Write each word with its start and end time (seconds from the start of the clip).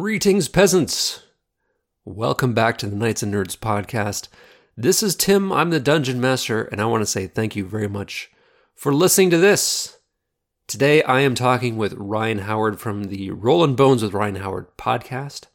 Greetings, 0.00 0.48
peasants! 0.48 1.24
Welcome 2.06 2.54
back 2.54 2.78
to 2.78 2.86
the 2.86 2.96
Knights 2.96 3.22
and 3.22 3.34
Nerds 3.34 3.54
podcast. 3.54 4.28
This 4.74 5.02
is 5.02 5.14
Tim, 5.14 5.52
I'm 5.52 5.68
the 5.68 5.78
Dungeon 5.78 6.18
Master, 6.18 6.62
and 6.62 6.80
I 6.80 6.86
want 6.86 7.02
to 7.02 7.06
say 7.06 7.26
thank 7.26 7.54
you 7.54 7.66
very 7.66 7.86
much 7.86 8.30
for 8.74 8.94
listening 8.94 9.28
to 9.28 9.36
this. 9.36 9.98
Today 10.66 11.02
I 11.02 11.20
am 11.20 11.34
talking 11.34 11.76
with 11.76 11.92
Ryan 11.98 12.38
Howard 12.38 12.80
from 12.80 13.04
the 13.04 13.30
Rollin' 13.32 13.76
Bones 13.76 14.02
with 14.02 14.14
Ryan 14.14 14.36
Howard 14.36 14.68
podcast. 14.78 15.48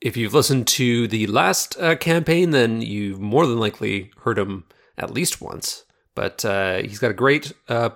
If 0.00 0.16
you've 0.16 0.32
listened 0.32 0.66
to 0.68 1.06
the 1.06 1.26
last 1.26 1.78
uh, 1.78 1.96
campaign, 1.96 2.52
then 2.52 2.80
you've 2.80 3.20
more 3.20 3.46
than 3.46 3.60
likely 3.60 4.12
heard 4.22 4.38
him 4.38 4.64
at 4.96 5.12
least 5.12 5.42
once. 5.42 5.84
But 6.14 6.42
uh, 6.42 6.78
he's 6.78 7.00
got 7.00 7.10
a 7.10 7.14
great 7.14 7.52
uh, 7.68 7.90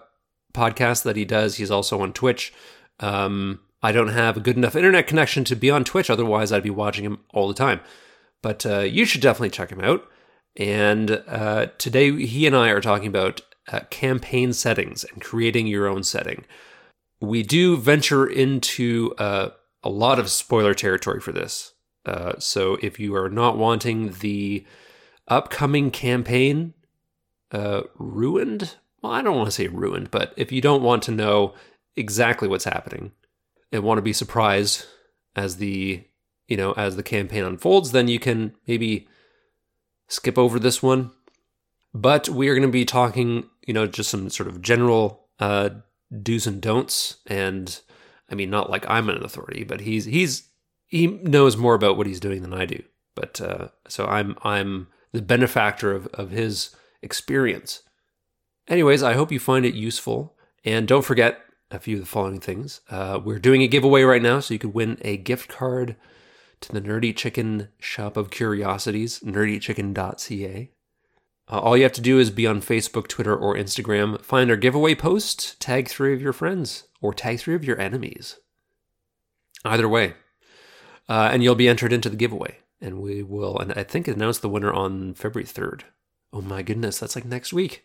podcast 0.53 1.05
that 1.05 1.17
he 1.17 1.25
does. 1.25 1.57
He's 1.57 1.71
also 1.71 2.03
on 2.03 2.13
Twitch. 2.13 2.53
Um, 3.01 3.61
I 3.83 3.93
don't 3.93 4.09
have 4.09 4.37
a 4.37 4.41
good 4.41 4.57
enough 4.57 4.77
internet 4.77 5.07
connection 5.07 5.45
to 5.45 5.57
be 5.57 5.71
on 5.71 5.85
Twitch, 5.85 6.09
otherwise, 6.09 6.53
I'd 6.53 6.63
be 6.63 6.71
watching 6.71 7.05
him 7.05 7.21
all 7.35 7.49
the 7.49 7.55
time. 7.55 7.81
But 8.41 8.65
uh, 8.65 8.81
you 8.81 9.05
should 9.05 9.21
definitely 9.21 9.51
check 9.51 9.71
him 9.71 9.81
out. 9.81 10.09
And 10.57 11.23
uh, 11.27 11.67
today, 11.79 12.25
he 12.25 12.47
and 12.47 12.55
I 12.55 12.69
are 12.69 12.81
talking 12.81 13.09
about 13.09 13.41
uh, 13.71 13.81
campaign 13.91 14.53
settings 14.53 15.05
and 15.05 15.23
creating 15.23 15.67
your 15.67 15.89
own 15.89 16.03
setting. 16.03 16.45
We 17.21 17.43
do 17.43 17.77
venture 17.77 18.27
into 18.27 19.15
uh, 19.19 19.51
a 19.83 19.89
lot 19.89 20.19
of 20.19 20.31
spoiler 20.31 20.75
territory 20.75 21.21
for 21.21 21.33
this. 21.33 21.73
Uh, 22.05 22.35
so 22.39 22.79
if 22.83 22.99
you 22.99 23.15
are 23.15 23.31
not 23.31 23.57
wanting 23.57 24.13
the 24.21 24.67
upcoming 25.29 25.91
campaign 25.91 26.75
uh, 27.53 27.83
ruined, 27.97 28.77
well, 29.03 29.13
I 29.13 29.23
don't 29.23 29.37
want 29.37 29.49
to 29.49 29.53
say 29.53 29.69
ruined, 29.69 30.11
but 30.11 30.35
if 30.37 30.53
you 30.53 30.61
don't 30.61 30.83
want 30.83 31.03
to 31.05 31.13
know 31.13 31.55
exactly 31.97 32.49
what's 32.49 32.65
happening 32.65 33.13
and 33.73 33.83
want 33.83 33.99
to 33.99 34.03
be 34.03 34.13
surprised 34.13 34.87
as 35.35 35.57
the 35.57 36.05
you 36.47 36.57
know 36.57 36.73
as 36.73 36.97
the 36.97 37.03
campaign 37.03 37.45
unfolds, 37.45 37.93
then 37.93 38.09
you 38.09 38.19
can 38.19 38.55
maybe 38.67 39.09
skip 40.09 40.39
over 40.39 40.59
this 40.59 40.83
one. 40.83 41.11
But 41.95 42.29
we 42.29 42.49
are 42.49 42.55
going 42.55 42.69
to 42.69 42.73
be 42.73 42.85
talking, 42.85 43.49
you 43.67 43.75
know, 43.75 43.87
just 43.87 44.11
some 44.11 44.31
sort 44.31 44.49
of 44.49 44.63
general 44.63 45.29
uh, 45.39 45.71
do's 46.23 46.47
and 46.47 46.61
don'ts, 46.61 47.17
and 47.27 47.81
I 48.31 48.35
mean, 48.35 48.51
not 48.51 48.71
like 48.71 48.89
I'm 48.89 49.09
an 49.09 49.25
authority, 49.25 49.65
but 49.65 49.81
he's 49.81 50.05
he's 50.05 50.49
he 50.87 51.07
knows 51.07 51.57
more 51.57 51.75
about 51.75 51.97
what 51.97 52.07
he's 52.07 52.21
doing 52.21 52.43
than 52.43 52.55
I 52.55 52.67
do. 52.67 52.83
But 53.15 53.41
uh, 53.41 53.69
so 53.89 54.07
I'm 54.07 54.37
I'm 54.43 54.89
the 55.13 55.23
benefactor 55.23 55.93
of 55.93 56.07
of 56.09 56.31
his 56.31 56.75
experience. 57.03 57.83
Anyways, 58.69 59.03
I 59.03 59.15
hope 59.15 59.33
you 59.33 59.41
find 59.41 59.67
it 59.67 59.75
useful, 59.75 60.37
and 60.65 60.87
don't 60.87 61.05
forget 61.05 61.41
a 61.75 61.79
few 61.79 61.97
of 61.97 62.03
the 62.03 62.07
following 62.07 62.41
things. 62.41 62.81
Uh, 62.91 63.21
we're 63.23 63.39
doing 63.39 63.63
a 63.63 63.69
giveaway 63.69 64.03
right 64.03 64.23
now, 64.23 64.41
so 64.41 64.55
you 64.55 64.59
could 64.59 64.75
win 64.75 64.99
a 65.03 65.17
gift 65.17 65.49
card 65.49 65.97
to 66.61 66.73
the 66.73 66.81
Nerdy 66.81 67.15
Chicken 67.15 67.69
Shop 67.79 68.17
of 68.17 68.31
Curiosities, 68.31 69.21
nerdychicken.ca. 69.21 70.71
Uh, 71.51 71.59
all 71.59 71.77
you 71.77 71.83
have 71.83 71.93
to 71.93 72.01
do 72.01 72.19
is 72.19 72.31
be 72.31 72.47
on 72.47 72.61
Facebook, 72.61 73.09
Twitter, 73.09 73.37
or 73.37 73.55
Instagram, 73.55 74.21
find 74.23 74.51
our 74.51 74.57
giveaway 74.57 74.95
post, 74.95 75.61
tag 75.61 75.89
three 75.89 76.15
of 76.15 76.23
your 76.23 76.33
friends, 76.33 76.85
or 77.01 77.13
tag 77.13 77.41
three 77.41 77.55
of 77.55 77.65
your 77.65 77.81
enemies. 77.81 78.39
Either 79.65 79.89
way. 79.89 80.15
Uh, 81.09 81.31
and 81.33 81.43
you'll 81.43 81.55
be 81.55 81.69
entered 81.69 81.93
into 81.93 82.09
the 82.09 82.17
giveaway. 82.17 82.59
And 82.81 83.01
we 83.01 83.23
will, 83.23 83.59
and 83.59 83.73
I 83.75 83.83
think, 83.83 84.09
announce 84.09 84.39
the 84.39 84.49
winner 84.49 84.73
on 84.73 85.15
February 85.15 85.47
3rd. 85.47 85.83
Oh 86.33 86.41
my 86.41 86.63
goodness, 86.63 86.99
that's 86.99 87.15
like 87.15 87.25
next 87.25 87.53
week. 87.53 87.85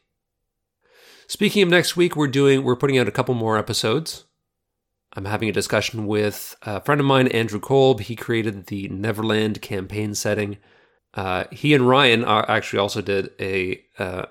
Speaking 1.27 1.61
of 1.61 1.69
next 1.69 1.97
week, 1.97 2.15
we're 2.15 2.27
doing 2.27 2.63
we're 2.63 2.77
putting 2.77 2.97
out 2.97 3.09
a 3.09 3.11
couple 3.11 3.35
more 3.35 3.57
episodes. 3.57 4.23
I'm 5.13 5.25
having 5.25 5.49
a 5.49 5.53
discussion 5.53 6.07
with 6.07 6.55
a 6.61 6.79
friend 6.79 7.01
of 7.01 7.07
mine, 7.07 7.27
Andrew 7.27 7.59
Kolb. 7.59 8.01
He 8.01 8.15
created 8.15 8.67
the 8.67 8.87
Neverland 8.87 9.61
campaign 9.61 10.15
setting. 10.15 10.57
Uh, 11.13 11.45
he 11.51 11.73
and 11.73 11.87
Ryan 11.87 12.23
actually 12.25 12.79
also 12.79 13.01
did 13.01 13.31
a 13.41 13.83
uh, 13.99 14.27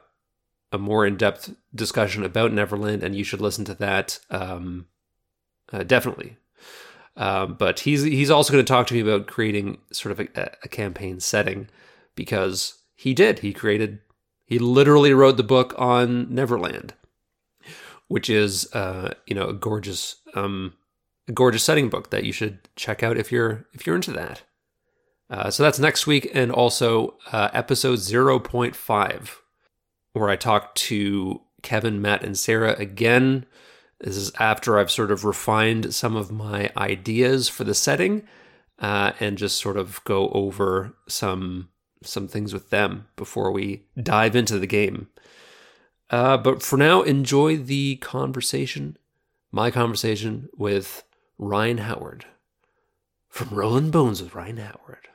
a 0.73 0.79
more 0.79 1.07
in 1.07 1.17
depth 1.17 1.55
discussion 1.75 2.25
about 2.25 2.53
Neverland, 2.53 3.03
and 3.03 3.15
you 3.15 3.25
should 3.25 3.43
listen 3.43 3.67
to 3.67 3.75
that 3.75 4.19
um, 4.31 4.87
uh, 5.73 5.83
definitely. 5.83 6.39
Um, 7.15 7.55
but 7.55 7.81
he's 7.81 8.05
he's 8.05 8.31
also 8.31 8.55
going 8.55 8.65
to 8.65 8.73
talk 8.73 8.87
to 8.87 8.95
me 8.95 9.01
about 9.01 9.27
creating 9.27 9.79
sort 9.93 10.13
of 10.13 10.29
a, 10.35 10.51
a 10.65 10.69
campaign 10.69 11.21
setting 11.21 11.69
because 12.15 12.79
he 12.95 13.13
did. 13.13 13.41
He 13.41 13.53
created 13.53 14.01
he 14.47 14.61
literally 14.61 15.13
wrote 15.13 15.37
the 15.37 15.43
book 15.43 15.75
on 15.77 16.33
Neverland, 16.33 16.95
which 18.09 18.31
is 18.31 18.73
uh, 18.73 19.13
you 19.27 19.35
know 19.35 19.49
a 19.49 19.53
gorgeous 19.53 20.17
um, 20.35 20.75
a 21.29 21.33
gorgeous 21.33 21.65
setting 21.65 21.89
book 21.91 22.11
that 22.11 22.25
you 22.25 22.33
should 22.33 22.61
check 22.77 23.03
out 23.03 23.19
if 23.19 23.31
you're 23.31 23.67
if 23.75 23.87
you're 23.87 23.97
into 23.97 24.13
that. 24.13 24.43
Uh, 25.29 25.51
so 25.51 25.65
that's 25.65 25.81
next 25.81 26.07
week, 26.07 26.31
and 26.33 26.53
also 26.53 27.17
uh, 27.33 27.51
episode 27.53 27.97
zero 27.97 28.39
point 28.39 28.77
five, 28.77 29.43
where 30.13 30.29
I 30.29 30.37
talk 30.37 30.75
to 30.77 31.43
Kevin, 31.63 32.01
Matt, 32.01 32.23
and 32.23 32.39
Sarah 32.39 32.77
again. 32.79 33.45
This 33.99 34.17
is 34.17 34.31
after 34.39 34.79
I've 34.79 34.91
sort 34.91 35.11
of 35.11 35.25
refined 35.25 35.93
some 35.95 36.15
of 36.15 36.31
my 36.31 36.71
ideas 36.77 37.49
for 37.49 37.65
the 37.65 37.75
setting, 37.75 38.23
uh, 38.79 39.13
and 39.19 39.37
just 39.37 39.59
sort 39.59 39.77
of 39.77 40.05
go 40.05 40.29
over 40.29 40.95
some 41.09 41.71
some 42.07 42.29
things 42.29 42.53
with 42.53 42.71
them 42.71 43.07
before 43.17 43.51
we 43.51 43.85
dive 44.01 44.37
into 44.37 44.59
the 44.59 44.67
game. 44.67 45.09
Uh, 46.11 46.37
but 46.37 46.63
for 46.63 46.77
now, 46.77 47.03
enjoy 47.03 47.57
the 47.57 47.97
conversation, 47.97 48.97
my 49.51 49.71
conversation 49.71 50.49
with 50.57 51.03
Ryan 51.39 51.79
Howard 51.79 52.27
from 53.29 53.49
Rollin' 53.51 53.91
Bones 53.91 54.23
with 54.23 54.35
Ryan 54.35 54.57
Howard. 54.57 55.09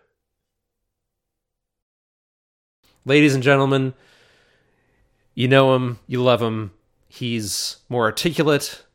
Ladies 3.03 3.34
and 3.34 3.41
gentlemen, 3.41 3.96
you 5.34 5.47
know 5.47 5.73
him, 5.75 5.97
you 6.06 6.22
love 6.22 6.41
him. 6.41 6.72
He's 7.08 7.78
more 7.90 8.03
articulate, 8.03 8.85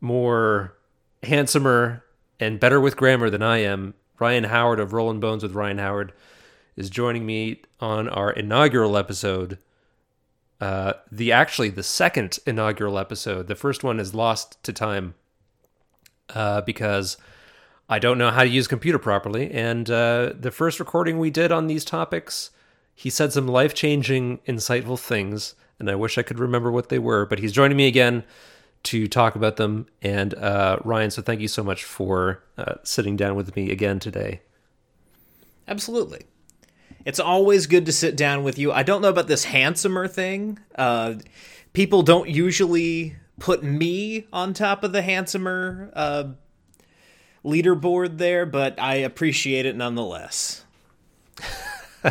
more 0.00 0.76
handsomer, 1.24 2.04
and 2.38 2.60
better 2.60 2.80
with 2.80 2.96
grammar 2.96 3.28
than 3.28 3.42
I 3.42 3.58
am. 3.58 3.94
Ryan 4.20 4.44
Howard 4.44 4.78
of 4.78 4.92
Rollin' 4.92 5.18
Bones 5.18 5.42
with 5.42 5.54
Ryan 5.54 5.78
Howard 5.78 6.12
is 6.80 6.88
joining 6.88 7.26
me 7.26 7.60
on 7.78 8.08
our 8.08 8.32
inaugural 8.32 8.96
episode. 8.96 9.58
Uh, 10.60 10.94
the 11.12 11.30
actually 11.30 11.68
the 11.68 11.82
second 11.82 12.38
inaugural 12.46 12.98
episode. 12.98 13.46
The 13.48 13.54
first 13.54 13.84
one 13.84 14.00
is 14.00 14.14
lost 14.14 14.62
to 14.64 14.72
time 14.72 15.14
uh, 16.34 16.62
because 16.62 17.18
I 17.88 17.98
don't 17.98 18.18
know 18.18 18.30
how 18.30 18.44
to 18.44 18.48
use 18.48 18.66
computer 18.66 18.98
properly. 18.98 19.50
And 19.50 19.90
uh, 19.90 20.32
the 20.38 20.50
first 20.50 20.80
recording 20.80 21.18
we 21.18 21.30
did 21.30 21.52
on 21.52 21.66
these 21.66 21.84
topics, 21.84 22.50
he 22.94 23.10
said 23.10 23.32
some 23.32 23.46
life 23.46 23.74
changing, 23.74 24.38
insightful 24.48 24.98
things, 24.98 25.54
and 25.78 25.90
I 25.90 25.94
wish 25.94 26.16
I 26.16 26.22
could 26.22 26.38
remember 26.38 26.70
what 26.70 26.88
they 26.88 26.98
were. 26.98 27.26
But 27.26 27.40
he's 27.40 27.52
joining 27.52 27.76
me 27.76 27.88
again 27.88 28.24
to 28.84 29.06
talk 29.06 29.34
about 29.34 29.56
them. 29.56 29.86
And 30.00 30.34
uh, 30.34 30.78
Ryan, 30.82 31.10
so 31.10 31.20
thank 31.20 31.42
you 31.42 31.48
so 31.48 31.62
much 31.62 31.84
for 31.84 32.42
uh, 32.56 32.76
sitting 32.84 33.16
down 33.16 33.34
with 33.34 33.54
me 33.54 33.70
again 33.70 33.98
today. 33.98 34.40
Absolutely. 35.68 36.24
It's 37.04 37.20
always 37.20 37.66
good 37.66 37.86
to 37.86 37.92
sit 37.92 38.16
down 38.16 38.42
with 38.42 38.58
you. 38.58 38.72
I 38.72 38.82
don't 38.82 39.02
know 39.02 39.08
about 39.08 39.26
this 39.26 39.44
handsomer 39.44 40.06
thing. 40.06 40.58
Uh, 40.74 41.14
people 41.72 42.02
don't 42.02 42.28
usually 42.28 43.16
put 43.38 43.62
me 43.62 44.26
on 44.32 44.52
top 44.52 44.84
of 44.84 44.92
the 44.92 45.02
handsomer 45.02 45.90
uh, 45.94 46.24
leaderboard 47.44 48.18
there, 48.18 48.44
but 48.46 48.78
I 48.78 48.96
appreciate 48.96 49.66
it 49.66 49.76
nonetheless. 49.76 50.64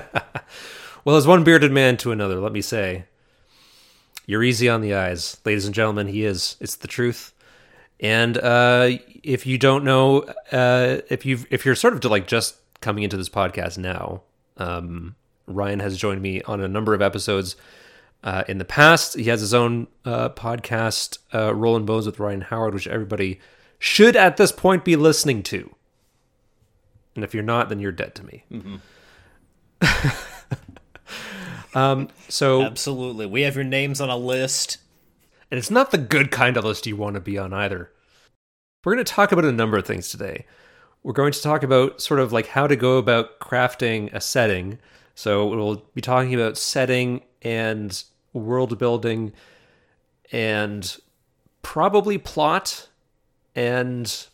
well, 1.04 1.16
as 1.16 1.28
one 1.28 1.44
bearded 1.44 1.72
man 1.72 1.98
to 1.98 2.12
another, 2.12 2.40
let 2.40 2.52
me 2.52 2.62
say, 2.62 3.06
you're 4.26 4.44
easy 4.44 4.70
on 4.70 4.82
the 4.82 4.94
eyes, 4.94 5.38
ladies 5.46 5.66
and 5.66 5.74
gentlemen. 5.74 6.08
He 6.08 6.24
is. 6.24 6.56
It's 6.60 6.76
the 6.76 6.88
truth. 6.88 7.34
And 8.00 8.38
uh, 8.38 8.92
if 9.24 9.46
you 9.46 9.58
don't 9.58 9.84
know, 9.84 10.22
uh, 10.52 11.02
if 11.10 11.26
you 11.26 11.40
if 11.50 11.66
you're 11.66 11.76
sort 11.76 11.94
of 11.94 12.04
like 12.10 12.28
just 12.28 12.56
coming 12.80 13.04
into 13.04 13.18
this 13.18 13.28
podcast 13.28 13.78
now, 13.78 14.22
um, 14.60 15.16
Ryan 15.48 15.80
has 15.80 15.98
joined 15.98 16.22
me 16.22 16.42
on 16.44 16.62
a 16.62 16.68
number 16.68 16.94
of 16.94 17.02
episodes 17.02 17.56
uh, 18.24 18.44
in 18.48 18.58
the 18.58 18.66
past. 18.66 19.16
He 19.16 19.26
has 19.26 19.42
his 19.42 19.54
own 19.54 19.88
uh, 20.06 20.30
podcast, 20.30 21.18
uh, 21.34 21.54
Rollin' 21.56 21.86
Bones 21.86 22.06
with 22.06 22.20
Ryan 22.20 22.42
Howard, 22.42 22.74
which 22.74 22.88
everybody 22.88 23.40
should 23.80 24.16
at 24.16 24.38
this 24.38 24.52
point 24.52 24.86
be 24.86 24.96
listening 24.96 25.42
to. 25.44 25.74
And 27.16 27.24
if 27.24 27.34
you're 27.34 27.44
not, 27.44 27.70
then 27.70 27.80
you're 27.80 27.92
dead 27.92 28.16
to 28.16 28.26
me. 28.26 28.44
Mm-hmm. 28.52 28.76
um, 31.78 32.10
so 32.28 32.62
absolutely, 32.62 33.26
we 33.26 33.42
have 33.42 33.56
your 33.56 33.64
names 33.64 34.00
on 34.00 34.10
a 34.10 34.18
list, 34.18 34.78
and 35.50 35.58
it's 35.58 35.72
not 35.72 35.92
the 35.92 35.98
good 35.98 36.32
kind 36.32 36.58
of 36.58 36.66
list 36.66 36.86
you 36.86 36.96
want 36.96 37.16
to 37.16 37.22
be 37.22 37.38
on 37.38 37.54
either. 37.54 37.92
We're 38.84 38.94
going 38.94 39.04
to 39.04 39.12
talk 39.12 39.32
about 39.32 39.46
a 39.46 39.52
number 39.52 39.78
of 39.78 39.86
things 39.86 40.10
today 40.10 40.46
we're 41.04 41.14
going 41.14 41.32
to 41.32 41.42
talk 41.42 41.64
about 41.64 42.02
sort 42.02 42.20
of 42.20 42.34
like 42.34 42.48
how 42.48 42.68
to 42.68 42.76
go 42.76 42.98
about 42.98 43.40
crafting 43.40 44.14
a 44.14 44.22
setting. 44.22 44.80
So 45.16 45.48
we'll 45.48 45.84
be 45.94 46.02
talking 46.02 46.34
about 46.34 46.58
setting 46.58 47.24
and 47.42 48.04
world 48.34 48.78
building 48.78 49.34
and 50.32 50.98
probably 51.62 52.18
plot 52.18 52.88
and 53.56 54.28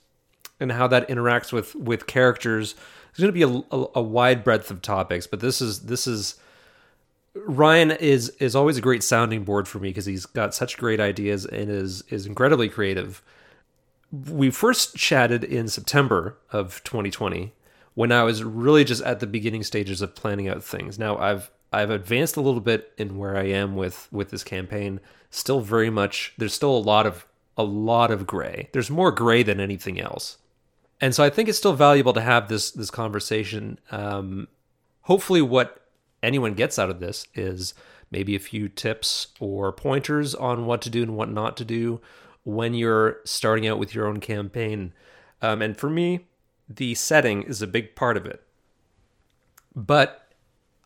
and 0.60 0.72
how 0.72 0.88
that 0.88 1.08
interacts 1.08 1.52
with 1.52 1.76
with 1.76 2.08
characters. 2.08 2.76
There's 3.16 3.32
going 3.32 3.34
to 3.34 3.62
be 3.62 3.66
a, 3.72 3.78
a, 3.78 3.88
a 3.96 4.02
wide 4.02 4.44
breadth 4.44 4.72
of 4.72 4.82
topics, 4.82 5.28
but 5.28 5.40
this 5.40 5.62
is 5.62 5.82
this 5.82 6.08
is 6.08 6.36
Ryan 7.34 7.92
is 7.92 8.30
is 8.40 8.56
always 8.56 8.78
a 8.78 8.82
great 8.82 9.04
sounding 9.04 9.44
board 9.44 9.68
for 9.68 9.80
me 9.80 9.90
because 9.90 10.06
he's 10.06 10.26
got 10.26 10.54
such 10.54 10.78
great 10.78 11.00
ideas 11.00 11.46
and 11.46 11.70
is 11.70 12.04
is 12.10 12.26
incredibly 12.26 12.70
creative. 12.70 13.22
We 14.30 14.50
first 14.50 14.96
chatted 14.96 15.44
in 15.44 15.68
September 15.68 16.38
of 16.52 16.84
2020 16.84 17.54
when 17.96 18.12
I 18.12 18.24
was 18.24 18.44
really 18.44 18.84
just 18.84 19.02
at 19.04 19.20
the 19.20 19.28
beginning 19.28 19.64
stages 19.64 20.02
of 20.02 20.16
planning 20.16 20.48
out 20.48 20.64
things. 20.64 21.00
Now 21.00 21.18
I've 21.18 21.50
I've 21.74 21.90
advanced 21.90 22.38
a 22.38 22.42
little 22.42 22.62
bit 22.62 22.94
in 22.98 23.18
where 23.18 23.36
I 23.36 23.46
am 23.46 23.76
with 23.76 24.08
with 24.12 24.30
this 24.30 24.44
campaign. 24.44 25.00
Still 25.30 25.62
very 25.62 25.90
much 25.90 26.34
there's 26.38 26.54
still 26.54 26.76
a 26.76 26.80
lot 26.80 27.06
of 27.06 27.26
a 27.58 27.64
lot 27.64 28.12
of 28.12 28.28
gray. 28.28 28.70
There's 28.74 28.90
more 28.90 29.12
gray 29.12 29.44
than 29.44 29.60
anything 29.60 30.00
else. 30.00 30.38
And 31.02 31.14
so 31.14 31.24
I 31.24 31.30
think 31.30 31.50
it's 31.50 31.58
still 31.58 31.74
valuable 31.74 32.14
to 32.14 32.22
have 32.22 32.48
this 32.48 32.72
this 32.72 32.92
conversation. 32.92 33.80
Um, 33.92 34.48
hopefully 35.02 35.42
what 35.42 35.82
anyone 36.22 36.54
gets 36.54 36.80
out 36.80 36.90
of 36.90 37.00
this 37.00 37.28
is 37.34 37.74
maybe 38.12 38.36
a 38.36 38.40
few 38.40 38.70
tips 38.70 39.28
or 39.40 39.72
pointers 39.72 40.36
on 40.36 40.66
what 40.66 40.82
to 40.82 40.90
do 40.90 41.04
and 41.04 41.18
what 41.18 41.30
not 41.30 41.58
to 41.58 41.66
do 41.66 42.00
when 42.46 42.74
you're 42.74 43.18
starting 43.26 43.68
out 43.68 43.78
with 43.78 43.94
your 43.94 44.08
own 44.08 44.22
campaign. 44.22 44.94
Um, 45.42 45.62
and 45.62 45.76
for 45.76 45.90
me, 45.90 46.28
the 46.70 46.96
setting 46.96 47.44
is 47.44 47.62
a 47.62 47.68
big 47.68 47.96
part 47.96 48.16
of 48.16 48.26
it. 48.26 48.42
But 49.76 50.32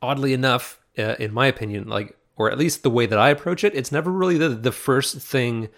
oddly 0.01 0.33
enough, 0.33 0.79
uh, 0.97 1.15
in 1.19 1.31
my 1.33 1.45
opinion, 1.45 1.87
like, 1.87 2.17
or 2.37 2.49
at 2.49 2.57
least 2.57 2.81
the 2.81 2.89
way 2.89 3.05
that 3.05 3.19
I 3.19 3.29
approach 3.29 3.63
it, 3.63 3.75
it's 3.75 3.91
never 3.91 4.11
really 4.11 4.37
the, 4.37 4.49
the 4.49 4.71
first 4.71 5.17
thing 5.17 5.69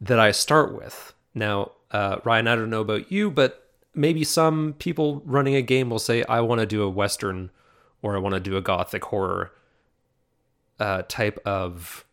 that 0.00 0.18
I 0.18 0.30
start 0.30 0.74
with. 0.74 1.12
Now, 1.34 1.72
uh, 1.90 2.18
Ryan, 2.24 2.48
I 2.48 2.54
don't 2.54 2.70
know 2.70 2.80
about 2.80 3.10
you, 3.10 3.30
but 3.30 3.68
maybe 3.94 4.24
some 4.24 4.74
people 4.78 5.22
running 5.24 5.56
a 5.56 5.62
game 5.62 5.90
will 5.90 5.98
say, 5.98 6.24
I 6.24 6.40
want 6.40 6.60
to 6.60 6.66
do 6.66 6.82
a 6.82 6.88
Western 6.88 7.50
or 8.02 8.14
I 8.14 8.20
want 8.20 8.34
to 8.34 8.40
do 8.40 8.56
a 8.56 8.62
Gothic 8.62 9.04
horror 9.04 9.52
uh, 10.78 11.02
type 11.08 11.38
of 11.44 12.04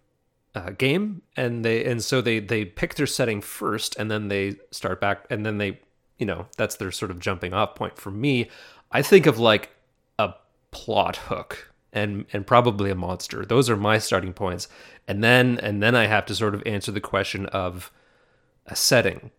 uh, 0.56 0.71
game. 0.71 1.21
And 1.36 1.63
they, 1.65 1.86
and 1.86 2.03
so 2.03 2.21
they, 2.21 2.39
they 2.39 2.65
pick 2.65 2.95
their 2.95 3.07
setting 3.07 3.42
first 3.42 3.95
and 3.98 4.09
then 4.12 4.27
they 4.27 4.56
start 4.71 5.00
back 5.01 5.25
and 5.30 5.45
then 5.45 5.57
they 5.57 5.80
you 6.21 6.27
know, 6.27 6.45
that's 6.56 6.75
their 6.75 6.92
sort 6.92 7.09
of 7.09 7.19
jumping 7.19 7.51
off 7.51 7.74
point. 7.74 7.98
For 7.98 8.12
me, 8.12 8.48
I 8.92 9.01
think 9.01 9.25
of 9.25 9.39
like 9.39 9.71
a 10.19 10.36
plot 10.69 11.15
hook 11.15 11.74
and 11.92 12.25
and 12.31 12.45
probably 12.45 12.92
a 12.92 12.95
monster. 12.95 13.44
Those 13.44 13.71
are 13.71 13.75
my 13.75 13.98
starting 13.98 14.31
points. 14.31 14.68
And 15.07 15.24
then 15.24 15.59
and 15.63 15.81
then 15.81 15.95
I 15.95 16.06
have 16.06 16.27
to 16.27 16.36
sort 16.36 16.53
of 16.53 16.62
answer 16.63 16.92
the 16.92 17.01
question 17.01 17.48
of 17.48 17.92
a 18.68 18.75
setting. 18.75 19.31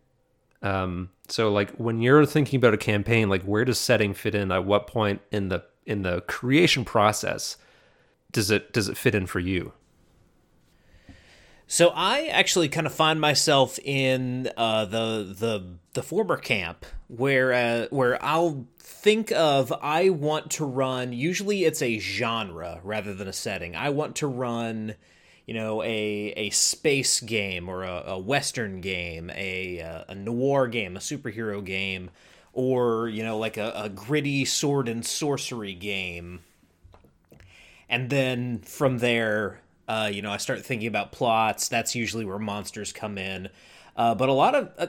Um, 0.61 1.09
so 1.29 1.49
like 1.49 1.71
when 1.75 2.01
you're 2.01 2.25
thinking 2.25 2.57
about 2.57 2.73
a 2.73 2.77
campaign, 2.77 3.29
like 3.29 3.43
where 3.43 3.63
does 3.63 3.79
setting 3.79 4.13
fit 4.13 4.35
in? 4.35 4.51
At 4.51 4.65
what 4.65 4.85
point 4.85 5.21
in 5.31 5.47
the 5.47 5.63
in 5.85 6.01
the 6.01 6.19
creation 6.27 6.83
process 6.83 7.55
does 8.33 8.51
it 8.51 8.73
does 8.73 8.89
it 8.89 8.97
fit 8.97 9.15
in 9.15 9.25
for 9.25 9.39
you? 9.39 9.71
So 11.73 11.91
I 11.95 12.27
actually 12.27 12.69
kind 12.69 12.85
of 12.85 12.93
find 12.93 13.19
myself 13.19 13.79
in 13.79 14.47
uh, 14.55 14.85
the 14.85 15.35
the 15.35 15.65
the 15.93 16.03
former 16.03 16.37
camp 16.37 16.85
where 17.07 17.51
uh, 17.51 17.87
where 17.89 18.23
I'll 18.23 18.67
think 18.77 19.31
of 19.31 19.73
I 19.81 20.09
want 20.09 20.51
to 20.51 20.65
run. 20.65 21.13
Usually 21.13 21.63
it's 21.63 21.81
a 21.81 21.97
genre 21.97 22.79
rather 22.83 23.15
than 23.15 23.27
a 23.27 23.33
setting. 23.33 23.75
I 23.75 23.89
want 23.89 24.17
to 24.17 24.27
run, 24.27 24.93
you 25.47 25.55
know, 25.55 25.81
a 25.81 26.33
a 26.37 26.51
space 26.51 27.19
game 27.19 27.67
or 27.67 27.81
a, 27.81 28.03
a 28.05 28.19
western 28.19 28.79
game, 28.79 29.31
a 29.33 29.81
uh, 29.81 30.03
a 30.09 30.13
noir 30.13 30.67
game, 30.67 30.95
a 30.95 30.99
superhero 30.99 31.65
game, 31.65 32.11
or 32.53 33.09
you 33.09 33.23
know, 33.23 33.39
like 33.39 33.57
a, 33.57 33.71
a 33.75 33.89
gritty 33.89 34.45
sword 34.45 34.87
and 34.87 35.03
sorcery 35.03 35.73
game. 35.73 36.41
And 37.89 38.11
then 38.11 38.59
from 38.59 38.99
there, 38.99 39.62
uh, 39.87 40.09
you 40.11 40.21
know, 40.21 40.31
I 40.31 40.37
start 40.37 40.65
thinking 40.65 40.87
about 40.87 41.11
plots. 41.11 41.67
That's 41.67 41.95
usually 41.95 42.25
where 42.25 42.39
monsters 42.39 42.91
come 42.93 43.17
in. 43.17 43.49
Uh, 43.95 44.15
but 44.15 44.29
a 44.29 44.33
lot 44.33 44.55
of, 44.55 44.71
uh, 44.77 44.87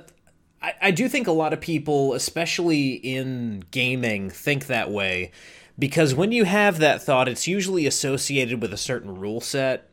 I, 0.62 0.74
I 0.82 0.90
do 0.90 1.08
think 1.08 1.26
a 1.26 1.32
lot 1.32 1.52
of 1.52 1.60
people, 1.60 2.14
especially 2.14 2.94
in 2.94 3.64
gaming, 3.70 4.30
think 4.30 4.66
that 4.66 4.90
way 4.90 5.32
because 5.78 6.14
when 6.14 6.32
you 6.32 6.44
have 6.44 6.78
that 6.78 7.02
thought, 7.02 7.28
it's 7.28 7.46
usually 7.46 7.86
associated 7.86 8.62
with 8.62 8.72
a 8.72 8.76
certain 8.76 9.14
rule 9.14 9.40
set. 9.40 9.90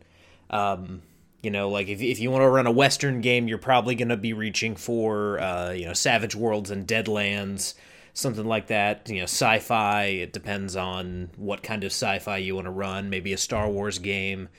Um, 0.50 1.01
you 1.42 1.50
know, 1.50 1.69
like 1.69 1.88
if, 1.88 2.01
if 2.01 2.19
you 2.19 2.30
want 2.30 2.44
to 2.44 2.50
run 2.50 2.68
a 2.68 2.71
Western 2.71 3.21
game, 3.21 3.47
you're 3.47 3.57
probably 3.57 3.95
going 3.95 4.09
to 4.09 4.18
be 4.18 4.33
reaching 4.33 4.75
for, 4.75 5.39
uh, 5.39 5.71
you 5.71 5.86
know, 5.86 5.94
Savage 5.94 6.36
Worlds 6.36 6.69
and 6.69 6.88
Deadlands, 6.88 7.74
something 8.13 8.45
like 8.45 8.68
that. 8.68 9.09
You 9.09 9.19
know, 9.19 9.24
sci 9.24 9.59
fi, 9.59 10.04
it 10.04 10.33
depends 10.33 10.75
on 10.75 11.31
what 11.36 11.63
kind 11.63 11.83
of 11.83 11.92
sci 11.92 12.19
fi 12.19 12.38
you 12.38 12.56
want 12.56 12.65
to 12.65 12.71
run. 12.71 13.09
Maybe 13.09 13.33
a 13.33 13.38
Star 13.38 13.68
Wars 13.68 13.97
game 13.97 14.50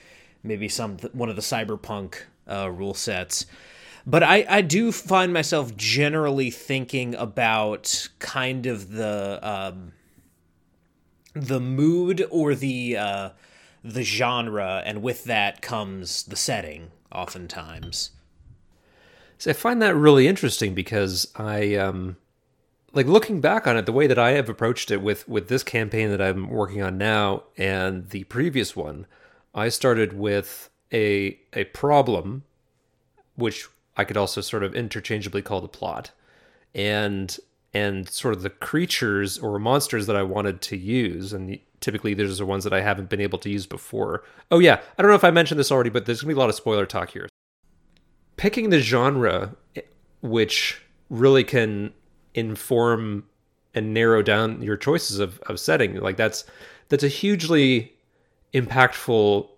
maybe 0.42 0.68
some 0.68 0.98
one 1.12 1.28
of 1.28 1.36
the 1.36 1.42
cyberpunk 1.42 2.22
uh, 2.48 2.70
rule 2.70 2.94
sets. 2.94 3.46
But 4.06 4.22
I, 4.22 4.44
I 4.48 4.60
do 4.62 4.90
find 4.90 5.32
myself 5.32 5.76
generally 5.76 6.50
thinking 6.50 7.14
about 7.14 8.08
kind 8.18 8.66
of 8.66 8.90
the 8.90 9.38
um, 9.42 9.92
the 11.34 11.60
mood 11.60 12.26
or 12.30 12.54
the 12.54 12.96
uh, 12.96 13.30
the 13.84 14.02
genre, 14.02 14.82
and 14.84 15.02
with 15.02 15.24
that 15.24 15.62
comes 15.62 16.24
the 16.24 16.36
setting. 16.36 16.90
Oftentimes, 17.12 18.10
so 19.36 19.50
I 19.50 19.52
find 19.52 19.82
that 19.82 19.94
really 19.94 20.26
interesting 20.26 20.74
because 20.74 21.30
I 21.36 21.74
um, 21.76 22.16
like 22.92 23.06
looking 23.06 23.40
back 23.40 23.66
on 23.66 23.76
it, 23.76 23.86
the 23.86 23.92
way 23.92 24.06
that 24.06 24.18
I 24.18 24.30
have 24.32 24.48
approached 24.48 24.90
it 24.90 25.02
with 25.02 25.28
with 25.28 25.48
this 25.48 25.62
campaign 25.62 26.10
that 26.10 26.22
I'm 26.22 26.48
working 26.48 26.82
on 26.82 26.98
now 26.98 27.44
and 27.56 28.08
the 28.08 28.24
previous 28.24 28.74
one 28.74 29.06
I 29.54 29.68
started 29.68 30.12
with 30.12 30.70
a 30.92 31.38
a 31.52 31.64
problem, 31.64 32.44
which 33.36 33.68
I 33.96 34.04
could 34.04 34.16
also 34.16 34.40
sort 34.40 34.62
of 34.62 34.74
interchangeably 34.74 35.42
call 35.42 35.60
the 35.60 35.68
plot, 35.68 36.12
and 36.74 37.36
and 37.74 38.08
sort 38.08 38.34
of 38.34 38.42
the 38.42 38.50
creatures 38.50 39.38
or 39.38 39.58
monsters 39.58 40.06
that 40.06 40.16
I 40.16 40.22
wanted 40.22 40.60
to 40.62 40.76
use, 40.76 41.32
and 41.32 41.58
typically 41.80 42.14
those 42.14 42.40
are 42.40 42.46
ones 42.46 42.64
that 42.64 42.72
I 42.72 42.80
haven't 42.80 43.08
been 43.08 43.20
able 43.20 43.38
to 43.40 43.50
use 43.50 43.66
before. 43.66 44.24
Oh 44.50 44.58
yeah, 44.58 44.80
I 44.98 45.02
don't 45.02 45.10
know 45.10 45.16
if 45.16 45.24
I 45.24 45.30
mentioned 45.30 45.58
this 45.58 45.72
already, 45.72 45.90
but 45.90 46.06
there's 46.06 46.20
gonna 46.20 46.34
be 46.34 46.36
a 46.36 46.40
lot 46.40 46.48
of 46.48 46.54
spoiler 46.54 46.86
talk 46.86 47.10
here. 47.10 47.28
Picking 48.36 48.70
the 48.70 48.80
genre, 48.80 49.56
which 50.20 50.80
really 51.10 51.44
can 51.44 51.92
inform 52.34 53.24
and 53.74 53.94
narrow 53.94 54.22
down 54.22 54.62
your 54.62 54.76
choices 54.76 55.18
of, 55.18 55.38
of 55.46 55.58
setting, 55.58 55.96
like 55.96 56.16
that's 56.16 56.44
that's 56.88 57.04
a 57.04 57.08
hugely 57.08 57.94
impactful 58.52 59.48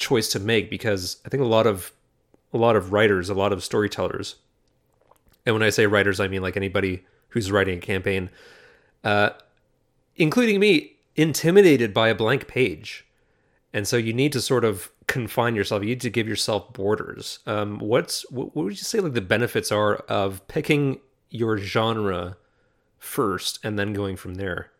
choice 0.00 0.28
to 0.28 0.40
make 0.40 0.68
because 0.68 1.18
I 1.24 1.28
think 1.28 1.42
a 1.42 1.46
lot 1.46 1.66
of 1.66 1.92
a 2.52 2.58
lot 2.58 2.74
of 2.74 2.92
writers, 2.92 3.30
a 3.30 3.34
lot 3.34 3.52
of 3.52 3.62
storytellers, 3.62 4.36
and 5.46 5.54
when 5.54 5.62
I 5.62 5.70
say 5.70 5.86
writers, 5.86 6.18
I 6.18 6.26
mean 6.26 6.42
like 6.42 6.56
anybody 6.56 7.04
who's 7.28 7.52
writing 7.52 7.78
a 7.78 7.80
campaign, 7.80 8.30
uh, 9.04 9.30
including 10.16 10.58
me, 10.58 10.96
intimidated 11.14 11.94
by 11.94 12.08
a 12.08 12.14
blank 12.14 12.48
page, 12.48 13.06
and 13.72 13.86
so 13.86 13.96
you 13.96 14.12
need 14.12 14.32
to 14.32 14.40
sort 14.40 14.64
of 14.64 14.90
confine 15.06 15.54
yourself. 15.54 15.82
You 15.82 15.90
need 15.90 16.00
to 16.00 16.10
give 16.10 16.26
yourself 16.26 16.72
borders. 16.72 17.38
Um, 17.46 17.78
what's 17.78 18.28
what, 18.30 18.56
what 18.56 18.64
would 18.64 18.72
you 18.72 18.84
say 18.84 18.98
like 18.98 19.12
the 19.12 19.20
benefits 19.20 19.70
are 19.70 19.96
of 20.08 20.46
picking 20.48 20.98
your 21.28 21.58
genre 21.58 22.36
first 22.98 23.60
and 23.62 23.78
then 23.78 23.92
going 23.92 24.16
from 24.16 24.34
there? 24.34 24.72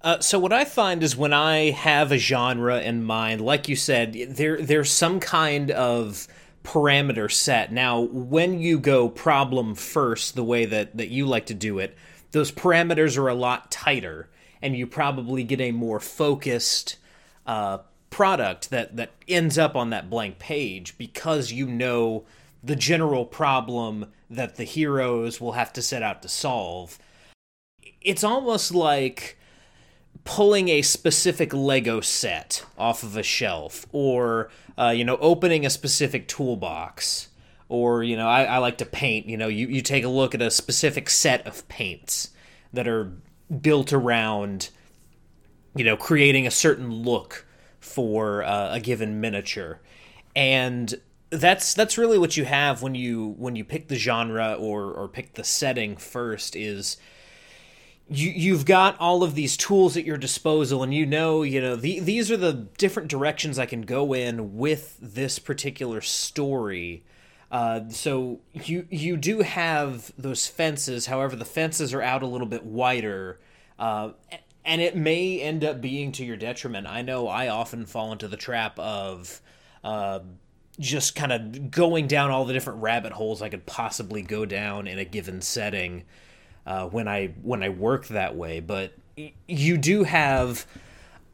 Uh, 0.00 0.20
so 0.20 0.38
what 0.38 0.52
I 0.52 0.64
find 0.64 1.02
is 1.02 1.16
when 1.16 1.32
I 1.32 1.70
have 1.70 2.12
a 2.12 2.18
genre 2.18 2.80
in 2.80 3.02
mind, 3.02 3.40
like 3.40 3.68
you 3.68 3.74
said, 3.74 4.12
there 4.12 4.60
there's 4.62 4.90
some 4.90 5.18
kind 5.18 5.70
of 5.72 6.28
parameter 6.62 7.30
set. 7.30 7.72
Now, 7.72 8.00
when 8.00 8.60
you 8.60 8.78
go 8.78 9.08
problem 9.08 9.74
first, 9.74 10.34
the 10.34 10.44
way 10.44 10.66
that 10.66 10.96
that 10.96 11.08
you 11.08 11.26
like 11.26 11.46
to 11.46 11.54
do 11.54 11.78
it, 11.78 11.96
those 12.30 12.52
parameters 12.52 13.18
are 13.18 13.28
a 13.28 13.34
lot 13.34 13.70
tighter, 13.72 14.28
and 14.62 14.76
you 14.76 14.86
probably 14.86 15.42
get 15.42 15.60
a 15.60 15.72
more 15.72 15.98
focused 15.98 16.96
uh, 17.46 17.78
product 18.10 18.70
that 18.70 18.96
that 18.96 19.10
ends 19.26 19.58
up 19.58 19.74
on 19.74 19.90
that 19.90 20.08
blank 20.08 20.38
page 20.38 20.96
because 20.96 21.50
you 21.50 21.66
know 21.66 22.24
the 22.62 22.76
general 22.76 23.24
problem 23.24 24.12
that 24.30 24.56
the 24.56 24.64
heroes 24.64 25.40
will 25.40 25.52
have 25.52 25.72
to 25.72 25.82
set 25.82 26.02
out 26.04 26.22
to 26.22 26.28
solve. 26.28 26.98
It's 28.00 28.22
almost 28.22 28.72
like 28.72 29.37
pulling 30.24 30.68
a 30.68 30.82
specific 30.82 31.52
Lego 31.52 32.00
set 32.00 32.64
off 32.76 33.02
of 33.02 33.16
a 33.16 33.22
shelf, 33.22 33.86
or 33.92 34.50
uh, 34.78 34.90
you 34.90 35.04
know, 35.04 35.16
opening 35.20 35.64
a 35.66 35.70
specific 35.70 36.28
toolbox, 36.28 37.28
or 37.68 38.02
you 38.02 38.16
know, 38.16 38.28
I, 38.28 38.44
I 38.44 38.58
like 38.58 38.78
to 38.78 38.86
paint. 38.86 39.26
You 39.26 39.36
know, 39.36 39.48
you, 39.48 39.66
you 39.68 39.82
take 39.82 40.04
a 40.04 40.08
look 40.08 40.34
at 40.34 40.42
a 40.42 40.50
specific 40.50 41.10
set 41.10 41.46
of 41.46 41.66
paints 41.68 42.30
that 42.72 42.86
are 42.86 43.12
built 43.60 43.92
around, 43.92 44.70
you 45.74 45.84
know, 45.84 45.96
creating 45.96 46.46
a 46.46 46.50
certain 46.50 46.92
look 46.92 47.46
for 47.80 48.42
uh, 48.44 48.74
a 48.74 48.80
given 48.80 49.20
miniature, 49.20 49.80
and 50.36 51.00
that's 51.30 51.74
that's 51.74 51.98
really 51.98 52.18
what 52.18 52.36
you 52.36 52.44
have 52.44 52.82
when 52.82 52.94
you 52.94 53.34
when 53.38 53.56
you 53.56 53.64
pick 53.64 53.88
the 53.88 53.96
genre 53.96 54.54
or 54.54 54.92
or 54.92 55.08
pick 55.08 55.34
the 55.34 55.44
setting 55.44 55.96
first 55.96 56.56
is 56.56 56.96
you 58.10 58.30
you've 58.30 58.64
got 58.64 58.98
all 58.98 59.22
of 59.22 59.34
these 59.34 59.56
tools 59.56 59.96
at 59.96 60.04
your 60.04 60.16
disposal 60.16 60.82
and 60.82 60.94
you 60.94 61.04
know 61.04 61.42
you 61.42 61.60
know 61.60 61.76
the, 61.76 62.00
these 62.00 62.30
are 62.30 62.36
the 62.36 62.52
different 62.52 63.08
directions 63.08 63.58
I 63.58 63.66
can 63.66 63.82
go 63.82 64.12
in 64.14 64.56
with 64.56 64.96
this 65.00 65.38
particular 65.38 66.00
story. 66.00 67.04
Uh, 67.50 67.88
so 67.88 68.40
you 68.52 68.86
you 68.90 69.16
do 69.16 69.40
have 69.40 70.12
those 70.16 70.46
fences. 70.46 71.06
However 71.06 71.36
the 71.36 71.44
fences 71.44 71.92
are 71.92 72.02
out 72.02 72.22
a 72.22 72.26
little 72.26 72.46
bit 72.46 72.64
wider 72.64 73.40
uh, 73.78 74.10
and 74.64 74.80
it 74.80 74.96
may 74.96 75.40
end 75.40 75.64
up 75.64 75.80
being 75.80 76.12
to 76.12 76.24
your 76.24 76.36
detriment. 76.36 76.86
I 76.86 77.02
know 77.02 77.28
I 77.28 77.48
often 77.48 77.86
fall 77.86 78.12
into 78.12 78.28
the 78.28 78.36
trap 78.36 78.78
of 78.78 79.40
uh, 79.84 80.20
just 80.78 81.14
kind 81.14 81.32
of 81.32 81.70
going 81.70 82.06
down 82.06 82.30
all 82.30 82.44
the 82.44 82.52
different 82.52 82.82
rabbit 82.82 83.12
holes 83.12 83.42
I 83.42 83.48
could 83.48 83.66
possibly 83.66 84.22
go 84.22 84.44
down 84.44 84.86
in 84.86 84.98
a 84.98 85.04
given 85.04 85.40
setting 85.40 86.04
uh, 86.68 86.86
when 86.86 87.08
I 87.08 87.28
when 87.42 87.62
I 87.62 87.70
work 87.70 88.08
that 88.08 88.36
way. 88.36 88.60
But 88.60 88.92
you 89.48 89.78
do 89.78 90.04
have 90.04 90.66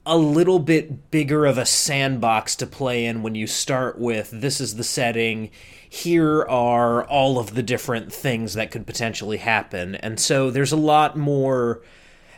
a 0.07 0.17
little 0.17 0.61
bit 0.61 1.11
bigger 1.11 1.45
of 1.45 1.59
a 1.59 1.67
sandbox 1.67 2.55
to 2.57 2.67
play 2.67 3.05
in 3.05 3.23
when 3.23 3.35
you 3.35 3.47
start 3.47 3.99
with 3.99 4.31
this 4.31 4.61
is 4.61 4.77
the 4.77 4.85
setting 4.85 5.51
here 5.89 6.43
are 6.43 7.05
all 7.05 7.39
of 7.39 7.55
the 7.55 7.63
different 7.63 8.13
things 8.13 8.53
that 8.55 8.71
could 8.71 8.87
potentially 8.87 9.39
happen 9.39 9.95
and 9.95 10.21
so 10.21 10.51
there's 10.51 10.73
a 10.73 10.77
lot 10.77 11.17
more 11.17 11.81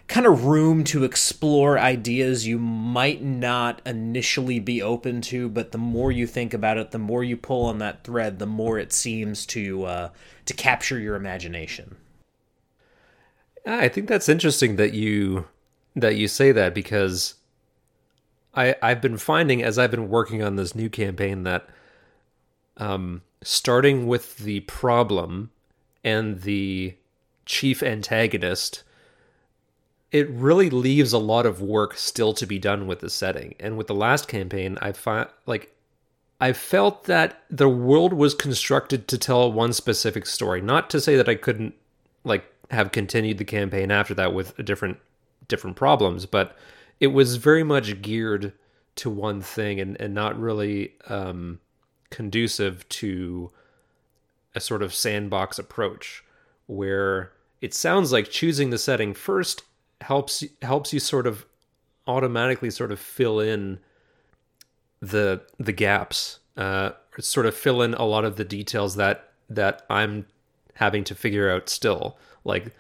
kind 0.07 0.27
of 0.27 0.45
room 0.45 0.85
to 0.85 1.03
explore 1.03 1.77
ideas 1.77 2.47
you 2.47 2.59
might 2.59 3.23
not 3.23 3.83
initially 3.85 4.61
be 4.61 4.81
open 4.81 5.21
to, 5.21 5.49
but 5.49 5.73
the 5.73 5.79
more 5.79 6.13
you 6.13 6.29
think 6.29 6.55
about 6.55 6.79
it, 6.79 6.93
the 6.93 6.99
more 6.99 7.25
you 7.25 7.37
pull 7.37 7.65
on 7.65 7.79
that 7.79 8.05
thread, 8.05 8.39
the 8.39 8.47
more 8.47 8.79
it 8.79 8.93
seems 8.93 9.45
to 9.45 9.83
uh, 9.83 10.09
to 10.45 10.55
capture 10.55 11.01
your 11.01 11.17
imagination. 11.17 11.97
I 13.67 13.89
think 13.89 14.09
that's 14.09 14.29
interesting 14.29 14.77
that 14.77 14.95
you 14.95 15.47
that 15.97 16.17
you 16.17 16.29
say 16.29 16.53
that 16.53 16.75
because 16.75 17.35
I 18.55 18.77
I've 18.81 19.01
been 19.01 19.19
finding 19.19 19.63
as 19.63 19.79
I've 19.79 19.91
been 19.91 20.09
working 20.09 20.43
on 20.43 20.57
this 20.57 20.75
new 20.75 20.89
campaign 20.89 21.43
that 21.43 21.69
um 22.77 23.23
starting 23.43 24.07
with 24.07 24.39
the 24.39 24.61
problem 24.61 25.51
and 26.05 26.43
the 26.43 26.95
chief 27.45 27.83
antagonist 27.83 28.83
it 30.13 30.31
really 30.31 30.71
leaves 30.71 31.13
a 31.13 31.19
lot 31.19 31.47
of 31.47 31.61
work 31.61 31.97
still 31.97 32.33
to 32.33 32.47
be 32.47 32.59
done 32.59 32.87
with 32.87 33.01
the 33.01 33.11
setting. 33.11 33.55
And 33.59 33.77
with 33.77 33.87
the 33.87 33.95
last 33.95 34.29
campaign, 34.29 34.79
I 34.81 34.93
find 34.93 35.29
like 35.47 35.75
I 36.41 36.53
felt 36.53 37.05
that 37.05 37.43
the 37.51 37.69
world 37.69 38.13
was 38.13 38.35
constructed 38.35 39.09
to 39.09 39.19
tell 39.19 39.51
one 39.51 39.73
specific 39.73 40.27
story. 40.27 40.61
Not 40.61 40.91
to 40.91 41.01
say 41.01 41.17
that 41.17 41.29
I 41.29 41.35
couldn't 41.35 41.75
like 42.25 42.45
have 42.71 42.93
continued 42.93 43.39
the 43.39 43.45
campaign 43.45 43.91
after 43.91 44.15
that 44.15 44.35
with 44.35 44.57
different 44.65 44.99
different 45.49 45.77
problems, 45.77 46.27
but 46.27 46.57
it 46.99 47.09
was 47.09 47.37
very 47.37 47.63
much 47.63 48.03
geared 48.03 48.53
to 48.97 49.11
one 49.11 49.41
thing 49.41 49.79
and, 49.79 50.01
and 50.01 50.15
not 50.15 50.39
really 50.39 50.95
um, 51.09 51.61
conducive 52.11 52.89
to 52.89 53.51
a 54.55 54.61
sort 54.61 54.83
of 54.83 54.95
sandbox 54.95 55.59
approach 55.59 56.25
where 56.67 57.33
it 57.61 57.75
sounds 57.75 58.11
like 58.11 58.31
choosing 58.31 58.71
the 58.71 58.79
setting 58.79 59.15
first 59.15 59.63
helps 60.01 60.43
helps 60.63 60.93
you 60.93 61.01
sort 61.01 61.27
of 61.27 61.47
automatically 62.07 62.71
sort 62.71 62.93
of 62.93 62.99
fill 62.99 63.41
in 63.41 63.79
the 65.01 65.41
the 65.59 65.73
gaps 65.73 66.39
uh 66.57 66.91
sort 67.19 67.47
of 67.47 67.55
fill 67.55 67.83
in 67.83 67.95
a 67.95 68.05
lot 68.05 68.25
of 68.25 68.37
the 68.37 68.45
details 68.45 68.97
that 68.97 69.31
that 69.49 69.85
I'm 69.89 70.27
having 70.75 71.05
to 71.05 71.15
figure 71.15 71.51
out 71.51 71.69
still 71.69 72.19
like 72.47 72.75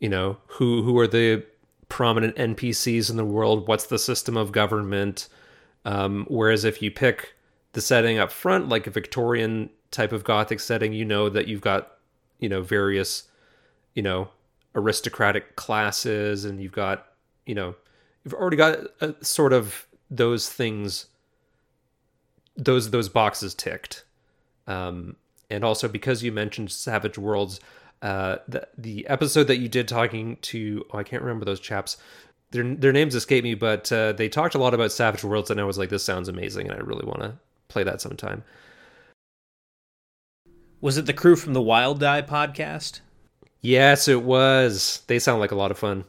you 0.00 0.08
know 0.08 0.38
who 0.46 0.82
who 0.82 0.98
are 0.98 1.08
the 1.08 1.44
prominent 1.88 2.36
NPCs 2.36 3.10
in 3.10 3.16
the 3.16 3.24
world? 3.24 3.66
What's 3.66 3.86
the 3.86 3.98
system 3.98 4.36
of 4.36 4.52
government? 4.52 5.28
Um 5.84 6.26
whereas 6.28 6.64
if 6.64 6.82
you 6.82 6.90
pick 6.90 7.34
the 7.72 7.80
setting 7.80 8.18
up 8.18 8.32
front 8.32 8.68
like 8.68 8.86
a 8.86 8.90
Victorian 8.90 9.70
type 9.90 10.12
of 10.12 10.24
gothic 10.24 10.60
setting 10.60 10.92
you 10.92 11.04
know 11.04 11.28
that 11.28 11.48
you've 11.48 11.60
got 11.60 11.96
you 12.38 12.48
know 12.48 12.62
various 12.62 13.24
you 13.94 14.02
know 14.02 14.28
aristocratic 14.74 15.56
classes 15.56 16.44
and 16.44 16.60
you've 16.62 16.72
got 16.72 17.06
you 17.46 17.54
know 17.54 17.74
you've 18.24 18.34
already 18.34 18.56
got 18.56 18.78
a, 19.00 19.14
sort 19.24 19.52
of 19.52 19.86
those 20.10 20.48
things 20.48 21.06
those 22.58 22.90
those 22.90 23.08
boxes 23.08 23.54
ticked. 23.54 24.04
Um, 24.66 25.16
and 25.48 25.64
also 25.64 25.88
because 25.88 26.22
you 26.22 26.30
mentioned 26.30 26.70
savage 26.70 27.16
worlds 27.16 27.60
uh, 28.02 28.36
the, 28.46 28.66
the 28.76 29.06
episode 29.08 29.44
that 29.44 29.58
you 29.58 29.68
did 29.68 29.88
talking 29.88 30.36
to 30.42 30.84
oh, 30.92 30.98
i 30.98 31.02
can't 31.02 31.22
remember 31.22 31.44
those 31.44 31.60
chaps 31.60 31.96
their, 32.50 32.74
their 32.74 32.92
names 32.92 33.14
escape 33.14 33.44
me 33.44 33.54
but 33.54 33.90
uh, 33.92 34.12
they 34.12 34.28
talked 34.28 34.54
a 34.54 34.58
lot 34.58 34.74
about 34.74 34.92
savage 34.92 35.24
worlds 35.24 35.50
and 35.50 35.60
i 35.60 35.64
was 35.64 35.78
like 35.78 35.88
this 35.90 36.04
sounds 36.04 36.28
amazing 36.28 36.68
and 36.68 36.76
i 36.76 36.82
really 36.82 37.06
want 37.06 37.20
to 37.20 37.34
play 37.68 37.82
that 37.82 38.00
sometime 38.00 38.44
was 40.80 40.96
it 40.96 41.06
the 41.06 41.12
crew 41.12 41.34
from 41.34 41.54
the 41.54 41.62
wild 41.62 41.98
die 41.98 42.22
podcast 42.22 43.00
Yes, 43.60 44.06
it 44.08 44.22
was. 44.22 45.02
They 45.06 45.18
sound 45.18 45.40
like 45.40 45.50
a 45.50 45.56
lot 45.56 45.70
of 45.70 45.78
fun. 45.78 46.04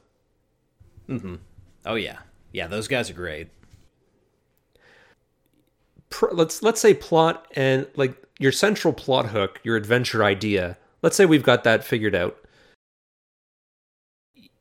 Mm-hmm. 1.08 1.36
Oh 1.86 1.96
yeah, 1.96 2.20
yeah. 2.52 2.68
Those 2.68 2.88
guys 2.88 3.10
are 3.10 3.14
great. 3.14 3.50
let's 6.32 6.62
let's 6.62 6.82
say 6.82 6.94
plot 6.94 7.48
and 7.56 7.88
like 7.96 8.16
your 8.40 8.52
central 8.52 8.94
plot 8.94 9.28
hook, 9.28 9.60
your 9.64 9.76
adventure 9.76 10.24
idea. 10.24 10.78
Let's 11.02 11.16
say 11.16 11.26
we've 11.26 11.44
got 11.44 11.64
that 11.64 11.84
figured 11.84 12.16
out. 12.16 12.38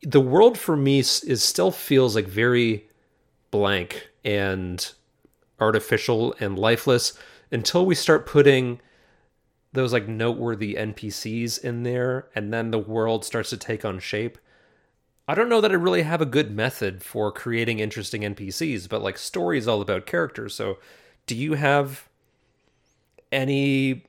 The 0.03 0.21
world 0.21 0.57
for 0.57 0.77
me 0.77 1.01
is 1.01 1.43
still 1.43 1.71
feels 1.71 2.15
like 2.15 2.27
very 2.27 2.89
blank 3.51 4.09
and 4.25 4.93
artificial 5.61 6.35
and 6.39 6.59
lifeless 6.59 7.19
until 7.51 7.85
we 7.85 7.95
start 7.95 8.27
putting 8.27 8.81
those 9.73 9.93
like 9.93 10.09
noteworthy 10.09 10.75
NPCs 10.75 11.63
in 11.63 11.83
there, 11.83 12.29
and 12.35 12.53
then 12.53 12.71
the 12.71 12.79
world 12.79 13.25
starts 13.25 13.51
to 13.51 13.57
take 13.57 13.85
on 13.85 13.99
shape. 13.99 14.39
I 15.27 15.35
don't 15.35 15.51
know 15.51 15.61
that 15.61 15.71
I 15.71 15.75
really 15.75 16.03
have 16.03 16.23
a 16.23 16.27
good 16.27 16.51
method 16.51 17.03
for 17.03 17.31
creating 17.31 17.81
interesting 17.81 18.23
NPCs, 18.23 18.89
but 18.89 19.03
like 19.03 19.19
story 19.19 19.59
is 19.59 19.69
all 19.69 19.83
about 19.83 20.07
characters. 20.07 20.55
So, 20.55 20.79
do 21.27 21.37
you 21.37 21.55
have 21.55 22.09
any 23.31 24.07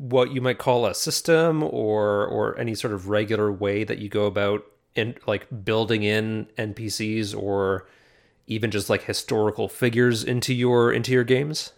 what 0.00 0.32
you 0.32 0.40
might 0.40 0.56
call 0.56 0.86
a 0.86 0.94
system 0.94 1.62
or 1.62 2.26
or 2.26 2.58
any 2.58 2.74
sort 2.74 2.94
of 2.94 3.10
regular 3.10 3.52
way 3.52 3.84
that 3.84 3.98
you 3.98 4.08
go 4.08 4.24
about 4.24 4.64
in 4.94 5.14
like 5.26 5.46
building 5.62 6.02
in 6.02 6.46
NPCs 6.56 7.36
or 7.36 7.86
even 8.46 8.70
just 8.70 8.88
like 8.88 9.02
historical 9.02 9.68
figures 9.68 10.24
into 10.24 10.54
your 10.54 10.90
into 10.90 11.12
your 11.12 11.22
games? 11.22 11.74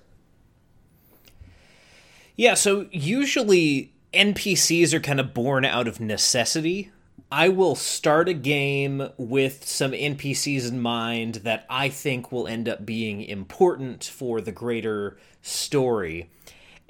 Yeah, 2.36 2.54
so 2.54 2.86
usually 2.92 3.92
NPCs 4.14 4.94
are 4.94 5.00
kind 5.00 5.18
of 5.18 5.34
born 5.34 5.64
out 5.64 5.88
of 5.88 5.98
necessity. 5.98 6.92
I 7.30 7.48
will 7.48 7.74
start 7.74 8.28
a 8.28 8.34
game 8.34 9.08
with 9.16 9.66
some 9.66 9.90
NPCs 9.90 10.68
in 10.68 10.80
mind 10.80 11.36
that 11.36 11.66
I 11.68 11.88
think 11.88 12.30
will 12.30 12.46
end 12.46 12.68
up 12.68 12.86
being 12.86 13.22
important 13.22 14.04
for 14.04 14.40
the 14.40 14.52
greater 14.52 15.18
story. 15.40 16.30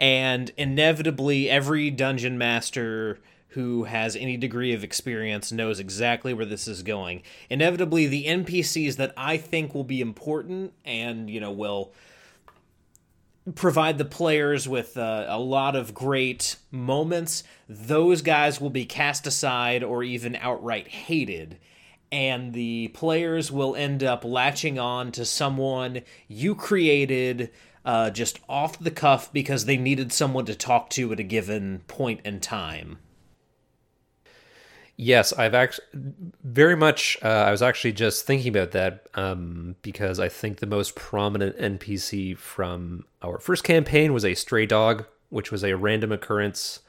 And 0.02 0.50
inevitably, 0.56 1.48
every 1.48 1.88
dungeon 1.88 2.36
master 2.36 3.20
who 3.50 3.84
has 3.84 4.16
any 4.16 4.36
degree 4.36 4.72
of 4.72 4.82
experience 4.82 5.52
knows 5.52 5.78
exactly 5.78 6.34
where 6.34 6.44
this 6.44 6.66
is 6.66 6.82
going. 6.82 7.22
Inevitably, 7.48 8.08
the 8.08 8.26
NPCs 8.26 8.96
that 8.96 9.14
I 9.16 9.36
think 9.36 9.76
will 9.76 9.84
be 9.84 10.00
important 10.00 10.72
and, 10.84 11.30
you 11.30 11.38
know, 11.38 11.52
will 11.52 11.92
provide 13.54 13.96
the 13.96 14.04
players 14.04 14.68
with 14.68 14.96
uh, 14.96 15.26
a 15.28 15.38
lot 15.38 15.76
of 15.76 15.94
great 15.94 16.56
moments, 16.72 17.44
those 17.68 18.22
guys 18.22 18.60
will 18.60 18.70
be 18.70 18.84
cast 18.84 19.28
aside 19.28 19.84
or 19.84 20.02
even 20.02 20.34
outright 20.34 20.88
hated. 20.88 21.58
And 22.10 22.52
the 22.52 22.88
players 22.88 23.52
will 23.52 23.76
end 23.76 24.02
up 24.02 24.24
latching 24.24 24.80
on 24.80 25.12
to 25.12 25.24
someone 25.24 26.02
you 26.26 26.56
created 26.56 27.50
uh, 27.84 28.10
just 28.10 28.38
off 28.48 28.78
the 28.78 28.90
cuff 28.90 29.32
because 29.32 29.64
they 29.64 29.76
needed 29.76 30.12
someone 30.12 30.44
to 30.46 30.54
talk 30.54 30.90
to 30.90 31.12
at 31.12 31.20
a 31.20 31.24
given 31.24 31.80
point 31.88 32.20
in 32.24 32.40
time. 32.40 32.98
Yes, 34.96 35.32
I've 35.32 35.54
actually 35.54 35.86
very 36.44 36.76
much. 36.76 37.18
Uh, 37.22 37.28
I 37.28 37.50
was 37.50 37.62
actually 37.62 37.92
just 37.92 38.26
thinking 38.26 38.54
about 38.54 38.72
that 38.72 39.06
um, 39.14 39.74
because 39.82 40.20
I 40.20 40.28
think 40.28 40.58
the 40.58 40.66
most 40.66 40.94
prominent 40.94 41.56
NPC 41.58 42.36
from 42.36 43.04
our 43.22 43.38
first 43.38 43.64
campaign 43.64 44.12
was 44.12 44.24
a 44.24 44.34
stray 44.34 44.66
dog, 44.66 45.06
which 45.30 45.50
was 45.50 45.64
a 45.64 45.76
random 45.76 46.12
occurrence, 46.12 46.80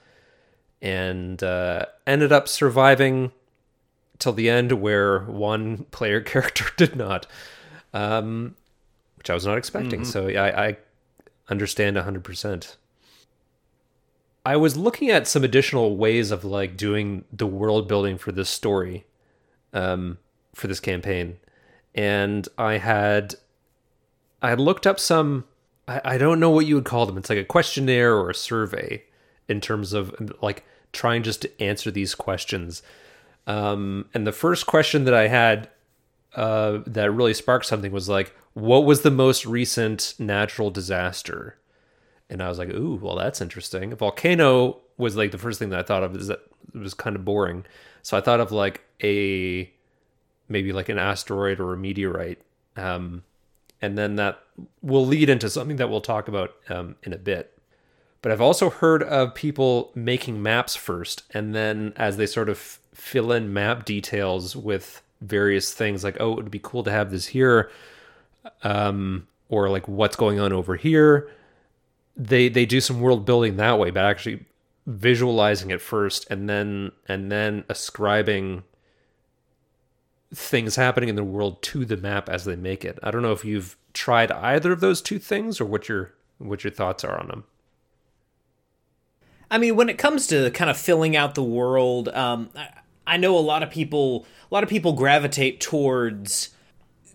and 0.82 1.42
uh, 1.42 1.86
ended 2.06 2.32
up 2.32 2.48
surviving 2.48 3.32
till 4.20 4.34
the 4.34 4.50
end, 4.50 4.74
where 4.74 5.22
one 5.22 5.86
player 5.86 6.22
character 6.34 6.66
did 6.78 6.96
not, 6.96 7.26
um, 7.94 8.56
which 9.24 9.30
I 9.30 9.34
was 9.36 9.46
not 9.46 9.58
expecting. 9.58 10.02
Mm-hmm. 10.02 10.12
So 10.12 10.28
I, 10.28 10.68
I 10.68 10.78
understand 11.48 11.98
hundred 11.98 12.26
percent. 12.26 12.76
I 14.46 14.58
was 14.58 14.76
looking 14.76 15.10
at 15.10 15.28
some 15.28 15.46
additional 15.46 15.96
ways 15.96 16.30
of 16.30 16.44
like 16.44 16.76
doing 16.76 17.24
the 17.32 17.48
world 17.48 17.88
building 17.88 18.18
for 18.18 18.34
this 18.34 18.50
story, 18.50 19.06
um, 19.72 20.18
for 20.54 20.68
this 20.68 20.82
campaign, 20.82 21.38
and 21.96 22.50
I 22.58 22.80
had, 22.80 23.36
I 24.42 24.50
had 24.50 24.60
looked 24.60 24.86
up 24.86 25.00
some. 25.00 25.46
I, 25.88 26.02
I 26.04 26.18
don't 26.18 26.42
know 26.42 26.50
what 26.50 26.66
you 26.66 26.76
would 26.76 26.84
call 26.84 27.06
them. 27.06 27.18
It's 27.18 27.30
like 27.30 27.40
a 27.40 27.46
questionnaire 27.46 28.18
or 28.18 28.32
a 28.32 28.36
survey, 28.36 29.04
in 29.48 29.62
terms 29.62 29.94
of 29.94 30.14
like 30.42 30.66
trying 30.92 31.24
just 31.24 31.42
to 31.44 31.64
answer 31.64 31.90
these 31.92 32.14
questions. 32.14 32.84
Um, 33.48 34.10
and 34.14 34.28
the 34.28 34.34
first 34.34 34.66
question 34.66 35.06
that 35.06 35.14
I 35.14 35.30
had 35.30 35.70
uh, 36.36 36.80
that 36.86 37.10
really 37.12 37.34
sparked 37.34 37.66
something 37.66 37.94
was 37.94 38.10
like, 38.10 38.36
what 38.54 38.86
was 38.86 39.02
the 39.02 39.12
most 39.12 39.46
recent 39.46 40.16
natural 40.20 40.70
disaster? 40.70 41.58
And 42.30 42.42
I 42.42 42.50
was 42.50 42.58
like, 42.58 42.70
ooh, 42.70 43.00
well, 43.02 43.16
that's 43.16 43.42
interesting. 43.42 43.92
A 43.92 43.96
volcano 43.96 44.80
was 44.98 45.16
like 45.16 45.32
the 45.32 45.38
first 45.38 45.60
thing 45.60 45.70
that 45.70 45.80
I 45.80 45.84
thought 45.84 46.04
of 46.04 46.16
is 46.16 46.28
that 46.28 46.40
it 46.74 46.80
was 46.80 46.94
kind 46.94 47.16
of 47.16 47.26
boring. 47.26 47.66
So 48.02 48.18
I 48.18 48.22
thought 48.22 48.40
of 48.40 48.52
like 48.52 48.82
a 49.04 49.72
maybe 50.48 50.72
like 50.72 50.90
an 50.90 51.00
asteroid 51.00 51.60
or 51.60 51.74
a 51.74 51.78
meteorite. 51.78 52.40
Um, 52.76 53.24
and 53.82 53.98
then 53.98 54.16
that 54.16 54.40
will 54.82 55.06
lead 55.06 55.30
into 55.30 55.50
something 55.50 55.78
that 55.78 55.90
we'll 55.90 56.02
talk 56.02 56.28
about 56.28 56.54
um, 56.70 56.96
in 57.04 57.12
a 57.14 57.18
bit. 57.18 57.58
But 58.22 58.32
I've 58.32 58.42
also 58.42 58.70
heard 58.70 59.04
of 59.04 59.36
people 59.36 59.92
making 59.96 60.42
maps 60.42 60.78
first, 60.78 61.24
and 61.32 61.54
then 61.54 61.92
as 61.98 62.16
they 62.16 62.26
sort 62.26 62.48
of 62.48 62.80
fill 62.94 63.34
in 63.34 63.52
map 63.52 63.84
details 63.84 64.56
with 64.56 65.02
various 65.20 65.74
things, 65.74 66.06
like, 66.06 66.16
oh, 66.22 66.32
it 66.32 66.36
would 66.38 66.52
be 66.52 66.62
cool 66.64 66.84
to 66.84 66.92
have 66.92 67.12
this 67.12 67.28
here, 67.28 67.70
um, 68.64 69.28
or 69.50 69.70
like 69.70 69.88
what's 69.88 70.16
going 70.16 70.40
on 70.40 70.54
over 70.54 70.76
here. 70.76 71.30
They 72.16 72.50
they 72.50 72.66
do 72.66 72.82
some 72.82 73.02
world 73.02 73.26
building 73.26 73.58
that 73.58 73.80
way, 73.80 73.90
but 73.90 74.06
actually 74.06 74.46
visualizing 74.86 75.72
it 75.72 75.82
first, 75.82 76.30
and 76.30 76.50
then 76.50 76.92
and 77.08 77.32
then 77.32 77.64
ascribing 77.70 78.64
things 80.34 80.76
happening 80.76 81.10
in 81.10 81.16
the 81.16 81.24
world 81.24 81.62
to 81.62 81.86
the 81.86 81.98
map 81.98 82.28
as 82.30 82.46
they 82.46 82.56
make 82.56 82.84
it. 82.84 83.00
I 83.04 83.12
don't 83.12 83.22
know 83.22 83.32
if 83.32 83.46
you've 83.46 83.78
tried 83.94 84.32
either 84.32 84.72
of 84.72 84.80
those 84.80 85.02
two 85.02 85.20
things, 85.20 85.60
or 85.62 85.66
what 85.66 85.90
your 85.90 86.14
what 86.38 86.64
your 86.64 86.72
thoughts 86.72 87.04
are 87.04 87.20
on 87.20 87.28
them. 87.28 87.44
I 89.50 89.60
mean, 89.60 89.76
when 89.76 89.90
it 89.90 89.98
comes 90.00 90.26
to 90.28 90.50
kind 90.52 90.70
of 90.70 90.78
filling 90.78 91.16
out 91.16 91.36
the 91.36 91.44
world, 91.44 92.10
um, 92.10 92.50
I, 92.56 92.70
I 93.06 93.18
know 93.18 93.38
a 93.38 93.40
lot 93.40 93.62
of 93.62 93.70
people, 93.70 94.26
a 94.50 94.54
lot 94.54 94.64
of 94.64 94.70
people 94.70 94.94
gravitate 94.94 95.62
towards 95.62 96.50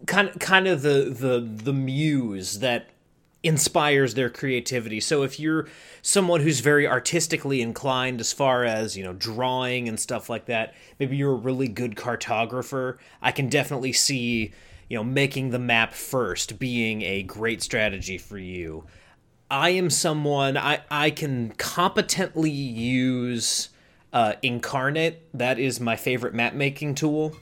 kind 0.09 0.29
of, 0.29 0.39
kind 0.41 0.67
of 0.67 0.83
the 0.83 1.15
the 1.17 1.41
the 1.41 1.73
muse 1.73 2.59
that 2.59 2.91
inspires 3.45 4.15
their 4.15 4.29
creativity. 4.29 4.99
So 4.99 5.23
if 5.23 5.39
you're 5.39 5.69
someone 6.03 6.41
who's 6.41 6.59
very 6.59 6.89
artistically 6.89 7.63
inclined 7.63 8.21
as 8.21 8.33
far 8.33 8.65
as, 8.65 8.97
you 8.97 9.05
know, 9.05 9.13
drawing 9.13 9.89
and 9.89 9.99
stuff 10.01 10.29
like 10.29 10.47
that, 10.47 10.75
maybe 10.99 11.17
you're 11.17 11.35
a 11.35 11.37
really 11.37 11.69
good 11.69 11.95
cartographer, 11.95 12.99
I 13.23 13.31
can 13.31 13.49
definitely 13.49 13.93
see, 13.93 14.51
you 14.89 14.97
know, 14.99 15.05
making 15.05 15.51
the 15.51 15.59
map 15.61 15.95
first 15.95 16.59
being 16.59 17.03
a 17.03 17.23
great 17.23 17.63
strategy 17.63 18.19
for 18.19 18.39
you. 18.39 18.85
I 19.51 19.71
am 19.71 19.89
someone 19.89 20.57
I 20.57 20.81
I 20.91 21.11
can 21.11 21.51
competently 21.59 22.51
use 22.51 23.69
uh, 24.13 24.33
Inkarnate. 24.43 25.17
That 25.33 25.59
is 25.59 25.81
my 25.81 25.97
favorite 25.97 26.35
map 26.35 26.55
making 26.55 26.97
tool. 26.97 27.37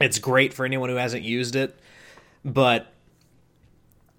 It's 0.00 0.18
great 0.18 0.52
for 0.54 0.64
anyone 0.64 0.90
who 0.90 0.96
hasn't 0.96 1.24
used 1.24 1.56
it, 1.56 1.78
but 2.44 2.92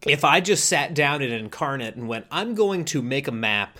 if 0.05 0.23
I 0.23 0.39
just 0.39 0.65
sat 0.65 0.93
down 0.93 1.21
in 1.21 1.49
Inkarnate 1.49 1.95
and 1.95 2.07
went, 2.07 2.25
I'm 2.31 2.55
going 2.55 2.85
to 2.85 3.01
make 3.01 3.27
a 3.27 3.31
map 3.31 3.79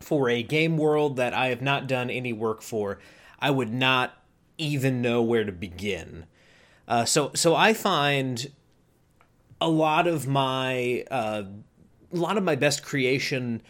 for 0.00 0.28
a 0.28 0.42
game 0.42 0.76
world 0.76 1.16
that 1.16 1.32
I 1.32 1.48
have 1.48 1.62
not 1.62 1.86
done 1.86 2.10
any 2.10 2.32
work 2.32 2.62
for, 2.62 2.98
I 3.40 3.50
would 3.50 3.72
not 3.72 4.14
even 4.58 5.02
know 5.02 5.22
where 5.22 5.44
to 5.44 5.52
begin. 5.52 6.26
Uh, 6.86 7.04
so 7.04 7.30
so 7.34 7.54
I 7.54 7.72
find 7.72 8.50
a 9.60 9.68
lot 9.68 10.06
of 10.06 10.26
my 10.26 11.04
uh, 11.10 11.44
a 12.12 12.16
lot 12.16 12.36
of 12.36 12.44
my 12.44 12.54
best 12.54 12.84
creation 12.84 13.62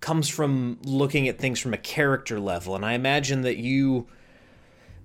comes 0.00 0.28
from 0.28 0.78
looking 0.84 1.28
at 1.28 1.38
things 1.38 1.60
from 1.60 1.74
a 1.74 1.78
character 1.78 2.40
level, 2.40 2.74
and 2.74 2.84
I 2.84 2.94
imagine 2.94 3.42
that 3.42 3.58
you 3.58 4.06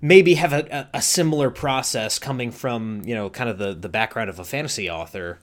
maybe 0.00 0.34
have 0.34 0.52
a, 0.52 0.88
a 0.94 1.02
similar 1.02 1.50
process 1.50 2.18
coming 2.18 2.50
from 2.50 3.02
you 3.04 3.14
know 3.14 3.30
kind 3.30 3.50
of 3.50 3.58
the 3.58 3.74
the 3.74 3.88
background 3.88 4.30
of 4.30 4.38
a 4.38 4.44
fantasy 4.44 4.90
author. 4.90 5.38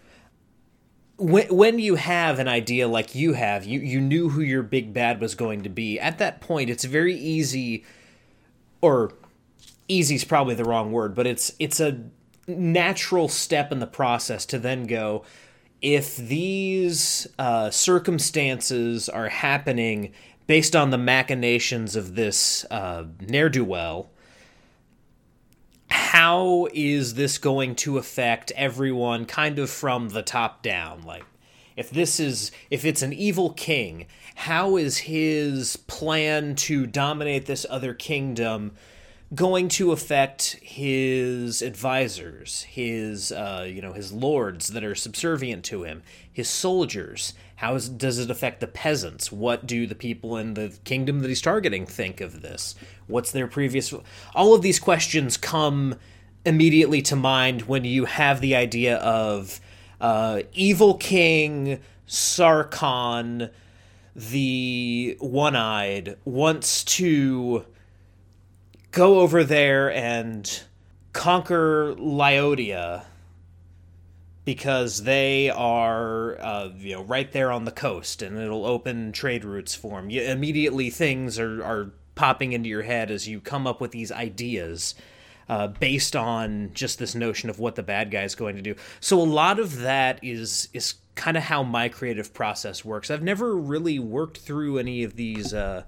When, 1.18 1.48
when 1.48 1.80
you 1.80 1.96
have 1.96 2.40
an 2.40 2.50
idea 2.50 2.90
like 2.90 3.16
you 3.16 3.34
have, 3.34 3.64
you, 3.64 3.80
you 3.80 4.02
knew 4.02 4.28
who 4.28 4.42
your 4.42 4.64
big 4.64 4.94
bad 4.94 5.22
was 5.22 5.34
going 5.34 5.64
to 5.64 5.70
be. 5.70 5.98
At 5.98 6.18
that 6.18 6.42
point, 6.42 6.70
it's 6.70 6.84
very 6.84 7.16
easy, 7.16 7.86
or 8.82 9.14
easy 9.88 10.16
is 10.16 10.26
probably 10.26 10.56
the 10.56 10.66
wrong 10.66 10.92
word, 10.92 11.16
but 11.16 11.26
it's 11.26 11.54
it's 11.58 11.80
a 11.80 12.04
natural 12.48 13.30
step 13.30 13.72
in 13.72 13.80
the 13.80 13.88
process 13.88 14.46
to 14.46 14.60
then 14.60 14.86
go 14.86 15.24
if 15.82 16.18
these 16.18 17.28
uh, 17.38 17.70
circumstances 17.70 19.08
are 19.08 19.30
happening 19.30 20.12
based 20.48 20.76
on 20.76 20.90
the 20.90 20.98
machinations 20.98 21.96
of 21.96 22.16
this 22.16 22.66
uh, 22.72 23.04
ne'er 23.22 23.50
do 23.50 23.64
well, 23.64 24.10
how 25.96 26.68
is 26.74 27.14
this 27.14 27.38
going 27.38 27.74
to 27.74 27.98
affect 27.98 28.52
everyone 28.52 29.26
kind 29.26 29.58
of 29.58 29.70
from 29.70 30.10
the 30.10 30.22
top 30.22 30.62
down? 30.62 31.04
Like, 31.04 31.24
if 31.78 31.90
this 31.90 32.20
is, 32.20 32.52
if 32.70 32.84
it's 32.84 33.02
an 33.02 33.14
evil 33.14 33.52
king, 33.52 34.08
how 34.36 34.76
is 34.76 34.98
his 34.98 35.78
plan 35.78 36.56
to 36.56 36.86
dominate 36.86 37.46
this 37.46 37.66
other 37.70 37.94
kingdom? 37.94 38.74
Going 39.34 39.68
to 39.68 39.92
affect 39.92 40.60
his 40.62 41.62
advisors, 41.62 42.64
his 42.64 43.32
uh, 43.32 43.66
you 43.68 43.82
know 43.82 43.94
his 43.94 44.12
lords 44.12 44.70
that 44.70 44.84
are 44.84 44.96
subservient 44.96 45.64
to 45.66 45.84
him, 45.84 46.04
his 46.32 46.50
soldiers. 46.50 47.34
How 47.58 47.76
is, 47.76 47.88
does 47.88 48.20
it 48.20 48.30
affect 48.30 48.60
the 48.60 48.68
peasants? 48.68 49.32
What 49.32 49.66
do 49.66 49.88
the 49.88 49.96
people 49.96 50.38
in 50.38 50.54
the 50.54 50.78
kingdom 50.84 51.22
that 51.22 51.30
he's 51.30 51.42
targeting 51.42 51.86
think 51.86 52.20
of 52.22 52.42
this? 52.42 52.76
What's 53.08 53.32
their 53.32 53.48
previous? 53.48 53.94
All 54.36 54.54
of 54.54 54.62
these 54.62 54.80
questions 54.80 55.38
come 55.38 55.96
immediately 56.46 57.02
to 57.04 57.16
mind 57.16 57.64
when 57.64 57.86
you 57.86 58.06
have 58.06 58.42
the 58.42 58.56
idea 58.56 58.98
of 58.98 59.60
uh, 60.02 60.42
evil 60.54 60.96
king 60.96 61.80
Sarkhan, 62.08 63.50
the 64.16 65.18
one-eyed, 65.20 66.18
wants 66.24 66.84
to 66.84 67.66
go 68.96 69.20
over 69.20 69.44
there 69.44 69.92
and 69.92 70.64
conquer 71.12 71.94
Lyodia 72.00 73.04
because 74.46 75.04
they 75.04 75.50
are 75.50 76.40
uh, 76.40 76.70
you 76.78 76.96
know 76.96 77.04
right 77.04 77.32
there 77.32 77.52
on 77.52 77.66
the 77.66 77.72
coast 77.72 78.22
and 78.22 78.38
it'll 78.40 78.66
open 78.66 79.12
trade 79.12 79.44
routes 79.44 79.76
for 79.76 80.00
them. 80.00 80.10
You, 80.10 80.22
immediately 80.22 80.90
things 80.90 81.38
are, 81.38 81.62
are 81.64 81.92
popping 82.16 82.54
into 82.54 82.70
your 82.70 82.84
head 82.84 83.12
as 83.12 83.28
you 83.28 83.42
come 83.42 83.68
up 83.68 83.82
with 83.82 83.92
these 83.92 84.14
ideas 84.14 84.96
uh, 85.50 85.68
based 85.68 86.16
on 86.16 86.72
just 86.74 86.98
this 86.98 87.14
notion 87.14 87.50
of 87.50 87.60
what 87.60 87.76
the 87.76 87.84
bad 87.84 88.12
guy 88.12 88.24
is 88.24 88.34
going 88.34 88.56
to 88.56 88.62
do. 88.62 88.76
So 89.02 89.20
a 89.20 89.24
lot 89.24 89.60
of 89.60 89.80
that 89.80 90.24
is 90.24 90.70
is 90.72 90.96
kind 91.16 91.36
of 91.36 91.44
how 91.44 91.64
my 91.64 91.90
creative 91.90 92.34
process 92.34 92.86
works. 92.86 93.12
I've 93.12 93.24
never 93.24 93.58
really 93.58 94.00
worked 94.00 94.38
through 94.38 94.78
any 94.78 95.04
of 95.04 95.18
these 95.18 95.54
uh, 95.54 95.84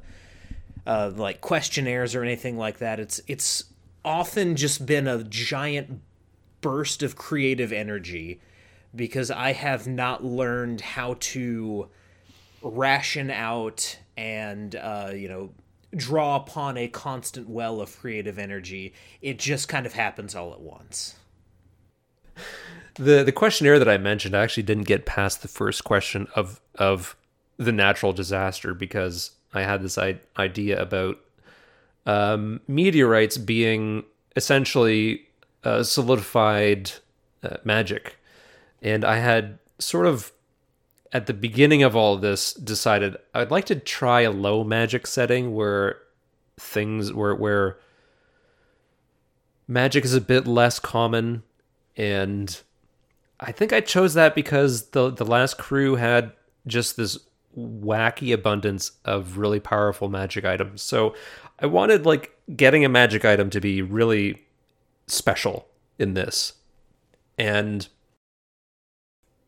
uh, 0.87 1.11
like 1.13 1.41
questionnaires 1.41 2.15
or 2.15 2.23
anything 2.23 2.57
like 2.57 2.79
that. 2.79 2.99
It's 2.99 3.19
it's 3.27 3.65
often 4.05 4.55
just 4.55 4.85
been 4.85 5.07
a 5.07 5.21
giant 5.23 6.01
burst 6.61 7.03
of 7.03 7.17
creative 7.17 7.73
energy 7.73 8.39
because 8.95 9.29
I 9.29 9.51
have 9.51 9.85
not 9.85 10.23
learned 10.23 10.79
how 10.79 11.17
to 11.19 11.89
ration 12.61 13.29
out 13.29 13.99
and 14.15 14.75
uh, 14.75 15.11
you 15.13 15.27
know 15.27 15.51
draw 15.95 16.37
upon 16.37 16.77
a 16.77 16.87
constant 16.87 17.49
well 17.49 17.81
of 17.81 17.95
creative 17.99 18.39
energy. 18.39 18.93
It 19.21 19.39
just 19.39 19.67
kind 19.67 19.85
of 19.85 19.93
happens 19.93 20.35
all 20.35 20.53
at 20.53 20.61
once. 20.61 21.15
The 22.95 23.23
the 23.23 23.33
questionnaire 23.33 23.77
that 23.77 23.89
I 23.89 23.97
mentioned, 23.97 24.37
I 24.37 24.43
actually 24.43 24.63
didn't 24.63 24.85
get 24.85 25.05
past 25.05 25.41
the 25.41 25.49
first 25.49 25.83
question 25.83 26.27
of 26.33 26.61
of 26.75 27.17
the 27.57 27.73
natural 27.73 28.13
disaster 28.13 28.73
because 28.73 29.31
I 29.53 29.63
had 29.63 29.81
this 29.81 29.97
I- 29.97 30.19
idea 30.37 30.81
about 30.81 31.19
um, 32.05 32.61
meteorites 32.67 33.37
being 33.37 34.03
essentially 34.35 35.27
uh, 35.63 35.83
solidified 35.83 36.91
uh, 37.43 37.57
magic. 37.63 38.17
And 38.81 39.03
I 39.03 39.17
had 39.17 39.59
sort 39.79 40.05
of, 40.05 40.31
at 41.11 41.25
the 41.25 41.33
beginning 41.33 41.83
of 41.83 41.95
all 41.95 42.15
of 42.15 42.21
this, 42.21 42.53
decided 42.53 43.17
I'd 43.33 43.51
like 43.51 43.65
to 43.65 43.75
try 43.75 44.21
a 44.21 44.31
low 44.31 44.63
magic 44.63 45.07
setting 45.07 45.53
where 45.53 45.97
things, 46.57 47.11
where, 47.11 47.35
where 47.35 47.77
magic 49.67 50.05
is 50.05 50.13
a 50.13 50.21
bit 50.21 50.47
less 50.47 50.79
common. 50.79 51.43
And 51.95 52.59
I 53.39 53.51
think 53.51 53.73
I 53.73 53.81
chose 53.81 54.13
that 54.13 54.35
because 54.35 54.89
the, 54.91 55.09
the 55.09 55.25
last 55.25 55.57
crew 55.57 55.95
had 55.95 56.31
just 56.65 56.97
this 56.97 57.17
wacky 57.57 58.33
abundance 58.33 58.91
of 59.05 59.37
really 59.37 59.59
powerful 59.59 60.09
magic 60.09 60.45
items. 60.45 60.81
So 60.81 61.15
I 61.59 61.65
wanted 61.65 62.05
like 62.05 62.37
getting 62.55 62.85
a 62.85 62.89
magic 62.89 63.25
item 63.25 63.49
to 63.49 63.59
be 63.59 63.81
really 63.81 64.43
special 65.07 65.67
in 65.97 66.13
this. 66.13 66.53
And 67.37 67.87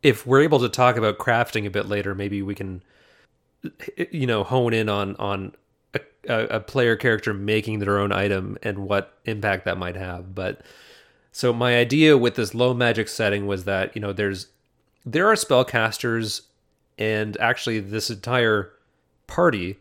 if 0.02 0.26
we're 0.26 0.41
able 0.41 0.60
to 0.60 0.69
talk 0.69 0.98
about 0.98 1.17
crafting 1.17 1.65
a 1.65 1.69
bit 1.69 1.88
later, 1.88 2.15
maybe 2.15 2.41
we 2.41 2.56
can 2.56 2.82
you 4.12 4.26
know 4.26 4.43
hone 4.43 4.74
in 4.74 4.89
on 4.89 5.15
on 5.17 5.54
a, 5.93 6.45
a 6.45 6.60
player 6.60 6.95
character 6.95 7.34
making 7.34 7.80
their 7.80 8.00
own 8.00 8.12
item 8.12 8.58
and 8.63 8.80
what 8.80 9.17
impact 9.26 9.65
that 9.65 9.78
might 9.78 9.95
have. 9.95 10.34
But 10.34 10.62
so 11.32 11.54
my 11.54 11.78
idea 11.78 12.17
with 12.17 12.36
this 12.36 12.56
low 12.56 12.74
magic 12.74 13.08
setting 13.08 13.48
was 13.48 13.65
that 13.65 13.95
you 13.95 14.02
know 14.02 14.13
there's 14.13 14.48
there 15.06 15.28
are 15.28 15.36
spellcasters 15.36 16.41
and 17.00 17.36
actually 17.40 17.80
this 17.80 18.12
entire 18.12 18.72
party 19.26 19.80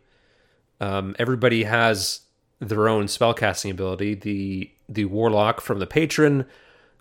um, 0.81 1.15
everybody 1.19 1.65
has 1.65 2.21
their 2.61 2.89
own 2.89 3.05
spellcasting 3.05 3.71
ability 3.71 4.15
the 4.15 4.71
the 4.89 5.05
warlock 5.05 5.61
from 5.61 5.79
the 5.79 5.87
patron 5.87 6.47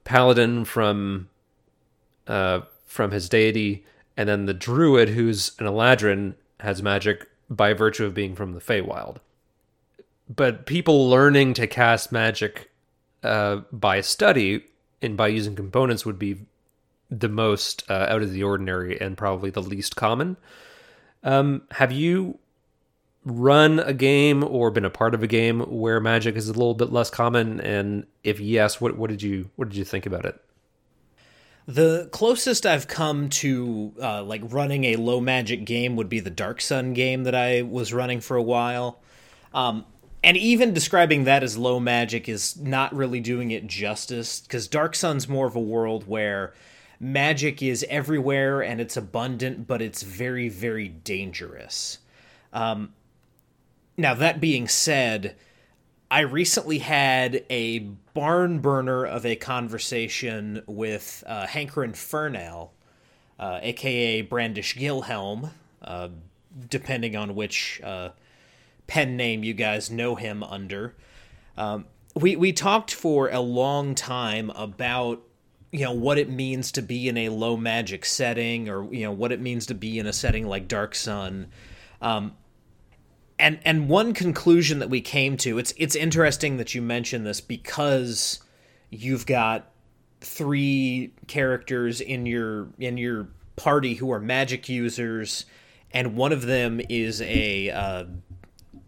paladin 0.04 0.66
from 0.66 1.30
uh, 2.28 2.60
from 2.86 3.12
his 3.12 3.30
deity 3.30 3.86
and 4.18 4.28
then 4.28 4.46
the 4.48 4.54
druid 4.54 5.10
who's 5.10 5.52
an 5.60 5.66
eladrin 5.66 6.34
has 6.60 6.82
magic 6.82 7.28
by 7.50 7.74
virtue 7.74 8.06
of 8.06 8.14
being 8.14 8.36
from 8.36 8.54
the 8.54 8.60
Feywild. 8.60 9.18
But 10.34 10.66
people 10.66 11.10
learning 11.10 11.54
to 11.54 11.68
cast 11.68 12.12
magic 12.12 12.70
uh, 13.24 13.62
by 13.72 14.02
study 14.02 14.66
and 15.02 15.16
by 15.16 15.28
using 15.28 15.56
components 15.56 16.06
would 16.06 16.20
be 16.20 16.38
the 17.10 17.30
most 17.30 17.84
uh, 17.90 18.08
out 18.10 18.22
of 18.22 18.32
the 18.32 18.44
ordinary 18.44 19.00
and 19.00 19.18
probably 19.18 19.50
the 19.50 19.62
least 19.62 19.96
common. 19.96 20.38
Um, 21.24 21.64
have 21.72 21.92
you 21.92 22.40
run 23.26 23.80
a 23.80 23.94
game 23.94 24.44
or 24.44 24.72
been 24.72 24.86
a 24.86 24.90
part 24.90 25.14
of 25.14 25.22
a 25.22 25.28
game 25.28 25.60
where 25.62 26.00
magic 26.00 26.36
is 26.36 26.48
a 26.48 26.54
little 26.54 26.74
bit 26.74 26.92
less 26.92 27.10
common? 27.10 27.60
And 27.62 28.06
if 28.24 28.40
yes, 28.40 28.80
what 28.80 28.98
what 28.98 29.10
did 29.10 29.22
you 29.22 29.50
what 29.56 29.70
did 29.70 29.78
you 29.78 29.86
think 29.86 30.06
about 30.06 30.26
it? 30.26 30.40
The 31.68 32.08
closest 32.14 32.66
I've 32.66 32.88
come 32.88 33.28
to 33.30 33.94
uh, 34.02 34.24
like 34.24 34.42
running 34.46 34.86
a 34.86 34.96
low 34.96 35.20
magic 35.20 35.66
game 35.66 35.98
would 35.98 36.08
be 36.08 36.22
the 36.22 36.30
Dark 36.30 36.62
Sun 36.62 36.94
game 36.94 37.26
that 37.26 37.36
I 37.36 37.64
was 37.64 37.92
running 37.94 38.22
for 38.22 38.38
a 38.38 38.44
while. 38.44 39.02
Um, 39.54 39.86
and 40.24 40.38
even 40.38 40.74
describing 40.74 41.26
that 41.26 41.44
as 41.44 41.58
low 41.58 41.80
magic 41.80 42.30
is 42.30 42.58
not 42.58 42.96
really 42.96 43.20
doing 43.20 43.52
it 43.52 43.68
justice 43.68 44.40
because 44.40 44.68
Dark 44.68 44.96
Sun's 44.96 45.28
more 45.28 45.46
of 45.46 45.56
a 45.56 45.62
world 45.62 46.08
where 46.08 46.54
magic 47.00 47.62
is 47.62 47.86
everywhere 47.90 48.62
and 48.62 48.82
it's 48.82 48.98
abundant, 48.98 49.68
but 49.68 49.82
it's 49.82 50.04
very, 50.04 50.50
very 50.50 50.88
dangerous. 50.88 52.00
Um, 52.54 52.94
now, 53.98 54.14
that 54.14 54.40
being 54.40 54.68
said, 54.68 55.36
I 56.10 56.22
recently 56.22 56.80
had 56.80 57.44
a 57.50 57.80
barn 58.14 58.60
burner 58.60 59.06
of 59.06 59.26
a 59.26 59.36
conversation 59.36 60.64
with 60.66 61.24
uh, 61.28 61.46
Hankerin 61.48 61.94
Ferinale, 61.94 62.70
uh, 63.40 63.60
aka 63.62 64.22
Brandish 64.22 64.76
Gilhelm, 64.76 65.52
uh, 65.82 66.10
depending 66.70 67.16
on 67.16 67.36
which 67.36 67.82
uh, 67.84 68.10
pen 68.88 69.18
name 69.18 69.44
you 69.44 69.54
guys 69.54 69.92
know 69.92 70.16
him 70.16 70.44
under. 70.44 70.96
Um, 71.58 71.86
we 72.16 72.36
we 72.36 72.54
talked 72.54 72.94
for 72.94 73.30
a 73.30 73.42
long 73.42 73.94
time 73.94 74.50
about 74.52 75.27
you 75.72 75.82
know 75.82 75.92
what 75.92 76.18
it 76.18 76.30
means 76.30 76.72
to 76.74 76.82
be 76.82 77.08
in 77.08 77.18
a 77.18 77.30
low 77.30 77.58
magic 77.58 78.06
setting, 78.06 78.70
or 78.70 78.92
you 78.94 79.04
know 79.04 79.12
what 79.12 79.32
it 79.32 79.42
means 79.42 79.66
to 79.68 79.74
be 79.74 80.00
in 80.00 80.08
a 80.08 80.14
setting 80.14 80.48
like 80.48 80.68
Dark 80.68 80.96
Sun. 80.96 81.48
Um, 82.02 82.34
and 83.40 83.60
and 83.64 83.90
one 83.90 84.14
conclusion 84.14 84.80
that 84.80 84.90
we 84.90 85.02
came 85.02 85.38
to 85.38 85.58
it's 85.58 85.74
it's 85.78 85.96
interesting 85.96 86.58
that 86.58 86.74
you 86.74 86.82
mention 86.82 87.24
this 87.24 87.42
because 87.42 88.40
you've 88.90 89.26
got 89.26 89.72
three 90.22 91.14
characters 91.28 92.02
in 92.02 92.26
your 92.26 92.70
in 92.80 92.98
your 92.98 93.28
party 93.56 93.96
who 93.96 94.12
are 94.12 94.20
magic 94.20 94.70
users 94.70 95.46
and 95.92 96.16
one 96.16 96.32
of 96.32 96.44
them 96.44 96.82
is 96.90 97.22
a 97.22 97.70
uh, 97.70 98.06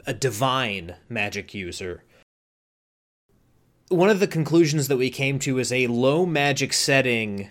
a 0.06 0.14
divine 0.14 0.96
magic 1.08 1.54
user 1.54 2.04
one 3.90 4.10
of 4.10 4.20
the 4.20 4.28
conclusions 4.28 4.88
that 4.88 4.98
we 4.98 5.10
came 5.10 5.40
to 5.40 5.58
is 5.58 5.72
a 5.72 5.88
low 5.88 6.26
magic 6.26 6.74
setting 6.74 7.50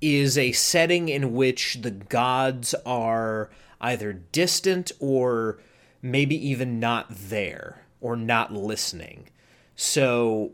is 0.00 0.38
a 0.38 0.52
setting 0.52 1.10
in 1.10 1.34
which 1.34 1.82
the 1.82 1.90
gods 1.90 2.74
are 2.86 3.50
either 3.80 4.14
distant 4.14 4.90
or 4.98 5.58
maybe 6.00 6.34
even 6.48 6.80
not 6.80 7.06
there 7.10 7.84
or 8.00 8.16
not 8.16 8.52
listening. 8.52 9.28
So, 9.76 10.52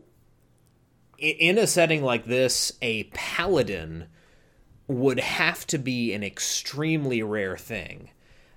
in 1.17 1.57
a 1.57 1.65
setting 1.65 2.03
like 2.03 2.25
this, 2.25 2.73
a 2.81 3.05
paladin 3.05 4.07
would 4.87 5.19
have 5.19 5.65
to 5.67 5.77
be 5.77 6.13
an 6.13 6.23
extremely 6.23 7.23
rare 7.23 7.57
thing. 7.57 8.09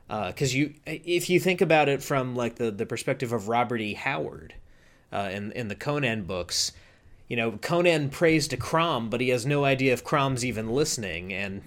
Because 0.09 0.53
uh, 0.53 0.59
you, 0.59 0.75
if 0.87 1.31
you 1.31 1.39
think 1.39 1.61
about 1.61 1.89
it 1.89 2.03
from 2.03 2.35
like 2.35 2.57
the, 2.57 2.73
the 2.73 2.87
perspective 2.87 3.33
of 3.33 3.49
Robert 3.49 3.81
E. 3.81 3.95
Howard 3.95 4.55
uh, 5.13 5.31
in 5.33 5.53
in 5.53 5.69
the 5.69 5.75
Conan 5.75 6.25
books, 6.25 6.73
you 7.29 7.37
know 7.37 7.53
Conan 7.53 8.11
prays 8.11 8.49
to 8.49 8.57
Crom, 8.57 9.11
but 9.11 9.21
he 9.21 9.29
has 9.31 9.47
no 9.47 9.65
idea 9.65 9.93
if 9.93 10.05
Crom's 10.05 10.45
even 10.45 10.71
listening, 10.71 11.33
and 11.33 11.63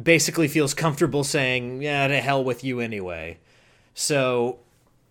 basically 0.00 0.48
feels 0.48 0.74
comfortable 0.74 1.24
saying, 1.24 1.82
"Yeah, 1.82 2.08
to 2.08 2.20
hell 2.20 2.42
with 2.42 2.64
you 2.64 2.80
anyway." 2.80 3.38
So 3.94 4.60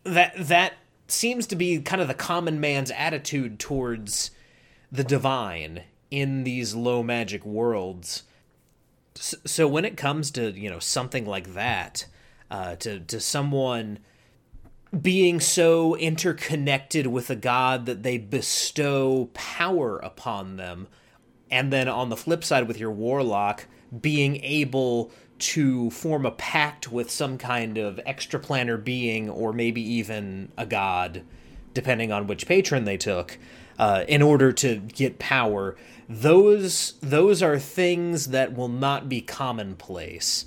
that 0.03 0.33
that 0.37 0.73
seems 1.07 1.47
to 1.47 1.55
be 1.55 1.79
kind 1.81 2.01
of 2.01 2.07
the 2.07 2.13
common 2.13 2.59
man's 2.59 2.91
attitude 2.91 3.59
towards 3.59 4.31
the 4.91 5.03
divine 5.03 5.83
in 6.11 6.43
these 6.43 6.73
low 6.75 7.03
magic 7.03 7.45
worlds. 7.45 8.23
So 9.15 9.67
when 9.67 9.85
it 9.85 9.97
comes 9.97 10.31
to 10.31 10.51
you 10.51 10.69
know 10.69 10.79
something 10.79 11.25
like 11.25 11.53
that, 11.53 12.05
uh, 12.49 12.75
to 12.77 12.99
to 12.99 13.19
someone 13.19 13.99
being 15.02 15.39
so 15.39 15.95
interconnected 15.95 17.08
with 17.08 17.30
a 17.30 17.36
god 17.36 17.86
that 17.86 18.04
they 18.04 18.17
bestow 18.17 19.30
power 19.34 19.97
upon 19.99 20.58
them, 20.58 20.88
and 21.52 21.71
then 21.71 21.88
on 21.88 22.10
the 22.10 22.17
flip 22.17 22.43
side 22.43 22.67
with 22.67 22.80
your 22.80 22.91
warlock 22.91 23.65
being 24.02 24.43
able 24.43 25.12
to 25.39 25.89
form 25.91 26.25
a 26.25 26.32
pact 26.32 26.91
with 26.91 27.10
some 27.10 27.38
kind 27.38 27.78
of 27.78 27.99
extraplanar 28.06 28.84
being 28.84 29.30
or 29.30 29.54
maybe 29.54 29.82
even 29.82 30.52
a 30.58 30.65
god, 30.65 31.23
depending 31.73 32.12
on 32.12 32.28
which 32.28 32.45
patron 32.45 32.86
they 32.86 32.97
took, 32.97 33.38
uh, 33.78 34.04
in 34.08 34.21
order 34.21 34.52
to 34.52 34.78
get 34.78 35.19
power. 35.19 35.75
Those 36.10 36.95
those 37.02 37.41
are 37.41 37.60
things 37.60 38.28
that 38.28 38.54
will 38.54 38.67
not 38.67 39.08
be 39.08 39.21
commonplace. 39.21 40.45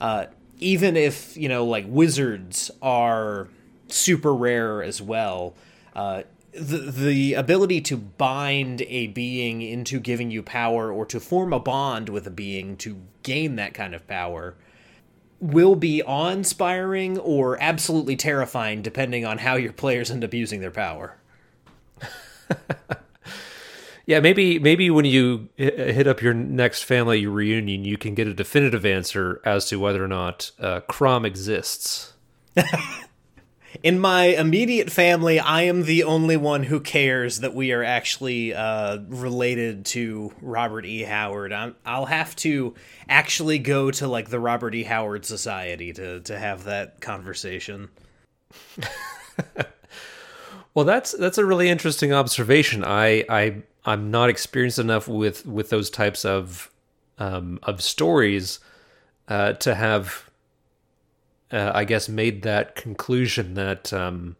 Uh, 0.00 0.26
even 0.58 0.96
if 0.96 1.36
you 1.36 1.48
know, 1.48 1.64
like 1.64 1.84
wizards 1.86 2.70
are 2.82 3.48
super 3.88 4.34
rare 4.34 4.82
as 4.82 5.00
well. 5.00 5.54
Uh, 5.94 6.22
the 6.52 6.78
the 6.78 7.34
ability 7.34 7.80
to 7.80 7.96
bind 7.96 8.82
a 8.82 9.08
being 9.08 9.62
into 9.62 9.98
giving 9.98 10.30
you 10.30 10.42
power 10.42 10.92
or 10.92 11.04
to 11.06 11.18
form 11.18 11.52
a 11.52 11.60
bond 11.60 12.08
with 12.08 12.26
a 12.26 12.30
being 12.30 12.76
to 12.76 13.00
gain 13.22 13.56
that 13.56 13.74
kind 13.74 13.94
of 13.94 14.06
power 14.06 14.54
will 15.40 15.74
be 15.74 16.02
awe-inspiring 16.02 17.18
or 17.18 17.60
absolutely 17.60 18.16
terrifying 18.16 18.82
depending 18.82 19.26
on 19.26 19.38
how 19.38 19.56
your 19.56 19.72
players 19.72 20.10
end 20.10 20.24
up 20.24 20.32
using 20.32 20.60
their 20.60 20.70
power. 20.70 21.16
yeah, 24.06 24.20
maybe 24.20 24.58
maybe 24.58 24.90
when 24.90 25.04
you 25.04 25.48
hit 25.56 26.06
up 26.06 26.22
your 26.22 26.34
next 26.34 26.84
family 26.84 27.26
reunion, 27.26 27.84
you 27.84 27.98
can 27.98 28.14
get 28.14 28.26
a 28.26 28.34
definitive 28.34 28.86
answer 28.86 29.40
as 29.44 29.68
to 29.68 29.80
whether 29.80 30.04
or 30.04 30.08
not 30.08 30.50
uh, 30.60 30.80
Crom 30.80 31.24
exists. 31.24 32.12
in 33.82 33.98
my 33.98 34.26
immediate 34.26 34.90
family, 34.90 35.38
I 35.40 35.62
am 35.62 35.84
the 35.84 36.04
only 36.04 36.36
one 36.36 36.62
who 36.64 36.80
cares 36.80 37.40
that 37.40 37.54
we 37.54 37.72
are 37.72 37.82
actually 37.82 38.54
uh, 38.54 38.98
related 39.08 39.84
to 39.86 40.32
Robert 40.40 40.84
E. 40.86 41.02
Howard. 41.02 41.52
i 41.52 41.72
will 41.86 42.06
have 42.06 42.36
to 42.36 42.74
actually 43.08 43.58
go 43.58 43.90
to 43.90 44.06
like 44.06 44.28
the 44.28 44.40
Robert 44.40 44.74
E. 44.74 44.84
Howard 44.84 45.24
Society 45.24 45.92
to 45.92 46.20
to 46.20 46.38
have 46.38 46.64
that 46.64 47.00
conversation. 47.00 47.88
well, 50.74 50.84
that's 50.84 51.12
that's 51.12 51.38
a 51.38 51.44
really 51.44 51.68
interesting 51.68 52.12
observation. 52.12 52.84
I 52.84 53.24
I 53.28 53.62
I'm 53.84 54.10
not 54.10 54.30
experienced 54.30 54.78
enough 54.78 55.08
with 55.08 55.44
with 55.46 55.70
those 55.70 55.90
types 55.90 56.24
of 56.24 56.70
um, 57.18 57.58
of 57.62 57.82
stories 57.82 58.60
uh, 59.28 59.54
to 59.54 59.74
have 59.74 60.30
uh, 61.50 61.72
I 61.74 61.84
guess, 61.84 62.08
made 62.08 62.42
that 62.42 62.74
conclusion 62.74 63.54
that 63.54 63.92
um, 63.92 64.36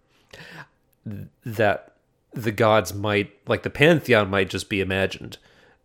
that 1.44 1.92
the 2.32 2.52
gods 2.52 2.94
might, 2.94 3.32
like 3.46 3.62
the 3.62 3.70
pantheon, 3.70 4.30
might 4.30 4.50
just 4.50 4.68
be 4.68 4.80
imagined. 4.80 5.38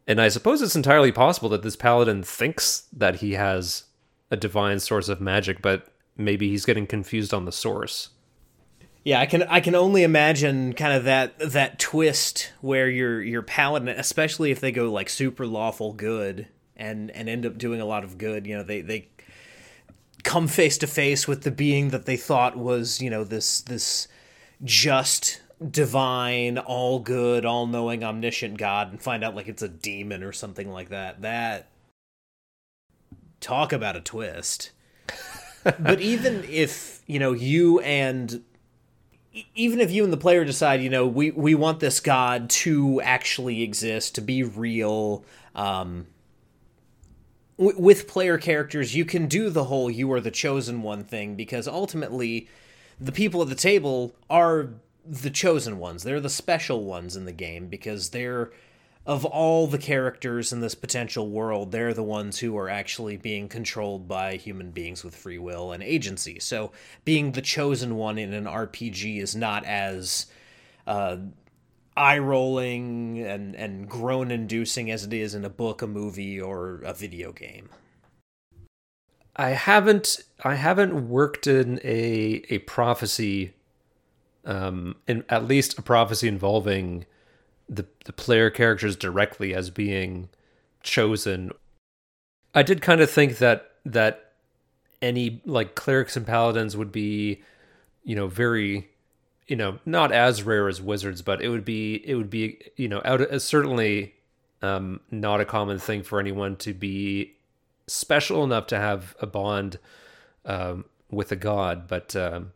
And 0.08 0.20
I 0.20 0.30
suppose 0.30 0.62
it's 0.62 0.76
entirely 0.76 1.12
possible 1.12 1.50
that 1.50 1.62
this 1.62 1.76
paladin 1.76 2.24
thinks 2.24 2.88
that 2.92 3.18
he 3.18 3.34
has 3.34 3.84
a 4.32 4.38
divine 4.38 4.80
source 4.80 5.08
of 5.08 5.22
magic, 5.22 5.62
but 5.62 5.88
maybe 6.18 6.50
he's 6.50 6.66
getting 6.66 6.88
confused 6.88 7.34
on 7.34 7.46
the 7.46 7.52
source. 7.52 8.10
Yeah, 9.04 9.20
I 9.20 9.26
can 9.26 9.44
I 9.44 9.60
can 9.60 9.76
only 9.76 10.04
imagine 10.04 10.74
kind 10.74 10.94
of 10.94 11.06
that 11.06 11.38
that 11.40 11.80
twist 11.80 12.52
where 12.62 12.90
your 12.90 13.22
your 13.22 13.42
paladin, 13.42 13.88
especially 13.90 14.52
if 14.52 14.60
they 14.60 14.72
go 14.72 14.92
like 14.92 15.10
super 15.10 15.48
lawful 15.48 15.94
good 15.94 16.48
and 16.76 17.12
and 17.12 17.30
end 17.30 17.46
up 17.46 17.58
doing 17.58 17.80
a 17.80 17.86
lot 17.86 18.04
of 18.04 18.18
good. 18.18 18.46
You 18.46 18.58
know, 18.58 18.64
they 18.64 18.82
they 18.82 19.10
come 20.24 20.48
face 20.48 20.78
to 20.78 20.88
face 20.88 21.28
with 21.28 21.44
the 21.44 21.52
being 21.52 21.90
that 21.90 22.06
they 22.06 22.18
thought 22.18 22.58
was 22.58 23.02
you 23.02 23.10
know 23.10 23.24
this 23.24 23.62
this 23.62 24.08
just 24.64 25.42
divine 25.72 26.58
all 26.58 27.00
good 27.00 27.46
all 27.46 27.68
knowing 27.68 28.04
omniscient 28.04 28.58
god 28.58 28.92
and 28.92 29.02
find 29.02 29.24
out 29.24 29.36
like 29.36 29.48
it's 29.48 29.62
a 29.62 29.68
demon 29.70 30.24
or 30.24 30.32
something 30.32 30.72
like 30.72 30.90
that. 30.90 31.22
That 31.22 31.70
talk 33.40 33.74
about 33.74 33.96
a 33.96 34.02
twist. 34.02 34.72
But 35.78 36.00
even 36.00 36.46
if 36.46 37.02
you 37.06 37.20
know 37.20 37.34
you 37.34 37.82
and 37.82 38.44
even 39.56 39.82
if 39.82 39.92
you 39.92 40.06
and 40.06 40.14
the 40.14 40.18
player 40.18 40.46
decide 40.46 40.82
you 40.82 40.90
know 40.90 41.06
we 41.06 41.32
we 41.32 41.54
want 41.54 41.82
this 41.82 42.00
god 42.00 42.50
to 42.50 43.02
actually 43.02 43.62
exist 43.62 44.16
to 44.16 44.22
be 44.22 44.42
real 44.42 45.26
um 45.56 46.08
with 47.60 48.08
player 48.08 48.38
characters 48.38 48.96
you 48.96 49.04
can 49.04 49.28
do 49.28 49.50
the 49.50 49.66
whole 49.66 49.92
you 49.92 50.12
are 50.14 50.22
the 50.22 50.32
chosen 50.32 50.82
one 50.82 51.04
thing 51.04 51.36
because 51.36 51.68
ultimately 51.68 52.48
the 53.00 53.12
people 53.12 53.42
at 53.42 53.50
the 53.50 53.56
table 53.56 54.16
are 54.30 54.70
the 55.06 55.30
chosen 55.30 55.78
ones 55.78 56.04
they're 56.04 56.22
the 56.22 56.30
special 56.30 56.86
ones 56.86 57.16
in 57.16 57.26
the 57.26 57.32
game 57.32 57.68
because 57.68 58.10
they're 58.10 58.50
of 59.10 59.26
all 59.26 59.66
the 59.66 59.80
characters 59.80 60.54
in 60.54 60.60
this 60.60 60.76
potential 60.76 61.30
world, 61.30 61.72
they're 61.72 61.96
the 61.96 62.04
ones 62.04 62.38
who 62.38 62.56
are 62.56 62.70
actually 62.70 63.18
being 63.18 63.48
controlled 63.48 64.08
by 64.08 64.36
human 64.36 64.70
beings 64.70 65.04
with 65.04 65.16
free 65.16 65.40
will 65.40 65.72
and 65.72 65.82
agency. 65.82 66.40
So 66.40 66.72
being 67.06 67.32
the 67.32 67.42
chosen 67.42 67.96
one 67.96 68.20
in 68.20 68.34
an 68.34 68.46
RPG 68.46 69.20
is 69.20 69.36
not 69.36 69.66
as 69.66 70.28
uh, 70.86 71.18
eye 72.00 72.18
rolling 72.18 73.20
and, 73.20 73.56
and 73.56 73.90
groan 73.90 74.32
inducing 74.32 74.90
as 74.90 75.04
it 75.04 75.14
is 75.14 75.36
in 75.36 75.46
a 75.46 75.50
book, 75.50 75.82
a 75.82 75.88
movie, 75.88 76.40
or 76.40 76.82
a 76.86 76.94
video 76.94 77.32
game. 77.32 77.70
I 79.36 79.50
haven't 79.50 80.20
I 80.44 80.56
haven't 80.56 81.10
worked 81.10 81.48
in 81.48 81.80
a 81.84 82.44
a 82.50 82.60
prophecy 82.60 83.54
um 84.44 84.96
in 85.08 85.24
at 85.30 85.46
least 85.46 85.78
a 85.78 85.82
prophecy 85.82 86.28
involving 86.28 87.06
the 87.70 87.86
the 88.06 88.12
player 88.12 88.50
characters 88.50 88.98
directly 88.98 89.54
as 89.54 89.70
being 89.70 90.30
chosen. 90.84 91.52
I 92.54 92.64
did 92.64 92.82
kind 92.82 93.00
of 93.00 93.10
think 93.10 93.38
that 93.38 93.72
that 93.86 94.34
any 95.02 95.42
like 95.46 95.76
clerics 95.76 96.18
and 96.18 96.26
paladins 96.26 96.76
would 96.76 96.92
be, 96.92 97.42
you 98.04 98.16
know, 98.16 98.28
very, 98.28 98.90
you 99.50 99.56
know, 99.56 99.80
not 99.86 100.12
as 100.12 100.44
rare 100.44 100.68
as 100.68 100.82
wizards, 100.82 101.22
but 101.22 101.42
it 101.42 101.50
would 101.50 101.66
be 101.66 101.96
it 102.08 102.16
would 102.16 102.30
be 102.30 102.60
you 102.78 102.88
know 102.88 103.02
out 103.04 103.20
of, 103.22 103.42
certainly 103.42 104.14
um, 104.62 105.02
not 105.12 105.42
a 105.42 105.46
common 105.46 105.80
thing 105.80 106.04
for 106.04 106.20
anyone 106.20 106.56
to 106.58 106.74
be 106.74 107.34
special 107.88 108.44
enough 108.44 108.68
to 108.68 108.78
have 108.78 109.16
a 109.20 109.26
bond 109.26 109.80
um, 110.46 110.86
with 111.10 111.32
a 111.32 111.36
god, 111.36 111.88
but 111.88 112.16
um, 112.16 112.52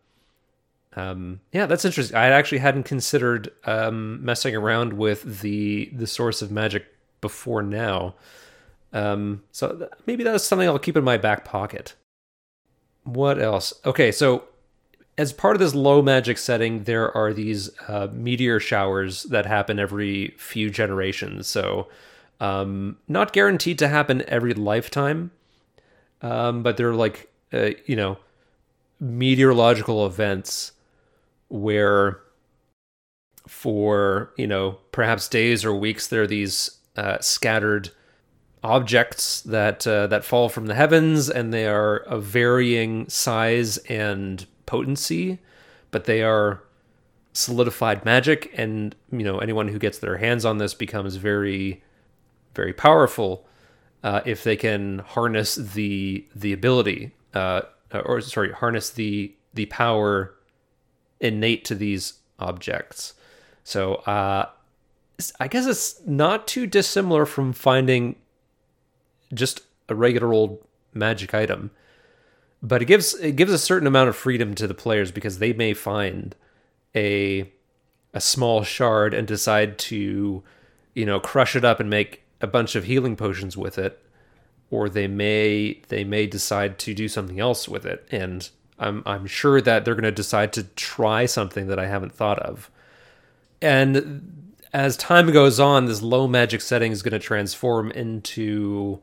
um, 0.96 1.40
yeah, 1.52 1.66
that's 1.66 1.84
interesting. 1.84 2.16
I 2.16 2.28
actually 2.28 2.60
hadn't 2.60 2.84
considered 2.84 3.52
um, 3.66 4.24
messing 4.24 4.56
around 4.56 4.94
with 4.94 5.42
the 5.42 5.90
the 5.94 6.08
source 6.08 6.42
of 6.42 6.52
magic 6.52 6.86
before 7.22 7.64
now. 7.64 8.16
Um, 8.92 9.44
so 9.52 9.76
th- 9.76 9.90
maybe 10.06 10.24
that's 10.24 10.44
something 10.44 10.68
I'll 10.68 10.78
keep 10.78 10.96
in 10.96 11.04
my 11.04 11.18
back 11.18 11.44
pocket. 11.44 11.96
What 13.04 13.42
else? 13.42 13.74
Okay, 13.84 14.12
so 14.12 14.44
as 15.18 15.32
part 15.34 15.56
of 15.56 15.60
this 15.60 15.76
low 15.76 16.02
magic 16.02 16.38
setting, 16.38 16.84
there 16.84 17.16
are 17.16 17.34
these 17.34 17.70
uh, 17.88 18.08
meteor 18.12 18.60
showers 18.60 19.24
that 19.24 19.46
happen 19.46 19.80
every 19.80 20.34
few 20.38 20.70
generations. 20.70 21.48
So, 21.48 21.88
um, 22.40 22.98
not 23.08 23.32
guaranteed 23.32 23.80
to 23.80 23.88
happen 23.88 24.24
every 24.28 24.54
lifetime, 24.54 25.32
um, 26.22 26.64
but 26.64 26.78
they're 26.78 26.96
like, 26.96 27.32
uh, 27.54 27.72
you 27.86 27.96
know, 27.96 28.18
meteorological 29.00 30.06
events 30.06 30.72
where 31.50 32.20
for 33.48 34.34
you 34.38 34.48
know 34.48 34.78
perhaps 34.92 35.28
days 35.28 35.66
or 35.66 35.74
weeks 35.76 36.08
there 36.08 36.24
are 36.24 36.28
these 36.28 36.80
uh, 36.96 37.20
scattered 37.20 37.90
objects 38.64 39.42
that 39.42 39.86
uh, 39.86 40.08
that 40.08 40.24
fall 40.24 40.48
from 40.48 40.68
the 40.68 40.74
heavens 40.74 41.30
and 41.30 41.54
they 41.54 41.68
are 41.68 41.98
of 41.98 42.24
varying 42.24 43.08
size 43.10 43.78
and 43.90 44.48
potency 44.66 45.40
but 45.92 46.06
they 46.06 46.22
are 46.22 46.64
solidified 47.34 48.06
magic 48.06 48.52
and 48.56 48.96
you 49.12 49.24
know 49.24 49.40
anyone 49.40 49.68
who 49.68 49.80
gets 49.80 49.98
their 50.00 50.18
hands 50.18 50.46
on 50.46 50.58
this 50.58 50.74
becomes 50.74 51.16
very 51.16 51.84
very 52.54 52.74
powerful 52.74 53.48
uh, 54.04 54.22
if 54.26 54.44
they 54.44 54.56
can 54.56 55.00
harness 55.00 55.56
the 55.56 56.26
the 56.36 56.54
ability 56.54 57.12
uh, 57.34 57.62
or 58.06 58.22
sorry 58.22 58.52
harness 58.52 58.90
the 58.90 59.34
the 59.54 59.66
power 59.68 60.36
innate 61.20 61.64
to 61.66 61.76
these 61.76 62.20
objects. 62.40 63.14
So 63.64 63.96
uh, 63.96 64.50
I 65.40 65.48
guess 65.48 65.66
it's 65.66 66.06
not 66.06 66.48
too 66.48 66.68
dissimilar 66.68 67.26
from 67.26 67.54
finding 67.54 68.18
just 69.34 69.62
a 69.90 69.96
regular 69.96 70.34
old 70.34 70.66
magic 70.94 71.34
item, 71.34 71.72
but 72.64 72.82
it 72.82 72.86
gives 72.86 73.14
it 73.16 73.36
gives 73.36 73.52
a 73.52 73.58
certain 73.60 73.88
amount 73.88 74.10
of 74.10 74.16
freedom 74.16 74.56
to 74.56 74.66
the 74.66 74.74
players 74.74 75.12
because 75.12 75.38
they 75.38 75.54
may 75.54 75.74
find 75.74 76.36
a 76.96 77.52
a 78.14 78.22
small 78.22 78.64
shard 78.64 79.14
and 79.14 79.28
decide 79.28 79.78
to 79.78 80.42
you 80.96 81.06
know 81.06 81.20
crush 81.20 81.56
it 81.56 81.66
up 81.66 81.80
and 81.80 81.90
make 81.90 82.24
a 82.42 82.48
bunch 82.48 82.76
of 82.76 82.86
healing 82.86 83.16
potions 83.16 83.58
with 83.58 83.78
it 83.78 84.00
or 84.72 84.90
they 84.90 85.08
may 85.08 85.82
they 85.90 86.04
may 86.04 86.26
decide 86.26 86.80
to 86.80 86.94
do 86.94 87.08
something 87.08 87.40
else 87.40 87.68
with 87.68 87.86
it 87.86 88.08
and 88.10 88.50
I'm 88.80 89.04
I'm 89.06 89.28
sure 89.28 89.62
that 89.62 89.86
they're 89.86 89.96
going 89.96 90.04
to 90.04 90.12
decide 90.12 90.54
to 90.54 90.64
try 90.64 91.26
something 91.26 91.68
that 91.68 91.80
I 91.80 91.88
haven't 91.88 92.12
thought 92.12 92.40
of. 92.40 92.72
And 93.62 94.56
as 94.74 94.98
time 94.98 95.32
goes 95.32 95.60
on, 95.60 95.86
this 95.86 96.02
low 96.02 96.28
magic 96.28 96.62
setting 96.62 96.92
is 96.92 97.04
going 97.04 97.14
to 97.14 97.20
transform 97.20 97.92
into 97.92 99.00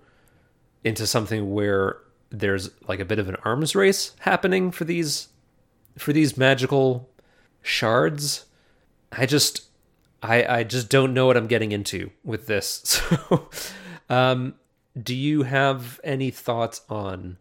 into 0.82 1.06
something 1.06 1.52
where 1.52 1.98
there's 2.30 2.70
like 2.86 3.00
a 3.00 3.04
bit 3.04 3.18
of 3.18 3.28
an 3.28 3.36
arms 3.44 3.74
race 3.74 4.12
happening 4.20 4.70
for 4.70 4.84
these 4.84 5.28
for 5.98 6.12
these 6.12 6.36
magical 6.36 7.08
shards. 7.62 8.46
I 9.12 9.26
just 9.26 9.64
I 10.22 10.44
I 10.44 10.64
just 10.64 10.88
don't 10.88 11.14
know 11.14 11.26
what 11.26 11.36
I'm 11.36 11.46
getting 11.46 11.72
into 11.72 12.10
with 12.24 12.46
this. 12.46 13.00
So 13.28 13.48
um 14.08 14.54
do 15.00 15.14
you 15.14 15.44
have 15.44 16.00
any 16.02 16.30
thoughts 16.30 16.82
on 16.88 17.36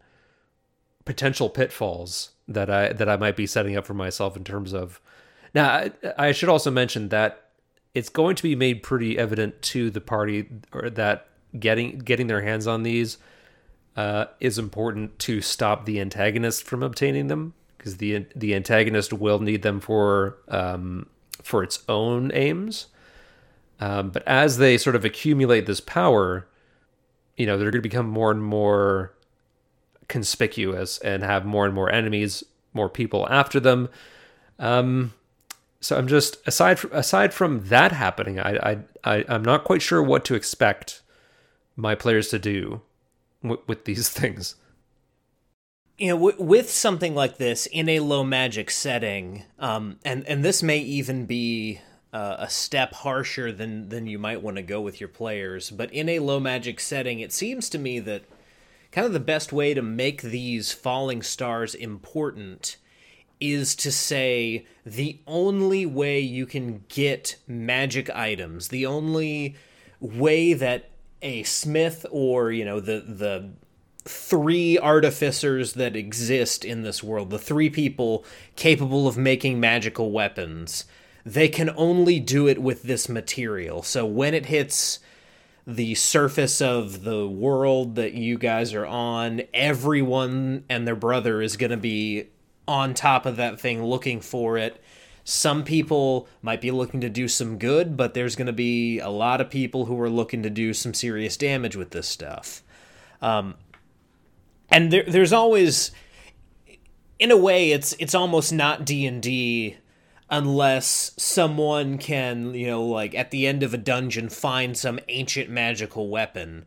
potential 1.04 1.50
pitfalls 1.50 2.30
that 2.46 2.70
I 2.70 2.92
that 2.92 3.08
I 3.08 3.16
might 3.16 3.36
be 3.36 3.46
setting 3.46 3.76
up 3.76 3.86
for 3.86 3.94
myself 3.94 4.36
in 4.36 4.44
terms 4.44 4.72
of. 4.72 5.00
Now, 5.54 5.68
I, 5.68 5.92
I 6.16 6.32
should 6.32 6.48
also 6.48 6.70
mention 6.70 7.08
that 7.08 7.48
it's 7.94 8.08
going 8.08 8.36
to 8.36 8.42
be 8.42 8.54
made 8.54 8.82
pretty 8.82 9.18
evident 9.18 9.60
to 9.62 9.90
the 9.90 10.00
party 10.00 10.48
or 10.72 10.90
that 10.90 11.26
getting 11.58 11.98
getting 11.98 12.26
their 12.26 12.42
hands 12.42 12.66
on 12.66 12.82
these 12.82 13.18
uh, 14.00 14.24
is 14.40 14.58
important 14.58 15.18
to 15.18 15.42
stop 15.42 15.84
the 15.84 16.00
antagonist 16.00 16.64
from 16.64 16.82
obtaining 16.82 17.26
them 17.26 17.52
because 17.76 17.98
the 17.98 18.24
the 18.34 18.54
antagonist 18.54 19.12
will 19.12 19.40
need 19.40 19.60
them 19.60 19.78
for 19.78 20.38
um, 20.48 21.06
for 21.42 21.62
its 21.62 21.84
own 21.86 22.32
aims. 22.32 22.86
Um, 23.78 24.08
but 24.08 24.26
as 24.26 24.56
they 24.56 24.78
sort 24.78 24.96
of 24.96 25.04
accumulate 25.04 25.66
this 25.66 25.82
power, 25.82 26.46
you 27.36 27.44
know, 27.44 27.58
they're 27.58 27.70
going 27.70 27.82
to 27.82 27.88
become 27.88 28.08
more 28.08 28.30
and 28.30 28.42
more 28.42 29.12
conspicuous 30.08 30.96
and 31.00 31.22
have 31.22 31.44
more 31.44 31.66
and 31.66 31.74
more 31.74 31.92
enemies, 31.92 32.42
more 32.72 32.88
people 32.88 33.28
after 33.28 33.60
them. 33.60 33.90
Um, 34.58 35.12
so 35.80 35.98
I'm 35.98 36.08
just 36.08 36.38
aside 36.46 36.78
from 36.78 36.92
aside 36.94 37.34
from 37.34 37.66
that 37.66 37.92
happening, 37.92 38.40
I 38.40 38.56
I, 38.70 38.78
I 39.04 39.34
am 39.34 39.42
not 39.42 39.64
quite 39.64 39.82
sure 39.82 40.02
what 40.02 40.24
to 40.24 40.34
expect 40.34 41.02
my 41.76 41.94
players 41.94 42.28
to 42.28 42.38
do 42.38 42.80
with 43.42 43.84
these 43.84 44.08
things. 44.10 44.56
You 45.98 46.08
know, 46.08 46.16
w- 46.16 46.42
with 46.42 46.70
something 46.70 47.14
like 47.14 47.36
this 47.36 47.66
in 47.66 47.88
a 47.88 48.00
low 48.00 48.24
magic 48.24 48.70
setting, 48.70 49.44
um, 49.58 49.98
and 50.04 50.26
and 50.26 50.44
this 50.44 50.62
may 50.62 50.78
even 50.78 51.26
be 51.26 51.80
uh, 52.12 52.36
a 52.38 52.50
step 52.50 52.94
harsher 52.94 53.52
than 53.52 53.88
than 53.90 54.06
you 54.06 54.18
might 54.18 54.42
want 54.42 54.56
to 54.56 54.62
go 54.62 54.80
with 54.80 55.00
your 55.00 55.08
players, 55.08 55.70
but 55.70 55.92
in 55.92 56.08
a 56.08 56.20
low 56.20 56.40
magic 56.40 56.80
setting, 56.80 57.20
it 57.20 57.32
seems 57.32 57.68
to 57.70 57.78
me 57.78 57.98
that 58.00 58.24
kind 58.92 59.06
of 59.06 59.12
the 59.12 59.20
best 59.20 59.52
way 59.52 59.74
to 59.74 59.82
make 59.82 60.22
these 60.22 60.72
falling 60.72 61.22
stars 61.22 61.74
important 61.74 62.76
is 63.40 63.74
to 63.74 63.90
say 63.90 64.66
the 64.84 65.18
only 65.26 65.86
way 65.86 66.20
you 66.20 66.44
can 66.44 66.84
get 66.88 67.36
magic 67.46 68.10
items, 68.10 68.68
the 68.68 68.84
only 68.84 69.56
way 70.00 70.52
that 70.52 70.89
a 71.22 71.42
smith 71.42 72.06
or, 72.10 72.50
you 72.50 72.64
know, 72.64 72.80
the 72.80 73.00
the 73.00 73.50
three 74.04 74.78
artificers 74.78 75.74
that 75.74 75.94
exist 75.94 76.64
in 76.64 76.82
this 76.82 77.02
world, 77.02 77.30
the 77.30 77.38
three 77.38 77.68
people 77.68 78.24
capable 78.56 79.06
of 79.06 79.16
making 79.16 79.60
magical 79.60 80.10
weapons, 80.10 80.84
they 81.24 81.48
can 81.48 81.70
only 81.76 82.18
do 82.18 82.48
it 82.48 82.58
with 82.58 82.82
this 82.82 83.08
material. 83.08 83.82
So 83.82 84.06
when 84.06 84.32
it 84.34 84.46
hits 84.46 85.00
the 85.66 85.94
surface 85.94 86.60
of 86.60 87.04
the 87.04 87.28
world 87.28 87.94
that 87.96 88.14
you 88.14 88.38
guys 88.38 88.72
are 88.72 88.86
on, 88.86 89.42
everyone 89.52 90.64
and 90.68 90.86
their 90.86 90.96
brother 90.96 91.42
is 91.42 91.56
going 91.56 91.70
to 91.70 91.76
be 91.76 92.28
on 92.66 92.94
top 92.94 93.26
of 93.26 93.36
that 93.36 93.60
thing 93.60 93.84
looking 93.84 94.20
for 94.20 94.56
it. 94.56 94.82
Some 95.30 95.62
people 95.62 96.26
might 96.42 96.60
be 96.60 96.72
looking 96.72 97.00
to 97.02 97.08
do 97.08 97.28
some 97.28 97.56
good, 97.56 97.96
but 97.96 98.14
there's 98.14 98.34
going 98.34 98.48
to 98.48 98.52
be 98.52 98.98
a 98.98 99.10
lot 99.10 99.40
of 99.40 99.48
people 99.48 99.84
who 99.84 100.00
are 100.00 100.10
looking 100.10 100.42
to 100.42 100.50
do 100.50 100.74
some 100.74 100.92
serious 100.92 101.36
damage 101.36 101.76
with 101.76 101.90
this 101.90 102.08
stuff. 102.08 102.64
Um, 103.22 103.54
and 104.68 104.92
there, 104.92 105.04
there's 105.06 105.32
always, 105.32 105.92
in 107.20 107.30
a 107.30 107.36
way, 107.36 107.70
it's 107.70 107.94
it's 108.00 108.12
almost 108.12 108.52
not 108.52 108.84
D 108.84 109.06
and 109.06 109.22
D 109.22 109.76
unless 110.28 111.12
someone 111.16 111.98
can, 111.98 112.52
you 112.52 112.66
know, 112.66 112.84
like 112.84 113.14
at 113.14 113.30
the 113.30 113.46
end 113.46 113.62
of 113.62 113.72
a 113.72 113.78
dungeon 113.78 114.30
find 114.30 114.76
some 114.76 114.98
ancient 115.06 115.48
magical 115.48 116.08
weapon. 116.08 116.66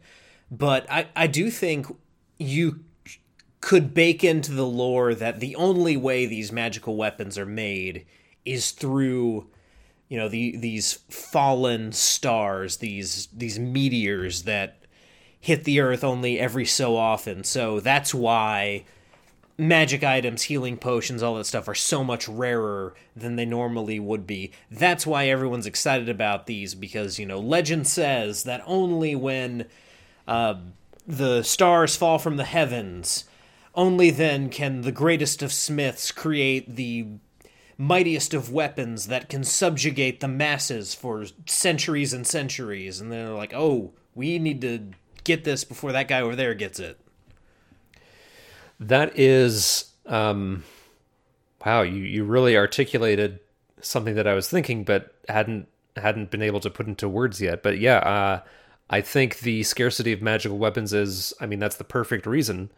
But 0.50 0.90
I, 0.90 1.08
I 1.18 1.28
do 1.28 1.52
think 1.52 1.88
you 2.38 2.86
could 3.60 3.94
bake 3.94 4.24
into 4.24 4.54
the 4.54 4.66
lore 4.66 5.14
that 5.14 5.42
the 5.42 5.58
only 5.58 5.98
way 5.98 6.26
these 6.26 6.54
magical 6.54 6.96
weapons 6.96 7.38
are 7.38 7.46
made 7.46 8.06
is 8.46 8.72
through 8.72 9.48
you 10.10 10.18
know 10.18 10.30
the 10.30 10.56
these 10.58 10.94
fallen 11.10 11.92
stars 11.92 12.78
these 12.78 13.28
these 13.34 13.58
meteors 13.58 14.44
that 14.44 14.78
hit 15.40 15.64
the 15.64 15.80
earth 15.80 16.04
only 16.04 16.40
every 16.40 16.66
so 16.66 16.96
often 16.96 17.44
so 17.44 17.80
that's 17.80 18.14
why 18.14 18.84
magic 19.58 20.04
items, 20.04 20.44
healing 20.44 20.78
potions, 20.78 21.22
all 21.22 21.36
that 21.36 21.46
stuff 21.46 21.68
are 21.68 21.76
so 21.76 22.04
much 22.04 22.28
rarer 22.28 22.94
than 23.16 23.36
they 23.36 23.46
normally 23.46 24.00
would 24.00 24.26
be. 24.26 24.52
That's 24.72 25.06
why 25.06 25.28
everyone's 25.28 25.66
excited 25.66 26.10
about 26.10 26.48
these 26.48 26.76
because, 26.76 27.20
you 27.20 27.26
know, 27.26 27.40
legend 27.40 27.88
says 27.88 28.44
that 28.44 28.64
only 28.66 29.16
when 29.16 29.66
uh, 30.28 30.56
the 31.08 31.44
stars 31.44 31.96
fall 31.96 32.18
from 32.18 32.38
the 32.38 32.46
heavens, 32.46 33.26
only 33.76 34.10
then 34.10 34.50
can 34.50 34.82
the 34.82 34.92
greatest 34.92 35.42
of 35.42 35.54
smiths 35.54 36.12
create 36.12 36.76
the 36.76 37.08
mightiest 37.78 38.34
of 38.34 38.52
weapons 38.52 39.08
that 39.08 39.30
can 39.30 39.44
subjugate 39.44 40.20
the 40.20 40.28
masses 40.28 40.94
for 40.94 41.26
centuries 41.46 42.14
and 42.14 42.26
centuries. 42.26 43.02
And 43.02 43.12
they're 43.12 43.30
like, 43.30 43.54
oh, 43.54 43.94
we 44.16 44.40
need 44.40 44.62
to 44.62 44.92
get 45.24 45.44
this 45.44 45.64
before 45.64 45.92
that 45.92 46.08
guy 46.08 46.22
over 46.22 46.36
there 46.36 46.54
gets 46.54 46.80
it. 46.80 47.00
That 48.80 49.18
is, 49.18 49.92
um, 50.06 50.64
wow, 51.66 51.82
you, 51.82 52.04
you 52.04 52.24
really 52.24 52.58
articulated 52.58 53.40
something 53.82 54.16
that 54.16 54.28
I 54.28 54.34
was 54.34 54.50
thinking, 54.50 54.84
but 54.84 55.14
hadn't 55.30 55.68
hadn't 55.96 56.32
been 56.32 56.42
able 56.42 56.60
to 56.60 56.72
put 56.72 56.88
into 56.88 57.08
words 57.08 57.40
yet. 57.40 57.62
But 57.62 57.78
yeah, 57.78 57.98
uh, 57.98 58.42
I 58.90 59.02
think 59.02 59.40
the 59.40 59.64
scarcity 59.64 60.12
of 60.12 60.22
magical 60.22 60.58
weapons 60.58 60.92
is, 60.92 61.34
I 61.40 61.46
mean, 61.46 61.60
that's 61.60 61.76
the 61.76 61.84
perfect 61.84 62.26
reason 62.26 62.72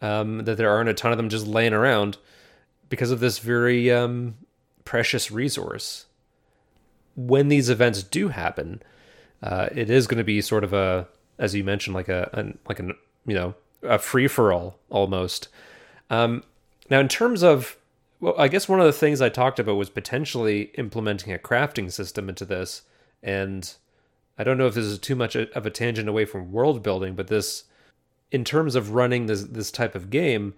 um, 0.00 0.44
that 0.44 0.56
there 0.56 0.70
aren't 0.70 0.88
a 0.88 0.94
ton 0.94 1.12
of 1.12 1.16
them 1.16 1.28
just 1.28 1.46
laying 1.46 1.72
around 1.72 2.18
because 2.88 3.10
of 3.10 3.20
this 3.20 3.38
very 3.38 3.90
um, 3.90 4.36
precious 4.84 5.30
resource. 5.30 6.06
When 7.14 7.48
these 7.48 7.70
events 7.70 8.02
do 8.02 8.28
happen, 8.28 8.82
uh, 9.42 9.68
it 9.74 9.90
is 9.90 10.06
going 10.06 10.18
to 10.18 10.24
be 10.24 10.40
sort 10.40 10.64
of 10.64 10.72
a, 10.72 11.08
as 11.38 11.54
you 11.54 11.64
mentioned, 11.64 11.94
like 11.94 12.08
a, 12.08 12.30
an, 12.32 12.58
like 12.68 12.78
an, 12.78 12.94
you 13.26 13.34
know, 13.34 13.54
a 13.82 13.98
free 13.98 14.28
for 14.28 14.52
all 14.52 14.78
almost. 14.90 15.48
Um, 16.10 16.42
now, 16.90 17.00
in 17.00 17.08
terms 17.08 17.42
of, 17.42 17.76
well, 18.20 18.34
I 18.38 18.48
guess 18.48 18.68
one 18.68 18.80
of 18.80 18.86
the 18.86 18.92
things 18.92 19.20
I 19.20 19.28
talked 19.28 19.58
about 19.58 19.76
was 19.76 19.90
potentially 19.90 20.70
implementing 20.74 21.32
a 21.32 21.38
crafting 21.38 21.90
system 21.90 22.28
into 22.28 22.44
this, 22.44 22.82
and 23.22 23.74
I 24.38 24.44
don't 24.44 24.58
know 24.58 24.66
if 24.66 24.74
this 24.74 24.84
is 24.84 24.98
too 24.98 25.16
much 25.16 25.34
of 25.36 25.66
a 25.66 25.70
tangent 25.70 26.08
away 26.08 26.24
from 26.24 26.52
world 26.52 26.82
building, 26.82 27.14
but 27.14 27.28
this, 27.28 27.64
in 28.30 28.44
terms 28.44 28.74
of 28.74 28.94
running 28.94 29.26
this 29.26 29.44
this 29.44 29.70
type 29.70 29.94
of 29.94 30.10
game, 30.10 30.54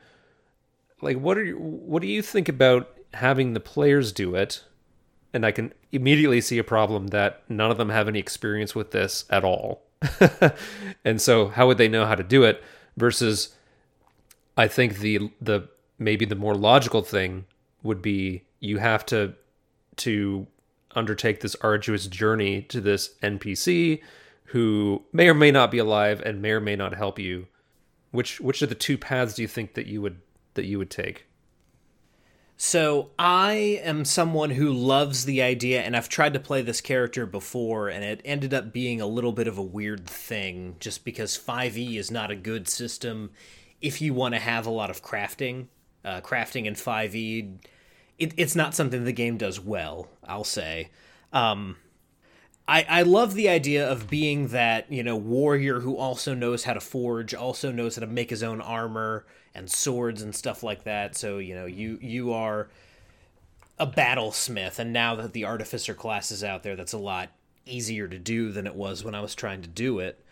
like 1.00 1.18
what 1.18 1.38
are 1.38 1.44
you, 1.44 1.56
what 1.56 2.02
do 2.02 2.08
you 2.08 2.22
think 2.22 2.48
about 2.48 2.88
having 3.14 3.54
the 3.54 3.61
players 3.61 4.12
do 4.12 4.34
it? 4.34 4.64
And 5.32 5.44
I 5.44 5.52
can 5.52 5.72
immediately 5.92 6.40
see 6.40 6.58
a 6.58 6.64
problem 6.64 7.08
that 7.08 7.42
none 7.48 7.70
of 7.70 7.78
them 7.78 7.90
have 7.90 8.08
any 8.08 8.18
experience 8.18 8.74
with 8.74 8.92
this 8.92 9.24
at 9.30 9.44
all. 9.44 9.82
and 11.04 11.20
so, 11.20 11.48
how 11.48 11.66
would 11.66 11.76
they 11.78 11.88
know 11.88 12.06
how 12.06 12.14
to 12.14 12.22
do 12.22 12.44
it? 12.44 12.62
versus 12.98 13.54
I 14.56 14.68
think 14.68 14.98
the 14.98 15.30
the 15.40 15.68
maybe 15.98 16.24
the 16.24 16.34
more 16.34 16.54
logical 16.54 17.02
thing 17.02 17.46
would 17.82 18.02
be 18.02 18.42
you 18.61 18.78
have 18.78 19.06
to 19.06 19.34
to 19.96 20.46
undertake 20.94 21.40
this 21.40 21.56
arduous 21.61 22.06
journey 22.06 22.62
to 22.62 22.80
this 22.80 23.14
NPC 23.22 24.00
who 24.46 25.02
may 25.12 25.28
or 25.28 25.34
may 25.34 25.50
not 25.50 25.70
be 25.70 25.78
alive 25.78 26.20
and 26.24 26.42
may 26.42 26.50
or 26.50 26.61
may 26.61 26.76
not 26.76 26.94
help 26.94 27.18
you. 27.18 27.46
Which 28.11 28.40
which 28.40 28.62
of 28.62 28.68
the 28.68 28.74
two 28.74 28.98
paths 28.98 29.34
do 29.34 29.42
you 29.42 29.48
think 29.48 29.74
that 29.74 29.87
you 29.87 30.02
would 30.02 30.20
that 30.54 30.64
you 30.64 30.78
would 30.78 30.90
take? 30.90 31.26
So 32.61 33.11
I 33.20 33.80
am 33.84 34.04
someone 34.04 34.50
who 34.50 34.72
loves 34.72 35.24
the 35.24 35.42
idea, 35.42 35.82
and 35.82 35.96
I've 35.96 36.08
tried 36.08 36.32
to 36.32 36.40
play 36.40 36.61
this 36.61 36.80
character 36.80 37.24
before, 37.24 37.88
and 37.88 38.02
it 38.02 38.20
ended 38.24 38.52
up 38.52 38.72
being 38.72 39.00
a 39.00 39.06
little 39.06 39.30
bit 39.30 39.46
of 39.46 39.58
a 39.58 39.62
weird 39.62 40.08
thing, 40.08 40.74
just 40.80 41.04
because 41.04 41.38
5e 41.38 41.96
is 41.96 42.11
not 42.11 42.32
a 42.32 42.37
good 42.37 42.68
system 42.68 43.30
if 43.80 44.02
you 44.02 44.12
want 44.12 44.34
to 44.34 44.40
have 44.40 44.66
a 44.66 44.70
lot 44.70 44.90
of 44.90 45.04
crafting. 45.04 45.68
Uh, 46.04 46.20
crafting 46.20 46.64
in 46.64 46.74
5e, 46.74 47.58
it, 48.18 48.34
it's 48.37 48.56
not 48.56 48.74
something 48.74 49.04
the 49.04 49.12
game 49.12 49.37
does 49.37 49.61
well, 49.61 50.08
I'll 50.24 50.42
say. 50.42 50.90
Um, 51.32 51.76
I, 52.68 52.85
I 52.87 53.02
love 53.02 53.33
the 53.33 53.48
idea 53.48 53.90
of 53.90 54.11
being 54.11 54.48
that, 54.48 54.92
you 54.92 55.02
know, 55.02 55.16
warrior 55.16 55.81
who 55.81 55.96
also 55.96 56.35
knows 56.35 56.64
how 56.64 56.74
to 56.74 56.81
forge, 56.81 57.33
also 57.33 57.72
knows 57.72 57.96
how 57.96 58.00
to 58.00 58.07
make 58.07 58.28
his 58.28 58.42
own 58.42 58.61
armor 58.61 59.24
and 59.54 59.70
swords 59.70 60.20
and 60.20 60.35
stuff 60.35 60.62
like 60.62 60.85
that. 60.85 61.16
So, 61.16 61.38
you 61.38 61.54
know, 61.54 61.64
you 61.64 61.98
you 62.02 62.35
are 62.35 62.68
a 63.78 63.87
battlesmith 63.87 64.78
and 64.78 64.92
now 64.92 65.14
that 65.14 65.33
the 65.33 65.46
artificer 65.46 65.94
class 65.94 66.31
is 66.31 66.44
out 66.44 66.62
there, 66.62 66.76
that's 66.76 66.92
a 66.92 66.98
lot 66.98 67.31
easier 67.64 68.07
to 68.07 68.18
do 68.18 68.52
than 68.52 68.66
it 68.66 68.74
was 68.74 69.02
when 69.02 69.14
I 69.14 69.20
was 69.22 69.35
trying 69.35 69.62
to 69.62 69.68
do 69.68 69.98
it. 70.00 70.22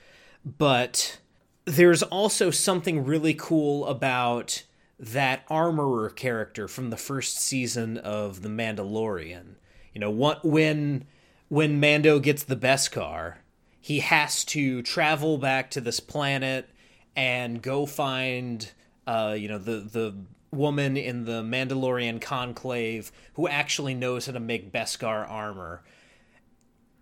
But 0.44 1.18
there's 1.64 2.03
also 2.03 2.51
something 2.51 3.07
really 3.07 3.35
cool 3.35 3.87
about 3.87 4.62
that 4.99 5.44
armorer 5.49 6.11
character 6.11 6.68
from 6.68 6.90
the 6.90 6.96
first 6.99 7.38
season 7.38 7.96
of 7.96 8.42
The 8.42 8.49
Mandalorian. 8.51 9.55
You 9.94 10.01
know, 10.01 10.11
what 10.11 10.44
when 10.44 11.07
when 11.48 11.80
Mando 11.80 12.18
gets 12.18 12.42
the 12.42 12.56
Beskar, 12.56 13.37
he 13.80 14.00
has 14.00 14.44
to 14.46 14.82
travel 14.82 15.38
back 15.38 15.70
to 15.70 15.80
this 15.80 16.00
planet 16.00 16.68
and 17.14 17.62
go 17.62 17.87
find, 17.87 18.70
uh, 19.06 19.37
you 19.38 19.48
know, 19.48 19.59
the 19.59 19.78
the 19.78 20.14
woman 20.52 20.96
in 20.96 21.24
the 21.24 21.42
Mandalorian 21.42 22.20
conclave 22.20 23.12
who 23.35 23.46
actually 23.46 23.94
knows 23.94 24.26
how 24.26 24.32
to 24.32 24.40
make 24.40 24.72
Beskar 24.72 25.28
armor. 25.28 25.82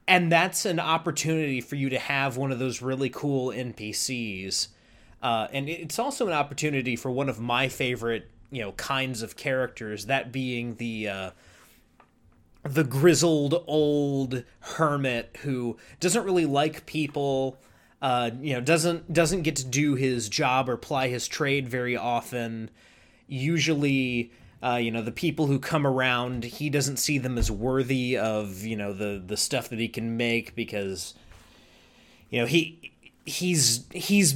And 0.06 0.30
that's 0.30 0.66
an 0.66 0.78
opportunity 0.78 1.60
for 1.60 1.76
you 1.76 1.88
to 1.90 1.98
have 1.98 2.36
one 2.36 2.52
of 2.52 2.58
those 2.58 2.82
really 2.82 3.08
cool 3.08 3.48
NPCs. 3.48 4.68
Uh, 5.22 5.48
and 5.52 5.68
it's 5.68 5.98
also 5.98 6.26
an 6.26 6.34
opportunity 6.34 6.96
for 6.96 7.10
one 7.10 7.30
of 7.30 7.40
my 7.40 7.68
favorite, 7.68 8.30
you 8.50 8.60
know, 8.60 8.72
kinds 8.72 9.22
of 9.22 9.36
characters, 9.36 10.06
that 10.06 10.30
being 10.30 10.74
the 10.74 11.08
uh, 11.08 11.30
the 12.64 12.84
grizzled 12.84 13.62
old 13.66 14.42
hermit 14.60 15.36
who 15.42 15.76
doesn't 16.00 16.24
really 16.24 16.46
like 16.46 16.86
people 16.86 17.58
uh, 18.02 18.30
you 18.40 18.54
know 18.54 18.60
doesn't 18.60 19.12
doesn't 19.12 19.42
get 19.42 19.56
to 19.56 19.64
do 19.64 19.94
his 19.94 20.28
job 20.28 20.68
or 20.68 20.76
ply 20.76 21.08
his 21.08 21.26
trade 21.26 21.68
very 21.68 21.96
often. 21.96 22.70
Usually 23.26 24.30
uh, 24.62 24.76
you 24.76 24.90
know 24.90 25.02
the 25.02 25.12
people 25.12 25.46
who 25.46 25.58
come 25.58 25.86
around 25.86 26.44
he 26.44 26.68
doesn't 26.68 26.98
see 26.98 27.18
them 27.18 27.38
as 27.38 27.50
worthy 27.50 28.16
of 28.16 28.62
you 28.62 28.76
know 28.76 28.92
the 28.92 29.22
the 29.24 29.36
stuff 29.36 29.68
that 29.68 29.78
he 29.78 29.88
can 29.88 30.16
make 30.16 30.54
because 30.54 31.14
you 32.30 32.40
know 32.40 32.46
he 32.46 32.92
he's 33.24 33.86
he's 33.92 34.34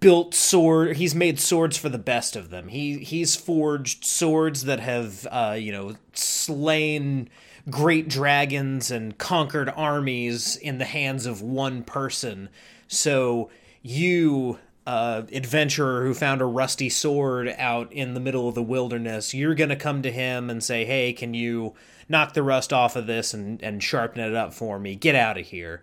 built 0.00 0.34
sword 0.34 0.96
he's 0.96 1.14
made 1.14 1.38
swords 1.38 1.76
for 1.76 1.88
the 1.88 1.98
best 1.98 2.34
of 2.34 2.50
them. 2.50 2.68
He 2.68 2.98
he's 2.98 3.36
forged 3.36 4.04
swords 4.04 4.64
that 4.64 4.80
have 4.80 5.26
uh 5.30 5.56
you 5.58 5.70
know 5.70 5.94
slain 6.14 7.28
great 7.68 8.08
dragons 8.08 8.90
and 8.90 9.16
conquered 9.18 9.68
armies 9.68 10.56
in 10.56 10.78
the 10.78 10.86
hands 10.86 11.26
of 11.26 11.42
one 11.42 11.84
person. 11.84 12.48
So 12.88 13.50
you 13.82 14.58
uh 14.86 15.22
adventurer 15.32 16.04
who 16.04 16.14
found 16.14 16.40
a 16.40 16.46
rusty 16.46 16.88
sword 16.88 17.54
out 17.58 17.92
in 17.92 18.14
the 18.14 18.20
middle 18.20 18.48
of 18.48 18.54
the 18.54 18.62
wilderness 18.62 19.34
you're 19.34 19.54
to 19.54 19.76
come 19.76 20.00
to 20.00 20.10
him 20.10 20.48
and 20.48 20.64
say 20.64 20.86
hey 20.86 21.12
can 21.12 21.34
you 21.34 21.74
knock 22.08 22.32
the 22.32 22.42
rust 22.42 22.72
off 22.72 22.96
of 22.96 23.06
this 23.06 23.34
and 23.34 23.62
and 23.62 23.82
sharpen 23.82 24.20
it 24.22 24.34
up 24.34 24.54
for 24.54 24.78
me? 24.78 24.96
Get 24.96 25.14
out 25.14 25.36
of 25.38 25.46
here 25.46 25.82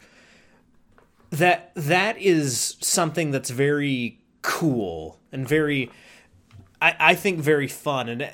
that 1.30 1.72
that 1.76 2.18
is 2.18 2.78
something 2.80 3.32
that's 3.32 3.50
very 3.50 4.20
cool 4.42 5.20
and 5.32 5.48
very, 5.48 5.92
I, 6.82 6.96
I 7.00 7.16
think, 7.16 7.40
very 7.40 7.68
fun. 7.68 8.10
And 8.10 8.22
uh, 8.24 8.30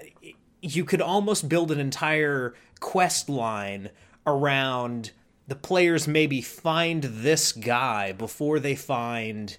you 0.62 0.86
could 0.86 1.02
almost 1.02 1.50
build 1.50 1.72
an 1.72 1.80
entire 1.80 2.54
quest 2.80 3.30
line 3.30 3.90
around 4.26 5.12
the 5.48 5.56
players 5.56 6.08
maybe 6.08 6.42
find 6.42 7.04
this 7.04 7.52
guy 7.52 8.12
before 8.14 8.60
they 8.60 8.76
find 8.76 9.58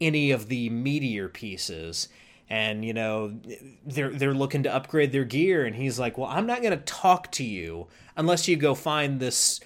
any 0.00 0.30
of 0.30 0.48
the 0.48 0.70
meteor 0.70 1.28
pieces 1.28 2.08
and 2.48 2.84
you 2.84 2.92
know 2.92 3.38
they're 3.84 4.10
they're 4.10 4.34
looking 4.34 4.62
to 4.62 4.74
upgrade 4.74 5.12
their 5.12 5.24
gear 5.24 5.64
and 5.64 5.76
he's 5.76 5.98
like 5.98 6.16
well 6.16 6.28
i'm 6.30 6.46
not 6.46 6.62
going 6.62 6.76
to 6.76 6.84
talk 6.84 7.30
to 7.30 7.44
you 7.44 7.86
unless 8.16 8.48
you 8.48 8.56
go 8.56 8.74
find 8.74 9.20
this 9.20 9.60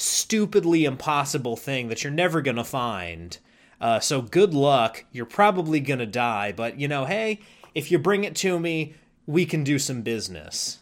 stupidly 0.00 0.84
impossible 0.84 1.56
thing 1.56 1.88
that 1.88 2.02
you're 2.02 2.12
never 2.12 2.40
going 2.40 2.56
to 2.56 2.64
find. 2.64 3.38
Uh, 3.80 4.00
so 4.00 4.22
good 4.22 4.54
luck. 4.54 5.04
You're 5.12 5.26
probably 5.26 5.80
going 5.80 6.00
to 6.00 6.06
die 6.06 6.52
but 6.52 6.78
you 6.78 6.88
know 6.88 7.04
hey 7.04 7.40
if 7.74 7.90
you 7.90 7.98
bring 7.98 8.24
it 8.24 8.34
to 8.36 8.58
me 8.58 8.94
we 9.26 9.46
can 9.46 9.62
do 9.62 9.78
some 9.78 10.02
business. 10.02 10.80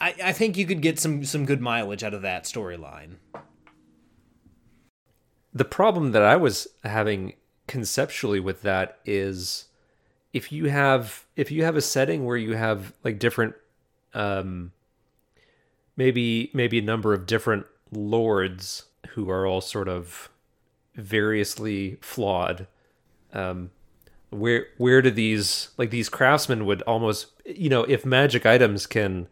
I, 0.00 0.14
I 0.22 0.32
think 0.32 0.56
you 0.56 0.66
could 0.66 0.82
get 0.82 0.98
some 0.98 1.24
some 1.24 1.44
good 1.44 1.60
mileage 1.60 2.04
out 2.04 2.14
of 2.14 2.22
that 2.22 2.44
storyline. 2.44 3.16
The 5.52 5.64
problem 5.64 6.12
that 6.12 6.22
I 6.22 6.36
was 6.36 6.68
having 6.84 7.34
conceptually 7.66 8.40
with 8.40 8.62
that 8.62 8.98
is 9.04 9.66
if 10.32 10.52
you 10.52 10.66
have 10.66 11.26
if 11.36 11.50
you 11.50 11.64
have 11.64 11.76
a 11.76 11.80
setting 11.80 12.24
where 12.24 12.36
you 12.36 12.54
have 12.54 12.92
like 13.02 13.18
different 13.18 13.54
um 14.14 14.72
maybe 15.96 16.50
maybe 16.54 16.78
a 16.78 16.82
number 16.82 17.12
of 17.12 17.26
different 17.26 17.66
lords 17.92 18.84
who 19.10 19.30
are 19.30 19.46
all 19.46 19.60
sort 19.60 19.88
of 19.88 20.28
variously 20.94 21.96
flawed 22.00 22.66
um 23.32 23.70
where 24.30 24.66
where 24.78 25.00
do 25.00 25.10
these 25.10 25.68
like 25.76 25.90
these 25.90 26.08
craftsmen 26.08 26.66
would 26.66 26.82
almost 26.82 27.28
you 27.46 27.70
know 27.70 27.84
if 27.84 28.04
magic 28.04 28.44
items 28.44 28.86
can 28.86 29.28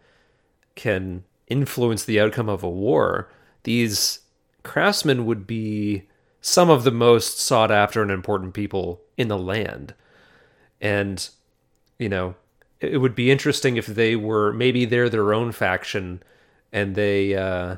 can 0.74 1.24
influence 1.48 2.04
the 2.04 2.20
outcome 2.20 2.48
of 2.48 2.62
a 2.62 2.70
war, 2.70 3.30
these 3.64 4.20
craftsmen 4.62 5.26
would 5.26 5.46
be 5.46 6.04
some 6.40 6.70
of 6.70 6.84
the 6.84 6.92
most 6.92 7.38
sought 7.38 7.70
after 7.70 8.02
and 8.02 8.10
important 8.10 8.54
people 8.54 9.00
in 9.16 9.28
the 9.28 9.38
land. 9.38 9.94
And, 10.80 11.28
you 11.98 12.08
know, 12.08 12.34
it 12.80 12.98
would 12.98 13.14
be 13.14 13.30
interesting 13.30 13.76
if 13.76 13.86
they 13.86 14.14
were 14.16 14.52
maybe 14.52 14.84
they're 14.84 15.08
their 15.08 15.32
own 15.32 15.52
faction 15.52 16.22
and 16.72 16.94
they, 16.94 17.34
uh, 17.34 17.76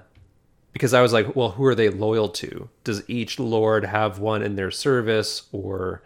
because 0.73 0.95
I 0.95 1.01
was 1.01 1.13
like, 1.13 1.35
well, 1.35 1.51
who 1.51 1.65
are 1.65 1.75
they 1.75 1.89
loyal 1.89 2.29
to? 2.31 2.69
Does 2.85 3.09
each 3.09 3.39
lord 3.39 3.85
have 3.85 4.19
one 4.19 4.43
in 4.43 4.57
their 4.57 4.71
service 4.71 5.49
or 5.53 6.03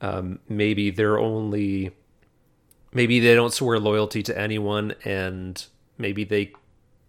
um, 0.00 0.38
maybe 0.48 0.90
they're 0.90 1.18
only, 1.18 1.90
maybe 2.92 3.20
they 3.20 3.34
don't 3.34 3.52
swear 3.52 3.78
loyalty 3.78 4.22
to 4.24 4.38
anyone 4.38 4.94
and 5.04 5.64
maybe 5.98 6.24
they 6.24 6.52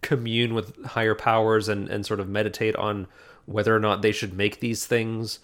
commune 0.02 0.54
with 0.54 0.84
higher 0.84 1.14
powers 1.14 1.68
and, 1.68 1.88
and 1.88 2.04
sort 2.04 2.20
of 2.20 2.28
meditate 2.28 2.76
on 2.76 3.06
whether 3.46 3.74
or 3.74 3.80
not 3.80 4.02
they 4.02 4.12
should 4.12 4.34
make 4.34 4.60
these 4.60 4.86
things 4.86 5.38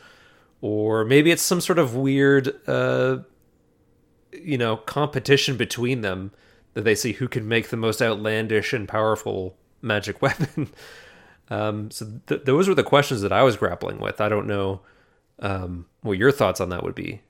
or 0.61 1.05
maybe 1.05 1.31
it's 1.31 1.43
some 1.43 1.61
sort 1.61 1.79
of 1.79 1.95
weird 1.95 2.53
uh, 2.69 3.19
you 4.33 4.59
know 4.59 4.77
competition 4.77 5.57
between 5.57 6.01
them 6.01 6.31
that 6.75 6.83
they 6.83 6.95
see 6.95 7.13
who 7.13 7.29
can 7.29 7.47
make 7.49 7.69
the 7.69 7.77
most 7.77 8.03
outlandish 8.03 8.73
and 8.73 8.89
powerful 8.89 9.57
magic 9.81 10.21
weapon 10.23 10.69
um, 11.51 11.91
so 11.91 12.07
th- 12.27 12.45
those 12.45 12.69
were 12.69 12.75
the 12.75 12.83
questions 12.83 13.21
that 13.21 13.33
i 13.33 13.43
was 13.43 13.57
grappling 13.57 13.99
with 13.99 14.21
i 14.21 14.29
don't 14.29 14.47
know 14.47 14.81
um, 15.41 15.87
what 16.03 16.19
your 16.19 16.33
thoughts 16.33 16.61
on 16.61 16.69
that 16.69 16.83
would 16.83 16.95
be 16.95 17.21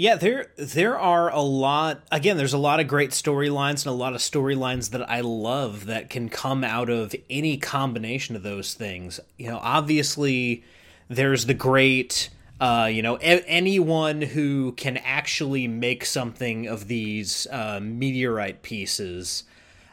yeah, 0.00 0.14
there 0.14 0.46
there 0.56 0.98
are 0.98 1.30
a 1.30 1.42
lot. 1.42 2.00
Again, 2.10 2.38
there's 2.38 2.54
a 2.54 2.58
lot 2.58 2.80
of 2.80 2.88
great 2.88 3.10
storylines 3.10 3.84
and 3.84 3.88
a 3.88 3.90
lot 3.92 4.14
of 4.14 4.22
storylines 4.22 4.92
that 4.92 5.10
I 5.10 5.20
love 5.20 5.84
that 5.84 6.08
can 6.08 6.30
come 6.30 6.64
out 6.64 6.88
of 6.88 7.14
any 7.28 7.58
combination 7.58 8.34
of 8.34 8.42
those 8.42 8.72
things. 8.72 9.20
You 9.36 9.48
know, 9.48 9.58
obviously, 9.62 10.64
there's 11.08 11.44
the 11.44 11.52
great. 11.52 12.30
Uh, 12.58 12.88
you 12.90 13.02
know, 13.02 13.16
a- 13.16 13.46
anyone 13.46 14.22
who 14.22 14.72
can 14.72 14.96
actually 14.96 15.68
make 15.68 16.06
something 16.06 16.66
of 16.66 16.88
these 16.88 17.46
uh, 17.50 17.78
meteorite 17.82 18.62
pieces, 18.62 19.44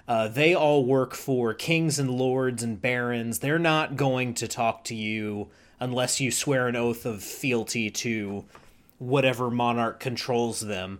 uh, 0.07 0.27
they 0.27 0.53
all 0.53 0.85
work 0.85 1.13
for 1.13 1.53
kings 1.53 1.99
and 1.99 2.09
lords 2.09 2.63
and 2.63 2.81
barons. 2.81 3.39
They're 3.39 3.59
not 3.59 3.97
going 3.97 4.33
to 4.35 4.47
talk 4.47 4.83
to 4.85 4.95
you 4.95 5.49
unless 5.79 6.21
you 6.21 6.31
swear 6.31 6.67
an 6.67 6.75
oath 6.75 7.05
of 7.05 7.21
fealty 7.21 7.89
to 7.89 8.45
whatever 8.99 9.49
monarch 9.49 9.99
controls 9.99 10.61
them. 10.61 10.99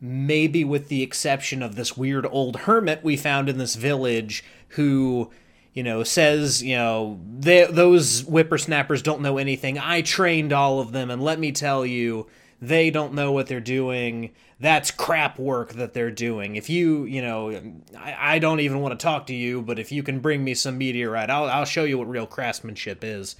Maybe 0.00 0.64
with 0.64 0.88
the 0.88 1.02
exception 1.02 1.62
of 1.62 1.76
this 1.76 1.96
weird 1.96 2.26
old 2.26 2.56
hermit 2.60 3.02
we 3.02 3.16
found 3.16 3.48
in 3.48 3.56
this 3.56 3.76
village 3.76 4.44
who, 4.70 5.30
you 5.72 5.82
know, 5.82 6.02
says, 6.02 6.62
you 6.62 6.76
know, 6.76 7.20
they, 7.38 7.64
those 7.64 8.22
whippersnappers 8.22 9.00
don't 9.00 9.22
know 9.22 9.38
anything. 9.38 9.78
I 9.78 10.02
trained 10.02 10.52
all 10.52 10.80
of 10.80 10.92
them, 10.92 11.10
and 11.10 11.22
let 11.22 11.38
me 11.38 11.52
tell 11.52 11.86
you, 11.86 12.26
they 12.68 12.90
don't 12.90 13.14
know 13.14 13.32
what 13.32 13.46
they're 13.46 13.60
doing. 13.60 14.30
That's 14.60 14.90
crap 14.90 15.38
work 15.38 15.72
that 15.74 15.92
they're 15.92 16.10
doing. 16.10 16.56
If 16.56 16.70
you, 16.70 17.04
you 17.04 17.20
know, 17.20 17.50
I, 17.98 18.34
I 18.34 18.38
don't 18.38 18.60
even 18.60 18.80
want 18.80 18.98
to 18.98 19.02
talk 19.02 19.26
to 19.26 19.34
you, 19.34 19.60
but 19.62 19.78
if 19.78 19.92
you 19.92 20.02
can 20.02 20.20
bring 20.20 20.42
me 20.42 20.54
some 20.54 20.78
meteorite, 20.78 21.30
I'll, 21.30 21.44
I'll 21.44 21.64
show 21.64 21.84
you 21.84 21.98
what 21.98 22.08
real 22.08 22.26
craftsmanship 22.26 23.04
is. 23.04 23.36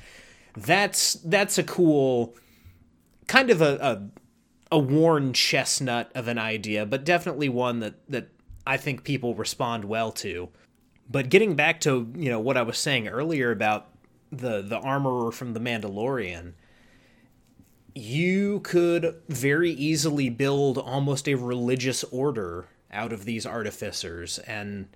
That's 0.56 1.14
that's 1.14 1.58
a 1.58 1.64
cool 1.64 2.36
kind 3.26 3.50
of 3.50 3.60
a, 3.60 4.10
a, 4.70 4.76
a 4.76 4.78
worn 4.78 5.32
chestnut 5.32 6.12
of 6.14 6.28
an 6.28 6.38
idea, 6.38 6.86
but 6.86 7.04
definitely 7.04 7.48
one 7.48 7.80
that 7.80 7.94
that 8.08 8.28
I 8.66 8.76
think 8.76 9.04
people 9.04 9.34
respond 9.34 9.84
well 9.84 10.12
to. 10.12 10.50
But 11.10 11.28
getting 11.28 11.54
back 11.54 11.80
to 11.80 12.12
you 12.16 12.30
know 12.30 12.40
what 12.40 12.56
I 12.56 12.62
was 12.62 12.78
saying 12.78 13.08
earlier 13.08 13.50
about 13.50 13.88
the 14.30 14.62
the 14.62 14.78
armorer 14.78 15.32
from 15.32 15.54
the 15.54 15.60
Mandalorian, 15.60 16.52
you 17.94 18.60
could 18.60 19.14
very 19.28 19.70
easily 19.70 20.28
build 20.28 20.78
almost 20.78 21.28
a 21.28 21.34
religious 21.34 22.04
order 22.04 22.66
out 22.92 23.12
of 23.12 23.24
these 23.24 23.46
artificers. 23.46 24.38
And 24.40 24.88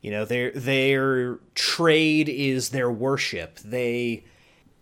you 0.00 0.10
know 0.10 0.24
their 0.24 0.50
their 0.52 1.38
trade 1.54 2.28
is 2.28 2.70
their 2.70 2.90
worship. 2.90 3.58
They 3.58 4.24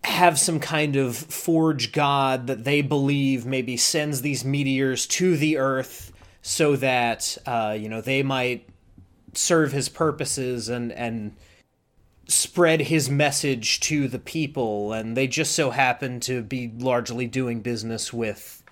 have 0.05 0.39
some 0.39 0.61
kind 0.61 0.97
of 0.97 1.16
forge 1.16 1.93
god 1.93 2.47
that 2.47 2.64
they 2.64 2.82
believe 2.82 3.45
maybe 3.45 3.76
sends 3.76 4.22
these 4.22 4.45
meteors 4.45 5.07
to 5.07 5.36
the 5.36 5.59
earth 5.59 6.12
so 6.41 6.76
that 6.76 7.36
uh, 7.47 7.76
you 7.78 7.89
know 7.89 8.01
they 8.01 8.22
might 8.22 8.68
serve 9.34 9.72
his 9.72 9.89
purposes 9.89 10.68
and 10.68 10.93
and 10.93 11.34
spread 12.28 12.82
his 12.82 13.08
message 13.08 13.80
to 13.80 14.06
the 14.06 14.18
people 14.18 14.92
and 14.92 15.16
they 15.16 15.26
just 15.26 15.52
so 15.52 15.70
happen 15.70 16.20
to 16.20 16.42
be 16.42 16.70
largely 16.78 17.26
doing 17.26 17.60
business 17.60 18.12
with 18.12 18.62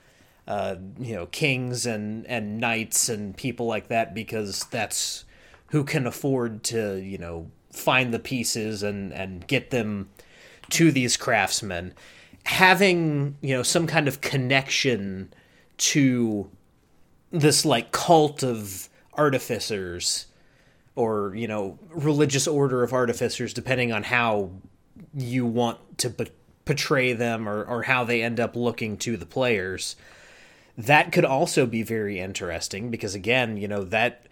uh, 0.46 0.76
you 0.98 1.14
know 1.14 1.26
kings 1.26 1.86
and 1.86 2.26
and 2.26 2.58
knights 2.60 3.08
and 3.08 3.36
people 3.36 3.66
like 3.66 3.88
that 3.88 4.14
because 4.14 4.64
that's 4.66 5.24
who 5.68 5.82
can 5.82 6.06
afford 6.06 6.62
to 6.62 6.96
you 6.96 7.18
know 7.18 7.50
find 7.72 8.12
the 8.12 8.18
pieces 8.18 8.82
and 8.82 9.12
and 9.12 9.46
get 9.46 9.70
them 9.70 10.08
to 10.70 10.90
these 10.90 11.16
craftsmen. 11.16 11.94
Having 12.44 13.36
you 13.40 13.54
know 13.56 13.62
some 13.62 13.86
kind 13.86 14.06
of 14.06 14.20
connection 14.20 15.32
to 15.78 16.50
this 17.30 17.64
like 17.64 17.90
cult 17.90 18.42
of 18.42 18.88
artificers 19.14 20.26
or 20.96 21.34
you 21.34 21.46
know 21.46 21.78
religious 21.90 22.48
order 22.48 22.82
of 22.82 22.92
artificers 22.92 23.54
depending 23.54 23.92
on 23.92 24.02
how 24.02 24.50
you 25.14 25.46
want 25.46 25.78
to 25.98 26.10
b- 26.10 26.30
portray 26.64 27.12
them 27.12 27.48
or, 27.48 27.62
or 27.64 27.84
how 27.84 28.02
they 28.02 28.22
end 28.22 28.40
up 28.40 28.56
looking 28.56 28.96
to 28.96 29.16
the 29.16 29.26
players 29.26 29.94
that 30.76 31.12
could 31.12 31.24
also 31.24 31.64
be 31.64 31.82
very 31.82 32.18
interesting 32.18 32.90
because 32.90 33.14
again 33.14 33.56
you 33.56 33.68
know 33.68 33.84
that 33.84 34.26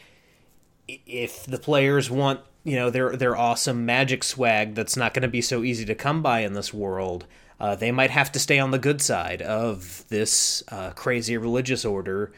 if 0.88 1.46
the 1.46 1.58
players 1.58 2.10
want 2.10 2.40
you 2.64 2.76
know 2.76 2.90
their 2.90 3.14
their 3.14 3.36
awesome 3.36 3.86
magic 3.86 4.24
swag 4.24 4.74
that's 4.74 4.96
not 4.96 5.14
going 5.14 5.22
to 5.22 5.28
be 5.28 5.42
so 5.42 5.62
easy 5.62 5.84
to 5.84 5.94
come 5.94 6.22
by 6.22 6.40
in 6.40 6.54
this 6.54 6.74
world. 6.74 7.26
Uh, 7.60 7.76
they 7.76 7.92
might 7.92 8.10
have 8.10 8.32
to 8.32 8.40
stay 8.40 8.58
on 8.58 8.72
the 8.72 8.78
good 8.78 9.00
side 9.00 9.40
of 9.40 10.04
this 10.08 10.62
uh, 10.68 10.90
crazy 10.90 11.36
religious 11.36 11.84
order 11.84 12.32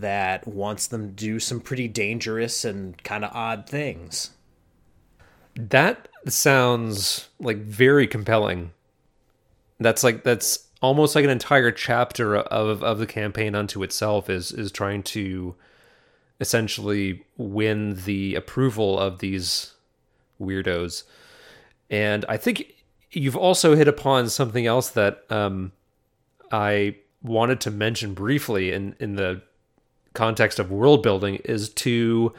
that 0.00 0.46
wants 0.46 0.86
them 0.86 1.08
to 1.08 1.14
do 1.14 1.38
some 1.38 1.60
pretty 1.60 1.88
dangerous 1.88 2.64
and 2.64 3.02
kind 3.04 3.24
of 3.24 3.34
odd 3.34 3.68
things. 3.68 4.30
That 5.56 6.08
sounds 6.26 7.28
like 7.38 7.58
very 7.58 8.06
compelling. 8.06 8.72
That's 9.78 10.02
like 10.02 10.24
that's 10.24 10.66
almost 10.82 11.14
like 11.14 11.24
an 11.24 11.30
entire 11.30 11.70
chapter 11.70 12.36
of 12.36 12.82
of 12.82 12.98
the 12.98 13.06
campaign 13.06 13.54
unto 13.54 13.82
itself 13.82 14.28
is 14.28 14.52
is 14.52 14.72
trying 14.72 15.02
to 15.04 15.54
essentially 16.40 17.24
win 17.36 17.94
the 18.04 18.34
approval 18.34 18.98
of 18.98 19.20
these 19.20 19.74
weirdos. 20.40 21.04
And 21.90 22.24
I 22.28 22.36
think 22.36 22.74
you've 23.12 23.36
also 23.36 23.76
hit 23.76 23.88
upon 23.88 24.28
something 24.28 24.66
else 24.66 24.90
that 24.90 25.24
um, 25.30 25.72
I 26.50 26.96
wanted 27.22 27.60
to 27.62 27.70
mention 27.70 28.14
briefly 28.14 28.72
in 28.72 28.96
in 28.98 29.16
the 29.16 29.42
context 30.14 30.58
of 30.58 30.70
world 30.70 31.02
building 31.02 31.36
is 31.44 31.68
to 31.68 32.32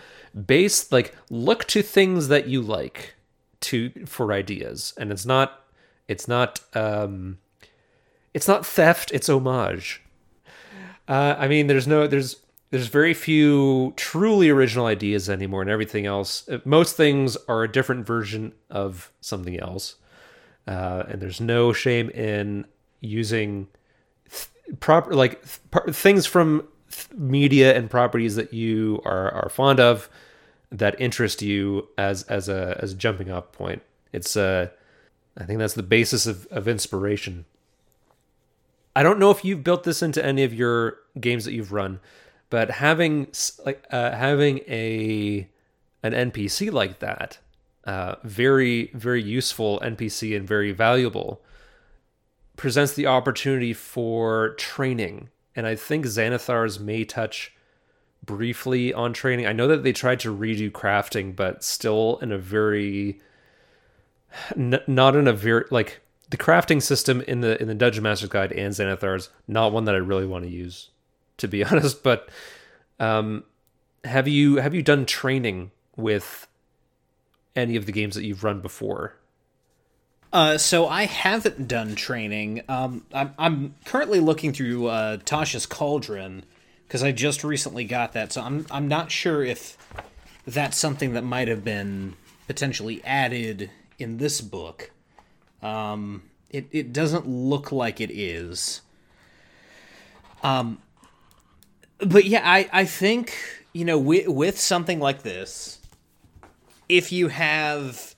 base 0.45 0.91
like 0.91 1.15
look 1.30 1.65
to 1.65 1.82
things 1.82 2.30
that 2.30 2.47
you 2.47 2.61
like 2.61 3.13
to 3.61 3.91
for 4.05 4.34
ideas. 4.34 4.93
And 4.97 5.11
it's 5.11 5.26
not 5.26 5.61
it's 6.07 6.28
not 6.28 6.61
um 6.73 7.38
it's 8.34 8.47
not 8.47 8.65
theft 8.65 9.11
it's 9.11 9.30
homage. 9.30 10.01
Uh 11.07 11.36
i 11.38 11.47
mean 11.47 11.67
there's 11.67 11.88
no 11.88 12.07
there's 12.07 12.38
there's 12.71 12.88
very 12.88 13.13
few 13.13 13.93
truly 13.95 14.49
original 14.49 14.88
ideas 14.88 15.30
anymore 15.30 15.61
and 15.61 15.69
everything 15.69 16.05
else. 16.05 16.49
Most 16.65 16.97
things 16.97 17.38
are 17.47 17.63
a 17.63 17.71
different 17.71 18.05
version 18.07 18.53
of 18.69 19.11
something 19.21 19.59
else. 19.59 19.95
Uh 20.67 21.03
and 21.09 21.21
there's 21.21 21.41
no 21.41 21.73
shame 21.73 22.09
in 22.09 22.65
using 23.01 23.67
th- 24.30 24.80
proper 24.80 25.13
like 25.13 25.41
th- 25.71 25.95
things 25.95 26.26
from 26.26 26.67
media 27.15 27.75
and 27.75 27.89
properties 27.89 28.35
that 28.35 28.53
you 28.53 29.01
are 29.05 29.31
are 29.31 29.49
fond 29.49 29.79
of 29.79 30.09
that 30.71 30.99
interest 30.99 31.41
you 31.41 31.87
as 31.97 32.23
as 32.23 32.49
a 32.49 32.77
as 32.81 32.93
a 32.93 32.95
jumping 32.95 33.31
off 33.31 33.51
point. 33.51 33.81
It's 34.11 34.35
uh 34.35 34.69
I 35.37 35.43
think 35.43 35.59
that's 35.59 35.73
the 35.73 35.83
basis 35.83 36.25
of, 36.27 36.45
of 36.47 36.67
inspiration. 36.67 37.45
I 38.95 39.03
don't 39.03 39.19
know 39.19 39.31
if 39.31 39.43
you've 39.43 39.63
built 39.63 39.83
this 39.83 40.01
into 40.01 40.25
any 40.25 40.43
of 40.43 40.53
your 40.53 40.99
games 41.19 41.43
that 41.45 41.53
you've 41.53 41.73
run, 41.73 41.99
but 42.49 42.71
having 42.71 43.27
like 43.65 43.85
uh, 43.91 44.11
having 44.11 44.59
a 44.59 45.49
an 46.01 46.13
NPC 46.13 46.71
like 46.71 46.99
that, 46.99 47.39
uh, 47.83 48.15
very 48.23 48.91
very 48.93 49.21
useful 49.21 49.81
NPC 49.81 50.35
and 50.35 50.47
very 50.47 50.71
valuable, 50.71 51.41
presents 52.55 52.93
the 52.93 53.07
opportunity 53.07 53.73
for 53.73 54.55
training. 54.55 55.29
And 55.56 55.66
I 55.66 55.76
think 55.76 56.06
Xanathars 56.06 56.80
may 56.80 57.06
touch 57.06 57.53
briefly 58.26 58.93
on 58.93 59.14
training. 59.14 59.45
I 59.45 59.53
know 59.53 59.68
that 59.68 59.84
they 59.84 59.93
tried 59.93 60.20
to 60.22 60.36
redo 60.36 60.72
crafting, 60.72 61.36
but 61.36 61.64
still 61.64 62.18
in 62.22 62.32
a 62.32 62.38
very 62.38 63.22
n- 64.56 64.82
not 64.88 65.16
in 65.16 65.28
a 65.28 65.34
very 65.34 65.66
like 65.72 66.01
the 66.30 66.38
crafting 66.38 66.82
system 66.82 67.22
in 67.22 67.41
the 67.41 67.62
in 67.62 67.68
the 67.68 67.76
Dungeon 67.76 68.03
Master's 68.03 68.30
Guide 68.30 68.51
and 68.51 68.74
Xanathar's 68.74 69.30
not 69.47 69.72
one 69.72 69.86
that 69.86 69.95
I 69.95 69.99
really 69.99 70.26
want 70.26 70.43
to 70.43 70.49
use, 70.49 70.89
to 71.38 71.47
be 71.47 71.64
honest. 71.66 72.03
But 72.03 72.30
um, 72.99 73.43
have 74.03 74.28
you 74.28 74.58
have 74.58 74.74
you 74.74 74.82
done 74.82 75.06
training 75.06 75.72
with 75.95 76.47
any 77.56 77.76
of 77.76 77.86
the 77.86 77.91
games 77.91 78.16
that 78.16 78.26
you've 78.26 78.43
run 78.43 78.62
before? 78.62 79.16
Uh, 80.36 80.57
so 80.57 80.86
I 80.86 81.05
haven't 81.05 81.65
done 81.69 81.95
training. 81.95 82.61
Um, 82.67 83.05
I'm, 83.13 83.33
I'm 83.39 83.75
currently 83.86 84.19
looking 84.19 84.51
through 84.51 84.88
uh, 84.88 85.15
Tasha's 85.19 85.65
Cauldron 85.65 86.43
because 86.86 87.03
I 87.03 87.13
just 87.13 87.45
recently 87.45 87.86
got 87.86 88.11
that. 88.11 88.33
So 88.33 88.41
I'm 88.41 88.65
I'm 88.69 88.89
not 88.89 89.11
sure 89.11 89.45
if 89.45 89.77
that's 90.45 90.77
something 90.77 91.13
that 91.13 91.23
might 91.23 91.47
have 91.47 91.63
been 91.63 92.15
potentially 92.47 93.01
added 93.05 93.71
in 93.97 94.17
this 94.17 94.41
book. 94.41 94.91
Um, 95.61 96.23
it 96.49 96.67
it 96.73 96.91
doesn't 96.91 97.25
look 97.25 97.71
like 97.71 98.01
it 98.01 98.11
is. 98.11 98.81
Um, 100.43 100.79
but 101.99 102.25
yeah, 102.25 102.41
I 102.43 102.69
I 102.73 102.83
think 102.83 103.38
you 103.71 103.86
know 103.86 103.97
with 103.97 104.27
with 104.27 104.59
something 104.59 104.99
like 104.99 105.23
this, 105.23 105.79
if 106.89 107.13
you 107.13 107.29
have 107.29 108.14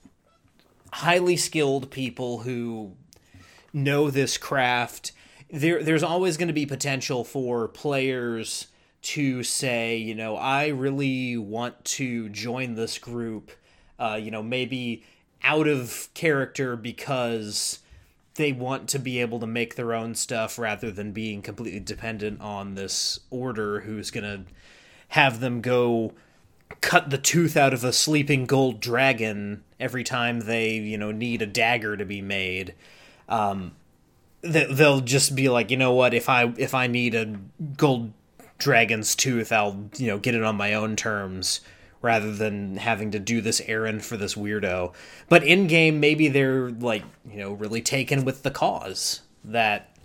highly 0.97 1.37
skilled 1.37 1.89
people 1.91 2.39
who 2.39 2.91
know 3.73 4.09
this 4.09 4.37
craft 4.37 5.11
there 5.49 5.83
there's 5.83 6.03
always 6.03 6.37
going 6.37 6.47
to 6.47 6.53
be 6.53 6.65
potential 6.65 7.23
for 7.23 7.67
players 7.67 8.67
to 9.01 9.43
say, 9.43 9.95
you 9.95 10.15
know, 10.15 10.35
I 10.35 10.67
really 10.67 11.37
want 11.37 11.85
to 11.85 12.29
join 12.29 12.75
this 12.75 12.97
group, 12.97 13.51
uh, 13.99 14.19
you 14.21 14.31
know, 14.31 14.43
maybe 14.43 15.03
out 15.43 15.67
of 15.67 16.09
character 16.13 16.75
because 16.75 17.79
they 18.35 18.51
want 18.51 18.89
to 18.89 18.99
be 18.99 19.21
able 19.21 19.39
to 19.39 19.47
make 19.47 19.75
their 19.75 19.93
own 19.93 20.13
stuff 20.15 20.59
rather 20.59 20.91
than 20.91 21.11
being 21.11 21.41
completely 21.41 21.79
dependent 21.79 22.41
on 22.41 22.75
this 22.75 23.21
order 23.29 23.81
who's 23.81 24.11
going 24.11 24.23
to 24.23 24.51
have 25.09 25.39
them 25.39 25.61
go 25.61 26.13
cut 26.81 27.09
the 27.09 27.17
tooth 27.17 27.57
out 27.57 27.73
of 27.73 27.83
a 27.83 27.93
sleeping 27.93 28.45
gold 28.45 28.79
dragon 28.79 29.63
every 29.79 30.03
time 30.03 30.41
they, 30.41 30.75
you 30.75 30.97
know, 30.97 31.11
need 31.11 31.41
a 31.41 31.45
dagger 31.45 31.97
to 31.97 32.05
be 32.05 32.21
made. 32.21 32.73
Um, 33.29 33.75
they'll 34.41 35.01
just 35.01 35.35
be 35.35 35.49
like, 35.49 35.71
you 35.71 35.77
know 35.77 35.93
what, 35.93 36.13
if 36.13 36.29
I 36.29 36.53
if 36.57 36.73
I 36.73 36.87
need 36.87 37.15
a 37.15 37.37
gold 37.75 38.13
dragon's 38.57 39.15
tooth, 39.15 39.51
I'll 39.51 39.89
you 39.97 40.07
know 40.07 40.17
get 40.17 40.35
it 40.35 40.43
on 40.43 40.55
my 40.55 40.73
own 40.73 40.95
terms 40.95 41.61
rather 42.01 42.31
than 42.31 42.77
having 42.77 43.11
to 43.11 43.19
do 43.19 43.41
this 43.41 43.61
errand 43.65 44.05
for 44.05 44.17
this 44.17 44.35
weirdo. 44.35 44.93
But 45.29 45.43
in 45.43 45.67
game, 45.67 45.99
maybe 45.99 46.27
they're 46.27 46.69
like 46.69 47.03
you 47.29 47.37
know 47.37 47.53
really 47.53 47.81
taken 47.81 48.25
with 48.25 48.43
the 48.43 48.51
cause 48.51 49.21
that 49.43 49.95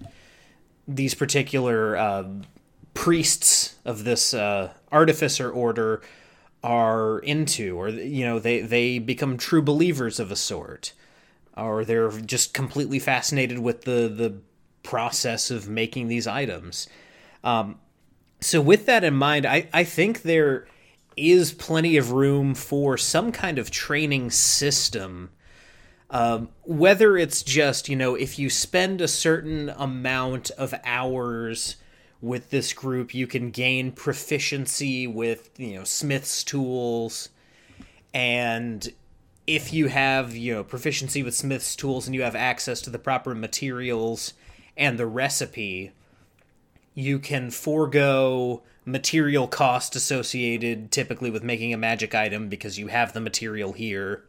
these 0.87 1.15
particular 1.15 1.97
uh, 1.97 2.25
priests 2.95 3.77
of 3.85 4.05
this 4.05 4.35
uh, 4.35 4.73
artificer 4.91 5.51
order 5.51 6.03
are 6.63 7.19
into, 7.21 7.79
or 7.79 7.89
you 7.89 8.25
know 8.25 8.39
they 8.39 8.61
they 8.61 8.99
become 8.99 9.37
true 9.37 9.63
believers 9.63 10.21
of 10.21 10.31
a 10.31 10.37
sort 10.37 10.93
or 11.57 11.85
they're 11.85 12.11
just 12.11 12.55
completely 12.55 12.99
fascinated 12.99 13.59
with 13.59 13.83
the 13.83 14.09
the 14.09 14.35
process 14.83 15.51
of 15.51 15.69
making 15.69 16.09
these 16.09 16.27
items. 16.27 16.89
Um, 17.45 17.79
so 18.41 18.61
with 18.61 18.87
that 18.87 19.05
in 19.05 19.15
mind, 19.15 19.47
I, 19.47 19.69
I 19.73 19.85
think 19.85 20.23
there 20.23 20.67
is 21.17 21.53
plenty 21.53 21.97
of 21.97 22.13
room 22.13 22.55
for 22.55 22.97
some 22.97 23.31
kind 23.31 23.59
of 23.59 23.71
training 23.71 24.31
system. 24.31 25.31
Um, 26.11 26.51
whether 26.63 27.17
it's 27.17 27.43
just, 27.43 27.89
you 27.89 27.97
know, 27.97 28.15
if 28.15 28.39
you 28.39 28.51
spend 28.51 29.01
a 29.01 29.09
certain 29.09 29.71
amount 29.71 30.51
of 30.51 30.75
hours 30.85 31.77
with 32.23 32.49
this 32.51 32.73
group, 32.73 33.15
you 33.15 33.27
can 33.27 33.51
gain 33.51 33.93
proficiency 33.93 35.07
with, 35.07 35.51
you 35.59 35.75
know, 35.75 35.85
Smith's 35.85 36.43
tools. 36.43 37.29
And 38.15 38.91
if 39.47 39.73
you 39.73 39.89
have 39.89 40.37
you 40.37 40.55
know 40.55 40.65
proficiency 40.65 41.23
with 41.23 41.35
Smith's 41.35 41.75
tools 41.75 42.07
and 42.07 42.15
you 42.15 42.23
have 42.23 42.37
access 42.37 42.81
to 42.83 42.91
the 42.91 42.99
proper 42.99 43.35
materials 43.35 44.35
and 44.77 44.99
the 44.99 45.07
recipe, 45.07 45.93
you 46.95 47.19
can 47.19 47.51
forego 47.51 48.63
material 48.85 49.47
cost 49.47 49.95
associated 49.95 50.91
typically 50.91 51.31
with 51.31 51.43
making 51.43 51.73
a 51.73 51.77
magic 51.77 52.15
item 52.15 52.49
because 52.49 52.79
you 52.79 52.89
have 52.89 53.13
the 53.13 53.21
material 53.21 53.73
here. 53.73 54.23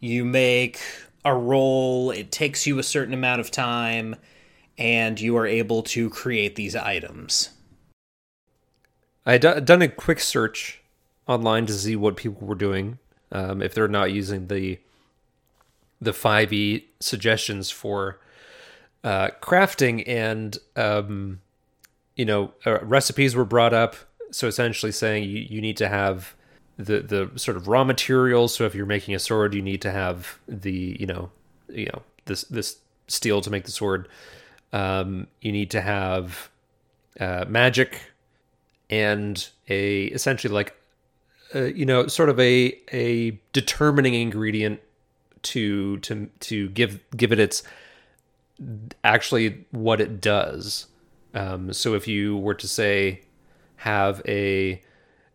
You 0.00 0.24
make 0.24 0.80
a 1.24 1.34
roll, 1.34 2.10
it 2.10 2.32
takes 2.32 2.66
you 2.66 2.78
a 2.78 2.82
certain 2.82 3.14
amount 3.14 3.40
of 3.40 3.50
time, 3.50 4.16
and 4.80 5.20
you 5.20 5.36
are 5.36 5.46
able 5.46 5.82
to 5.82 6.08
create 6.08 6.56
these 6.56 6.74
items. 6.74 7.50
I 9.26 9.32
had 9.32 9.64
done 9.66 9.82
a 9.82 9.88
quick 9.88 10.18
search 10.18 10.80
online 11.28 11.66
to 11.66 11.72
see 11.74 11.94
what 11.94 12.16
people 12.16 12.46
were 12.46 12.54
doing 12.54 12.98
um, 13.30 13.60
if 13.62 13.74
they're 13.74 13.86
not 13.86 14.10
using 14.10 14.48
the 14.48 14.80
the 16.02 16.12
5e 16.12 16.82
suggestions 16.98 17.70
for 17.70 18.18
uh, 19.04 19.28
crafting 19.42 20.02
and 20.08 20.56
um, 20.74 21.42
you 22.16 22.24
know 22.24 22.54
uh, 22.64 22.78
recipes 22.80 23.36
were 23.36 23.44
brought 23.44 23.74
up. 23.74 23.96
So 24.32 24.46
essentially 24.46 24.92
saying 24.92 25.24
you, 25.24 25.46
you 25.48 25.60
need 25.60 25.76
to 25.76 25.88
have 25.88 26.34
the 26.78 27.00
the 27.00 27.30
sort 27.36 27.58
of 27.58 27.68
raw 27.68 27.84
materials 27.84 28.54
so 28.54 28.64
if 28.64 28.74
you're 28.74 28.86
making 28.86 29.14
a 29.14 29.18
sword 29.18 29.52
you 29.52 29.60
need 29.60 29.82
to 29.82 29.90
have 29.90 30.38
the 30.48 30.96
you 30.98 31.06
know 31.06 31.30
you 31.68 31.84
know 31.86 32.02
this 32.24 32.44
this 32.44 32.78
steel 33.06 33.42
to 33.42 33.50
make 33.50 33.64
the 33.64 33.70
sword 33.70 34.08
um, 34.72 35.26
you 35.40 35.52
need 35.52 35.70
to 35.72 35.80
have 35.80 36.50
uh, 37.18 37.44
magic 37.48 38.00
and 38.88 39.48
a 39.68 40.04
essentially 40.06 40.52
like 40.52 40.74
uh, 41.54 41.64
you 41.64 41.84
know, 41.84 42.06
sort 42.06 42.28
of 42.28 42.38
a 42.38 42.78
a 42.92 43.38
determining 43.52 44.14
ingredient 44.14 44.80
to 45.42 45.98
to 45.98 46.28
to 46.40 46.68
give 46.70 47.00
give 47.16 47.32
it 47.32 47.40
its 47.40 47.62
actually 49.02 49.64
what 49.70 50.00
it 50.00 50.20
does. 50.20 50.86
Um, 51.34 51.72
so 51.72 51.94
if 51.94 52.06
you 52.06 52.36
were 52.36 52.54
to 52.54 52.68
say 52.68 53.22
have 53.76 54.22
a 54.28 54.80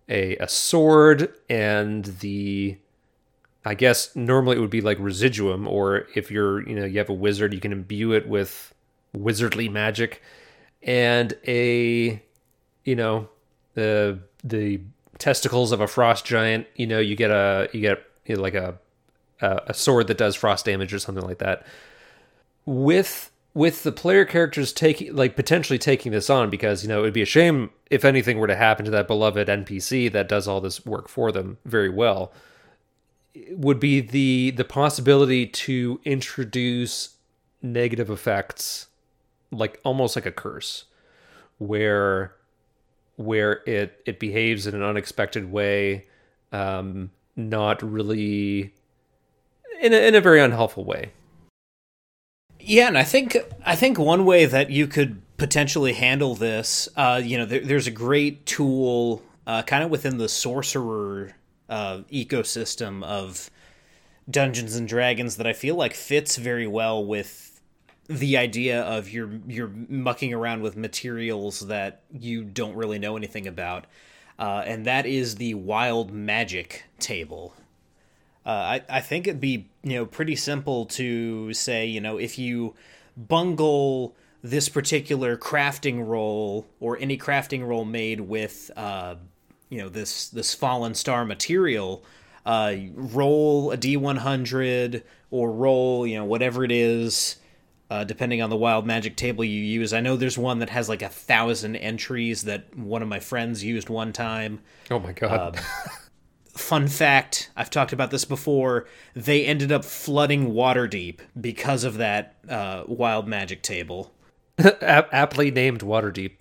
a 0.08 0.38
a 0.38 0.48
sword 0.48 1.34
and 1.50 2.06
the 2.06 2.78
I 3.66 3.74
guess 3.74 4.16
normally 4.16 4.58
it 4.58 4.60
would 4.60 4.70
be 4.70 4.82
like 4.82 5.00
residuum, 5.00 5.68
or 5.68 6.08
if 6.16 6.30
you're 6.30 6.68
you 6.68 6.76
know 6.76 6.86
you 6.86 7.00
have 7.00 7.10
a 7.10 7.14
wizard, 7.14 7.54
you 7.54 7.60
can 7.60 7.72
imbue 7.72 8.14
it 8.14 8.28
with 8.28 8.74
wizardly 9.16 9.70
magic, 9.70 10.22
and 10.82 11.34
a 11.48 12.22
you 12.84 12.96
know 12.96 13.30
the 13.74 14.20
the 14.44 14.82
testicles 15.18 15.72
of 15.72 15.82
a 15.82 15.88
frost 15.88 16.26
giant, 16.26 16.68
you 16.76 16.88
know, 16.88 17.00
you 17.00 17.16
get 17.16 17.32
a 17.32 17.70
you 17.74 17.82
get 17.82 18.04
you 18.26 18.36
know, 18.36 18.42
like 18.42 18.56
a, 18.56 18.78
a 19.42 19.62
a 19.68 19.74
sword 19.74 20.08
that 20.08 20.18
does 20.18 20.36
frost 20.36 20.66
damage 20.66 20.94
or 20.94 21.00
something 21.00 21.26
like 21.26 21.40
that. 21.40 21.66
With 22.66 23.32
with 23.56 23.84
the 23.84 23.92
player 23.92 24.26
characters 24.26 24.72
taking 24.72 25.16
like 25.16 25.36
potentially 25.36 25.80
taking 25.80 26.12
this 26.12 26.30
on 26.30 26.52
because 26.52 26.84
you 26.84 26.90
know 26.90 27.00
it 27.00 27.04
would 27.04 27.14
be 27.14 27.22
a 27.22 27.26
shame 27.26 27.72
if 27.90 28.06
anything 28.06 28.38
were 28.38 28.48
to 28.48 28.56
happen 28.56 28.86
to 28.86 28.92
that 28.92 29.08
beloved 29.08 29.48
npc 29.48 30.12
that 30.12 30.28
does 30.28 30.48
all 30.48 30.62
this 30.62 30.86
work 30.86 31.08
for 31.08 31.32
them 31.32 31.58
very 31.66 31.90
well 31.90 32.32
would 33.52 33.80
be 33.80 34.02
the 34.02 34.52
the 34.52 34.66
possibility 34.66 35.48
to 35.48 36.00
introduce 36.04 37.16
negative 37.62 38.10
effects 38.10 38.88
like 39.56 39.80
almost 39.84 40.16
like 40.16 40.26
a 40.26 40.32
curse 40.32 40.86
where 41.58 42.36
where 43.16 43.62
it 43.66 44.02
it 44.06 44.20
behaves 44.20 44.68
in 44.68 44.76
an 44.76 44.84
unexpected 44.84 45.52
way 45.52 46.06
um 46.52 47.10
not 47.36 47.82
really 47.82 48.74
in 49.82 49.94
a, 49.94 50.08
in 50.08 50.16
a 50.16 50.22
very 50.22 50.40
unhelpful 50.40 50.84
way. 50.84 51.12
Yeah, 52.60 52.88
and 52.88 52.98
I 52.98 53.04
think 53.04 53.38
I 53.66 53.76
think 53.76 54.00
one 54.00 54.26
way 54.26 54.46
that 54.46 54.70
you 54.70 54.88
could 54.88 55.22
potentially 55.38 55.94
handle 55.94 56.36
this, 56.36 56.88
uh, 56.96 57.22
you 57.24 57.38
know, 57.38 57.46
there, 57.46 57.60
there's 57.60 57.88
a 57.88 57.92
great 57.92 58.46
tool 58.46 59.22
uh, 59.46 59.62
kind 59.64 59.84
of 59.84 59.92
within 59.92 60.18
the 60.18 60.30
sorcerer 60.30 61.34
uh, 61.70 62.00
ecosystem 62.12 63.04
of 63.04 63.50
Dungeons 64.30 64.76
and 64.76 64.88
Dragons 64.88 65.38
that 65.38 65.46
I 65.46 65.54
feel 65.54 65.76
like 65.76 65.94
fits 65.94 66.38
very 66.38 66.66
well 66.66 67.06
with 67.06 67.55
the 68.08 68.38
idea 68.38 68.82
of 68.82 69.10
you're 69.10 69.40
you're 69.48 69.72
mucking 69.90 70.34
around 70.34 70.62
with 70.62 70.78
materials 70.78 71.62
that 71.68 72.02
you 72.12 72.44
don't 72.44 72.76
really 72.76 73.00
know 73.00 73.18
anything 73.18 73.48
about, 73.48 73.86
uh, 74.38 74.64
and 74.66 74.86
that 74.86 75.06
is 75.06 75.36
the 75.36 75.54
wild 75.56 76.12
magic 76.12 76.86
table. 77.00 77.54
Uh, 78.46 78.50
I, 78.80 78.82
I 78.90 79.02
think 79.02 79.28
it'd 79.28 79.42
be 79.42 79.68
you 79.84 79.96
know 79.96 80.06
pretty 80.06 80.36
simple 80.36 80.86
to 80.86 81.52
say 81.54 81.88
you 81.88 82.00
know 82.00 82.18
if 82.18 82.38
you 82.38 82.76
bungle 83.18 84.16
this 84.44 84.70
particular 84.70 85.36
crafting 85.36 86.06
roll 86.06 86.68
or 86.80 86.98
any 87.00 87.18
crafting 87.18 87.68
roll 87.68 87.86
made 87.86 88.22
with 88.22 88.70
uh, 88.78 89.16
you 89.70 89.80
know 89.80 89.90
this 89.90 90.30
this 90.30 90.54
fallen 90.54 90.94
star 90.94 91.26
material 91.26 92.04
uh, 92.46 92.76
roll 92.94 93.72
a 93.72 93.78
d100 93.78 95.02
or 95.32 95.52
roll 95.52 96.06
you 96.06 96.16
know 96.16 96.26
whatever 96.26 96.64
it 96.64 96.72
is 96.72 97.38
uh, 97.90 98.04
depending 98.04 98.42
on 98.42 98.50
the 98.50 98.56
wild 98.56 98.86
magic 98.86 99.16
table 99.16 99.44
you 99.44 99.62
use. 99.62 99.94
I 99.94 100.02
know 100.02 100.16
there's 100.16 100.38
one 100.38 100.60
that 100.60 100.70
has 100.70 100.90
like 100.90 101.02
a 101.02 101.10
thousand 101.10 101.76
entries 101.76 102.44
that 102.44 102.76
one 102.76 103.02
of 103.02 103.08
my 103.08 103.20
friends 103.20 103.64
used 103.64 103.90
one 103.90 104.14
time. 104.14 104.62
Oh 104.90 105.00
my 105.00 105.14
god. 105.14 105.58
Um, 105.58 105.64
fun 106.56 106.88
fact 106.88 107.50
i've 107.58 107.70
talked 107.70 107.92
about 107.92 108.12
this 108.12 108.24
before 108.24 108.86
they 109.14 109.46
ended 109.46 109.74
up 109.74 109.84
flooding 109.84 110.54
waterdeep 110.54 111.20
because 111.42 111.84
of 111.84 111.98
that 111.98 112.38
uh, 112.48 112.84
wild 112.88 113.28
magic 113.28 113.62
table. 113.62 114.14
Aptly 114.82 115.52
named 115.52 115.82
waterdeep. 115.82 116.32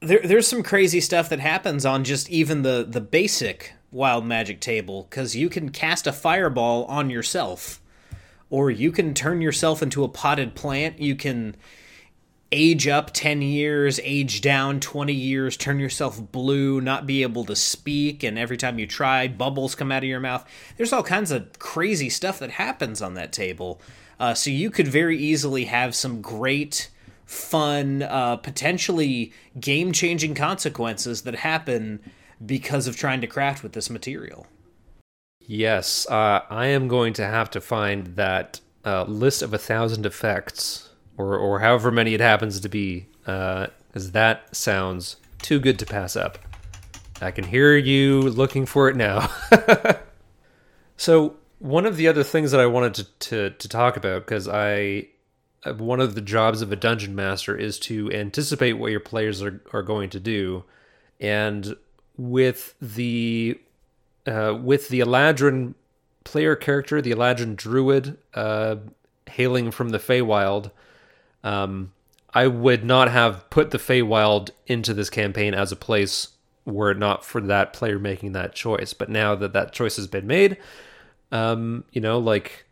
There, 0.00 0.20
there's 0.22 0.46
some 0.46 0.62
crazy 0.62 1.00
stuff 1.00 1.28
that 1.28 1.40
happens 1.40 1.84
on 1.84 2.04
just 2.04 2.30
even 2.30 2.62
the 2.62 2.86
the 2.88 3.00
basic 3.00 3.74
wild 3.90 4.24
magic 4.24 4.60
table 4.60 5.06
because 5.10 5.34
you 5.34 5.48
can 5.48 5.70
cast 5.70 6.06
a 6.06 6.12
fireball 6.12 6.84
on 6.84 7.10
yourself 7.10 7.79
or 8.50 8.70
you 8.70 8.92
can 8.92 9.14
turn 9.14 9.40
yourself 9.40 9.82
into 9.82 10.04
a 10.04 10.08
potted 10.08 10.54
plant 10.54 11.00
you 11.00 11.14
can 11.14 11.56
age 12.52 12.88
up 12.88 13.12
10 13.12 13.42
years, 13.42 14.00
age 14.02 14.40
down 14.40 14.80
20 14.80 15.12
years, 15.12 15.56
turn 15.56 15.78
yourself 15.78 16.20
blue, 16.32 16.80
not 16.80 17.06
be 17.06 17.22
able 17.22 17.44
to 17.44 17.54
speak, 17.54 18.22
and 18.22 18.38
every 18.38 18.56
time 18.56 18.78
you 18.78 18.86
try, 18.86 19.28
bubbles 19.28 19.74
come 19.74 19.92
out 19.92 20.02
of 20.02 20.08
your 20.08 20.20
mouth. 20.20 20.44
There's 20.76 20.92
all 20.92 21.02
kinds 21.02 21.30
of 21.30 21.58
crazy 21.58 22.08
stuff 22.08 22.38
that 22.40 22.52
happens 22.52 23.00
on 23.00 23.14
that 23.14 23.32
table. 23.32 23.80
Uh, 24.18 24.34
so 24.34 24.50
you 24.50 24.70
could 24.70 24.88
very 24.88 25.16
easily 25.16 25.66
have 25.66 25.94
some 25.94 26.20
great, 26.20 26.90
fun, 27.24 28.02
uh, 28.02 28.36
potentially 28.36 29.32
game 29.58 29.92
changing 29.92 30.34
consequences 30.34 31.22
that 31.22 31.36
happen 31.36 32.00
because 32.44 32.86
of 32.86 32.96
trying 32.96 33.20
to 33.20 33.26
craft 33.26 33.62
with 33.62 33.72
this 33.72 33.88
material. 33.88 34.46
Yes, 35.52 36.08
uh, 36.08 36.42
I 36.48 36.66
am 36.66 36.86
going 36.86 37.12
to 37.14 37.26
have 37.26 37.50
to 37.50 37.60
find 37.60 38.14
that 38.14 38.60
uh, 38.84 39.02
list 39.02 39.42
of 39.42 39.52
a 39.52 39.58
thousand 39.58 40.06
effects 40.06 40.90
or 41.18 41.36
or 41.36 41.58
however 41.58 41.90
many 41.90 42.14
it 42.14 42.20
happens 42.20 42.60
to 42.60 42.68
be, 42.68 43.08
because 43.24 44.06
uh, 44.06 44.10
that 44.12 44.54
sounds 44.54 45.16
too 45.42 45.58
good 45.58 45.76
to 45.80 45.86
pass 45.86 46.14
up. 46.14 46.38
I 47.20 47.32
can 47.32 47.42
hear 47.42 47.76
you 47.76 48.20
looking 48.20 48.64
for 48.64 48.88
it 48.90 48.94
now. 48.94 49.28
so 50.96 51.34
one 51.58 51.84
of 51.84 51.96
the 51.96 52.06
other 52.06 52.22
things 52.22 52.52
that 52.52 52.60
I 52.60 52.66
wanted 52.66 52.94
to 52.94 53.04
to, 53.04 53.50
to 53.50 53.68
talk 53.68 53.96
about, 53.96 54.26
because 54.26 54.46
I 54.46 55.08
uh, 55.64 55.74
one 55.74 55.98
of 55.98 56.14
the 56.14 56.20
jobs 56.20 56.62
of 56.62 56.70
a 56.70 56.76
dungeon 56.76 57.16
master 57.16 57.56
is 57.56 57.80
to 57.80 58.08
anticipate 58.12 58.74
what 58.74 58.92
your 58.92 59.00
players 59.00 59.42
are, 59.42 59.60
are 59.72 59.82
going 59.82 60.10
to 60.10 60.20
do, 60.20 60.62
and 61.18 61.74
with 62.16 62.76
the 62.80 63.60
uh, 64.30 64.54
with 64.54 64.88
the 64.88 65.00
Eladrin 65.00 65.74
player 66.24 66.54
character, 66.54 67.02
the 67.02 67.12
Eladrin 67.12 67.56
druid, 67.56 68.16
uh, 68.34 68.76
hailing 69.26 69.70
from 69.70 69.90
the 69.90 69.98
Feywild, 69.98 70.70
um, 71.42 71.92
I 72.32 72.46
would 72.46 72.84
not 72.84 73.10
have 73.10 73.48
put 73.50 73.70
the 73.70 73.78
Feywild 73.78 74.50
into 74.66 74.94
this 74.94 75.10
campaign 75.10 75.52
as 75.52 75.72
a 75.72 75.76
place 75.76 76.28
were 76.64 76.90
it 76.92 76.98
not 76.98 77.24
for 77.24 77.40
that 77.40 77.72
player 77.72 77.98
making 77.98 78.32
that 78.32 78.54
choice. 78.54 78.92
But 78.92 79.08
now 79.08 79.34
that 79.34 79.52
that 79.52 79.72
choice 79.72 79.96
has 79.96 80.06
been 80.06 80.26
made, 80.26 80.56
um, 81.32 81.84
you 81.92 82.00
know, 82.00 82.18
like 82.18 82.66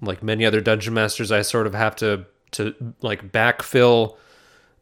like 0.00 0.22
many 0.22 0.44
other 0.44 0.60
dungeon 0.60 0.94
masters, 0.94 1.30
I 1.30 1.42
sort 1.42 1.66
of 1.66 1.74
have 1.74 1.94
to 1.96 2.26
to 2.52 2.74
like 3.02 3.30
backfill 3.30 4.16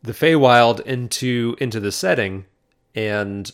the 0.03 0.13
Feywild 0.13 0.81
into 0.81 1.57
into 1.61 1.81
the 1.81 1.93
setting, 1.93 2.47
and 2.95 3.53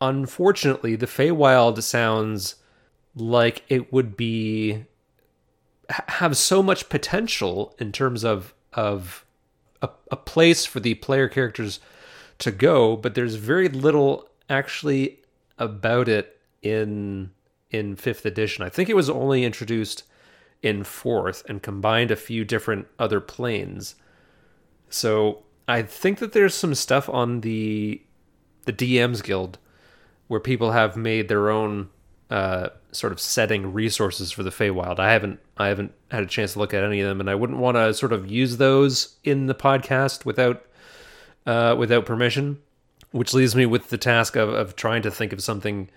unfortunately, 0.00 0.96
the 0.96 1.06
Feywild 1.06 1.82
sounds 1.82 2.56
like 3.14 3.62
it 3.68 3.92
would 3.92 4.16
be 4.16 4.84
have 5.88 6.36
so 6.36 6.62
much 6.62 6.88
potential 6.88 7.74
in 7.78 7.92
terms 7.92 8.24
of 8.24 8.54
of 8.72 9.24
a, 9.80 9.88
a 10.10 10.16
place 10.16 10.66
for 10.66 10.80
the 10.80 10.94
player 10.94 11.28
characters 11.28 11.80
to 12.38 12.50
go, 12.50 12.96
but 12.96 13.14
there's 13.14 13.36
very 13.36 13.68
little 13.68 14.28
actually 14.50 15.20
about 15.58 16.08
it 16.08 16.38
in 16.62 17.30
in 17.70 17.96
fifth 17.96 18.26
edition. 18.26 18.64
I 18.64 18.68
think 18.68 18.88
it 18.88 18.96
was 18.96 19.10
only 19.10 19.44
introduced 19.44 20.04
in 20.62 20.84
fourth 20.84 21.44
and 21.48 21.62
combined 21.62 22.10
a 22.10 22.16
few 22.16 22.44
different 22.44 22.86
other 22.98 23.20
planes. 23.20 23.94
So 24.88 25.42
I 25.68 25.82
think 25.82 26.18
that 26.18 26.32
there's 26.32 26.54
some 26.54 26.74
stuff 26.74 27.08
on 27.08 27.40
the 27.40 28.02
the 28.64 28.72
DMs 28.72 29.22
Guild 29.22 29.58
where 30.28 30.40
people 30.40 30.72
have 30.72 30.96
made 30.96 31.28
their 31.28 31.50
own 31.50 31.88
uh, 32.30 32.68
sort 32.92 33.12
of 33.12 33.20
setting 33.20 33.72
resources 33.72 34.32
for 34.32 34.42
the 34.42 34.50
Feywild. 34.50 34.98
I 34.98 35.12
haven't 35.12 35.40
I 35.56 35.68
haven't 35.68 35.92
had 36.10 36.22
a 36.22 36.26
chance 36.26 36.54
to 36.54 36.58
look 36.58 36.74
at 36.74 36.84
any 36.84 37.00
of 37.00 37.08
them, 37.08 37.20
and 37.20 37.30
I 37.30 37.34
wouldn't 37.34 37.58
want 37.58 37.76
to 37.76 37.94
sort 37.94 38.12
of 38.12 38.30
use 38.30 38.56
those 38.56 39.16
in 39.24 39.46
the 39.46 39.54
podcast 39.54 40.24
without 40.24 40.64
uh, 41.46 41.76
without 41.78 42.06
permission. 42.06 42.58
Which 43.12 43.32
leaves 43.32 43.54
me 43.54 43.66
with 43.66 43.90
the 43.90 43.98
task 43.98 44.36
of 44.36 44.48
of 44.48 44.76
trying 44.76 45.02
to 45.02 45.10
think 45.10 45.32
of 45.32 45.42
something 45.42 45.88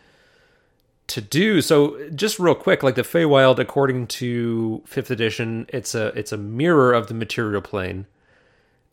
to 1.08 1.22
do. 1.22 1.62
So 1.62 2.10
just 2.12 2.40
real 2.40 2.56
quick, 2.56 2.84
like 2.84 2.96
the 2.96 3.02
Feywild, 3.02 3.60
according 3.60 4.08
to 4.08 4.84
fifth 4.86 5.12
edition, 5.12 5.66
it's 5.70 5.96
a 5.96 6.08
it's 6.08 6.32
a 6.32 6.38
mirror 6.38 6.94
of 6.94 7.08
the 7.08 7.14
material 7.14 7.62
plane. 7.62 8.06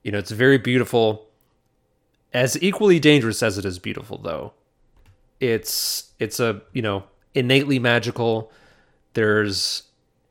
You 0.03 0.13
know, 0.13 0.19
it's 0.19 0.31
very 0.31 0.59
beautiful. 0.59 1.27
As 2.33 2.61
equally 2.63 2.99
dangerous 2.99 3.43
as 3.43 3.57
it 3.57 3.65
is 3.65 3.79
beautiful, 3.79 4.19
though. 4.19 4.53
It's 5.41 6.13
it's 6.19 6.41
a 6.41 6.63
you 6.73 6.83
know 6.83 7.05
innately 7.37 7.79
magical. 7.79 8.51
There's, 9.13 9.85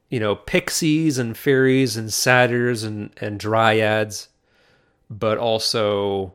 you 0.10 0.20
know, 0.20 0.36
pixies 0.36 1.18
and 1.18 1.38
fairies 1.38 1.96
and 1.96 2.12
satyrs 2.12 2.84
and, 2.84 3.12
and 3.22 3.40
dryads, 3.40 4.28
but 5.10 5.38
also 5.38 6.34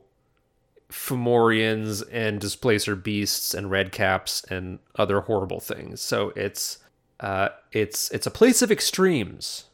Fomorians 0.90 2.02
and 2.10 2.40
displacer 2.40 2.96
beasts 2.96 3.54
and 3.54 3.66
redcaps 3.68 4.48
and 4.50 4.78
other 4.96 5.20
horrible 5.20 5.60
things. 5.60 6.00
So 6.00 6.32
it's 6.34 6.78
uh, 7.20 7.50
it's 7.72 8.10
it's 8.10 8.26
a 8.26 8.30
place 8.30 8.62
of 8.62 8.72
extremes. 8.72 9.64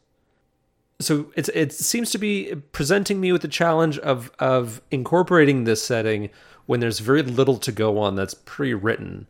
So 0.99 1.31
it's 1.35 1.49
it 1.49 1.71
seems 1.71 2.11
to 2.11 2.17
be 2.17 2.55
presenting 2.71 3.21
me 3.21 3.31
with 3.31 3.43
the 3.43 3.47
challenge 3.47 3.97
of 3.99 4.31
of 4.39 4.81
incorporating 4.91 5.63
this 5.63 5.83
setting 5.83 6.29
when 6.67 6.79
there's 6.79 6.99
very 6.99 7.23
little 7.23 7.57
to 7.57 7.71
go 7.71 7.97
on 7.97 8.15
that's 8.15 8.35
pre-written 8.35 9.25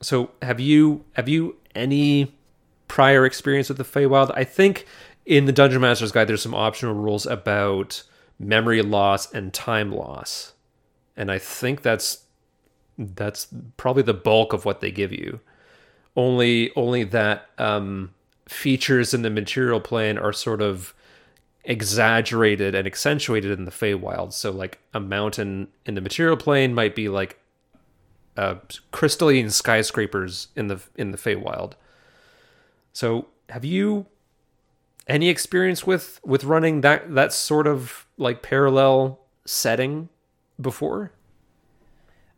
so 0.00 0.30
have 0.42 0.60
you 0.60 1.04
have 1.14 1.28
you 1.28 1.56
any 1.74 2.34
prior 2.88 3.24
experience 3.26 3.68
with 3.68 3.78
the 3.78 3.84
Feywild? 3.84 4.32
I 4.34 4.44
think 4.44 4.86
in 5.24 5.46
the 5.46 5.52
Dungeon 5.52 5.80
Master's 5.80 6.12
Guide 6.12 6.28
there's 6.28 6.42
some 6.42 6.54
optional 6.54 6.94
rules 6.94 7.26
about 7.26 8.02
memory 8.38 8.82
loss 8.82 9.32
and 9.32 9.52
time 9.52 9.90
loss. 9.92 10.52
And 11.16 11.30
I 11.30 11.38
think 11.38 11.82
that's 11.82 12.24
that's 12.98 13.48
probably 13.76 14.02
the 14.02 14.14
bulk 14.14 14.52
of 14.52 14.64
what 14.64 14.80
they 14.80 14.90
give 14.90 15.12
you. 15.12 15.40
Only 16.14 16.74
only 16.76 17.04
that 17.04 17.50
um, 17.58 18.14
features 18.48 19.14
in 19.14 19.22
the 19.22 19.30
material 19.30 19.80
plane 19.80 20.18
are 20.18 20.32
sort 20.32 20.60
of 20.60 20.94
exaggerated 21.66 22.74
and 22.74 22.86
accentuated 22.86 23.50
in 23.58 23.64
the 23.64 23.70
Feywild. 23.70 24.32
So 24.32 24.50
like 24.50 24.78
a 24.94 25.00
mountain 25.00 25.68
in 25.84 25.96
the 25.96 26.00
material 26.00 26.36
plane 26.36 26.72
might 26.72 26.94
be 26.94 27.08
like 27.08 27.38
uh, 28.36 28.56
crystalline 28.92 29.50
skyscrapers 29.50 30.48
in 30.56 30.68
the 30.68 30.80
in 30.94 31.10
the 31.10 31.18
Feywild. 31.18 31.72
So 32.92 33.26
have 33.50 33.64
you 33.64 34.06
any 35.08 35.28
experience 35.28 35.86
with 35.86 36.20
with 36.24 36.44
running 36.44 36.80
that 36.82 37.14
that 37.14 37.32
sort 37.32 37.66
of 37.66 38.06
like 38.16 38.42
parallel 38.42 39.20
setting 39.44 40.08
before? 40.60 41.12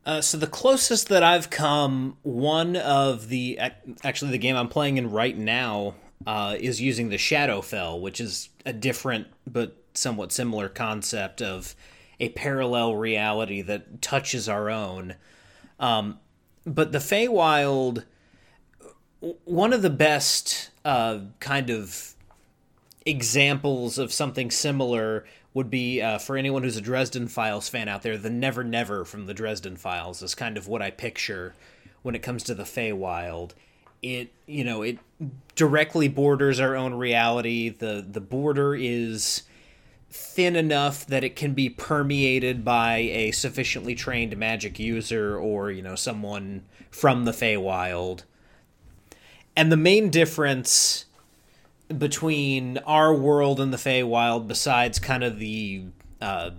Uh, 0.06 0.22
so 0.22 0.38
the 0.38 0.46
closest 0.46 1.10
that 1.10 1.22
I've 1.22 1.50
come, 1.50 2.16
one 2.22 2.76
of 2.76 3.28
the 3.28 3.60
actually 4.02 4.30
the 4.30 4.38
game 4.38 4.56
I'm 4.56 4.68
playing 4.68 4.96
in 4.96 5.10
right 5.10 5.36
now 5.36 5.94
uh, 6.26 6.56
is 6.58 6.80
using 6.80 7.08
the 7.08 7.16
Shadowfell, 7.16 8.00
which 8.00 8.20
is 8.20 8.48
a 8.66 8.72
different 8.72 9.28
but 9.46 9.76
somewhat 9.94 10.32
similar 10.32 10.68
concept 10.68 11.42
of 11.42 11.74
a 12.20 12.28
parallel 12.30 12.96
reality 12.96 13.62
that 13.62 14.02
touches 14.02 14.48
our 14.48 14.70
own. 14.70 15.14
Um, 15.78 16.18
but 16.66 16.92
the 16.92 16.98
Feywild, 16.98 18.04
one 19.44 19.72
of 19.72 19.82
the 19.82 19.90
best 19.90 20.70
uh, 20.84 21.20
kind 21.40 21.70
of 21.70 22.14
examples 23.06 23.98
of 23.98 24.12
something 24.12 24.50
similar 24.50 25.24
would 25.54 25.70
be 25.70 26.02
uh, 26.02 26.18
for 26.18 26.36
anyone 26.36 26.62
who's 26.62 26.76
a 26.76 26.82
Dresden 26.82 27.26
Files 27.26 27.68
fan 27.68 27.88
out 27.88 28.02
there, 28.02 28.18
the 28.18 28.30
Never 28.30 28.62
Never 28.62 29.04
from 29.04 29.26
the 29.26 29.34
Dresden 29.34 29.76
Files 29.76 30.22
is 30.22 30.34
kind 30.34 30.56
of 30.56 30.68
what 30.68 30.82
I 30.82 30.90
picture 30.90 31.54
when 32.02 32.14
it 32.14 32.22
comes 32.22 32.42
to 32.44 32.54
the 32.54 32.64
Feywild 32.64 33.52
it 34.03 34.32
you 34.46 34.64
know 34.64 34.82
it 34.82 34.99
directly 35.55 36.09
borders 36.09 36.61
our 36.61 36.76
own 36.76 36.94
reality. 36.94 37.68
The 37.68 38.05
the 38.09 38.20
border 38.20 38.74
is 38.74 39.42
thin 40.11 40.57
enough 40.57 41.07
that 41.07 41.22
it 41.22 41.36
can 41.36 41.53
be 41.53 41.68
permeated 41.68 42.64
by 42.64 42.96
a 42.96 43.30
sufficiently 43.32 43.94
trained 43.94 44.36
magic 44.36 44.78
user 44.78 45.36
or 45.38 45.70
you 45.70 45.82
know 45.82 45.94
someone 45.94 46.64
from 46.90 47.24
the 47.24 47.32
Feywild. 47.32 48.22
And 49.57 49.72
the 49.72 49.76
main 49.76 50.11
difference 50.11 51.07
between 51.96 52.78
our 52.78 53.14
world 53.14 53.59
and 53.61 53.72
the 53.72 53.78
Feywild 53.78 54.46
besides 54.46 54.99
kind 54.99 55.24
of 55.24 55.38
the 55.38 55.86
uh, 56.20 56.51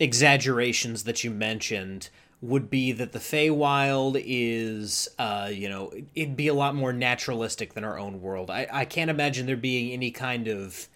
exaggerations 0.00 1.04
that 1.04 1.22
you 1.22 1.30
mentioned 1.30 2.08
would 2.42 2.68
be 2.68 2.90
that 2.90 3.12
the 3.12 3.20
Feywild 3.20 4.20
is, 4.26 5.08
uh, 5.16 5.48
you 5.50 5.68
know, 5.68 5.92
it'd 6.16 6.36
be 6.36 6.48
a 6.48 6.54
lot 6.54 6.74
more 6.74 6.92
naturalistic 6.92 7.74
than 7.74 7.84
our 7.84 7.96
own 7.96 8.20
world. 8.20 8.50
I, 8.50 8.66
I 8.70 8.84
can't 8.84 9.10
imagine 9.10 9.46
there 9.46 9.56
being 9.56 9.92
any 9.92 10.10
kind 10.10 10.48
of 10.48 10.88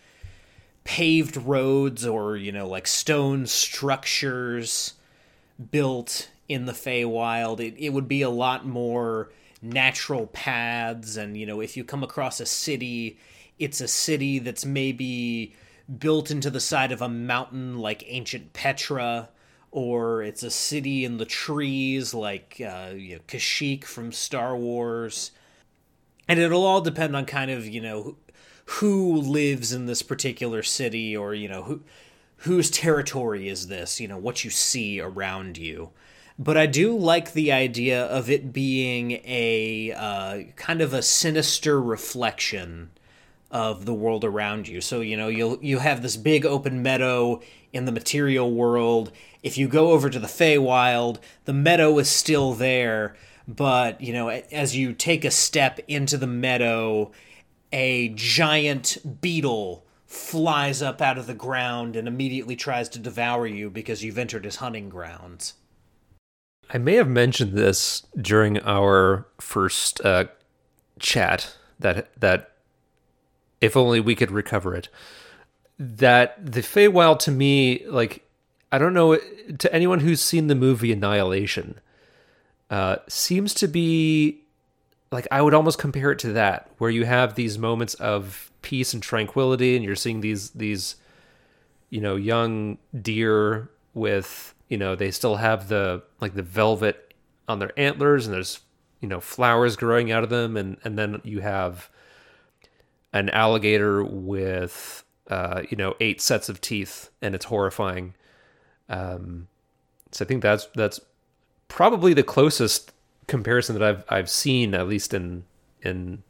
paved 0.83 1.37
roads 1.37 2.05
or, 2.05 2.37
you 2.37 2.51
know, 2.51 2.67
like 2.67 2.89
stone 2.89 3.47
structures 3.47 4.95
built 5.71 6.31
in 6.49 6.67
the 6.67 6.73
Feywild. 6.73 7.61
It, 7.61 7.75
it 7.79 7.91
would 7.91 8.09
be 8.09 8.23
a 8.23 8.31
lot 8.31 8.67
more 8.67 9.31
natural 9.63 10.27
paths. 10.27 11.17
And, 11.17 11.37
you 11.37 11.47
know, 11.47 11.61
if 11.61 11.77
you 11.77 11.85
come 11.85 12.03
across 12.03 12.41
a 12.41 12.47
city, 12.47 13.19
it's 13.57 13.81
a 13.81 13.89
city 13.89 14.41
that's 14.41 14.65
maybe 14.65 15.55
built 15.99 16.33
into 16.33 16.51
the 16.51 16.61
side 16.61 16.91
of 16.91 17.01
a 17.01 17.09
mountain 17.09 17.79
like 17.79 18.03
ancient 18.09 18.53
Petra 18.53 19.29
or 19.77 20.23
it's 20.23 20.43
a 20.43 20.51
city 20.51 21.05
in 21.05 21.19
the 21.19 21.27
trees 21.27 22.15
like 22.15 22.63
uh, 22.67 22.95
you 22.97 23.17
know, 23.17 23.21
Kashyyyk 23.29 23.85
from 23.85 24.11
Star 24.11 24.57
Wars. 24.57 25.33
And 26.27 26.41
it'll 26.41 26.65
all 26.65 26.81
depend 26.81 27.15
on 27.15 27.27
kind 27.27 27.51
of, 27.51 27.67
you 27.67 27.83
know, 27.83 28.17
who 28.65 29.15
lives 29.15 29.75
in 29.75 29.85
this 29.85 30.01
particular 30.01 30.63
city 30.63 31.15
or, 31.15 31.35
you 31.35 31.47
know, 31.47 31.65
who 31.65 31.83
whose 32.39 32.71
territory 32.71 33.51
is 33.51 33.67
this, 33.67 34.01
you 34.01 34.09
know, 34.09 34.17
what 34.17 34.45
you 34.45 34.51
see 34.51 34.99
around 34.99 35.59
you. 35.59 35.91
But 36.39 36.57
I 36.57 36.65
do 36.65 36.97
like 36.97 37.35
the 37.35 37.53
idea 37.53 38.03
of 38.07 38.31
it 38.31 38.55
being 38.55 39.21
a 39.27 39.93
uh, 39.93 40.43
kind 40.57 40.81
of 40.81 40.95
a 40.95 41.03
sinister 41.03 41.83
reflection 41.83 42.93
of 43.51 43.85
the 43.85 43.95
world 43.95 44.25
around 44.25 44.69
you. 44.69 44.81
So, 44.81 45.01
you 45.01 45.17
know, 45.17 45.29
you'll 45.29 45.59
you 45.63 45.79
have 45.79 46.03
this 46.03 46.17
big 46.17 46.45
open 46.45 46.83
meadow 46.83 47.41
in 47.73 47.85
the 47.85 47.93
material 47.93 48.53
world 48.53 49.13
if 49.47 49.57
you 49.57 49.69
go 49.69 49.93
over 49.93 50.11
to 50.11 50.19
the 50.19 50.27
Feywild, 50.27 51.19
the 51.45 51.53
meadow 51.53 52.01
is 52.01 52.09
still 52.09 52.53
there, 52.53 53.15
but 53.47 54.01
you 54.01 54.13
know, 54.13 54.29
as 54.29 54.75
you 54.75 54.93
take 54.93 55.25
a 55.25 55.31
step 55.31 55.79
into 55.87 56.17
the 56.17 56.27
meadow, 56.27 57.13
a 57.73 58.09
giant 58.09 58.99
beetle 59.21 59.87
flies 60.05 60.83
up 60.83 61.01
out 61.01 61.17
of 61.17 61.29
the 61.29 61.35
ground 61.35 61.95
and 61.95 62.09
immediately 62.09 62.57
tries 62.57 62.89
to 62.89 62.99
devour 62.99 63.47
you 63.47 63.71
because 63.71 64.03
you've 64.03 64.19
entered 64.19 64.45
his 64.45 64.57
hunting 64.57 64.89
grounds. 64.89 65.55
I 66.69 66.79
may 66.79 66.95
have 66.95 67.09
mentioned 67.09 67.53
this 67.53 68.03
during 68.21 68.59
our 68.63 69.29
first 69.41 70.01
uh, 70.05 70.25
chat 70.99 71.57
that 71.79 72.11
that 72.19 72.56
if 73.61 73.77
only 73.77 74.01
we 74.01 74.15
could 74.15 74.31
recover 74.31 74.75
it. 74.75 74.89
That 75.79 76.53
the 76.53 76.63
Feywild 76.63 77.19
to 77.21 77.31
me, 77.31 77.85
like 77.87 78.27
I 78.73 78.79
don't 78.79 78.95
know 78.95 79.19
to 79.59 79.75
anyone 79.75 80.01
who's 80.01 80.21
seen 80.21 80.47
the 80.47 80.55
movie 80.55 80.93
Annihilation, 80.93 81.79
uh, 82.71 82.97
seems 83.09 83.55
to 83.55 83.69
be 83.69 84.41
like 85.13 85.27
I 85.31 85.43
would 85.43 85.55
almost 85.55 85.79
compare 85.79 86.11
it 86.13 86.19
to 86.21 86.33
that, 86.33 86.71
where 86.79 86.91
you 86.91 87.05
have 87.05 87.35
these 87.35 87.59
moments 87.59 87.95
of 87.95 88.51
peace 88.63 88.95
and 88.95 89.03
tranquility, 89.03 89.77
and 89.77 89.85
you're 89.85 89.97
seeing 89.97 90.21
these 90.21 90.51
these 90.51 90.97
you 91.91 92.01
know 92.01 92.17
young 92.17 92.79
deer 93.03 93.71
with 93.95 94.55
you 94.69 94.79
know 94.79 94.97
they 94.97 95.11
still 95.11 95.37
have 95.37 95.69
the 95.69 96.03
like 96.21 96.35
the 96.35 96.43
velvet 96.43 97.15
on 97.49 97.59
their 97.59 97.79
antlers, 97.79 98.27
and 98.27 98.35
there's 98.35 98.61
you 99.01 99.09
know 99.09 99.21
flowers 99.21 99.77
growing 99.77 100.11
out 100.11 100.25
of 100.25 100.31
them, 100.31 100.57
and 100.57 100.79
and 100.85 100.99
then 100.99 101.21
you 101.23 101.41
have 101.41 101.89
an 103.17 103.31
alligator 103.31 104.05
with 104.05 105.05
uh, 105.29 105.63
you 105.69 105.77
know 105.77 105.95
eight 106.01 106.21
sets 106.21 106.49
of 106.49 106.61
teeth, 106.61 107.11
and 107.21 107.35
it's 107.35 107.47
horrifying 107.47 108.15
um, 108.89 109.49
so 110.13 110.25
I 110.25 110.29
think 110.29 110.43
that's 110.43 110.67
that's 110.75 111.01
probably 111.69 112.15
the 112.15 112.23
closest 112.23 112.93
comparison 113.27 113.79
that 113.79 113.83
I've 113.83 114.05
I've 114.09 114.31
seen, 114.31 114.75
at 114.75 114.89
least 114.89 115.15
in 115.15 115.45
in 115.83 116.23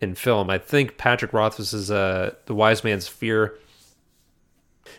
in 0.00 0.14
film. 0.14 0.50
I 0.50 0.58
think 0.58 0.98
Patrick 0.98 1.32
Rothfuss's 1.32 1.90
uh, 1.90 2.34
"The 2.46 2.54
Wise 2.54 2.84
Man's 2.84 3.08
Fear" 3.08 3.58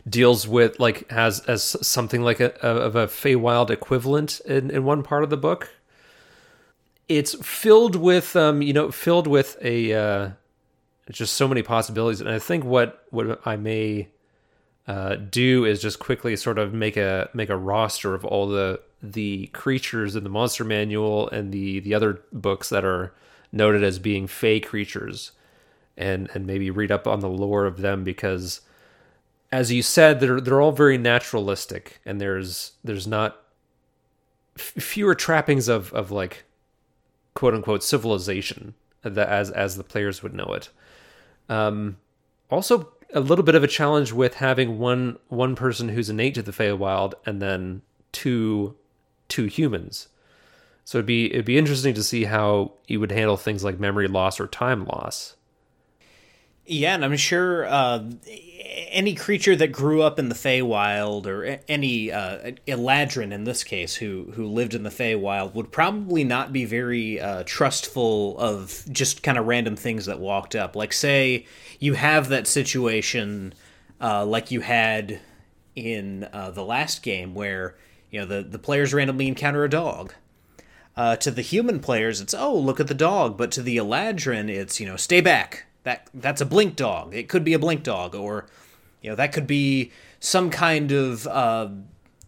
deals 0.09 0.47
with 0.47 0.79
like 0.79 1.09
has 1.11 1.41
as 1.41 1.63
something 1.85 2.21
like 2.21 2.39
a, 2.39 2.53
a 2.61 2.67
of 2.67 2.95
a 2.95 3.07
Feywild 3.07 3.69
equivalent 3.69 4.39
in 4.45 4.71
in 4.71 4.83
one 4.83 5.03
part 5.03 5.23
of 5.23 5.29
the 5.29 5.37
book. 5.37 5.69
It's 7.07 7.35
filled 7.35 7.95
with 7.95 8.35
um 8.35 8.61
you 8.61 8.73
know 8.73 8.91
filled 8.91 9.27
with 9.27 9.57
a 9.61 9.93
uh, 9.93 10.29
just 11.11 11.35
so 11.35 11.47
many 11.47 11.63
possibilities, 11.63 12.21
and 12.21 12.29
I 12.29 12.39
think 12.39 12.63
what 12.63 13.03
what 13.11 13.41
I 13.45 13.55
may 13.55 14.09
uh, 14.87 15.15
do 15.15 15.65
is 15.65 15.81
just 15.81 15.99
quickly 15.99 16.35
sort 16.35 16.57
of 16.57 16.73
make 16.73 16.97
a 16.97 17.29
make 17.33 17.49
a 17.49 17.57
roster 17.57 18.13
of 18.13 18.25
all 18.25 18.47
the 18.47 18.81
the 19.01 19.47
creatures 19.47 20.15
in 20.15 20.23
the 20.23 20.29
monster 20.29 20.63
manual 20.63 21.29
and 21.29 21.51
the 21.51 21.79
the 21.81 21.93
other 21.93 22.21
books 22.31 22.69
that 22.69 22.85
are 22.85 23.13
noted 23.51 23.83
as 23.83 23.99
being 23.99 24.27
fey 24.27 24.59
creatures 24.59 25.33
and 25.97 26.29
and 26.33 26.45
maybe 26.45 26.69
read 26.69 26.91
up 26.91 27.07
on 27.07 27.19
the 27.19 27.29
lore 27.29 27.65
of 27.65 27.77
them 27.81 28.03
because 28.03 28.61
as 29.51 29.71
you 29.71 29.81
said 29.81 30.19
they're 30.19 30.41
they're 30.41 30.61
all 30.61 30.71
very 30.71 30.97
naturalistic 30.97 31.99
and 32.05 32.19
there's 32.19 32.73
there's 32.83 33.07
not 33.07 33.43
f- 34.57 34.83
fewer 34.83 35.13
trappings 35.13 35.67
of 35.67 35.93
of 35.93 36.11
like 36.11 36.45
quote 37.33 37.53
unquote 37.53 37.83
civilization 37.83 38.73
that 39.03 39.29
as 39.29 39.51
as 39.51 39.77
the 39.77 39.83
players 39.83 40.21
would 40.21 40.33
know 40.33 40.53
it 40.53 40.69
um 41.49 41.97
also 42.49 42.91
a 43.13 43.19
little 43.19 43.43
bit 43.43 43.55
of 43.55 43.63
a 43.63 43.67
challenge 43.67 44.11
with 44.11 44.35
having 44.35 44.79
one 44.79 45.17
one 45.29 45.55
person 45.55 45.89
who's 45.89 46.09
innate 46.09 46.35
to 46.35 46.41
the 46.41 46.51
Feywild 46.51 47.13
and 47.25 47.41
then 47.41 47.81
two 48.11 48.75
two 49.27 49.45
humans. 49.45 50.07
So 50.83 50.97
it'd 50.97 51.05
be 51.05 51.31
it'd 51.31 51.45
be 51.45 51.57
interesting 51.57 51.93
to 51.93 52.03
see 52.03 52.25
how 52.25 52.73
you 52.87 52.99
would 52.99 53.11
handle 53.11 53.37
things 53.37 53.63
like 53.63 53.79
memory 53.79 54.07
loss 54.07 54.39
or 54.39 54.47
time 54.47 54.85
loss. 54.85 55.35
Yeah, 56.69 56.95
and 56.95 57.05
I'm 57.05 57.15
sure 57.15 57.65
uh, 57.65 58.03
any 58.89 59.15
creature 59.15 59.55
that 59.55 59.71
grew 59.71 60.01
up 60.01 60.19
in 60.19 60.27
the 60.27 60.35
Feywild, 60.35 61.25
or 61.25 61.59
any 61.69 62.11
uh, 62.11 62.51
Eladrin 62.67 63.31
in 63.31 63.45
this 63.45 63.63
case, 63.63 63.95
who 63.95 64.31
who 64.33 64.45
lived 64.45 64.73
in 64.73 64.83
the 64.83 64.89
Feywild, 64.89 65.53
would 65.53 65.71
probably 65.71 66.25
not 66.25 66.51
be 66.51 66.65
very 66.65 67.21
uh, 67.21 67.43
trustful 67.45 68.37
of 68.37 68.83
just 68.91 69.23
kind 69.23 69.37
of 69.37 69.47
random 69.47 69.77
things 69.77 70.07
that 70.07 70.19
walked 70.19 70.55
up. 70.55 70.75
Like, 70.75 70.91
say 70.91 71.45
you 71.79 71.93
have 71.93 72.27
that 72.29 72.47
situation, 72.47 73.53
uh, 74.01 74.25
like 74.25 74.51
you 74.51 74.59
had 74.59 75.21
in 75.73 76.27
uh, 76.33 76.51
the 76.51 76.65
last 76.65 77.01
game, 77.01 77.33
where 77.33 77.77
you 78.11 78.19
know 78.19 78.25
the 78.25 78.43
the 78.43 78.59
players 78.59 78.93
randomly 78.93 79.29
encounter 79.29 79.63
a 79.63 79.69
dog. 79.69 80.13
Uh, 80.97 81.15
to 81.15 81.31
the 81.31 81.43
human 81.43 81.79
players, 81.79 82.19
it's 82.19 82.33
oh 82.33 82.57
look 82.57 82.81
at 82.81 82.87
the 82.87 82.93
dog, 82.93 83.37
but 83.37 83.51
to 83.51 83.61
the 83.61 83.77
Eladrin, 83.77 84.49
it's 84.49 84.81
you 84.81 84.85
know 84.85 84.97
stay 84.97 85.21
back. 85.21 85.63
That 85.87 86.09
that's 86.13 86.41
a 86.41 86.45
blink 86.45 86.75
dog. 86.75 87.15
It 87.15 87.29
could 87.29 87.45
be 87.45 87.53
a 87.53 87.59
blink 87.59 87.81
dog, 87.83 88.13
or 88.13 88.45
You 89.01 89.11
know, 89.11 89.15
that 89.15 89.31
could 89.31 89.47
be 89.47 89.93
some 90.19 90.49
kind 90.49 90.91
of 90.91 91.25
uh, 91.27 91.69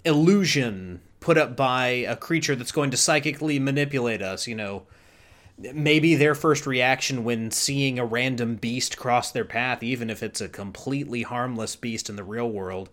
illusion 0.05 1.01
put 1.20 1.38
up 1.38 1.57
by 1.57 1.88
a 1.88 2.16
creature 2.16 2.55
that's 2.55 2.72
going 2.72 2.89
to 2.91 2.97
psychically 2.97 3.60
manipulate 3.60 4.22
us. 4.22 4.47
You 4.47 4.55
know, 4.55 4.84
maybe 5.57 6.16
their 6.16 6.36
first 6.36 6.66
reaction 6.66 7.26
when 7.26 7.51
seeing 7.51 7.99
a 7.99 8.05
random 8.05 8.55
beast 8.55 8.97
cross 8.97 9.30
their 9.32 9.43
path, 9.43 9.84
even 9.84 10.10
if 10.10 10.24
it's 10.24 10.39
a 10.39 10.47
completely 10.47 11.24
harmless 11.24 11.76
beast 11.76 12.10
in 12.10 12.16
the 12.16 12.24
real 12.24 12.49
world, 12.49 12.89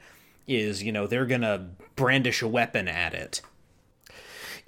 is, 0.49 0.83
you 0.83 0.91
know, 0.91 1.07
they're 1.07 1.27
to 1.43 1.67
brandish 1.95 2.43
a 2.43 2.49
weapon 2.49 2.89
at 2.89 3.15
it. 3.15 3.41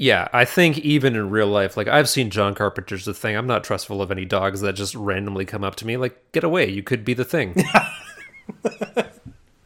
Yeah, 0.00 0.28
I 0.32 0.44
think 0.44 0.78
even 0.78 1.16
in 1.16 1.28
real 1.28 1.48
life, 1.48 1.76
like 1.76 1.88
I've 1.88 2.08
seen 2.08 2.30
John 2.30 2.54
Carpenter's 2.54 3.04
The 3.04 3.12
Thing. 3.12 3.36
I'm 3.36 3.48
not 3.48 3.64
trustful 3.64 4.00
of 4.00 4.12
any 4.12 4.24
dogs 4.24 4.60
that 4.60 4.74
just 4.74 4.94
randomly 4.94 5.44
come 5.44 5.64
up 5.64 5.74
to 5.76 5.86
me. 5.86 5.96
Like, 5.96 6.30
get 6.30 6.44
away! 6.44 6.70
You 6.70 6.84
could 6.84 7.04
be 7.04 7.14
the 7.14 7.24
thing. 7.24 7.54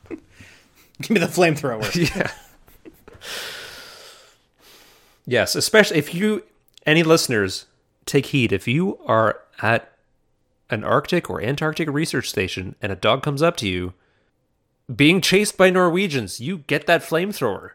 Give 0.08 1.10
me 1.10 1.20
the 1.20 1.26
flamethrower. 1.26 1.84
yeah. 2.16 2.30
Yes, 5.26 5.54
especially 5.54 5.98
if 5.98 6.14
you, 6.14 6.44
any 6.86 7.02
listeners, 7.02 7.66
take 8.06 8.26
heed. 8.26 8.52
If 8.52 8.66
you 8.66 8.98
are 9.06 9.40
at 9.60 9.92
an 10.70 10.82
Arctic 10.82 11.28
or 11.28 11.42
Antarctic 11.42 11.90
research 11.90 12.30
station 12.30 12.74
and 12.80 12.90
a 12.90 12.96
dog 12.96 13.22
comes 13.22 13.42
up 13.42 13.58
to 13.58 13.68
you, 13.68 13.92
being 14.94 15.20
chased 15.20 15.58
by 15.58 15.68
Norwegians, 15.68 16.40
you 16.40 16.58
get 16.58 16.86
that 16.86 17.02
flamethrower. 17.02 17.72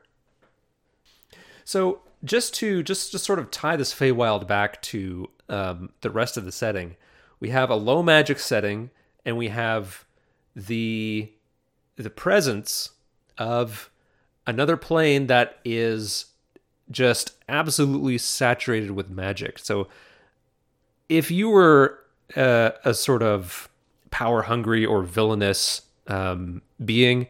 So 1.64 2.02
just 2.28 2.54
to 2.56 2.84
just 2.84 3.12
to 3.12 3.20
sort 3.20 3.40
of 3.40 3.52
tie 3.52 3.76
this 3.76 3.94
Feywild 3.94 4.48
back 4.48 4.82
to 4.84 5.30
um, 5.50 5.90
the 6.02 6.10
rest 6.10 6.38
of 6.38 6.46
the 6.46 6.52
setting, 6.52 6.96
we 7.40 7.50
have 7.50 7.70
a 7.70 7.76
low 7.76 8.04
magic 8.04 8.40
setting, 8.40 8.90
and 9.26 9.38
we 9.38 9.50
have 9.50 10.06
the 10.56 11.32
the 11.96 12.10
presence 12.10 12.92
of 13.38 13.90
another 14.46 14.78
plane 14.78 15.28
that 15.28 15.60
is 15.66 16.26
just 16.90 17.34
absolutely 17.50 18.18
saturated 18.18 18.92
with 18.92 19.10
magic. 19.10 19.60
So 19.60 19.88
if 21.10 21.30
you 21.32 21.50
were 21.50 22.00
uh, 22.36 22.72
a 22.84 22.94
sort 22.94 23.24
of 23.24 23.70
power 24.12 24.44
hungry 24.44 24.86
or 24.86 25.04
villainous 25.04 25.82
um, 26.08 26.62
being, 26.84 27.28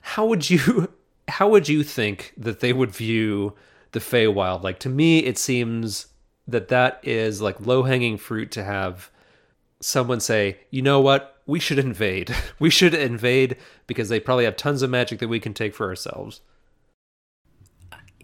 how 0.00 0.26
would 0.26 0.48
you 0.48 0.92
how 1.28 1.48
would 1.48 1.68
you 1.68 1.82
think 1.82 2.32
that 2.36 2.60
they 2.60 2.72
would 2.72 2.90
view 2.90 3.54
the 3.96 4.00
Feywild? 4.00 4.62
Like 4.62 4.78
to 4.80 4.88
me, 4.88 5.20
it 5.20 5.38
seems 5.38 6.08
that 6.46 6.68
that 6.68 7.00
is 7.02 7.40
like 7.40 7.66
low 7.66 7.82
hanging 7.84 8.18
fruit 8.18 8.50
to 8.52 8.62
have 8.62 9.10
someone 9.80 10.20
say, 10.20 10.58
you 10.70 10.82
know 10.82 11.00
what, 11.00 11.40
we 11.46 11.58
should 11.58 11.78
invade. 11.78 12.34
we 12.58 12.68
should 12.68 12.94
invade 12.94 13.56
because 13.86 14.10
they 14.10 14.20
probably 14.20 14.44
have 14.44 14.56
tons 14.56 14.82
of 14.82 14.90
magic 14.90 15.18
that 15.20 15.28
we 15.28 15.40
can 15.40 15.54
take 15.54 15.74
for 15.74 15.88
ourselves 15.88 16.40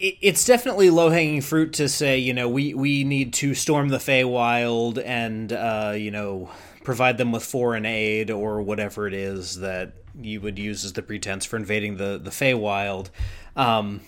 it's 0.03 0.45
definitely 0.45 0.91
low 0.91 1.11
hanging 1.11 1.41
fruit 1.41 1.75
to 1.75 1.89
say, 1.89 2.19
you 2.19 2.35
know, 2.35 2.49
we, 2.49 2.75
we 2.75 3.05
need 3.05 3.33
to 3.35 3.55
storm 3.55 3.89
the 3.89 3.99
Feywild 3.99 5.01
and, 5.05 5.53
uh, 5.53 5.95
you 5.97 6.11
know, 6.11 6.51
provide 6.83 7.19
them 7.19 7.31
with 7.31 7.45
foreign 7.45 7.87
aid 7.87 8.29
or 8.29 8.61
whatever 8.63 9.07
it 9.07 9.15
is 9.15 9.61
that 9.61 9.93
you 10.21 10.41
would 10.41 10.59
use 10.59 10.85
as 10.85 10.95
the 10.95 11.03
pretense 11.03 11.45
for 11.45 11.57
invading 11.57 11.99
the, 11.99 12.21
the 12.21 12.31
Feywild. 12.31 13.11
Um, 13.55 14.01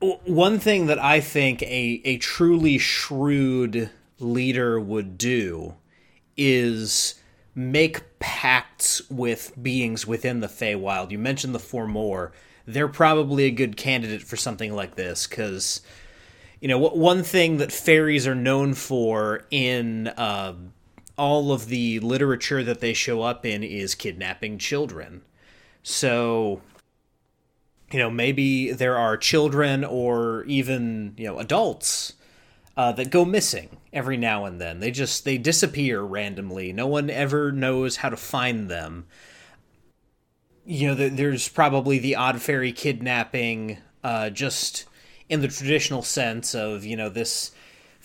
one 0.00 0.58
thing 0.58 0.86
that 0.86 0.98
I 0.98 1.20
think 1.20 1.62
a, 1.62 2.00
a 2.04 2.18
truly 2.18 2.78
shrewd 2.78 3.90
leader 4.18 4.78
would 4.78 5.18
do 5.18 5.74
is 6.36 7.14
make 7.54 8.18
pacts 8.20 9.02
with 9.10 9.52
beings 9.60 10.06
within 10.06 10.40
the 10.40 10.46
Feywild. 10.46 11.10
You 11.10 11.18
mentioned 11.18 11.54
the 11.54 11.58
Fomor. 11.58 12.30
they're 12.66 12.86
probably 12.86 13.44
a 13.44 13.50
good 13.50 13.76
candidate 13.76 14.22
for 14.22 14.36
something 14.36 14.72
like 14.72 14.94
this 14.94 15.26
because 15.26 15.80
you 16.60 16.68
know 16.68 16.78
one 16.78 17.22
thing 17.24 17.56
that 17.56 17.72
fairies 17.72 18.26
are 18.26 18.34
known 18.34 18.74
for 18.74 19.44
in 19.50 20.08
uh, 20.08 20.54
all 21.16 21.50
of 21.52 21.66
the 21.66 21.98
literature 22.00 22.62
that 22.62 22.80
they 22.80 22.92
show 22.92 23.22
up 23.22 23.44
in 23.44 23.64
is 23.64 23.94
kidnapping 23.94 24.58
children 24.58 25.22
so 25.82 26.60
you 27.90 27.98
know 27.98 28.10
maybe 28.10 28.72
there 28.72 28.96
are 28.96 29.16
children 29.16 29.84
or 29.84 30.44
even 30.44 31.14
you 31.16 31.26
know 31.26 31.38
adults 31.38 32.14
uh, 32.78 32.92
that 32.92 33.10
go 33.10 33.24
missing 33.24 33.76
every 33.92 34.16
now 34.16 34.44
and 34.44 34.60
then. 34.60 34.78
They 34.78 34.92
just 34.92 35.24
they 35.24 35.36
disappear 35.36 36.00
randomly. 36.00 36.72
No 36.72 36.86
one 36.86 37.10
ever 37.10 37.50
knows 37.50 37.96
how 37.96 38.08
to 38.08 38.16
find 38.16 38.70
them. 38.70 39.06
You 40.64 40.88
know, 40.88 40.94
there's 40.94 41.48
probably 41.48 41.98
the 41.98 42.14
odd 42.14 42.40
fairy 42.40 42.72
kidnapping, 42.72 43.78
uh, 44.04 44.30
just 44.30 44.84
in 45.28 45.40
the 45.40 45.48
traditional 45.48 46.02
sense 46.02 46.54
of, 46.54 46.84
you 46.84 46.94
know, 46.94 47.08
this 47.08 47.52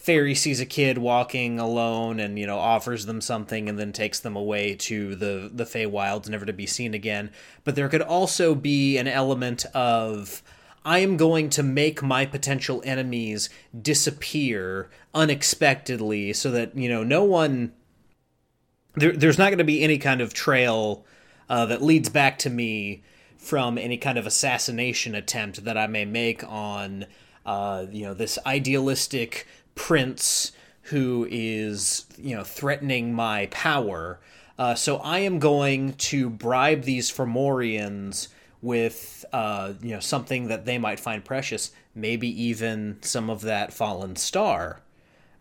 fairy 0.04 0.36
sees 0.36 0.60
a 0.60 0.66
kid 0.66 0.98
walking 0.98 1.60
alone 1.60 2.20
and, 2.20 2.38
you 2.38 2.46
know, 2.46 2.58
offers 2.58 3.06
them 3.06 3.22
something 3.22 3.70
and 3.70 3.80
then 3.80 3.94
takes 3.94 4.20
them 4.20 4.36
away 4.36 4.76
to 4.76 5.16
the, 5.16 5.50
the 5.54 5.64
Feywilds, 5.64 6.28
never 6.28 6.46
to 6.46 6.52
be 6.52 6.68
seen 6.68 6.94
again. 6.94 7.32
But 7.64 7.76
there 7.76 7.88
could 7.88 8.02
also 8.02 8.54
be 8.54 8.98
an 8.98 9.08
element 9.08 9.66
of, 9.74 10.44
I 10.84 11.00
am 11.00 11.16
going 11.16 11.50
to 11.52 11.64
make 11.64 12.04
my 12.04 12.26
potential 12.26 12.82
enemies 12.86 13.50
disappear 13.82 14.90
unexpectedly 15.14 16.34
so 16.34 16.52
that, 16.52 16.76
you 16.78 16.90
know, 16.90 17.06
no 17.06 17.24
one. 17.24 17.72
There, 18.96 19.14
there's 19.14 19.38
not 19.38 19.52
going 19.52 19.58
to 19.60 19.64
be 19.64 19.82
any 19.82 19.98
kind 20.00 20.20
of 20.20 20.34
trail 20.34 21.06
uh, 21.50 21.66
that 21.68 21.82
leads 21.82 22.10
back 22.10 22.38
to 22.40 22.50
me 22.50 23.04
from 23.38 23.78
any 23.78 23.98
kind 23.98 24.18
of 24.18 24.28
assassination 24.28 25.16
attempt 25.16 25.64
that 25.64 25.78
I 25.78 25.88
may 25.88 26.04
make 26.04 26.44
on, 26.44 27.06
uh, 27.46 27.86
you 27.90 28.04
know, 28.04 28.14
this 28.14 28.38
idealistic 28.46 29.48
prince 29.76 30.52
who 30.84 31.28
is, 31.32 32.06
you 32.18 32.36
know, 32.36 32.44
threatening 32.44 33.14
my 33.14 33.48
power. 33.48 34.20
Uh, 34.58 34.76
so 34.76 34.98
I 34.98 35.20
am 35.20 35.40
going 35.40 35.94
to 35.94 36.30
bribe 36.30 36.84
these 36.84 37.10
Fomorians 37.12 38.28
with, 38.62 39.26
uh, 39.34 39.74
you 39.82 39.92
know, 39.92 40.00
something 40.00 40.48
that 40.48 40.66
they 40.66 40.78
might 40.78 41.00
find 41.00 41.24
precious, 41.24 41.72
maybe 41.96 42.28
even 42.44 42.98
some 43.02 43.30
of 43.30 43.42
that 43.42 43.74
fallen 43.74 44.16
star. 44.16 44.80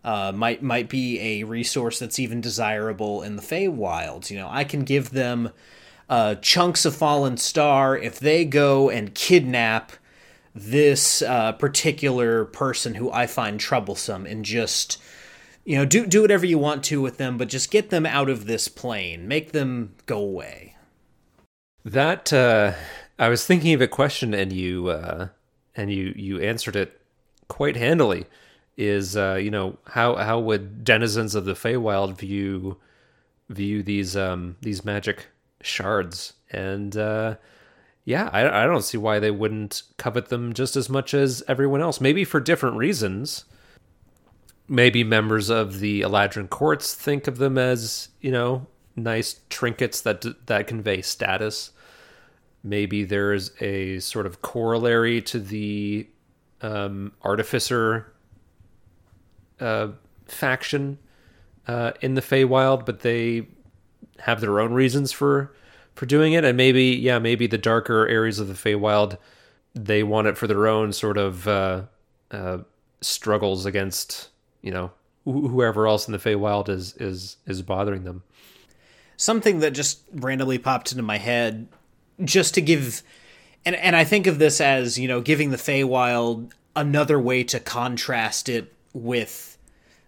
Uh, 0.05 0.33
might 0.35 0.62
might 0.64 0.89
be 0.89 1.20
a 1.20 1.45
resource 1.45 2.01
that's 2.01 2.18
even 2.18 2.41
desirable 2.41 3.22
in 3.22 3.37
the 3.37 3.43
Feywilds. 3.43 4.30
You 4.30 4.39
know, 4.39 4.49
I 4.51 4.64
can 4.64 4.83
give 4.83 5.11
them 5.11 5.51
uh, 6.09 6.35
chunks 6.37 6.85
of 6.85 6.97
fallen 6.97 7.37
star 7.37 7.97
if 7.97 8.18
they 8.18 8.45
go 8.45 8.91
and 8.91 9.14
kidnap 9.14 9.93
this 10.55 11.22
uh, 11.22 11.53
particular 11.53 12.44
person 12.44 12.94
who 12.94 13.11
I 13.11 13.26
find 13.26 13.59
troublesome 13.59 14.26
and 14.26 14.44
just 14.44 14.98
you 15.64 15.76
know 15.76 15.84
do 15.84 16.07
do 16.07 16.22
whatever 16.22 16.46
you 16.46 16.59
want 16.59 16.84
to 16.84 17.00
with 17.00 17.18
them, 17.18 17.38
but 17.38 17.48
just 17.48 17.70
get 17.70 17.90
them 17.90 18.07
out 18.07 18.28
of 18.28 18.46
this 18.46 18.68
plane, 18.68 19.28
make 19.28 19.53
them 19.53 19.94
go 20.07 20.18
away. 20.18 20.76
That 21.84 22.32
uh, 22.32 22.72
I 23.18 23.28
was 23.28 23.46
thinking 23.46 23.74
of 23.74 23.80
a 23.80 23.88
question, 23.88 24.34
and 24.34 24.53
you 24.53 24.88
uh, 24.88 25.28
and 25.74 25.92
you 25.92 26.12
you 26.16 26.40
answered 26.40 26.76
it 26.76 27.00
quite 27.48 27.76
handily. 27.76 28.26
Is 28.76 29.16
uh, 29.16 29.38
you 29.40 29.50
know 29.50 29.78
how 29.86 30.16
how 30.16 30.40
would 30.40 30.84
denizens 30.84 31.34
of 31.34 31.44
the 31.44 31.55
Feywild 31.55 32.18
view 32.18 32.78
view 33.48 33.82
these 33.82 34.16
um, 34.16 34.57
these 34.61 34.84
magic 34.84 35.26
shards, 35.61 36.34
and 36.50 36.96
uh, 36.96 37.36
yeah, 38.05 38.28
I, 38.32 38.62
I 38.62 38.66
don't 38.66 38.82
see 38.82 38.98
why 38.98 39.18
they 39.18 39.30
wouldn't 39.30 39.82
covet 39.96 40.28
them 40.28 40.53
just 40.53 40.74
as 40.76 40.88
much 40.88 41.14
as 41.14 41.42
everyone 41.46 41.80
else. 41.80 42.00
Maybe 42.00 42.24
for 42.24 42.40
different 42.40 42.76
reasons. 42.76 43.44
Maybe 44.68 45.05
members 45.05 45.50
of 45.50 45.80
the 45.80 46.03
Eladrin 46.03 46.48
courts 46.48 46.94
think 46.94 47.26
of 47.26 47.38
them 47.38 47.59
as 47.59 48.09
you 48.20 48.30
know 48.30 48.66
nice 48.96 49.40
trinkets 49.50 50.00
that 50.03 50.24
that 50.46 50.66
convey 50.66 51.03
status. 51.03 51.70
Maybe 52.64 53.05
there's 53.05 53.50
a 53.61 53.98
sort 54.00 54.26
of 54.26 54.40
corollary 54.42 55.20
to 55.22 55.40
the 55.40 56.07
um, 56.61 57.12
artificer 57.22 58.12
uh, 59.61 59.88
faction 60.26 60.98
uh, 61.66 61.92
in 62.00 62.14
the 62.14 62.20
Feywild, 62.20 62.86
but 62.86 63.00
they 63.00 63.48
have 64.20 64.40
their 64.40 64.61
own 64.61 64.72
reasons 64.72 65.12
for 65.12 65.55
for 65.95 66.07
doing 66.07 66.32
it, 66.32 66.45
and 66.45 66.57
maybe 66.57 66.84
yeah, 66.84 67.18
maybe 67.18 67.47
the 67.47 67.59
darker 67.59 68.07
areas 68.09 68.38
of 68.38 68.49
the 68.49 68.55
Feywild 68.55 69.18
they 69.74 70.03
want 70.03 70.26
it 70.26 70.36
for 70.36 70.47
their 70.47 70.66
own 70.66 70.93
sort 70.93 71.16
of 71.16 71.49
uh, 71.49 71.82
uh, 72.30 72.59
struggles 73.01 73.66
against 73.66 74.28
you 74.61 74.70
know 74.70 74.90
wh- 75.24 75.49
whoever 75.49 75.86
else 75.86 76.07
in 76.07 76.12
the 76.12 76.18
Feywild 76.18 76.68
is 76.68 76.95
is 76.97 77.36
is 77.47 77.62
bothering 77.62 78.05
them. 78.05 78.22
Something 79.16 79.61
that 79.61 79.72
just 79.72 80.03
randomly 80.12 80.59
popped 80.59 80.90
into 80.90 81.03
my 81.03 81.18
head, 81.18 81.68
just 82.24 82.55
to 82.55 82.61
give, 82.61 83.03
and 83.64 83.76
and 83.76 83.97
I 83.97 84.05
think 84.05 84.26
of 84.26 84.38
this 84.38 84.61
as 84.61 84.99
you 84.99 85.09
know 85.09 85.20
giving 85.20 85.51
the 85.51 85.57
Feywild 85.57 86.53
another 86.74 87.20
way 87.20 87.45
to 87.45 87.61
contrast 87.61 88.49
it 88.49 88.72
with 88.93 89.59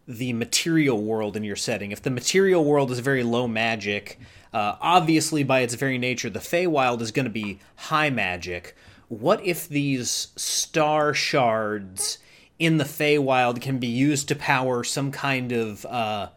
the 0.07 0.33
material 0.35 1.03
world 1.03 1.37
in 1.37 1.45
your 1.45 1.57
setting. 1.57 1.91
If 1.91 2.03
the 2.03 2.11
material 2.11 2.65
world 2.65 2.91
is 2.91 2.99
very 2.99 3.23
low 3.23 3.49
magic, 3.49 4.19
uh, 4.55 4.77
obviously 4.81 5.43
by 5.43 5.61
its 5.61 5.75
very 5.75 5.99
nature, 5.99 6.31
the 6.31 6.39
Feywild 6.39 7.01
is 7.01 7.11
going 7.11 7.25
to 7.25 7.31
be 7.31 7.59
high 7.75 8.09
magic. 8.09 8.77
What 9.09 9.45
if 9.45 9.69
these 9.69 10.29
star 10.37 11.13
shards 11.13 12.19
in 12.61 12.79
the 12.79 12.85
Feywild 12.85 13.61
can 13.61 13.79
be 13.79 13.89
used 13.89 14.29
to 14.29 14.37
power 14.37 14.85
some 14.85 15.11
kind 15.11 15.51
of 15.51 15.85
uh, 15.87 16.29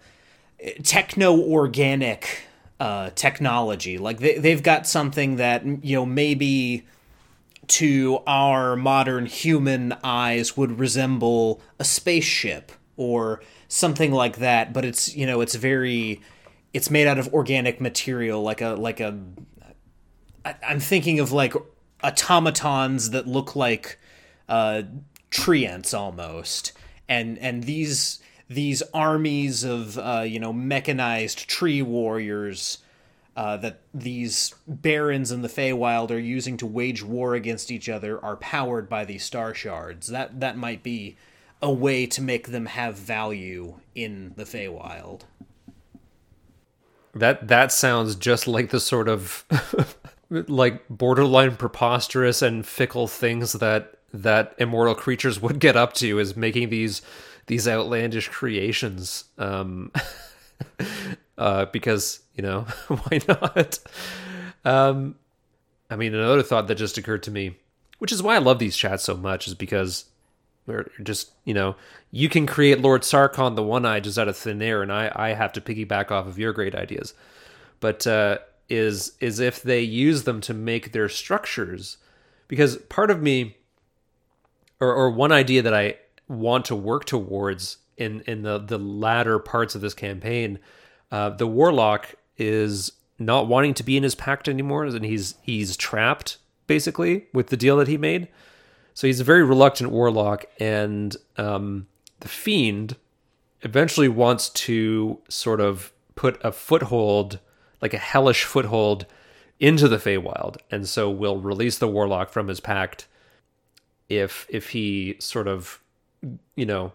techno 0.81 1.39
organic 1.39 2.41
uh, 2.79 3.11
technology? 3.13 3.99
Like 3.99 4.17
they, 4.17 4.39
they've 4.39 4.63
got 4.63 4.87
something 4.87 5.35
that, 5.35 5.63
you 5.85 5.95
know, 5.95 6.05
maybe 6.05 6.87
to 7.67 8.23
our 8.25 8.75
modern 8.75 9.27
human 9.27 9.93
eyes 10.03 10.57
would 10.57 10.79
resemble 10.79 11.61
a 11.77 11.83
spaceship 11.83 12.71
or 12.95 13.41
something 13.67 14.13
like 14.13 14.37
that 14.37 14.71
but 14.71 14.85
it's 14.85 15.13
you 15.13 15.25
know 15.25 15.41
it's 15.41 15.55
very 15.55 16.21
it's 16.77 16.91
made 16.91 17.07
out 17.07 17.17
of 17.17 17.33
organic 17.33 17.81
material 17.81 18.43
like 18.43 18.61
a 18.61 18.69
like 18.75 18.99
a 18.99 19.19
I, 20.45 20.55
i'm 20.61 20.79
thinking 20.79 21.19
of 21.19 21.31
like 21.31 21.55
automatons 22.03 23.09
that 23.09 23.25
look 23.25 23.55
like 23.55 23.97
uh 24.47 24.83
treants 25.31 25.97
almost 25.97 26.73
and 27.09 27.39
and 27.39 27.63
these 27.63 28.19
these 28.47 28.83
armies 28.93 29.63
of 29.63 29.97
uh 29.97 30.23
you 30.27 30.39
know 30.39 30.53
mechanized 30.53 31.49
tree 31.49 31.81
warriors 31.81 32.77
uh, 33.35 33.55
that 33.55 33.81
these 33.93 34.55
barons 34.67 35.31
in 35.31 35.43
the 35.43 35.47
Feywild 35.47 36.09
are 36.09 36.17
using 36.17 36.57
to 36.57 36.65
wage 36.65 37.03
war 37.03 37.35
against 37.35 37.69
each 37.69 37.87
other 37.87 38.19
are 38.25 38.35
powered 38.37 38.89
by 38.89 39.05
these 39.05 39.23
star 39.23 39.53
shards. 39.53 40.07
That 40.07 40.39
that 40.39 40.57
might 40.57 40.81
be 40.81 41.17
a 41.61 41.71
way 41.71 42.07
to 42.07 42.19
make 42.19 42.47
them 42.47 42.65
have 42.65 42.95
value 42.95 43.75
in 43.93 44.33
the 44.37 44.43
Feywild. 44.43 45.21
That 47.19 47.47
that 47.47 47.71
sounds 47.71 48.15
just 48.15 48.47
like 48.47 48.69
the 48.69 48.79
sort 48.79 49.07
of 49.07 49.45
like 50.29 50.87
borderline 50.89 51.55
preposterous 51.55 52.41
and 52.41 52.65
fickle 52.65 53.07
things 53.07 53.53
that 53.53 53.93
that 54.13 54.55
immortal 54.57 54.95
creatures 54.95 55.41
would 55.41 55.59
get 55.59 55.75
up 55.75 55.93
to 55.93 56.19
is 56.19 56.35
making 56.35 56.69
these 56.69 57.01
these 57.47 57.67
outlandish 57.67 58.27
creations 58.29 59.25
um 59.37 59.91
uh 61.37 61.65
because 61.65 62.21
you 62.35 62.41
know 62.41 62.61
why 62.87 63.19
not? 63.27 63.79
Um 64.65 65.15
i 65.89 65.95
mean 65.95 66.13
another 66.13 66.43
thought 66.43 66.67
that 66.67 66.75
just 66.75 66.97
occurred 66.97 67.23
to 67.23 67.31
me 67.31 67.55
which 67.99 68.11
is 68.11 68.21
why 68.23 68.35
i 68.35 68.39
love 68.39 68.59
these 68.59 68.75
chats 68.75 69.03
so 69.03 69.15
much 69.15 69.47
is 69.47 69.53
because 69.53 70.05
or 70.67 70.89
just 71.03 71.31
you 71.45 71.53
know 71.53 71.75
you 72.11 72.29
can 72.29 72.45
create 72.45 72.81
lord 72.81 73.01
sarkhan 73.01 73.55
the 73.55 73.63
one 73.63 73.85
eye 73.85 73.99
just 73.99 74.17
out 74.17 74.27
of 74.27 74.35
thin 74.35 74.61
air 74.61 74.81
and 74.81 74.91
i 74.91 75.11
i 75.15 75.29
have 75.29 75.53
to 75.53 75.61
piggyback 75.61 76.11
off 76.11 76.27
of 76.27 76.37
your 76.37 76.53
great 76.53 76.75
ideas. 76.75 77.13
But 77.79 78.07
uh 78.07 78.39
is 78.69 79.13
is 79.19 79.39
if 79.39 79.61
they 79.61 79.81
use 79.81 80.23
them 80.23 80.41
to 80.41 80.53
make 80.53 80.91
their 80.91 81.09
structures 81.09 81.97
because 82.47 82.77
part 82.89 83.09
of 83.09 83.21
me 83.21 83.57
or 84.79 84.93
or 84.93 85.09
one 85.09 85.31
idea 85.31 85.61
that 85.61 85.73
i 85.73 85.95
want 86.27 86.65
to 86.65 86.75
work 86.75 87.05
towards 87.05 87.77
in 87.95 88.21
in 88.21 88.41
the 88.41 88.57
the 88.57 88.77
latter 88.77 89.39
parts 89.39 89.75
of 89.75 89.81
this 89.81 89.93
campaign 89.93 90.59
uh 91.11 91.29
the 91.29 91.47
warlock 91.47 92.15
is 92.37 92.91
not 93.19 93.47
wanting 93.47 93.73
to 93.73 93.83
be 93.83 93.97
in 93.97 94.03
his 94.03 94.15
pact 94.15 94.49
anymore 94.49 94.83
and 94.83 95.05
he's 95.05 95.35
he's 95.41 95.77
trapped 95.77 96.37
basically 96.67 97.25
with 97.33 97.47
the 97.47 97.57
deal 97.57 97.77
that 97.77 97.87
he 97.87 97.97
made 97.97 98.27
so 98.97 99.05
he's 99.05 99.19
a 99.19 99.23
very 99.23 99.43
reluctant 99.43 99.91
warlock, 99.91 100.45
and 100.59 101.15
um, 101.37 101.85
the 102.21 102.27
fiend 102.27 102.95
eventually 103.61 104.07
wants 104.07 104.49
to 104.49 105.19
sort 105.29 105.61
of 105.61 105.93
put 106.15 106.43
a 106.43 106.51
foothold, 106.51 107.37
like 107.79 107.93
a 107.93 107.99
hellish 107.99 108.43
foothold, 108.43 109.05
into 109.59 109.87
the 109.87 109.97
Feywild, 109.97 110.57
and 110.71 110.89
so 110.89 111.11
will 111.11 111.37
release 111.39 111.77
the 111.77 111.87
warlock 111.87 112.31
from 112.31 112.47
his 112.47 112.59
pact 112.59 113.07
if 114.09 114.47
if 114.49 114.69
he 114.69 115.15
sort 115.19 115.47
of, 115.47 115.79
you 116.55 116.65
know, 116.65 116.91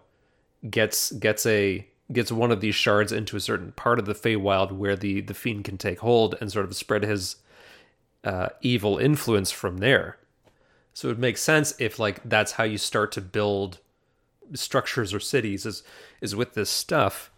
gets 0.68 1.12
gets 1.12 1.46
a 1.46 1.86
gets 2.10 2.32
one 2.32 2.50
of 2.50 2.60
these 2.60 2.74
shards 2.74 3.12
into 3.12 3.36
a 3.36 3.40
certain 3.40 3.70
part 3.70 4.00
of 4.00 4.06
the 4.06 4.14
Feywild 4.14 4.72
where 4.72 4.96
the 4.96 5.20
the 5.20 5.34
fiend 5.34 5.62
can 5.62 5.78
take 5.78 6.00
hold 6.00 6.34
and 6.40 6.50
sort 6.50 6.64
of 6.64 6.74
spread 6.74 7.04
his 7.04 7.36
uh, 8.24 8.48
evil 8.60 8.98
influence 8.98 9.52
from 9.52 9.76
there. 9.76 10.18
So 10.94 11.10
it 11.10 11.18
makes 11.18 11.42
sense 11.42 11.74
if 11.78 11.98
like 11.98 12.20
that's 12.24 12.52
how 12.52 12.64
you 12.64 12.78
start 12.78 13.12
to 13.12 13.20
build 13.20 13.78
structures 14.54 15.14
or 15.14 15.20
cities 15.20 15.64
is 15.66 15.82
is 16.20 16.36
with 16.36 16.54
this 16.54 16.70
stuff. 16.70 17.30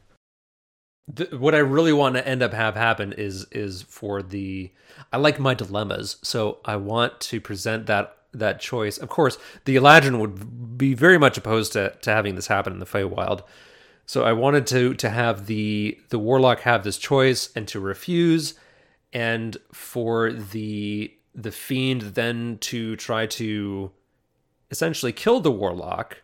What 1.32 1.54
I 1.54 1.58
really 1.58 1.92
want 1.92 2.16
to 2.16 2.26
end 2.26 2.42
up 2.42 2.52
have 2.52 2.76
happen 2.76 3.12
is 3.12 3.46
is 3.52 3.82
for 3.82 4.22
the 4.22 4.70
I 5.12 5.18
like 5.18 5.38
my 5.38 5.54
dilemmas, 5.54 6.16
so 6.22 6.58
I 6.64 6.76
want 6.76 7.20
to 7.20 7.40
present 7.40 7.86
that 7.86 8.16
that 8.32 8.60
choice. 8.60 8.98
Of 8.98 9.08
course, 9.08 9.38
the 9.64 9.76
Eladrin 9.76 10.18
would 10.18 10.76
be 10.76 10.94
very 10.94 11.18
much 11.18 11.38
opposed 11.38 11.72
to 11.74 11.90
to 11.90 12.10
having 12.10 12.34
this 12.34 12.48
happen 12.48 12.72
in 12.72 12.78
the 12.78 12.86
Feywild. 12.86 13.42
So 14.06 14.24
I 14.24 14.32
wanted 14.32 14.66
to 14.68 14.94
to 14.94 15.10
have 15.10 15.46
the 15.46 15.98
the 16.08 16.18
warlock 16.18 16.60
have 16.60 16.84
this 16.84 16.98
choice 16.98 17.50
and 17.54 17.68
to 17.68 17.80
refuse, 17.80 18.54
and 19.12 19.56
for 19.72 20.32
the 20.32 21.14
the 21.34 21.50
fiend 21.50 22.02
then 22.14 22.58
to 22.60 22.96
try 22.96 23.26
to 23.26 23.90
essentially 24.70 25.12
kill 25.12 25.40
the 25.40 25.50
warlock, 25.50 26.22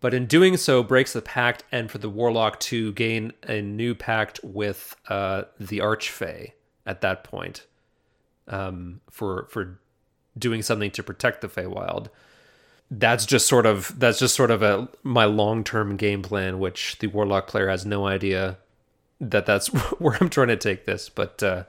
but 0.00 0.12
in 0.12 0.26
doing 0.26 0.56
so 0.56 0.82
breaks 0.82 1.12
the 1.12 1.22
pact, 1.22 1.64
and 1.72 1.90
for 1.90 1.98
the 1.98 2.10
warlock 2.10 2.60
to 2.60 2.92
gain 2.92 3.32
a 3.44 3.62
new 3.62 3.94
pact 3.94 4.40
with 4.42 4.96
uh, 5.08 5.44
the 5.58 5.78
archfey 5.78 6.52
at 6.84 7.00
that 7.00 7.24
point, 7.24 7.66
um, 8.48 9.00
for 9.10 9.46
for 9.48 9.80
doing 10.38 10.62
something 10.62 10.90
to 10.90 11.02
protect 11.02 11.40
the 11.40 11.48
Feywild. 11.48 12.08
That's 12.90 13.24
just 13.24 13.46
sort 13.46 13.64
of 13.64 13.98
that's 13.98 14.18
just 14.18 14.34
sort 14.34 14.50
of 14.50 14.62
a 14.62 14.88
my 15.02 15.24
long 15.24 15.64
term 15.64 15.96
game 15.96 16.22
plan, 16.22 16.58
which 16.58 16.98
the 16.98 17.06
warlock 17.06 17.46
player 17.46 17.68
has 17.68 17.86
no 17.86 18.06
idea 18.06 18.58
that 19.20 19.46
that's 19.46 19.68
where 19.98 20.18
I'm 20.20 20.28
trying 20.28 20.48
to 20.48 20.56
take 20.56 20.84
this, 20.84 21.08
but. 21.08 21.42
Uh, 21.42 21.64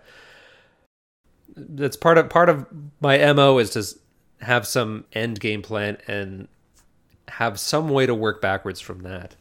that's 1.56 1.96
part 1.96 2.18
of 2.18 2.30
part 2.30 2.50
of 2.50 2.66
my 3.00 3.18
mo 3.34 3.58
is 3.58 3.70
to 3.72 4.46
have 4.46 4.68
some 4.68 5.06
end 5.14 5.40
game 5.40 5.62
plan 5.62 5.98
and 6.08 6.48
have 7.28 7.60
some 7.60 7.90
way 7.90 8.06
to 8.06 8.14
work 8.14 8.42
backwards 8.42 8.80
from 8.80 9.02
that. 9.04 9.36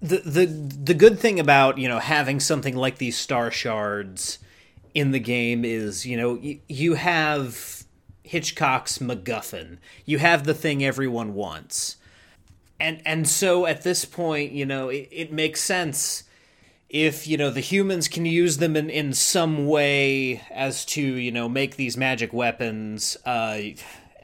The 0.00 0.18
the 0.18 0.46
the 0.46 0.94
good 0.94 1.18
thing 1.18 1.40
about 1.40 1.78
you 1.78 1.88
know 1.88 1.98
having 1.98 2.40
something 2.40 2.76
like 2.76 2.98
these 2.98 3.16
star 3.16 3.50
shards 3.50 4.38
in 4.94 5.10
the 5.10 5.18
game 5.18 5.64
is 5.64 6.06
you 6.06 6.16
know 6.16 6.34
you, 6.34 6.60
you 6.68 6.94
have 6.94 7.84
Hitchcock's 8.22 8.98
MacGuffin. 8.98 9.78
You 10.04 10.18
have 10.18 10.44
the 10.44 10.54
thing 10.54 10.84
everyone 10.84 11.34
wants, 11.34 11.96
and 12.78 13.00
and 13.06 13.28
so 13.28 13.66
at 13.66 13.82
this 13.82 14.04
point 14.04 14.52
you 14.52 14.66
know 14.66 14.88
it, 14.88 15.08
it 15.10 15.32
makes 15.32 15.60
sense 15.60 16.24
if 16.88 17.26
you 17.26 17.36
know 17.36 17.50
the 17.50 17.60
humans 17.60 18.08
can 18.08 18.24
use 18.24 18.58
them 18.58 18.76
in, 18.76 18.88
in 18.88 19.12
some 19.12 19.66
way 19.66 20.42
as 20.50 20.84
to 20.84 21.00
you 21.00 21.32
know 21.32 21.48
make 21.48 21.76
these 21.76 21.96
magic 21.96 22.32
weapons 22.32 23.16
uh 23.26 23.58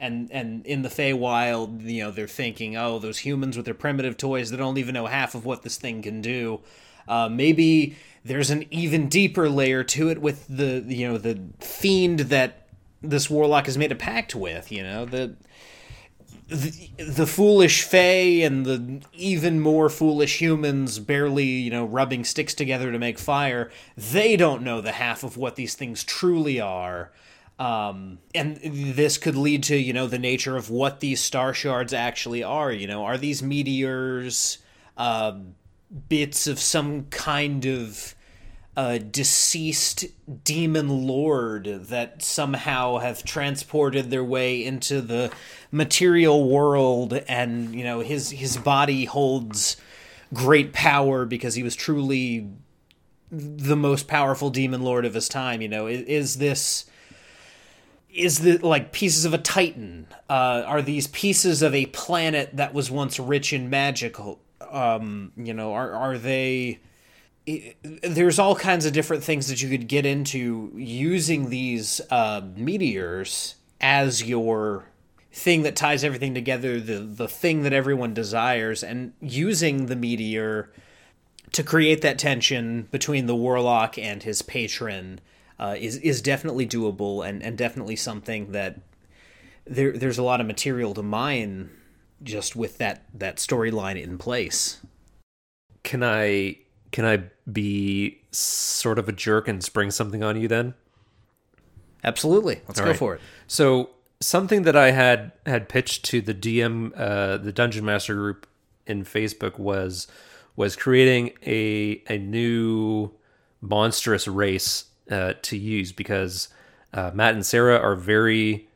and 0.03 0.29
and 0.31 0.65
in 0.65 0.81
the 0.81 0.89
Feywild, 0.89 1.89
you 1.89 2.03
know, 2.03 2.11
they're 2.11 2.27
thinking, 2.27 2.75
oh, 2.75 2.99
those 2.99 3.19
humans 3.19 3.55
with 3.55 3.65
their 3.65 3.73
primitive 3.73 4.17
toys 4.17 4.49
that 4.51 4.57
don't 4.57 4.77
even 4.77 4.93
know 4.93 5.05
half 5.05 5.33
of 5.33 5.45
what 5.45 5.63
this 5.63 5.77
thing 5.77 6.01
can 6.01 6.21
do. 6.21 6.59
Uh, 7.07 7.29
maybe 7.29 7.95
there's 8.25 8.49
an 8.49 8.65
even 8.69 9.07
deeper 9.07 9.49
layer 9.49 9.83
to 9.83 10.09
it 10.09 10.19
with 10.19 10.45
the 10.47 10.83
you 10.87 11.07
know 11.07 11.17
the 11.17 11.39
fiend 11.59 12.19
that 12.19 12.67
this 13.01 13.29
warlock 13.29 13.65
has 13.65 13.77
made 13.77 13.93
a 13.93 13.95
pact 13.95 14.35
with. 14.35 14.73
You 14.73 14.83
know 14.83 15.05
the 15.05 15.35
the, 16.47 16.89
the 16.97 17.27
foolish 17.27 17.83
Fae 17.83 18.43
and 18.43 18.65
the 18.65 19.01
even 19.13 19.59
more 19.59 19.89
foolish 19.89 20.41
humans 20.41 20.99
barely, 20.99 21.45
you 21.45 21.71
know, 21.71 21.85
rubbing 21.85 22.23
sticks 22.23 22.53
together 22.53 22.91
to 22.91 22.99
make 22.99 23.19
fire, 23.19 23.71
they 23.97 24.35
don't 24.35 24.63
know 24.63 24.81
the 24.81 24.93
half 24.93 25.23
of 25.23 25.37
what 25.37 25.55
these 25.55 25.75
things 25.75 26.03
truly 26.03 26.59
are. 26.59 27.11
Um, 27.59 28.19
and 28.33 28.57
this 28.63 29.17
could 29.17 29.35
lead 29.35 29.63
to, 29.63 29.77
you 29.77 29.93
know, 29.93 30.07
the 30.07 30.19
nature 30.19 30.57
of 30.57 30.69
what 30.69 30.99
these 30.99 31.21
star 31.21 31.53
shards 31.53 31.93
actually 31.93 32.43
are. 32.43 32.71
You 32.71 32.87
know, 32.87 33.05
are 33.05 33.17
these 33.17 33.43
meteors 33.43 34.57
uh, 34.97 35.37
bits 36.09 36.47
of 36.47 36.59
some 36.59 37.05
kind 37.05 37.65
of 37.65 38.15
a 38.75 38.97
deceased 38.99 40.05
demon 40.43 41.05
lord 41.05 41.65
that 41.65 42.23
somehow 42.23 42.97
have 42.97 43.23
transported 43.23 44.09
their 44.09 44.23
way 44.23 44.63
into 44.63 44.99
the 45.01 45.31
material 45.71 46.49
world 46.49 47.13
and 47.27 47.75
you 47.75 47.83
know 47.83 47.99
his 47.99 48.31
his 48.31 48.57
body 48.57 49.05
holds 49.05 49.77
great 50.33 50.73
power 50.73 51.25
because 51.25 51.55
he 51.55 51.61
was 51.63 51.75
truly 51.75 52.49
the 53.31 53.75
most 53.75 54.07
powerful 54.07 54.49
demon 54.49 54.81
lord 54.81 55.05
of 55.05 55.13
his 55.13 55.29
time 55.29 55.61
you 55.61 55.67
know 55.69 55.85
is, 55.87 56.01
is 56.01 56.37
this 56.37 56.85
is 58.11 58.39
the 58.39 58.57
like 58.59 58.91
pieces 58.91 59.25
of 59.25 59.33
a 59.33 59.37
titan 59.37 60.07
uh, 60.29 60.63
are 60.65 60.81
these 60.81 61.07
pieces 61.07 61.61
of 61.61 61.75
a 61.75 61.85
planet 61.87 62.49
that 62.53 62.73
was 62.73 62.89
once 62.89 63.19
rich 63.19 63.53
in 63.53 63.69
magical 63.69 64.39
Um, 64.71 65.31
you 65.37 65.53
know, 65.53 65.73
are 65.73 65.91
are 65.91 66.17
they? 66.17 66.79
There's 68.01 68.39
all 68.39 68.55
kinds 68.55 68.85
of 68.85 68.93
different 68.93 69.23
things 69.23 69.47
that 69.47 69.61
you 69.61 69.69
could 69.69 69.87
get 69.87 70.05
into 70.05 70.71
using 70.75 71.49
these 71.49 71.99
uh, 72.09 72.41
meteors 72.55 73.55
as 73.81 74.23
your 74.23 74.85
thing 75.31 75.63
that 75.63 75.75
ties 75.75 76.03
everything 76.03 76.33
together, 76.33 76.79
the 76.79 76.99
the 76.99 77.27
thing 77.27 77.63
that 77.63 77.73
everyone 77.73 78.13
desires, 78.13 78.83
and 78.83 79.13
using 79.19 79.87
the 79.87 79.95
meteor 79.95 80.71
to 81.51 81.63
create 81.63 82.01
that 82.01 82.17
tension 82.17 82.87
between 82.91 83.25
the 83.25 83.35
warlock 83.35 83.97
and 83.97 84.23
his 84.23 84.41
patron 84.41 85.19
uh, 85.59 85.75
is 85.77 85.97
is 85.97 86.21
definitely 86.21 86.67
doable 86.67 87.27
and, 87.27 87.43
and 87.43 87.57
definitely 87.57 87.95
something 87.95 88.51
that 88.51 88.79
there 89.65 89.91
there's 89.91 90.17
a 90.17 90.23
lot 90.23 90.39
of 90.39 90.47
material 90.47 90.93
to 90.93 91.03
mine 91.03 91.69
just 92.21 92.55
with 92.55 92.77
that 92.77 93.03
that 93.13 93.37
storyline 93.37 94.01
in 94.01 94.17
place. 94.17 94.79
Can 95.83 96.03
I 96.03 96.57
can 96.91 97.05
I 97.05 97.23
be 97.51 98.21
sort 98.31 98.97
of 98.99 99.09
a 99.09 99.11
jerk 99.11 99.47
and 99.47 99.63
spring 99.63 99.91
something 99.91 100.23
on 100.23 100.39
you 100.39 100.47
then? 100.47 100.73
Absolutely. 102.03 102.61
Let's 102.67 102.79
All 102.79 102.85
go 102.85 102.91
right. 102.91 102.99
for 102.99 103.15
it. 103.15 103.21
So 103.47 103.91
something 104.19 104.63
that 104.63 104.75
I 104.75 104.91
had 104.91 105.31
had 105.45 105.69
pitched 105.69 106.05
to 106.05 106.21
the 106.21 106.33
DM, 106.33 106.91
uh, 106.95 107.37
the 107.37 107.51
Dungeon 107.51 107.85
Master 107.85 108.13
group 108.15 108.47
in 108.85 109.03
Facebook 109.03 109.57
was 109.57 110.07
was 110.55 110.75
creating 110.75 111.31
a 111.45 112.01
a 112.09 112.17
new 112.17 113.11
monstrous 113.61 114.27
race 114.27 114.85
uh, 115.09 115.33
to 115.41 115.57
use 115.57 115.91
because 115.91 116.49
uh, 116.93 117.11
Matt 117.13 117.33
and 117.33 117.45
Sarah 117.45 117.77
are 117.77 117.95
very 117.95 118.67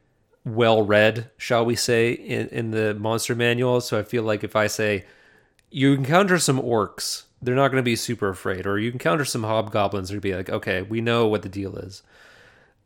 well 0.45 0.81
read, 0.81 1.29
shall 1.37 1.65
we 1.65 1.75
say, 1.75 2.13
in, 2.13 2.47
in 2.49 2.71
the 2.71 2.93
monster 2.93 3.35
manual. 3.35 3.81
So 3.81 3.99
I 3.99 4.03
feel 4.03 4.23
like 4.23 4.43
if 4.43 4.55
I 4.55 4.67
say 4.67 5.05
you 5.69 5.93
encounter 5.93 6.39
some 6.39 6.61
orcs, 6.61 7.23
they're 7.41 7.55
not 7.55 7.69
going 7.69 7.81
to 7.81 7.83
be 7.83 7.95
super 7.95 8.29
afraid, 8.29 8.65
or 8.65 8.79
you 8.79 8.91
encounter 8.91 9.25
some 9.25 9.43
hobgoblins, 9.43 10.09
they'd 10.09 10.21
be 10.21 10.35
like, 10.35 10.49
okay, 10.49 10.81
we 10.81 11.01
know 11.01 11.27
what 11.27 11.43
the 11.43 11.49
deal 11.49 11.77
is. 11.77 12.03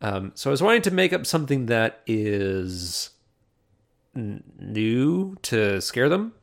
Um, 0.01 0.31
so 0.35 0.49
I 0.49 0.51
was 0.51 0.61
wanting 0.61 0.81
to 0.83 0.91
make 0.91 1.13
up 1.13 1.25
something 1.25 1.67
that 1.67 2.01
is 2.07 3.11
n- 4.15 4.43
new 4.59 5.37
to 5.43 5.79
scare 5.79 6.09
them, 6.09 6.33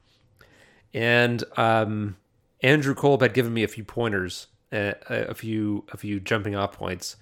and 0.95 1.45
um, 1.57 2.17
Andrew 2.63 2.95
Kolb 2.95 3.23
had 3.23 3.35
given 3.35 3.53
me 3.53 3.63
a 3.63 3.69
few 3.69 3.85
pointers, 3.85 4.47
uh, 4.73 4.93
a 5.09 5.35
few 5.35 5.85
a 5.93 5.97
few 5.97 6.21
jumping 6.21 6.55
off 6.55 6.73
points, 6.73 7.17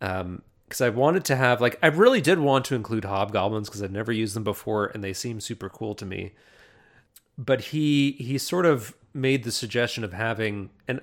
because 0.00 0.20
um, 0.20 0.42
I 0.80 0.88
wanted 0.88 1.24
to 1.26 1.36
have 1.36 1.60
like 1.60 1.78
I 1.82 1.86
really 1.88 2.20
did 2.20 2.38
want 2.38 2.64
to 2.66 2.74
include 2.74 3.04
hobgoblins 3.04 3.68
because 3.68 3.82
I've 3.82 3.92
never 3.92 4.12
used 4.12 4.34
them 4.34 4.44
before 4.44 4.86
and 4.86 5.02
they 5.02 5.12
seem 5.12 5.40
super 5.40 5.68
cool 5.68 5.94
to 5.94 6.04
me. 6.04 6.32
But 7.36 7.60
he 7.60 8.12
he 8.12 8.36
sort 8.36 8.66
of 8.66 8.94
made 9.14 9.44
the 9.44 9.52
suggestion 9.52 10.04
of 10.04 10.12
having 10.12 10.70
and 10.86 11.00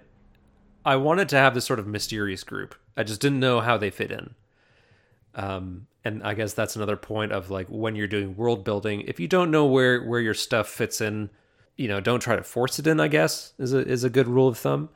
I 0.85 0.95
wanted 0.97 1.27
to 1.29 1.37
have 1.37 1.55
this 1.55 1.65
sort 1.65 1.79
of 1.79 1.87
mysterious 1.87 2.43
group. 2.43 2.75
I 2.95 3.03
just 3.03 3.19
didn't 3.19 3.39
know 3.39 3.59
how 3.59 3.77
they 3.77 3.89
fit 3.89 4.11
in. 4.11 4.35
Um, 5.33 5.87
and 6.05 6.21
I 6.23 6.35
guess 6.35 6.53
that's 6.53 6.75
another 6.75 6.95
point 6.95 7.31
of 7.31 7.49
like 7.49 7.67
when 7.67 7.95
you're 7.95 8.07
doing 8.07 8.37
world 8.37 8.63
building, 8.63 9.01
if 9.01 9.19
you 9.19 9.27
don't 9.27 9.51
know 9.51 9.65
where 9.65 10.03
where 10.03 10.21
your 10.21 10.35
stuff 10.35 10.69
fits 10.69 11.01
in, 11.01 11.31
you 11.75 11.87
know, 11.87 11.99
don't 11.99 12.19
try 12.19 12.35
to 12.35 12.43
force 12.43 12.77
it 12.77 12.87
in. 12.87 12.99
I 12.99 13.07
guess 13.07 13.53
is 13.57 13.73
a 13.73 13.79
is 13.79 14.03
a 14.03 14.09
good 14.09 14.27
rule 14.27 14.47
of 14.47 14.57
thumb. 14.57 14.89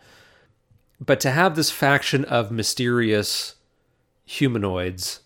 But 1.04 1.20
to 1.22 1.32
have 1.32 1.56
this 1.56 1.72
faction 1.72 2.26
of 2.26 2.52
mysterious 2.52 3.56
humanoids 4.26 5.22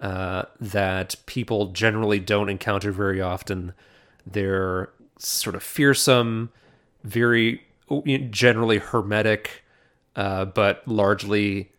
uh, 0.00 0.44
that 0.60 1.16
people 1.26 1.72
generally 1.72 2.18
don't 2.18 2.48
encounter 2.48 2.90
very 2.90 3.20
often, 3.20 3.74
they're 4.24 4.90
sort 5.18 5.54
of 5.54 5.62
fearsome, 5.62 6.50
very 7.04 7.62
generally 8.30 8.78
hermetic, 8.78 9.64
uh, 10.16 10.44
but 10.44 10.86
largely 10.86 11.72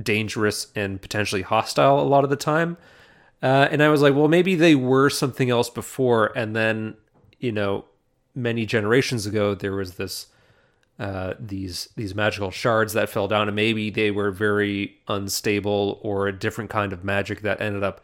dangerous 0.00 0.68
and 0.76 1.02
potentially 1.02 1.42
hostile 1.42 2.00
a 2.00 2.02
lot 2.02 2.24
of 2.24 2.30
the 2.30 2.36
time. 2.36 2.76
Uh, 3.42 3.68
and 3.70 3.82
I 3.82 3.88
was 3.88 4.02
like, 4.02 4.14
well, 4.14 4.28
maybe 4.28 4.54
they 4.54 4.74
were 4.74 5.10
something 5.10 5.50
else 5.50 5.70
before, 5.70 6.32
and 6.36 6.56
then 6.56 6.96
you 7.38 7.52
know, 7.52 7.84
many 8.34 8.66
generations 8.66 9.26
ago, 9.26 9.54
there 9.54 9.74
was 9.74 9.94
this 9.94 10.26
uh, 10.98 11.34
these 11.38 11.88
these 11.96 12.14
magical 12.14 12.50
shards 12.50 12.92
that 12.94 13.08
fell 13.08 13.28
down, 13.28 13.48
and 13.48 13.54
maybe 13.54 13.90
they 13.90 14.10
were 14.10 14.30
very 14.30 14.96
unstable 15.06 16.00
or 16.02 16.26
a 16.26 16.32
different 16.32 16.70
kind 16.70 16.92
of 16.92 17.04
magic 17.04 17.42
that 17.42 17.60
ended 17.60 17.82
up 17.82 18.00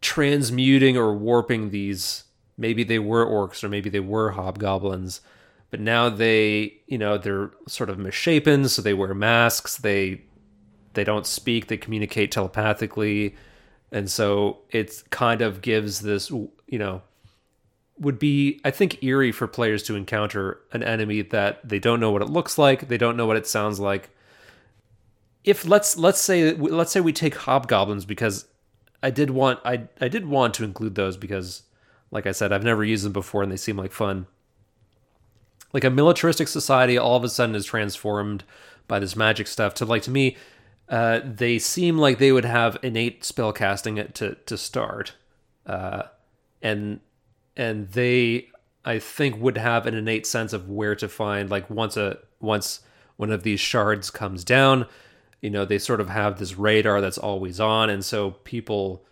transmuting 0.00 0.96
or 0.96 1.14
warping 1.14 1.70
these. 1.70 2.24
Maybe 2.56 2.84
they 2.84 2.98
were 2.98 3.26
orcs, 3.26 3.64
or 3.64 3.68
maybe 3.68 3.90
they 3.90 4.00
were 4.00 4.30
hobgoblins, 4.30 5.20
but 5.70 5.80
now 5.80 6.08
they, 6.08 6.74
you 6.86 6.98
know, 6.98 7.18
they're 7.18 7.50
sort 7.68 7.90
of 7.90 7.98
misshapen, 7.98 8.68
so 8.68 8.82
they 8.82 8.94
wear 8.94 9.14
masks. 9.14 9.76
They 9.76 10.22
they 10.94 11.04
don't 11.04 11.26
speak. 11.26 11.66
They 11.66 11.76
communicate 11.76 12.30
telepathically, 12.32 13.34
and 13.90 14.10
so 14.10 14.58
it 14.70 15.02
kind 15.10 15.42
of 15.42 15.60
gives 15.60 16.00
this, 16.00 16.30
you 16.30 16.78
know, 16.78 17.02
would 17.98 18.18
be 18.18 18.60
I 18.64 18.70
think 18.70 19.02
eerie 19.02 19.32
for 19.32 19.46
players 19.46 19.82
to 19.84 19.96
encounter 19.96 20.60
an 20.72 20.82
enemy 20.82 21.22
that 21.22 21.66
they 21.66 21.78
don't 21.78 22.00
know 22.00 22.10
what 22.10 22.22
it 22.22 22.30
looks 22.30 22.58
like, 22.58 22.88
they 22.88 22.98
don't 22.98 23.16
know 23.16 23.26
what 23.26 23.36
it 23.36 23.46
sounds 23.46 23.80
like. 23.80 24.10
If 25.44 25.66
let's 25.66 25.96
let's 25.96 26.20
say 26.20 26.52
let's 26.54 26.92
say 26.92 27.00
we 27.00 27.12
take 27.12 27.36
hobgoblins 27.36 28.04
because 28.04 28.46
I 29.02 29.10
did 29.10 29.30
want 29.30 29.60
I 29.64 29.88
I 30.00 30.08
did 30.08 30.26
want 30.26 30.54
to 30.54 30.64
include 30.64 30.94
those 30.94 31.16
because 31.16 31.62
like 32.10 32.26
I 32.26 32.32
said 32.32 32.52
I've 32.52 32.64
never 32.64 32.84
used 32.84 33.04
them 33.04 33.12
before 33.12 33.42
and 33.42 33.50
they 33.50 33.56
seem 33.56 33.76
like 33.76 33.92
fun. 33.92 34.26
Like 35.76 35.84
a 35.84 35.90
militaristic 35.90 36.48
society 36.48 36.96
all 36.96 37.18
of 37.18 37.22
a 37.22 37.28
sudden 37.28 37.54
is 37.54 37.66
transformed 37.66 38.44
by 38.88 38.98
this 38.98 39.14
magic 39.14 39.46
stuff 39.46 39.74
to 39.74 39.84
like 39.84 40.00
to 40.04 40.10
me 40.10 40.34
uh, 40.88 41.20
they 41.22 41.58
seem 41.58 41.98
like 41.98 42.16
they 42.16 42.32
would 42.32 42.46
have 42.46 42.78
innate 42.82 43.24
spell 43.24 43.52
casting 43.52 43.96
to 44.14 44.36
to 44.36 44.56
start. 44.56 45.12
Uh, 45.66 46.04
and 46.62 47.00
and 47.58 47.90
they 47.90 48.48
I 48.86 48.98
think 49.00 49.38
would 49.38 49.58
have 49.58 49.86
an 49.86 49.92
innate 49.92 50.26
sense 50.26 50.54
of 50.54 50.66
where 50.66 50.94
to 50.94 51.10
find 51.10 51.50
like 51.50 51.68
once 51.68 51.98
a 51.98 52.20
once 52.40 52.80
one 53.18 53.30
of 53.30 53.42
these 53.42 53.60
shards 53.60 54.10
comes 54.10 54.44
down, 54.44 54.86
you 55.42 55.50
know, 55.50 55.66
they 55.66 55.78
sort 55.78 56.00
of 56.00 56.08
have 56.08 56.38
this 56.38 56.56
radar 56.56 57.02
that's 57.02 57.18
always 57.18 57.60
on 57.60 57.90
and 57.90 58.02
so 58.02 58.30
people 58.44 59.04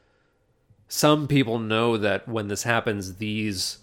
some 0.89 1.28
people 1.28 1.59
know 1.59 1.99
that 1.99 2.27
when 2.27 2.49
this 2.49 2.62
happens 2.62 3.16
these 3.16 3.81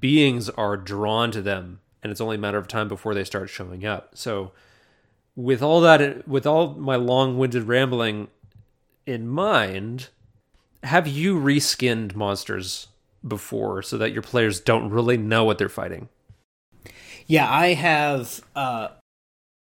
beings 0.00 0.50
are 0.50 0.76
drawn 0.76 1.30
to 1.30 1.40
them 1.40 1.78
and 2.02 2.10
it's 2.10 2.20
only 2.20 2.36
a 2.36 2.40
matter 2.40 2.58
of 2.58 2.68
time 2.68 2.88
before 2.88 3.14
they 3.14 3.24
start 3.24 3.50
showing 3.50 3.84
up. 3.84 4.10
So 4.14 4.52
with 5.36 5.62
all 5.62 5.80
that 5.80 6.26
with 6.26 6.46
all 6.46 6.74
my 6.74 6.96
long-winded 6.96 7.64
rambling 7.64 8.28
in 9.06 9.28
mind, 9.28 10.08
have 10.82 11.06
you 11.06 11.38
reskinned 11.38 12.14
monsters 12.14 12.88
before 13.26 13.82
so 13.82 13.98
that 13.98 14.12
your 14.12 14.22
players 14.22 14.60
don't 14.60 14.90
really 14.90 15.16
know 15.16 15.44
what 15.44 15.58
they're 15.58 15.68
fighting. 15.68 16.08
Yeah, 17.26 17.50
I 17.50 17.74
have. 17.74 18.40
Uh, 18.56 18.88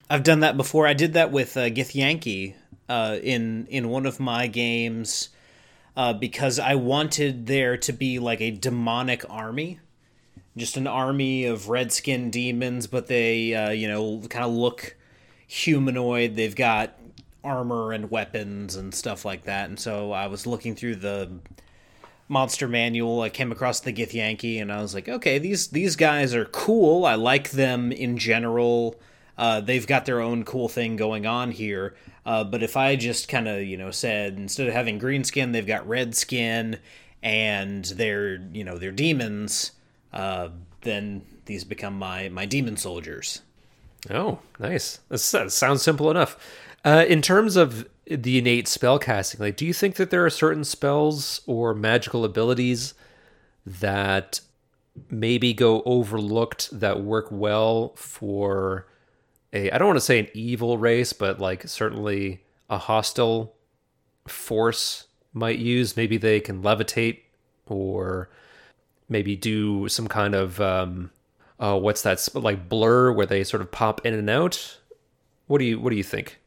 I've 0.09 0.23
done 0.23 0.39
that 0.39 0.57
before. 0.57 0.87
I 0.87 0.93
did 0.93 1.13
that 1.13 1.31
with 1.31 1.55
uh, 1.55 1.69
Githyanki 1.69 2.55
uh, 2.87 3.17
in 3.21 3.67
in 3.67 3.89
one 3.89 4.05
of 4.05 4.19
my 4.19 4.47
games 4.47 5.29
uh, 5.95 6.13
because 6.13 6.57
I 6.57 6.75
wanted 6.75 7.45
there 7.45 7.77
to 7.77 7.93
be 7.93 8.17
like 8.17 8.41
a 8.41 8.51
demonic 8.51 9.23
army, 9.29 9.79
just 10.57 10.77
an 10.77 10.87
army 10.87 11.45
of 11.45 11.69
red 11.69 11.91
skinned 11.91 12.31
demons, 12.31 12.87
but 12.87 13.07
they 13.07 13.53
uh, 13.53 13.69
you 13.69 13.87
know 13.87 14.21
kind 14.29 14.45
of 14.45 14.51
look 14.51 14.95
humanoid. 15.47 16.35
They've 16.35 16.55
got 16.55 16.97
armor 17.43 17.93
and 17.93 18.11
weapons 18.11 18.75
and 18.75 18.93
stuff 18.93 19.25
like 19.25 19.43
that. 19.43 19.69
And 19.69 19.79
so 19.79 20.11
I 20.11 20.27
was 20.27 20.45
looking 20.45 20.75
through 20.75 20.97
the 20.97 21.31
monster 22.29 22.67
manual, 22.67 23.21
I 23.21 23.29
came 23.29 23.51
across 23.51 23.79
the 23.79 23.91
Githyanki, 23.91 24.61
and 24.61 24.71
I 24.71 24.81
was 24.81 24.93
like, 24.93 25.09
okay, 25.09 25.39
these 25.39 25.67
these 25.67 25.95
guys 25.95 26.33
are 26.33 26.45
cool. 26.45 27.05
I 27.05 27.15
like 27.15 27.51
them 27.51 27.91
in 27.91 28.17
general. 28.17 28.99
Uh, 29.37 29.61
they've 29.61 29.87
got 29.87 30.05
their 30.05 30.21
own 30.21 30.43
cool 30.43 30.69
thing 30.69 30.95
going 30.95 31.25
on 31.25 31.51
here. 31.51 31.95
Uh, 32.25 32.43
but 32.43 32.61
if 32.61 32.77
I 32.77 32.95
just 32.95 33.27
kind 33.27 33.47
of 33.47 33.63
you 33.63 33.75
know 33.75 33.91
said 33.91 34.33
instead 34.33 34.67
of 34.67 34.73
having 34.73 34.99
green 34.99 35.23
skin, 35.23 35.51
they've 35.51 35.65
got 35.65 35.87
red 35.87 36.15
skin, 36.15 36.77
and 37.23 37.83
they're 37.85 38.35
you 38.53 38.63
know 38.63 38.77
they're 38.77 38.91
demons, 38.91 39.71
uh, 40.13 40.49
then 40.81 41.23
these 41.45 41.63
become 41.63 41.97
my 41.97 42.29
my 42.29 42.45
demon 42.45 42.77
soldiers. 42.77 43.41
Oh, 44.09 44.39
nice. 44.59 44.99
that 45.09 45.19
sounds 45.19 45.81
simple 45.81 46.09
enough. 46.09 46.37
Uh, 46.85 47.05
in 47.07 47.21
terms 47.21 47.57
of 47.57 47.87
the 48.05 48.37
innate 48.37 48.67
spell 48.67 48.97
casting, 48.97 49.41
like, 49.41 49.57
do 49.57 49.65
you 49.65 49.73
think 49.73 49.95
that 49.95 50.09
there 50.09 50.25
are 50.25 50.29
certain 50.29 50.63
spells 50.63 51.41
or 51.45 51.73
magical 51.73 52.23
abilities 52.23 52.93
that 53.65 54.39
maybe 55.09 55.53
go 55.53 55.81
overlooked 55.85 56.69
that 56.79 57.01
work 57.01 57.27
well 57.29 57.93
for 57.95 58.87
a 59.53 59.69
I 59.71 59.77
don't 59.77 59.87
want 59.87 59.97
to 59.97 60.05
say 60.05 60.19
an 60.19 60.27
evil 60.33 60.77
race, 60.77 61.13
but 61.13 61.39
like 61.39 61.67
certainly 61.67 62.43
a 62.69 62.77
hostile 62.77 63.55
force 64.27 65.07
might 65.33 65.59
use. 65.59 65.97
Maybe 65.97 66.17
they 66.17 66.39
can 66.39 66.61
levitate 66.61 67.19
or 67.65 68.29
maybe 69.09 69.35
do 69.35 69.89
some 69.89 70.07
kind 70.07 70.35
of 70.35 70.61
um, 70.61 71.11
uh, 71.59 71.77
what's 71.77 72.03
that 72.03 72.27
like 72.33 72.69
blur 72.69 73.11
where 73.11 73.25
they 73.25 73.43
sort 73.43 73.61
of 73.61 73.71
pop 73.71 74.05
in 74.05 74.13
and 74.13 74.29
out. 74.29 74.77
What 75.47 75.57
do 75.57 75.65
you 75.65 75.79
what 75.79 75.89
do 75.89 75.95
you 75.95 76.03
think? 76.03 76.39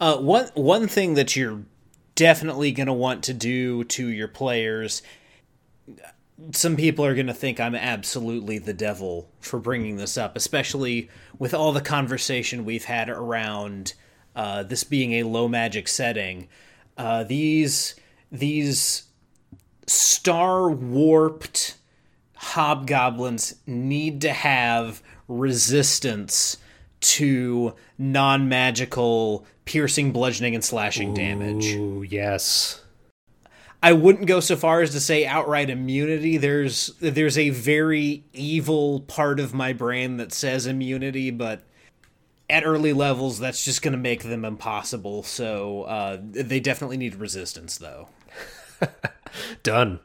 Uh, 0.00 0.16
one 0.18 0.48
one 0.54 0.88
thing 0.88 1.14
that 1.14 1.36
you're 1.36 1.62
definitely 2.14 2.72
going 2.72 2.86
to 2.86 2.92
want 2.92 3.22
to 3.24 3.34
do 3.34 3.84
to 3.84 4.08
your 4.08 4.28
players. 4.28 5.02
Some 6.52 6.76
people 6.76 7.04
are 7.04 7.14
going 7.14 7.26
to 7.26 7.34
think 7.34 7.60
I'm 7.60 7.74
absolutely 7.74 8.58
the 8.58 8.74
devil 8.74 9.28
for 9.40 9.60
bringing 9.60 9.96
this 9.96 10.16
up, 10.16 10.36
especially 10.36 11.08
with 11.38 11.54
all 11.54 11.72
the 11.72 11.80
conversation 11.80 12.64
we've 12.64 12.84
had 12.84 13.08
around 13.08 13.94
uh, 14.34 14.62
this 14.62 14.82
being 14.82 15.12
a 15.12 15.22
low 15.22 15.46
magic 15.46 15.86
setting. 15.86 16.48
Uh, 16.96 17.24
these 17.24 17.94
these 18.30 19.04
star 19.86 20.70
warped 20.70 21.76
hobgoblins 22.36 23.54
need 23.66 24.20
to 24.22 24.32
have 24.32 25.02
resistance 25.28 26.56
to 27.00 27.74
non 27.98 28.48
magical 28.48 29.46
piercing, 29.64 30.12
bludgeoning, 30.12 30.54
and 30.54 30.64
slashing 30.64 31.14
damage. 31.14 31.66
Ooh, 31.66 32.04
yes. 32.08 32.80
I 33.82 33.92
wouldn't 33.92 34.26
go 34.26 34.38
so 34.38 34.54
far 34.54 34.80
as 34.80 34.90
to 34.90 35.00
say 35.00 35.26
outright 35.26 35.68
immunity. 35.68 36.36
There's 36.36 36.92
there's 37.00 37.36
a 37.36 37.50
very 37.50 38.24
evil 38.32 39.00
part 39.00 39.40
of 39.40 39.52
my 39.52 39.72
brain 39.72 40.18
that 40.18 40.32
says 40.32 40.66
immunity, 40.66 41.30
but 41.30 41.62
at 42.48 42.64
early 42.64 42.92
levels, 42.92 43.38
that's 43.40 43.64
just 43.64 43.82
going 43.82 43.92
to 43.92 43.98
make 43.98 44.22
them 44.22 44.44
impossible. 44.44 45.22
So 45.22 45.82
uh, 45.82 46.18
they 46.20 46.60
definitely 46.60 46.98
need 46.98 47.16
resistance, 47.16 47.78
though. 47.78 48.08
Done. 49.62 50.00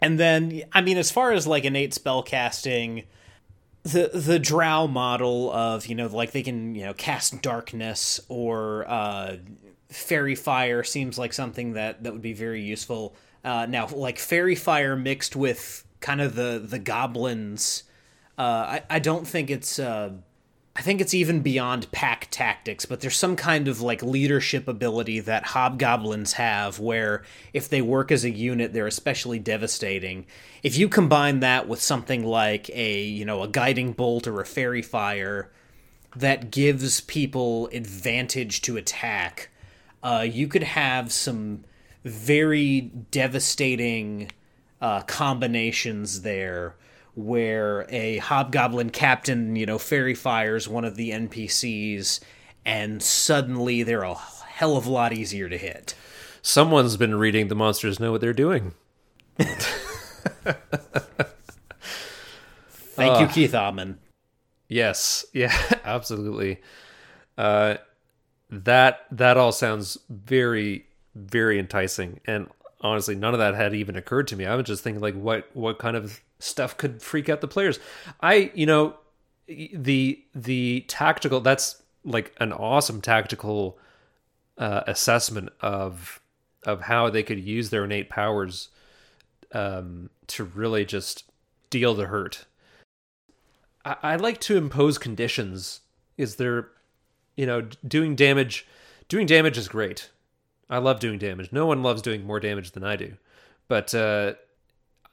And 0.00 0.18
then, 0.18 0.62
I 0.72 0.80
mean, 0.80 0.96
as 0.96 1.10
far 1.10 1.32
as 1.32 1.46
like 1.46 1.64
innate 1.64 1.94
spell 1.94 2.22
casting, 2.22 3.04
the 3.82 4.10
the 4.12 4.38
drow 4.38 4.86
model 4.86 5.50
of 5.52 5.86
you 5.86 5.94
know 5.94 6.06
like 6.06 6.32
they 6.32 6.42
can 6.42 6.74
you 6.74 6.84
know 6.84 6.94
cast 6.94 7.40
darkness 7.42 8.20
or 8.28 8.88
uh, 8.88 9.36
faerie 9.88 10.34
fire 10.34 10.84
seems 10.84 11.18
like 11.18 11.32
something 11.32 11.72
that 11.72 12.02
that 12.02 12.12
would 12.12 12.22
be 12.22 12.32
very 12.32 12.62
useful. 12.62 13.14
Uh, 13.44 13.66
now, 13.66 13.86
like 13.88 14.18
faerie 14.18 14.54
fire 14.54 14.96
mixed 14.96 15.34
with 15.36 15.84
kind 16.00 16.20
of 16.20 16.34
the 16.34 16.62
the 16.64 16.78
goblins, 16.78 17.84
uh, 18.36 18.42
I 18.42 18.82
I 18.90 18.98
don't 18.98 19.26
think 19.26 19.50
it's. 19.50 19.78
Uh, 19.78 20.12
I 20.78 20.80
think 20.80 21.00
it's 21.00 21.12
even 21.12 21.40
beyond 21.40 21.90
pack 21.90 22.28
tactics, 22.30 22.86
but 22.86 23.00
there's 23.00 23.16
some 23.16 23.34
kind 23.34 23.66
of 23.66 23.80
like 23.80 24.00
leadership 24.00 24.68
ability 24.68 25.18
that 25.18 25.46
hobgoblins 25.46 26.34
have 26.34 26.78
where 26.78 27.24
if 27.52 27.68
they 27.68 27.82
work 27.82 28.12
as 28.12 28.22
a 28.22 28.30
unit, 28.30 28.72
they're 28.72 28.86
especially 28.86 29.40
devastating. 29.40 30.24
If 30.62 30.78
you 30.78 30.88
combine 30.88 31.40
that 31.40 31.66
with 31.66 31.82
something 31.82 32.24
like 32.24 32.70
a, 32.70 33.02
you 33.02 33.24
know, 33.24 33.42
a 33.42 33.48
guiding 33.48 33.90
bolt 33.90 34.28
or 34.28 34.40
a 34.40 34.46
faerie 34.46 34.80
fire 34.80 35.50
that 36.14 36.52
gives 36.52 37.00
people 37.00 37.66
advantage 37.72 38.62
to 38.62 38.76
attack, 38.76 39.48
uh, 40.04 40.24
you 40.30 40.46
could 40.46 40.62
have 40.62 41.10
some 41.10 41.64
very 42.04 42.82
devastating 43.10 44.30
uh, 44.80 45.00
combinations 45.02 46.22
there 46.22 46.76
where 47.18 47.84
a 47.88 48.18
hobgoblin 48.18 48.90
captain, 48.90 49.56
you 49.56 49.66
know, 49.66 49.76
faerie 49.76 50.14
fires 50.14 50.68
one 50.68 50.84
of 50.84 50.94
the 50.94 51.10
NPCs, 51.10 52.20
and 52.64 53.02
suddenly 53.02 53.82
they're 53.82 54.04
a 54.04 54.14
hell 54.14 54.76
of 54.76 54.86
a 54.86 54.90
lot 54.90 55.12
easier 55.12 55.48
to 55.48 55.58
hit. 55.58 55.96
Someone's 56.42 56.96
been 56.96 57.16
reading 57.16 57.48
The 57.48 57.56
Monsters 57.56 57.98
Know 57.98 58.12
What 58.12 58.20
They're 58.20 58.32
Doing. 58.32 58.72
Thank 62.94 63.20
you, 63.20 63.26
Keith 63.26 63.52
Ammann. 63.52 63.96
Yes, 64.68 65.26
yeah, 65.32 65.56
absolutely. 65.84 66.60
Uh, 67.36 67.78
that 68.48 69.06
that 69.10 69.36
all 69.36 69.50
sounds 69.50 69.98
very 70.08 70.86
very 71.16 71.58
enticing, 71.58 72.20
and 72.26 72.46
honestly, 72.80 73.16
none 73.16 73.34
of 73.34 73.40
that 73.40 73.56
had 73.56 73.74
even 73.74 73.96
occurred 73.96 74.28
to 74.28 74.36
me. 74.36 74.46
I 74.46 74.54
was 74.54 74.66
just 74.66 74.84
thinking 74.84 75.02
like, 75.02 75.14
what 75.14 75.48
what 75.54 75.80
kind 75.80 75.96
of 75.96 76.20
stuff 76.38 76.76
could 76.76 77.02
freak 77.02 77.28
out 77.28 77.40
the 77.40 77.48
players? 77.48 77.78
I 78.20 78.50
you 78.54 78.66
know 78.66 78.96
the 79.46 80.22
the 80.34 80.84
tactical 80.88 81.40
that's 81.40 81.82
like 82.04 82.34
an 82.38 82.52
awesome 82.52 83.00
tactical 83.00 83.78
uh, 84.56 84.82
assessment 84.86 85.50
of 85.60 86.20
of 86.64 86.82
how 86.82 87.08
they 87.08 87.22
could 87.22 87.38
use 87.38 87.70
their 87.70 87.84
innate 87.84 88.10
powers 88.10 88.68
um, 89.52 90.10
to 90.26 90.44
really 90.44 90.84
just 90.84 91.24
deal 91.70 91.94
the 91.94 92.06
hurt. 92.06 92.44
I, 93.84 93.96
I 94.02 94.16
like 94.16 94.40
to 94.42 94.56
impose 94.56 94.98
conditions. 94.98 95.80
Is 96.16 96.36
there, 96.36 96.68
you 97.36 97.46
know, 97.46 97.68
doing 97.86 98.16
damage? 98.16 98.66
Doing 99.08 99.26
damage 99.26 99.56
is 99.56 99.68
great. 99.68 100.10
I 100.68 100.78
love 100.78 101.00
doing 101.00 101.18
damage. 101.18 101.50
No 101.52 101.66
one 101.66 101.82
loves 101.82 102.02
doing 102.02 102.26
more 102.26 102.40
damage 102.40 102.72
than 102.72 102.84
I 102.84 102.96
do, 102.96 103.14
but 103.68 103.94
uh, 103.94 104.34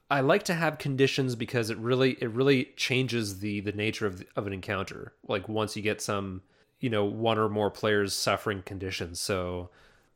I 0.09 0.19
like 0.19 0.43
to 0.43 0.53
have 0.53 0.77
conditions 0.77 1.35
because 1.35 1.69
it 1.69 1.77
really 1.77 2.17
it 2.21 2.29
really 2.29 2.69
changes 2.75 3.39
the 3.39 3.61
the 3.61 3.71
nature 3.71 4.05
of 4.05 4.23
of 4.35 4.45
an 4.45 4.53
encounter. 4.53 5.13
Like 5.27 5.49
once 5.49 5.75
you 5.75 5.81
get 5.81 6.01
some, 6.01 6.43
you 6.79 6.89
know, 6.89 7.05
one 7.05 7.39
or 7.39 7.49
more 7.49 7.71
players 7.71 8.13
suffering 8.13 8.61
conditions. 8.63 9.19
So 9.19 9.71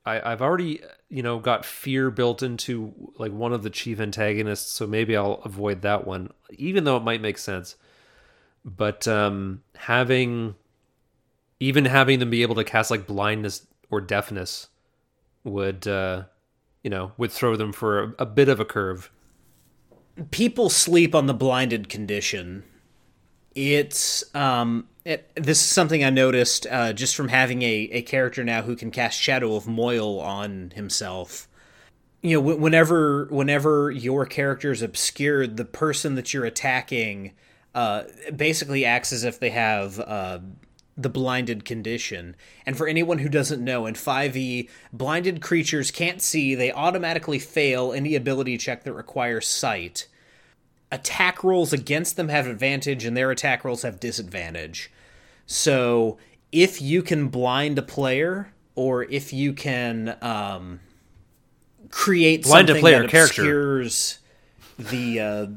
I, 0.05 0.31
I've 0.31 0.41
already 0.41 0.81
you 1.09 1.23
know 1.23 1.39
got 1.39 1.65
fear 1.65 2.11
built 2.11 2.43
into 2.43 2.93
like 3.17 3.31
one 3.31 3.51
of 3.51 3.63
the 3.63 3.71
chief 3.71 3.99
antagonists. 3.99 4.71
So 4.71 4.85
maybe 4.85 5.17
I'll 5.17 5.41
avoid 5.43 5.81
that 5.81 6.05
one, 6.05 6.31
even 6.51 6.83
though 6.83 6.97
it 6.97 7.03
might 7.03 7.21
make 7.21 7.39
sense. 7.39 7.75
But 8.63 9.07
um, 9.07 9.63
having 9.75 10.53
even 11.59 11.85
having 11.85 12.19
them 12.19 12.29
be 12.29 12.43
able 12.43 12.55
to 12.55 12.63
cast 12.63 12.91
like 12.91 13.07
blindness 13.07 13.65
or 13.89 14.01
deafness 14.01 14.67
would 15.43 15.87
uh, 15.87 16.23
you 16.83 16.91
know 16.91 17.13
would 17.17 17.31
throw 17.31 17.55
them 17.55 17.73
for 17.73 18.03
a, 18.03 18.13
a 18.19 18.25
bit 18.27 18.49
of 18.49 18.59
a 18.59 18.65
curve 18.65 19.09
people 20.31 20.69
sleep 20.69 21.15
on 21.15 21.27
the 21.27 21.33
blinded 21.33 21.89
condition. 21.89 22.63
It's 23.55 24.23
um, 24.35 24.87
it, 25.05 25.29
this 25.35 25.59
is 25.59 25.65
something 25.65 26.03
I 26.03 26.09
noticed 26.09 26.67
uh, 26.67 26.93
just 26.93 27.15
from 27.15 27.29
having 27.29 27.61
a, 27.61 27.89
a 27.91 28.01
character 28.03 28.43
now 28.43 28.61
who 28.61 28.75
can 28.75 28.91
cast 28.91 29.19
Shadow 29.19 29.55
of 29.55 29.67
Moil 29.67 30.19
on 30.19 30.71
himself. 30.75 31.47
You 32.21 32.41
know, 32.41 32.55
whenever 32.55 33.25
whenever 33.31 33.91
your 33.91 34.25
character 34.25 34.71
is 34.71 34.81
obscured, 34.81 35.57
the 35.57 35.65
person 35.65 36.15
that 36.15 36.33
you're 36.33 36.45
attacking 36.45 37.31
uh, 37.73 38.03
basically 38.35 38.85
acts 38.85 39.13
as 39.13 39.23
if 39.23 39.39
they 39.39 39.51
have 39.51 39.99
uh, 39.99 40.39
the 41.01 41.09
blinded 41.09 41.65
condition. 41.65 42.35
And 42.65 42.77
for 42.77 42.87
anyone 42.87 43.19
who 43.19 43.29
doesn't 43.29 43.63
know, 43.63 43.85
in 43.85 43.93
5e, 43.93 44.69
blinded 44.91 45.41
creatures 45.41 45.91
can't 45.91 46.21
see, 46.21 46.55
they 46.55 46.71
automatically 46.71 47.39
fail 47.39 47.93
any 47.93 48.15
ability 48.15 48.57
check 48.57 48.83
that 48.83 48.93
requires 48.93 49.47
sight. 49.47 50.07
Attack 50.91 51.43
rolls 51.43 51.71
against 51.71 52.15
them 52.15 52.29
have 52.29 52.47
advantage, 52.47 53.05
and 53.05 53.15
their 53.15 53.31
attack 53.31 53.63
rolls 53.63 53.83
have 53.83 53.99
disadvantage. 53.99 54.91
So 55.45 56.17
if 56.51 56.81
you 56.81 57.01
can 57.01 57.27
blind 57.27 57.77
a 57.77 57.83
player, 57.83 58.51
or 58.75 59.03
if 59.03 59.31
you 59.31 59.53
can 59.53 60.17
um, 60.21 60.79
create 61.89 62.43
blind 62.43 62.67
something 62.67 62.77
a 62.77 62.81
player 62.81 63.07
that 63.07 63.13
obscures 63.13 64.19
character. 64.77 64.95
the 64.95 65.19
uh, 65.19 65.47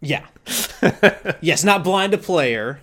yeah 0.00 0.26
yes 1.40 1.64
not 1.64 1.84
blind 1.84 2.14
a 2.14 2.18
player 2.18 2.80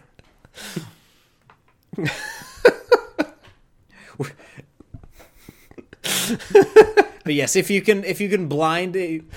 but 7.24 7.34
yes, 7.34 7.56
if 7.56 7.70
you 7.70 7.82
can 7.82 8.04
if 8.04 8.22
you 8.22 8.30
can 8.30 8.48
blind 8.48 8.96
a 8.96 9.22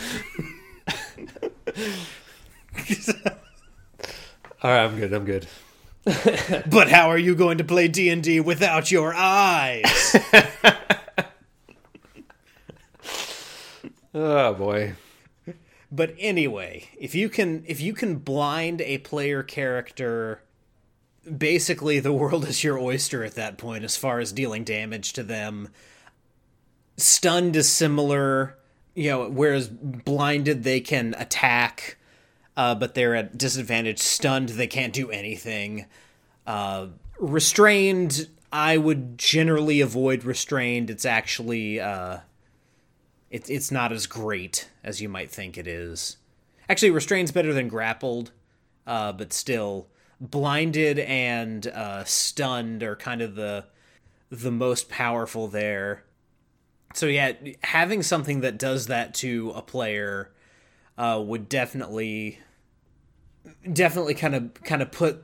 All 4.62 4.70
right, 4.70 4.84
I'm 4.84 4.96
good. 4.96 5.12
I'm 5.12 5.24
good. 5.24 5.46
but 6.70 6.88
how 6.88 7.10
are 7.10 7.18
you 7.18 7.34
going 7.34 7.58
to 7.58 7.64
play 7.64 7.88
D&D 7.88 8.40
without 8.40 8.90
your 8.90 9.12
eyes? 9.14 10.16
oh 14.14 14.54
boy. 14.54 14.94
But 15.90 16.14
anyway, 16.18 16.88
if 16.98 17.14
you 17.14 17.28
can 17.28 17.64
if 17.66 17.80
you 17.80 17.92
can 17.92 18.16
blind 18.16 18.80
a 18.80 18.98
player 18.98 19.42
character 19.42 20.42
basically 21.38 22.00
the 22.00 22.12
world 22.12 22.44
is 22.46 22.64
your 22.64 22.78
oyster 22.78 23.24
at 23.24 23.34
that 23.34 23.58
point 23.58 23.84
as 23.84 23.96
far 23.96 24.20
as 24.20 24.32
dealing 24.32 24.64
damage 24.64 25.12
to 25.14 25.22
them. 25.22 25.68
Stunned 26.96 27.56
is 27.56 27.68
similar, 27.68 28.56
you 28.94 29.10
know, 29.10 29.28
whereas 29.28 29.68
blinded 29.68 30.64
they 30.64 30.80
can 30.80 31.14
attack, 31.18 31.98
uh, 32.56 32.74
but 32.74 32.94
they're 32.94 33.14
at 33.14 33.36
disadvantage. 33.36 33.98
Stunned 33.98 34.50
they 34.50 34.66
can't 34.66 34.92
do 34.92 35.10
anything. 35.10 35.86
Uh, 36.46 36.88
restrained, 37.18 38.28
I 38.50 38.78
would 38.78 39.18
generally 39.18 39.80
avoid 39.80 40.24
restrained. 40.24 40.88
It's 40.88 41.04
actually 41.04 41.80
uh, 41.80 42.20
it's 43.30 43.50
it's 43.50 43.70
not 43.70 43.92
as 43.92 44.06
great 44.06 44.70
as 44.82 45.02
you 45.02 45.08
might 45.10 45.30
think 45.30 45.58
it 45.58 45.66
is. 45.66 46.16
Actually, 46.68 46.92
restrained's 46.92 47.32
better 47.32 47.52
than 47.52 47.68
grappled 47.68 48.32
uh, 48.86 49.12
but 49.12 49.32
still 49.32 49.88
blinded 50.20 50.98
and 50.98 51.66
uh, 51.66 52.04
stunned 52.04 52.82
are 52.82 52.96
kind 52.96 53.22
of 53.22 53.34
the 53.34 53.66
the 54.30 54.50
most 54.50 54.88
powerful 54.88 55.48
there. 55.48 56.04
So 56.94 57.06
yeah, 57.06 57.32
having 57.62 58.02
something 58.02 58.40
that 58.40 58.58
does 58.58 58.86
that 58.86 59.14
to 59.16 59.52
a 59.54 59.62
player 59.62 60.32
uh, 60.98 61.22
would 61.24 61.48
definitely 61.48 62.40
definitely 63.72 64.14
kind 64.14 64.34
of 64.34 64.54
kind 64.64 64.82
of 64.82 64.90
put 64.90 65.22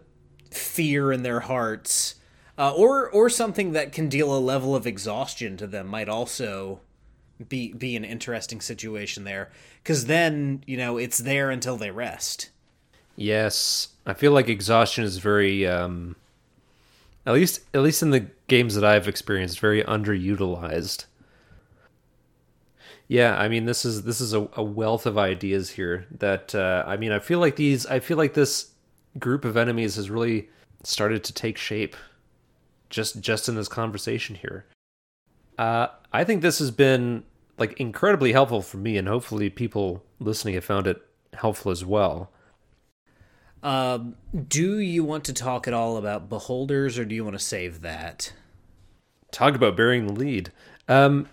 fear 0.51 1.13
in 1.13 1.23
their 1.23 1.41
hearts. 1.41 2.17
Uh, 2.59 2.73
or 2.77 3.09
or 3.11 3.31
something 3.31 3.73
that 3.73 3.93
can 3.93 4.09
deal 4.09 4.37
a 4.37 4.39
level 4.39 4.77
of 4.77 4.87
exhaustion 4.87 5.57
to 5.57 5.67
them 5.67 5.87
might 5.87 6.09
also 6.09 6.81
be 7.49 7.73
be 7.73 7.97
an 7.97 8.05
interesting 8.05 8.61
situation 8.61 9.25
there 9.25 9.51
because 9.83 10.07
then 10.07 10.63
you 10.67 10.77
know 10.77 10.99
it's 10.99 11.19
there 11.19 11.51
until 11.51 11.77
they 11.77 11.91
rest. 11.91 12.51
Yes, 13.17 13.89
I 14.07 14.15
feel 14.15 14.33
like 14.33 14.49
exhaustion 14.49 15.05
is 15.05 15.19
very, 15.19 15.67
um, 15.67 16.17
at 17.25 17.35
least 17.35 17.61
at 17.73 17.83
least 17.83 18.03
in 18.03 18.11
the 18.11 18.27
games 18.49 18.75
that 18.75 18.85
I've 18.85 19.09
experienced, 19.09 19.61
very 19.61 19.83
underutilized. 19.85 21.07
Yeah, 23.09 23.37
I 23.37 23.49
mean 23.49 23.67
this 23.67 23.85
is 23.85 24.03
this 24.03 24.21
is 24.21 24.33
a, 24.33 24.49
a 24.55 24.63
wealth 24.63 25.07
of 25.07 25.19
ideas 25.19 25.71
here. 25.71 26.07
That 26.11 26.55
uh, 26.55 26.85
I 26.87 26.97
mean, 26.97 27.13
I 27.13 27.19
feel 27.19 27.39
like 27.39 27.57
these, 27.57 27.87
I 27.87 28.01
feel 28.01 28.17
like 28.17 28.35
this 28.35 28.71
group 29.19 29.45
of 29.45 29.57
enemies 29.57 29.97
has 29.97 30.11
really 30.11 30.49
started 30.83 31.23
to 31.25 31.33
take 31.33 31.59
shape, 31.59 31.95
just 32.91 33.21
just 33.21 33.49
in 33.49 33.55
this 33.55 33.69
conversation 33.69 34.35
here. 34.37 34.65
Uh, 35.59 35.89
I 36.13 36.25
think 36.25 36.43
this 36.43 36.59
has 36.59 36.71
been 36.71 37.25
like 37.59 37.79
incredibly 37.79 38.33
helpful 38.33 38.63
for 38.63 38.79
me, 38.79 38.97
and 38.97 39.07
hopefully 39.07 39.51
people 39.51 40.03
listening 40.19 40.55
have 40.55 40.65
found 40.65 40.87
it 40.87 41.01
helpful 41.35 41.71
as 41.71 41.85
well. 41.85 42.31
Um, 43.63 44.17
do 44.49 44.79
you 44.79 45.05
want 45.05 45.25
to 45.25 45.33
talk 45.33 45.69
at 45.69 45.75
all 45.75 45.97
about 45.97 46.29
beholders, 46.29 46.99
or 46.99 47.05
do 47.05 47.15
you 47.15 47.25
want 47.25 47.39
to 47.39 47.45
save 47.45 47.83
that? 47.83 48.33
Talk 49.31 49.55
about 49.55 49.77
bearing 49.77 50.07
the 50.07 50.13
lead. 50.13 50.51
Um, 50.89 51.29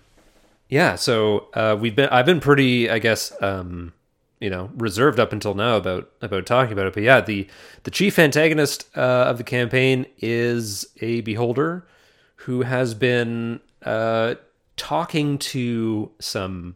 yeah, 0.69 0.95
so 0.95 1.47
uh, 1.53 1.75
we've 1.79 1.95
been 1.95 2.09
I've 2.09 2.25
been 2.25 2.39
pretty, 2.39 2.89
I 2.89 2.99
guess, 2.99 3.33
um, 3.41 3.93
you 4.39 4.49
know, 4.49 4.69
reserved 4.75 5.19
up 5.19 5.33
until 5.33 5.55
now 5.55 5.77
about 5.77 6.11
about 6.21 6.45
talking 6.45 6.71
about 6.73 6.85
it. 6.85 6.93
But 6.93 7.03
yeah, 7.03 7.21
the 7.21 7.47
the 7.83 7.91
chief 7.91 8.19
antagonist 8.19 8.87
uh, 8.95 9.25
of 9.27 9.37
the 9.37 9.43
campaign 9.43 10.05
is 10.19 10.85
a 11.01 11.21
beholder 11.21 11.87
who 12.35 12.61
has 12.61 12.93
been 12.93 13.59
uh, 13.83 14.35
talking 14.77 15.39
to 15.39 16.11
some 16.19 16.75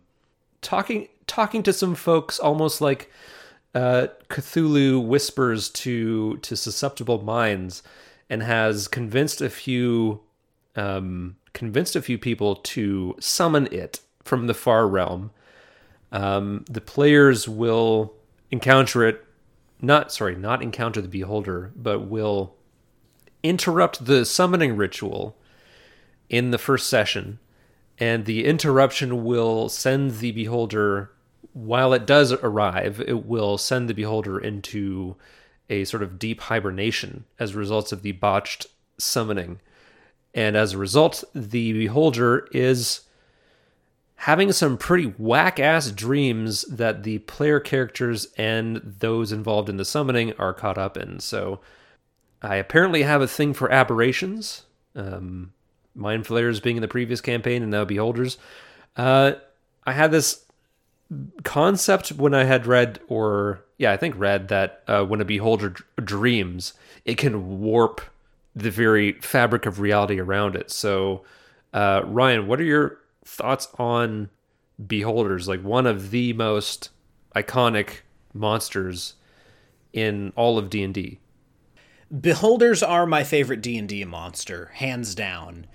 talking 0.61 1.07
talking 1.27 1.61
to 1.63 1.71
some 1.71 1.93
folks 1.93 2.39
almost 2.39 2.81
like 2.81 3.11
uh, 3.75 4.07
Cthulhu 4.29 5.03
whispers 5.05 5.69
to 5.69 6.37
to 6.37 6.55
susceptible 6.55 7.23
minds 7.23 7.83
and 8.29 8.43
has 8.43 8.87
convinced 8.87 9.41
a 9.41 9.49
few 9.49 10.21
um, 10.75 11.37
convinced 11.53 11.95
a 11.95 12.01
few 12.01 12.17
people 12.17 12.55
to 12.55 13.15
summon 13.19 13.67
it 13.71 13.99
from 14.23 14.47
the 14.47 14.53
far 14.53 14.87
realm. 14.87 15.31
Um, 16.11 16.65
the 16.69 16.81
players 16.81 17.47
will 17.47 18.13
encounter 18.51 19.07
it, 19.07 19.25
not 19.81 20.11
sorry, 20.11 20.35
not 20.35 20.61
encounter 20.61 21.01
the 21.01 21.07
beholder, 21.07 21.71
but 21.75 22.01
will 22.01 22.55
interrupt 23.41 24.05
the 24.05 24.25
summoning 24.25 24.77
ritual 24.77 25.35
in 26.29 26.51
the 26.51 26.57
first 26.57 26.87
session, 26.87 27.39
and 27.99 28.25
the 28.25 28.45
interruption 28.45 29.23
will 29.23 29.69
send 29.69 30.19
the 30.19 30.31
beholder. 30.31 31.11
While 31.53 31.93
it 31.93 32.05
does 32.05 32.33
arrive, 32.33 32.99
it 32.99 33.25
will 33.25 33.57
send 33.57 33.87
the 33.87 33.93
beholder 33.93 34.39
into 34.39 35.15
a 35.69 35.85
sort 35.85 36.03
of 36.03 36.19
deep 36.19 36.41
hibernation 36.41 37.25
as 37.39 37.53
a 37.53 37.57
result 37.57 37.91
of 37.91 38.01
the 38.01 38.11
botched 38.11 38.67
summoning. 38.97 39.59
And 40.33 40.57
as 40.57 40.73
a 40.73 40.77
result, 40.77 41.23
the 41.33 41.73
beholder 41.73 42.47
is 42.51 43.01
having 44.15 44.51
some 44.51 44.77
pretty 44.77 45.05
whack 45.17 45.59
ass 45.59 45.91
dreams 45.91 46.63
that 46.63 47.03
the 47.03 47.19
player 47.19 47.59
characters 47.59 48.27
and 48.37 48.77
those 48.77 49.31
involved 49.31 49.69
in 49.69 49.77
the 49.77 49.85
summoning 49.85 50.33
are 50.39 50.53
caught 50.53 50.77
up 50.77 50.97
in. 50.97 51.19
So 51.19 51.59
I 52.41 52.55
apparently 52.55 53.03
have 53.03 53.21
a 53.21 53.27
thing 53.27 53.53
for 53.53 53.71
aberrations. 53.71 54.63
Um, 54.95 55.53
Mind 55.93 56.25
Flayers 56.25 56.59
being 56.59 56.77
in 56.77 56.81
the 56.81 56.87
previous 56.87 57.21
campaign 57.21 57.61
and 57.61 57.71
now 57.71 57.85
Beholders. 57.85 58.37
Uh, 58.95 59.33
I 59.85 59.93
had 59.93 60.11
this 60.11 60.45
concept 61.43 62.11
when 62.11 62.33
I 62.33 62.43
had 62.43 62.65
read, 62.65 62.99
or 63.07 63.63
yeah, 63.77 63.91
I 63.91 63.97
think 63.97 64.15
read 64.17 64.47
that 64.47 64.83
uh, 64.87 65.03
when 65.03 65.21
a 65.21 65.25
Beholder 65.25 65.69
d- 65.69 65.83
dreams, 66.03 66.73
it 67.05 67.17
can 67.17 67.59
warp 67.59 68.01
the 68.55 68.71
very 68.71 69.13
fabric 69.13 69.65
of 69.65 69.79
reality 69.79 70.19
around 70.19 70.55
it. 70.55 70.71
So, 70.71 71.23
uh, 71.73 72.01
Ryan, 72.05 72.47
what 72.47 72.59
are 72.59 72.65
your 72.65 72.99
thoughts 73.25 73.67
on 73.77 74.29
Beholders? 74.85 75.47
Like 75.47 75.63
one 75.63 75.87
of 75.87 76.11
the 76.11 76.33
most 76.33 76.89
iconic 77.35 78.01
monsters 78.33 79.15
in 79.91 80.33
all 80.35 80.57
of 80.57 80.69
D 80.69 80.83
and 80.83 80.93
D. 80.93 81.19
Beholders 82.19 82.83
are 82.83 83.05
my 83.05 83.23
favorite 83.23 83.61
D 83.61 83.77
and 83.77 83.89
D 83.89 84.05
monster, 84.05 84.71
hands 84.75 85.15
down, 85.15 85.65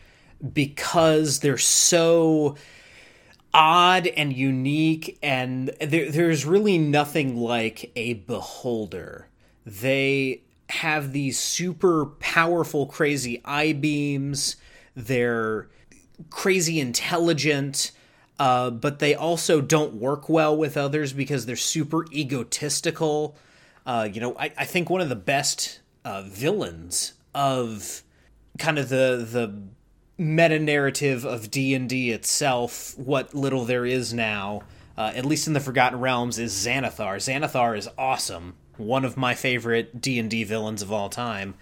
because 0.52 1.40
they're 1.40 1.58
so 1.58 2.54
odd 3.52 4.06
and 4.06 4.32
unique, 4.32 5.18
and 5.22 5.68
there, 5.80 6.10
there's 6.10 6.44
really 6.44 6.78
nothing 6.78 7.36
like 7.36 7.90
a 7.96 8.14
beholder. 8.14 9.28
They 9.64 10.42
have 10.70 11.12
these 11.12 11.38
super 11.38 12.06
powerful, 12.06 12.86
crazy 12.86 13.40
eye 13.44 13.72
beams. 13.72 14.56
They're 14.94 15.68
crazy 16.30 16.80
intelligent, 16.80 17.92
uh, 18.38 18.70
but 18.70 18.98
they 18.98 19.14
also 19.14 19.60
don't 19.60 19.94
work 19.94 20.28
well 20.28 20.56
with 20.56 20.76
others 20.76 21.12
because 21.12 21.46
they're 21.46 21.56
super 21.56 22.04
egotistical. 22.12 23.36
Uh, 23.86 24.08
you 24.10 24.20
know, 24.20 24.36
I, 24.38 24.52
I, 24.58 24.64
think 24.64 24.90
one 24.90 25.00
of 25.00 25.08
the 25.08 25.16
best 25.16 25.80
uh, 26.04 26.22
villains 26.22 27.14
of 27.34 28.02
kind 28.58 28.78
of 28.78 28.88
the 28.88 29.26
the 29.30 29.62
meta 30.18 30.58
narrative 30.58 31.24
of 31.24 31.50
D 31.50 31.74
and 31.74 31.88
D 31.88 32.10
itself, 32.10 32.98
what 32.98 33.34
little 33.34 33.64
there 33.64 33.86
is 33.86 34.12
now, 34.12 34.62
uh, 34.96 35.12
at 35.14 35.24
least 35.24 35.46
in 35.46 35.52
the 35.52 35.60
Forgotten 35.60 36.00
Realms, 36.00 36.38
is 36.38 36.52
Xanathar. 36.52 37.16
Xanathar 37.16 37.78
is 37.78 37.88
awesome 37.96 38.54
one 38.78 39.04
of 39.04 39.16
my 39.16 39.34
favorite 39.34 40.00
D 40.00 40.18
and 40.18 40.30
D 40.30 40.44
villains 40.44 40.82
of 40.82 40.92
all 40.92 41.10
time. 41.10 41.54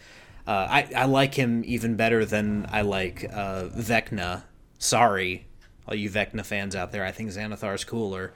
Uh, 0.47 0.67
I 0.71 0.89
I 0.97 1.05
like 1.07 1.35
him 1.35 1.63
even 1.67 1.97
better 1.97 2.25
than 2.25 2.67
I 2.71 2.83
like 2.83 3.25
uh, 3.25 3.65
Vecna. 3.75 4.45
Sorry, 4.79 5.47
all 5.89 5.95
you 5.95 6.11
Vecna 6.11 6.45
fans 6.45 6.77
out 6.77 6.93
there. 6.93 7.05
I 7.05 7.11
think 7.11 7.31
Xanathar's 7.31 7.85
cooler. 7.85 8.33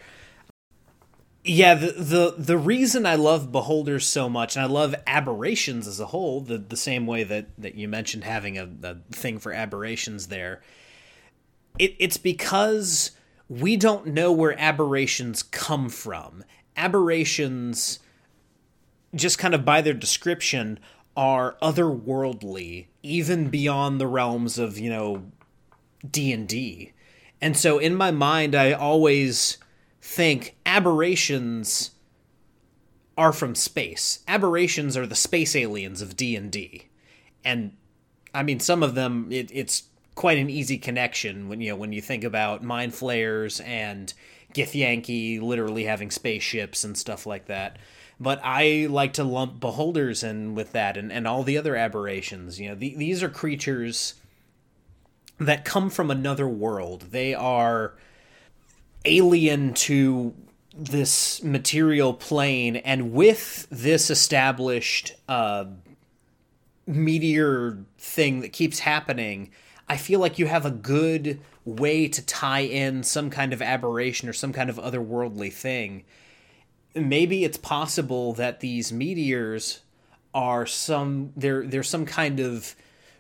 Yeah, 1.43 1.75
the, 1.75 1.93
the 1.93 2.35
the 2.37 2.59
reason 2.59 3.07
I 3.07 3.15
love 3.15 3.51
Beholders 3.51 4.07
so 4.07 4.29
much, 4.29 4.57
and 4.57 4.63
I 4.63 4.69
love 4.69 4.95
aberrations 5.07 5.87
as 5.87 5.99
a 5.99 6.07
whole, 6.07 6.43
the 6.43 6.59
the 6.59 6.77
same 6.77 7.07
way 7.07 7.25
that 7.25 7.47
that 7.57 7.77
you 7.77 7.89
mentioned 7.89 8.25
having 8.25 8.59
a, 8.59 8.69
a 8.83 8.97
thing 9.11 9.39
for 9.39 9.53
aberrations 9.53 10.27
there. 10.27 10.61
It 11.79 11.97
it's 11.99 12.19
because 12.19 13.13
we 13.49 13.77
don't 13.77 14.09
know 14.09 14.33
where 14.33 14.59
aberrations 14.61 15.43
come 15.43 15.89
from. 15.89 16.45
Aberrations 16.77 18.01
just 19.15 19.39
kind 19.39 19.55
of 19.55 19.65
by 19.65 19.81
their 19.81 19.95
description, 19.95 20.79
are 21.17 21.57
otherworldly, 21.61 22.87
even 23.03 23.51
beyond 23.51 24.01
the 24.01 24.07
realms 24.07 24.59
of 24.59 24.79
you 24.79 24.91
know 24.91 25.25
D 26.09 26.33
and 26.33 26.47
D. 26.47 26.93
And 27.41 27.57
so 27.57 27.79
in 27.79 27.95
my 27.95 28.11
mind, 28.11 28.55
I 28.55 28.73
always 28.73 29.59
think 30.01 30.57
aberrations 30.67 31.93
are 33.17 33.33
from 33.33 33.55
space. 33.55 34.21
Aberrations 34.27 34.97
are 34.97 35.07
the 35.07 35.15
space 35.15 35.55
aliens 35.55 36.01
of 36.03 36.17
D 36.17 36.37
and 36.37 36.51
D, 36.51 36.89
and 37.45 37.77
I 38.35 38.43
mean 38.43 38.61
some 38.61 38.83
of 38.83 38.95
them. 38.95 39.29
It, 39.31 39.51
it's 39.53 39.85
quite 40.15 40.39
an 40.39 40.51
easy 40.51 40.79
connection 40.79 41.49
when 41.49 41.61
you 41.61 41.71
know 41.71 41.77
when 41.77 41.93
you 41.93 42.01
think 42.01 42.25
about 42.25 42.63
mind 42.63 42.95
flayers 42.95 43.61
and 43.61 44.13
Githyanki 44.55 45.41
literally 45.41 45.85
having 45.85 46.11
spaceships 46.11 46.85
and 46.85 46.97
stuff 46.99 47.27
like 47.27 47.47
that 47.47 47.79
but 48.21 48.39
I 48.45 48.87
like 48.91 49.15
to 49.15 49.25
lump 49.25 49.61
beholders 49.61 50.23
in 50.23 50.55
with 50.55 50.73
that 50.73 50.99
and, 50.99 51.11
and 51.11 51.27
all 51.27 51.43
the 51.43 51.57
other 51.57 51.75
aberrations. 51.75 52.61
You 52.61 52.69
know, 52.69 52.75
the, 52.75 52.95
these 52.95 53.23
are 53.23 53.31
creatures 53.31 54.15
that 55.39 55.65
come 55.65 55.89
from 55.89 56.11
another 56.11 56.47
world. 56.47 57.07
They 57.13 57.33
are 57.33 57.95
alien 59.05 59.75
to 59.75 60.35
this 60.75 61.43
material 61.43 62.15
plane, 62.15 62.77
and 62.77 63.13
with 63.13 63.67
this 63.71 64.11
established 64.11 65.15
uh, 65.29 65.67
meteor 66.87 67.79
thing 67.99 68.41
that 68.41 68.53
keeps 68.53 68.81
happening, 68.81 69.51
I 69.89 69.97
feel 69.97 70.21
like 70.21 70.39
you 70.39 70.47
have 70.47 70.65
a 70.65 70.71
good 70.71 71.41
way 71.65 72.09
to 72.09 72.25
tie 72.25 72.61
in 72.61 73.03
some 73.03 73.31
kind 73.31 73.53
of 73.53 73.61
aberration 73.61 74.29
or 74.29 74.33
some 74.33 74.53
kind 74.53 74.71
of 74.71 74.77
otherworldly 74.77 75.53
thing. 75.53 76.05
Maybe 76.95 77.45
it's 77.45 77.59
possible 77.59 78.33
that 78.35 78.61
these 78.61 78.93
meteors 78.93 79.81
are 80.33 80.65
some 80.65 81.33
there 81.37 81.67
there's 81.67 81.89
some 81.89 82.07
kind 82.07 82.39
of 82.39 82.77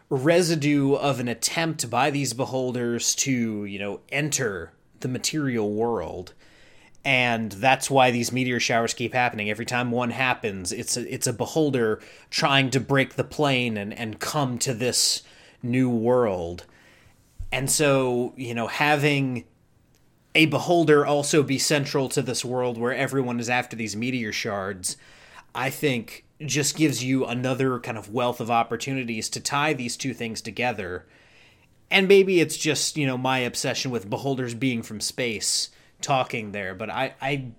residue 0.08 0.94
of 0.94 1.20
an 1.20 1.28
attempt 1.28 1.90
by 1.90 2.10
these 2.10 2.32
beholders 2.32 3.14
to, 3.14 3.64
you 3.64 3.78
know, 3.78 4.00
enter 4.10 4.72
the 5.00 5.08
material 5.08 5.70
world. 5.72 6.34
And 7.04 7.52
that's 7.52 7.90
why 7.90 8.10
these 8.10 8.30
meteor 8.30 8.60
showers 8.60 8.92
keep 8.92 9.14
happening. 9.14 9.48
Every 9.48 9.64
time 9.64 9.90
one 9.90 10.10
happens, 10.10 10.70
it's 10.70 10.96
a, 10.96 11.12
it's 11.12 11.26
a 11.26 11.32
beholder 11.32 12.00
trying 12.28 12.70
to 12.70 12.80
break 12.80 13.14
the 13.14 13.24
plane 13.24 13.78
and, 13.78 13.94
and 13.94 14.20
come 14.20 14.58
to 14.58 14.74
this 14.74 15.22
new 15.62 15.88
world. 15.88 16.66
And 17.50 17.70
so, 17.70 18.34
you 18.36 18.54
know, 18.54 18.66
having 18.66 19.44
a 20.34 20.46
beholder 20.46 21.04
also 21.04 21.42
be 21.42 21.58
central 21.58 22.08
to 22.10 22.22
this 22.22 22.44
world 22.44 22.78
where 22.78 22.94
everyone 22.94 23.40
is 23.40 23.50
after 23.50 23.76
these 23.76 23.96
meteor 23.96 24.32
shards, 24.32 24.96
I 25.54 25.70
think 25.70 26.24
just 26.44 26.76
gives 26.76 27.02
you 27.02 27.26
another 27.26 27.78
kind 27.80 27.98
of 27.98 28.12
wealth 28.12 28.40
of 28.40 28.50
opportunities 28.50 29.28
to 29.30 29.40
tie 29.40 29.72
these 29.72 29.96
two 29.96 30.14
things 30.14 30.40
together. 30.40 31.06
And 31.90 32.06
maybe 32.06 32.40
it's 32.40 32.56
just, 32.56 32.96
you 32.96 33.06
know, 33.06 33.18
my 33.18 33.38
obsession 33.38 33.90
with 33.90 34.08
beholders 34.08 34.54
being 34.54 34.82
from 34.82 35.00
space 35.00 35.70
talking 36.00 36.52
there, 36.52 36.74
but 36.74 36.88
I, 36.88 37.14
I 37.20 37.52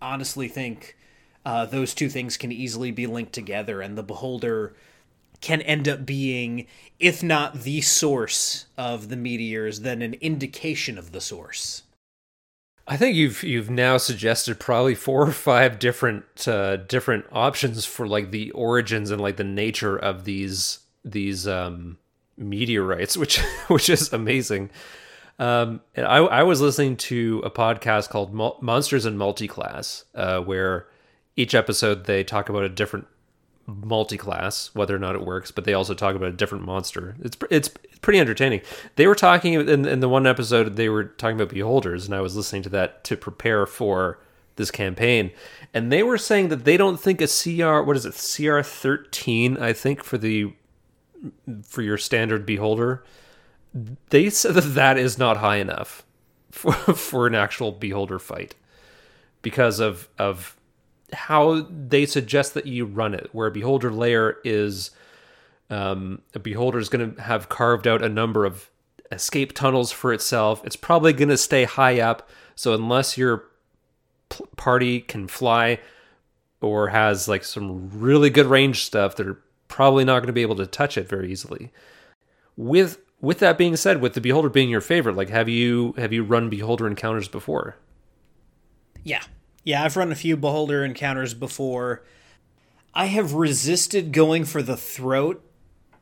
honestly 0.00 0.48
think 0.48 0.96
uh, 1.44 1.66
those 1.66 1.94
two 1.94 2.08
things 2.08 2.36
can 2.36 2.52
easily 2.52 2.90
be 2.90 3.06
linked 3.06 3.32
together, 3.32 3.80
and 3.80 3.98
the 3.98 4.02
beholder 4.02 4.74
can 5.40 5.60
end 5.62 5.88
up 5.88 6.06
being, 6.06 6.66
if 6.98 7.22
not 7.22 7.62
the 7.62 7.82
source 7.82 8.66
of 8.78 9.08
the 9.08 9.16
meteors, 9.16 9.80
then 9.80 10.00
an 10.00 10.14
indication 10.14 10.96
of 10.96 11.12
the 11.12 11.20
source. 11.20 11.82
I 12.86 12.96
think 12.96 13.16
you've 13.16 13.42
you've 13.42 13.70
now 13.70 13.96
suggested 13.96 14.60
probably 14.60 14.94
four 14.94 15.22
or 15.22 15.32
five 15.32 15.78
different 15.78 16.46
uh, 16.46 16.76
different 16.76 17.24
options 17.32 17.84
for 17.86 18.06
like 18.06 18.30
the 18.30 18.50
origins 18.50 19.10
and 19.10 19.20
like 19.20 19.36
the 19.36 19.44
nature 19.44 19.96
of 19.96 20.24
these 20.24 20.80
these 21.02 21.48
um, 21.48 21.98
meteorites, 22.36 23.16
which 23.16 23.38
which 23.68 23.88
is 23.88 24.12
amazing. 24.12 24.70
Um, 25.38 25.80
and 25.96 26.06
I 26.06 26.18
I 26.18 26.42
was 26.42 26.60
listening 26.60 26.96
to 26.96 27.42
a 27.44 27.50
podcast 27.50 28.10
called 28.10 28.32
Monsters 28.32 29.06
in 29.06 29.16
Multiclass, 29.16 30.04
uh, 30.14 30.40
where 30.40 30.86
each 31.36 31.54
episode 31.54 32.04
they 32.04 32.22
talk 32.22 32.48
about 32.48 32.62
a 32.62 32.68
different 32.68 33.06
multi-class, 33.66 34.70
whether 34.74 34.94
or 34.94 34.98
not 34.98 35.14
it 35.14 35.24
works, 35.24 35.50
but 35.50 35.64
they 35.64 35.74
also 35.74 35.94
talk 35.94 36.14
about 36.14 36.28
a 36.28 36.32
different 36.32 36.64
monster. 36.64 37.16
It's 37.20 37.36
it's 37.50 37.68
pretty 38.00 38.18
entertaining. 38.18 38.60
They 38.96 39.06
were 39.06 39.14
talking 39.14 39.54
in, 39.54 39.86
in 39.86 40.00
the 40.00 40.08
one 40.08 40.26
episode 40.26 40.76
they 40.76 40.88
were 40.88 41.04
talking 41.04 41.36
about 41.36 41.52
beholders, 41.52 42.06
and 42.06 42.14
I 42.14 42.20
was 42.20 42.36
listening 42.36 42.62
to 42.64 42.68
that 42.70 43.04
to 43.04 43.16
prepare 43.16 43.66
for 43.66 44.20
this 44.56 44.70
campaign, 44.70 45.32
and 45.72 45.90
they 45.90 46.02
were 46.02 46.18
saying 46.18 46.48
that 46.48 46.64
they 46.64 46.76
don't 46.76 47.00
think 47.00 47.20
a 47.20 47.26
CR 47.26 47.80
what 47.80 47.96
is 47.96 48.06
it 48.06 48.14
CR 48.14 48.60
thirteen 48.60 49.56
I 49.56 49.72
think 49.72 50.04
for 50.04 50.18
the 50.18 50.52
for 51.62 51.82
your 51.82 51.98
standard 51.98 52.46
beholder. 52.46 53.04
They 54.10 54.30
said 54.30 54.54
that 54.54 54.74
that 54.74 54.98
is 54.98 55.18
not 55.18 55.38
high 55.38 55.56
enough 55.56 56.04
for 56.50 56.72
for 56.94 57.26
an 57.26 57.34
actual 57.34 57.72
beholder 57.72 58.18
fight 58.18 58.54
because 59.42 59.80
of 59.80 60.08
of 60.18 60.56
how 61.12 61.66
they 61.70 62.06
suggest 62.06 62.54
that 62.54 62.66
you 62.66 62.84
run 62.84 63.14
it, 63.14 63.28
where 63.32 63.46
a 63.46 63.52
beholder 63.52 63.90
layer 63.90 64.38
is 64.44 64.90
um, 65.70 66.20
a 66.34 66.38
beholder 66.38 66.78
is 66.78 66.88
going 66.88 67.14
to 67.14 67.22
have 67.22 67.48
carved 67.48 67.86
out 67.86 68.02
a 68.02 68.08
number 68.08 68.44
of 68.44 68.70
escape 69.10 69.52
tunnels 69.52 69.92
for 69.92 70.12
itself. 70.12 70.64
It's 70.64 70.76
probably 70.76 71.12
going 71.12 71.28
to 71.28 71.36
stay 71.36 71.64
high 71.64 72.00
up. 72.00 72.28
So 72.54 72.74
unless 72.74 73.16
your 73.16 73.44
p- 74.30 74.44
party 74.56 75.00
can 75.00 75.26
fly 75.26 75.80
or 76.60 76.88
has 76.88 77.28
like 77.28 77.44
some 77.44 77.90
really 77.92 78.30
good 78.30 78.46
range 78.46 78.84
stuff, 78.84 79.16
they're 79.16 79.38
probably 79.68 80.04
not 80.04 80.20
going 80.20 80.28
to 80.28 80.32
be 80.32 80.42
able 80.42 80.56
to 80.56 80.66
touch 80.66 80.96
it 80.96 81.08
very 81.08 81.30
easily. 81.30 81.72
With 82.56 82.98
with 83.20 83.38
that 83.38 83.56
being 83.56 83.76
said, 83.76 84.00
with 84.00 84.14
the 84.14 84.20
beholder 84.20 84.50
being 84.50 84.68
your 84.68 84.80
favorite, 84.80 85.16
like 85.16 85.30
have 85.30 85.48
you 85.48 85.94
have 85.96 86.12
you 86.12 86.22
run 86.22 86.50
beholder 86.50 86.86
encounters 86.86 87.28
before? 87.28 87.76
Yeah, 89.02 89.22
yeah, 89.64 89.82
I've 89.82 89.96
run 89.96 90.12
a 90.12 90.16
few 90.16 90.36
beholder 90.36 90.84
encounters 90.84 91.34
before. 91.34 92.04
I 92.94 93.06
have 93.06 93.34
resisted 93.34 94.12
going 94.12 94.44
for 94.44 94.62
the 94.62 94.76
throat 94.76 95.44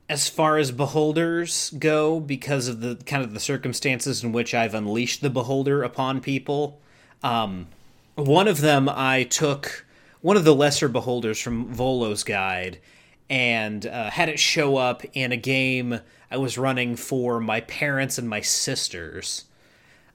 as 0.09 0.28
far 0.28 0.59
as 0.59 0.72
beholders 0.72 1.70
go 1.78 2.20
because 2.20 2.68
of 2.68 2.80
the 2.80 2.97
kind 3.06 3.24
of 3.24 3.32
the 3.32 3.40
circumstances 3.40 4.22
in 4.22 4.32
which 4.32 4.52
I've 4.52 4.74
unleashed 4.74 5.22
the 5.22 5.30
beholder 5.30 5.82
upon 5.82 6.20
people. 6.20 6.80
Um, 7.22 7.68
one 8.14 8.47
of 8.47 8.60
them 8.60 8.90
I 8.90 9.22
took 9.24 9.86
one 10.20 10.36
of 10.36 10.44
the 10.44 10.55
lesser 10.55 10.89
beholders 10.89 11.40
from 11.40 11.72
Volo's 11.72 12.24
guide 12.24 12.78
and 13.28 13.86
uh, 13.86 14.10
had 14.10 14.28
it 14.28 14.38
show 14.38 14.76
up 14.76 15.02
in 15.14 15.32
a 15.32 15.36
game 15.36 16.00
I 16.30 16.36
was 16.36 16.56
running 16.56 16.96
for 16.96 17.40
my 17.40 17.60
parents 17.60 18.18
and 18.18 18.28
my 18.28 18.40
sisters. 18.40 19.44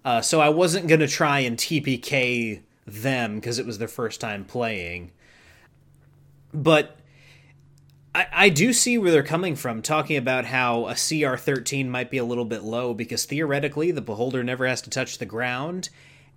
Uh, 0.04 0.22
so 0.22 0.40
I 0.40 0.50
wasn't 0.50 0.88
going 0.88 1.00
to 1.02 1.08
try 1.08 1.40
and 1.40 1.58
TPK 1.58 2.62
them 2.86 3.36
because 3.36 3.60
it 3.60 3.66
was 3.66 3.78
their 3.78 3.88
first 3.88 4.22
time 4.22 4.46
playing. 4.46 5.12
But 6.54 6.98
I, 8.16 8.28
I 8.32 8.50
do 8.50 8.74
see 8.74 8.98
where 8.98 9.12
they're 9.12 9.22
coming 9.22 9.56
from, 9.56 9.82
talking 9.82 10.18
about 10.18 10.46
how 10.46 10.88
a 10.88 10.96
CR 10.96 11.36
13 11.36 11.90
might 11.90 12.10
be 12.10 12.18
a 12.18 12.26
little 12.26 12.46
bit 12.46 12.64
low 12.64 12.94
because 12.94 13.26
theoretically 13.26 13.92
the 13.92 14.02
beholder 14.02 14.44
never 14.44 14.66
has 14.66 14.82
to 14.84 14.90
touch 14.90 15.20
the 15.20 15.26
ground. 15.26 15.90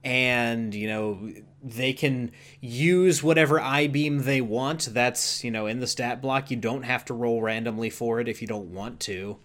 And, 0.03 0.75
you 0.75 0.89
know, 0.89 1.31
they 1.63 1.93
can 1.93 2.31
use 2.61 3.23
whatever 3.23 3.61
I 3.61 3.87
beam 3.87 4.21
they 4.21 4.41
want. 4.41 4.89
That's, 4.93 5.45
you 5.45 5.51
know, 5.51 5.67
in 5.67 5.81
the 5.81 5.87
stat 5.87 6.23
block. 6.23 6.51
You 6.51 6.57
don't 6.57 6.85
have 6.85 7.05
to 7.07 7.15
roll 7.15 7.43
randomly 7.43 7.91
for 7.91 8.19
it 8.21 8.29
if 8.29 8.41
you 8.41 8.49
don't 8.49 8.73
want 8.73 9.01
to 9.01 9.39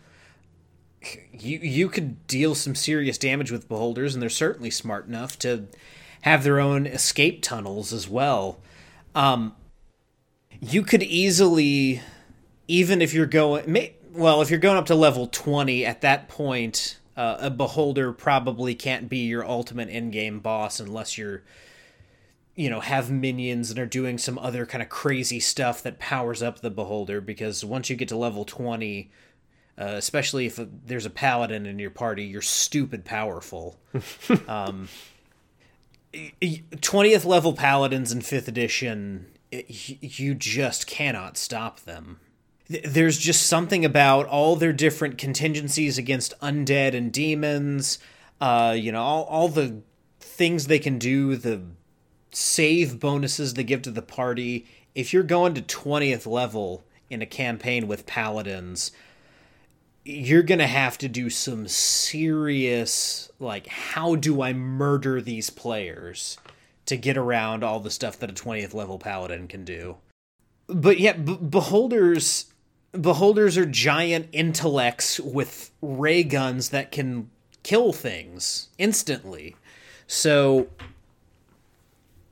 you 1.32 1.60
you 1.60 1.90
could 1.90 2.26
deal 2.28 2.56
some 2.56 2.76
serious 2.76 3.18
damage 3.18 3.52
with 3.52 3.68
beholders, 3.68 4.14
and 4.14 4.22
they're 4.22 4.30
certainly 4.30 4.70
smart 4.70 5.08
enough 5.08 5.38
to 5.40 5.68
have 6.22 6.44
their 6.44 6.60
own 6.60 6.86
escape 6.86 7.42
tunnels 7.42 7.94
as 7.94 8.10
well. 8.10 8.60
Um, 9.14 9.56
you 10.60 10.84
could 10.84 11.04
easily, 11.04 12.02
even 12.68 13.02
if 13.02 13.14
you're 13.14 13.26
going, 13.26 13.92
well, 14.12 14.42
if 14.42 14.50
you're 14.50 14.60
going 14.60 14.78
up 14.78 14.88
to 14.88 14.96
level 14.96 15.28
20, 15.28 15.86
at 15.86 16.02
that 16.02 16.28
point, 16.28 16.98
uh, 17.18 17.38
a 17.40 17.50
beholder 17.50 18.12
probably 18.12 18.76
can't 18.76 19.10
be 19.10 19.20
your 19.20 19.46
ultimate 19.46 19.90
in-game 19.90 20.40
boss 20.40 20.80
unless 20.80 21.18
you're 21.18 21.44
you 22.56 22.70
know 22.70 22.80
have 22.80 23.12
minions 23.12 23.70
and 23.70 23.80
are 23.80 23.86
doing 23.86 24.18
some 24.18 24.38
other 24.40 24.66
kind 24.66 24.82
of 24.82 24.90
crazy 24.90 25.40
stuff 25.40 25.84
that 25.84 26.00
powers 26.00 26.42
up 26.42 26.60
the 26.62 26.70
beholder 26.70 27.22
because 27.22 27.64
once 27.64 27.90
you 27.90 27.96
get 27.96 28.08
to 28.08 28.18
level 28.18 28.46
20 28.46 29.12
uh, 29.78 29.96
especially 29.96 30.46
if 30.46 30.58
there's 30.86 31.06
a 31.06 31.10
paladin 31.10 31.66
in 31.66 31.80
your 31.80 31.90
party 31.90 32.24
you're 32.24 32.42
stupid 32.42 33.06
powerful. 33.06 33.78
Um, 34.48 34.88
20th 36.14 37.26
level 37.26 37.52
paladins 37.52 38.14
in 38.14 38.20
5th 38.20 38.48
edition 38.48 39.26
it, 39.52 39.66
you 40.00 40.34
just 40.34 40.88
cannot 40.88 41.38
stop 41.38 41.82
them 41.82 42.20
there's 42.68 43.18
just 43.18 43.46
something 43.46 43.86
about 43.86 44.26
all 44.28 44.56
their 44.56 44.74
different 44.74 45.18
contingencies 45.18 45.98
against 45.98 46.40
undead 46.40 46.96
and 46.96 47.12
demons 47.12 48.00
uh, 48.42 48.76
you 48.78 48.92
know 48.92 49.02
all, 49.02 49.24
all 49.26 49.48
the 49.48 49.82
things 50.20 50.68
they 50.68 50.80
can 50.80 50.98
do 50.98 51.36
the 51.36 51.62
save 52.32 53.00
bonuses 53.00 53.54
they 53.54 53.64
give 53.64 53.82
to 53.82 53.92
the 53.92 54.02
party 54.02 54.66
if 54.94 55.14
you're 55.14 55.24
going 55.24 55.54
to 55.54 55.62
20th 55.62 56.26
level 56.26 56.84
in 57.10 57.22
a 57.22 57.26
campaign 57.26 57.88
with 57.88 58.06
paladins 58.06 58.92
you're 60.04 60.44
to 60.60 60.68
have 60.68 60.98
to 61.00 61.08
do 61.08 61.30
some 61.30 61.68
serious 61.68 63.32
like 63.40 63.68
how 63.68 64.16
do 64.16 64.42
I 64.42 64.54
murder 64.54 65.20
these 65.20 65.50
players 65.50 66.38
to 66.86 66.96
get 66.96 67.18
around 67.18 67.64
all 67.64 67.80
the 67.80 67.90
stuff 67.90 68.20
that 68.20 68.30
a 68.30 68.34
20th 68.34 68.74
level 68.74 69.00
paladin 69.00 69.48
can 69.48 69.66
do. 69.66 69.98
But 70.68 71.00
yeah, 71.00 71.14
b- 71.14 71.40
beholders 71.42 72.54
beholders 73.02 73.58
are 73.58 73.66
giant 73.66 74.28
intellects 74.32 75.20
with 75.20 75.72
ray 75.82 76.24
guns 76.24 76.70
that 76.70 76.92
can 76.92 77.30
kill 77.64 77.94
things 77.94 78.70
instantly. 78.78 79.56
So 80.08 80.68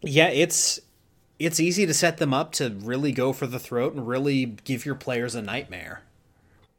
yeah, 0.02 0.28
it's 0.28 0.80
it's 1.40 1.60
easy 1.60 1.86
to 1.86 1.94
set 1.94 2.18
them 2.18 2.34
up 2.34 2.52
to 2.54 2.70
really 2.70 3.12
go 3.12 3.34
for 3.34 3.48
the 3.48 3.60
throat 3.60 3.94
and 3.94 4.08
really 4.08 4.46
give 4.46 4.86
your 4.86 4.96
players 4.96 5.36
a 5.36 5.42
nightmare. 5.42 6.02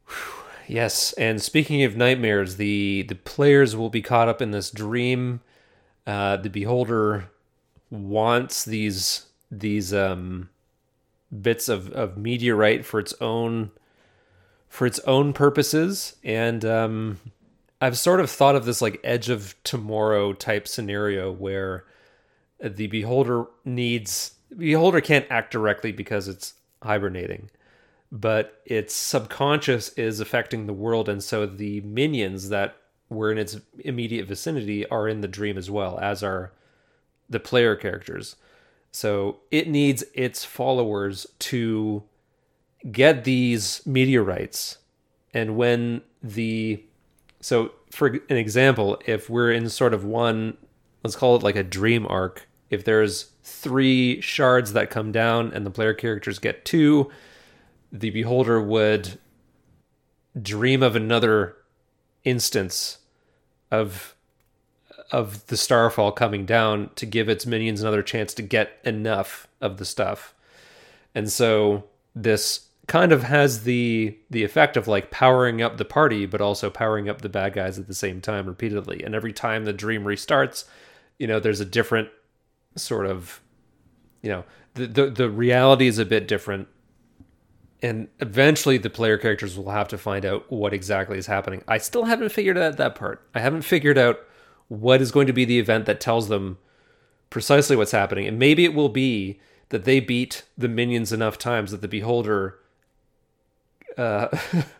Yes, 0.67 1.13
and 1.19 1.43
speaking 1.43 1.83
of 1.83 1.95
nightmares, 1.95 2.57
the 2.57 3.05
the 3.07 3.17
players 3.17 3.77
will 3.77 3.91
be 3.91 4.01
caught 4.01 4.29
up 4.29 4.41
in 4.41 4.51
this 4.51 4.71
dream. 4.71 5.41
Uh, 6.07 6.39
the 6.39 6.49
beholder 6.49 7.29
wants 7.91 8.65
these 8.65 9.27
these 9.51 9.93
um, 9.93 10.49
bits 11.43 11.69
of, 11.69 11.91
of 11.93 12.17
meteorite 12.17 12.85
for 12.85 13.01
its 13.01 13.15
own 13.21 13.71
for 14.69 14.87
its 14.87 14.99
own 15.01 15.33
purposes, 15.33 16.17
and 16.25 16.65
um, 16.65 17.21
I've 17.81 17.97
sort 17.97 18.19
of 18.19 18.29
thought 18.29 18.57
of 18.57 18.65
this 18.65 18.83
like 18.83 19.01
Edge 19.05 19.29
of 19.29 19.55
Tomorrow 19.63 20.33
type 20.33 20.67
scenario 20.67 21.31
where 21.31 21.85
the 22.61 22.89
beholder 22.89 23.45
needs 23.65 24.35
beholder 24.57 25.01
can't 25.01 25.27
act 25.31 25.53
directly 25.53 25.93
because 25.93 26.29
it's 26.29 26.55
hibernating 26.83 27.51
but 28.15 28.63
its 28.65 28.95
subconscious 28.95 29.89
is 29.95 30.21
affecting 30.21 30.67
the 30.67 30.73
world. 30.73 31.09
And 31.09 31.23
so 31.23 31.47
the 31.47 31.81
minions 31.81 32.49
that 32.51 32.77
were 33.09 33.33
in 33.33 33.39
its 33.39 33.57
immediate 33.81 34.29
vicinity 34.29 34.87
are 34.87 35.09
in 35.09 35.21
the 35.21 35.27
dream 35.27 35.59
as 35.59 35.69
well 35.69 35.99
as 35.99 36.23
are 36.23 36.53
the 37.29 37.41
player 37.41 37.75
characters 37.75 38.37
so 38.95 39.39
it 39.51 39.67
needs 39.69 40.05
its 40.15 40.45
followers 40.45 41.27
to 41.41 42.05
get 42.93 43.25
these 43.25 43.85
meteorites 43.85 44.79
and 45.33 45.57
when 45.57 46.01
the 46.23 46.81
so 47.41 47.73
for 47.91 48.07
an 48.07 48.37
example 48.37 48.97
if 49.05 49.29
we're 49.29 49.51
in 49.51 49.69
sort 49.69 49.93
of 49.93 50.05
one 50.05 50.57
let's 51.03 51.17
call 51.17 51.35
it 51.35 51.43
like 51.43 51.57
a 51.57 51.63
dream 51.65 52.07
arc 52.09 52.47
if 52.71 52.85
there's 52.85 53.33
three 53.43 54.21
shards 54.21 54.75
that 54.75 54.91
come 54.91 55.11
down 55.11 55.51
and 55.53 55.67
the 55.67 55.71
player 55.71 55.93
characters 55.93 56.39
get 56.39 56.65
two 56.65 57.11
the 57.91 58.11
beholder 58.11 58.63
would 58.63 59.19
dream 60.41 60.85
of 60.85 60.95
another 60.95 61.57
instance 62.23 62.99
of 63.73 64.15
of 65.15 65.47
the 65.47 65.57
starfall 65.57 66.11
coming 66.11 66.45
down 66.45 66.91
to 66.97 67.07
give 67.07 67.29
its 67.29 67.47
minions 67.47 67.81
another 67.81 68.03
chance 68.03 68.35
to 68.35 68.43
get 68.43 68.81
enough 68.85 69.47
of 69.61 69.77
the 69.77 69.85
stuff. 69.85 70.35
And 71.15 71.31
so 71.31 71.85
this 72.17 72.67
kind 72.89 73.13
of 73.13 73.23
has 73.23 73.63
the 73.63 74.19
the 74.29 74.43
effect 74.43 74.77
of 74.77 74.89
like 74.89 75.13
powering 75.13 75.63
up 75.63 75.79
the 75.79 75.85
party 75.85 76.27
but 76.27 76.41
also 76.41 76.69
powering 76.69 77.09
up 77.09 77.23
the 77.23 77.29
bad 77.29 77.55
guys 77.55 77.79
at 77.79 77.87
the 77.87 77.95
same 77.95 78.21
time 78.21 78.47
repeatedly. 78.47 79.05
And 79.05 79.15
every 79.15 79.33
time 79.33 79.65
the 79.65 79.73
dream 79.73 80.03
restarts 80.03 80.65
you 81.19 81.29
know 81.29 81.39
there's 81.39 81.61
a 81.61 81.65
different 81.65 82.09
sort 82.75 83.07
of 83.07 83.41
you 84.21 84.31
know 84.31 84.45
the 84.75 84.89
the, 84.89 85.11
the 85.11 85.31
reality 85.31 85.87
is 85.87 85.99
a 86.01 86.05
bit 86.05 86.27
different. 86.27 86.67
And 87.83 88.09
eventually 88.19 88.79
the 88.79 88.91
player 88.91 89.17
characters 89.17 89.57
will 89.57 89.71
have 89.71 89.89
to 89.89 89.99
find 89.99 90.25
out 90.25 90.51
what 90.51 90.73
exactly 90.73 91.19
is 91.19 91.27
happening. 91.27 91.63
I 91.69 91.79
still 91.79 92.05
haven't 92.05 92.31
figured 92.31 92.59
out 92.59 92.79
that 92.79 92.97
part. 92.97 93.29
I 93.35 93.41
haven't 93.41 93.63
figured 93.63 93.99
out 93.99 94.19
what 94.81 95.01
is 95.01 95.13
going 95.13 95.27
to 95.27 95.33
be 95.33 95.45
the 95.45 95.59
event 95.59 95.87
that 95.87 96.01
tells 96.01 96.29
them 96.29 96.59
precisely 97.31 97.77
what's 97.77 97.93
happening 97.93 98.27
and 98.27 98.39
maybe 98.39 98.65
it 98.65 98.75
will 98.75 98.89
be 98.89 99.41
that 99.71 99.85
they 99.85 99.99
beat 99.99 100.45
the 100.57 100.69
minions 100.69 101.13
enough 101.13 101.39
times 101.39 101.71
that 101.71 101.81
the 101.81 101.89
beholder 101.89 102.59
uh, 103.97 104.29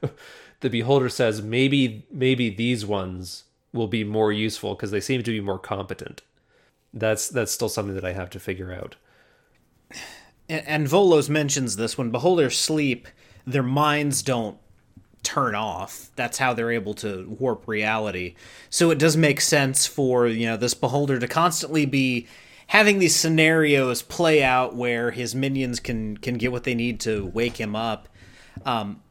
the 0.61 0.71
beholder 0.71 1.09
says 1.09 1.43
maybe 1.43 2.07
maybe 2.11 2.49
these 2.51 2.87
ones 2.87 3.45
will 3.73 3.89
be 3.89 4.05
more 4.05 4.33
useful 4.33 4.75
because 4.75 4.91
they 4.91 5.01
seem 5.01 5.23
to 5.23 5.31
be 5.31 5.41
more 5.41 5.59
competent. 5.59 6.23
That's 6.93 7.29
that's 7.29 7.53
still 7.53 7.69
something 7.69 7.95
that 7.95 8.05
I 8.05 8.13
have 8.13 8.31
to 8.31 8.41
figure 8.41 8.73
out. 8.73 8.97
And, 10.49 10.67
and 10.67 10.87
Volos 10.87 11.29
mentions 11.29 11.77
this 11.77 11.99
when 11.99 12.11
beholders 12.11 12.57
sleep, 12.57 13.09
their 13.47 13.63
minds 13.63 14.23
don't 14.23 14.57
turn 15.25 15.55
off. 15.55 16.11
That's 16.17 16.39
how 16.39 16.55
they're 16.55 16.71
able 16.71 16.95
to 16.95 17.27
warp 17.29 17.67
reality. 17.67 18.35
So 18.71 18.91
it 18.91 18.99
does 18.99 19.17
make 19.17 19.41
sense 19.41 19.87
for, 19.87 20.27
you 20.27 20.47
know, 20.47 20.57
this 20.57 20.75
beholder 20.75 21.19
to 21.19 21.27
constantly 21.27 21.87
be 21.87 22.27
having 22.69 22.99
these 22.99 23.15
scenarios 23.15 24.03
play 24.03 24.43
out 24.43 24.75
where 24.75 25.11
his 25.11 25.35
minions 25.35 25.81
can 25.81 26.17
can 26.17 26.37
get 26.37 26.53
what 26.53 26.65
they 26.65 26.75
need 26.75 27.01
to 27.01 27.27
wake 27.27 27.59
him 27.59 27.75
up. 27.75 28.09
Um, 28.65 29.03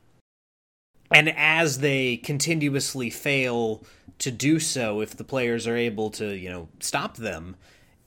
and 1.11 1.29
as 1.37 1.79
they 1.79 2.17
continuously 2.17 3.09
fail 3.09 3.83
to 4.19 4.31
do 4.31 4.59
so, 4.59 5.01
if 5.01 5.15
the 5.15 5.23
players 5.23 5.67
are 5.67 5.75
able 5.75 6.09
to, 6.11 6.35
you 6.35 6.49
know, 6.49 6.69
stop 6.79 7.17
them, 7.17 7.55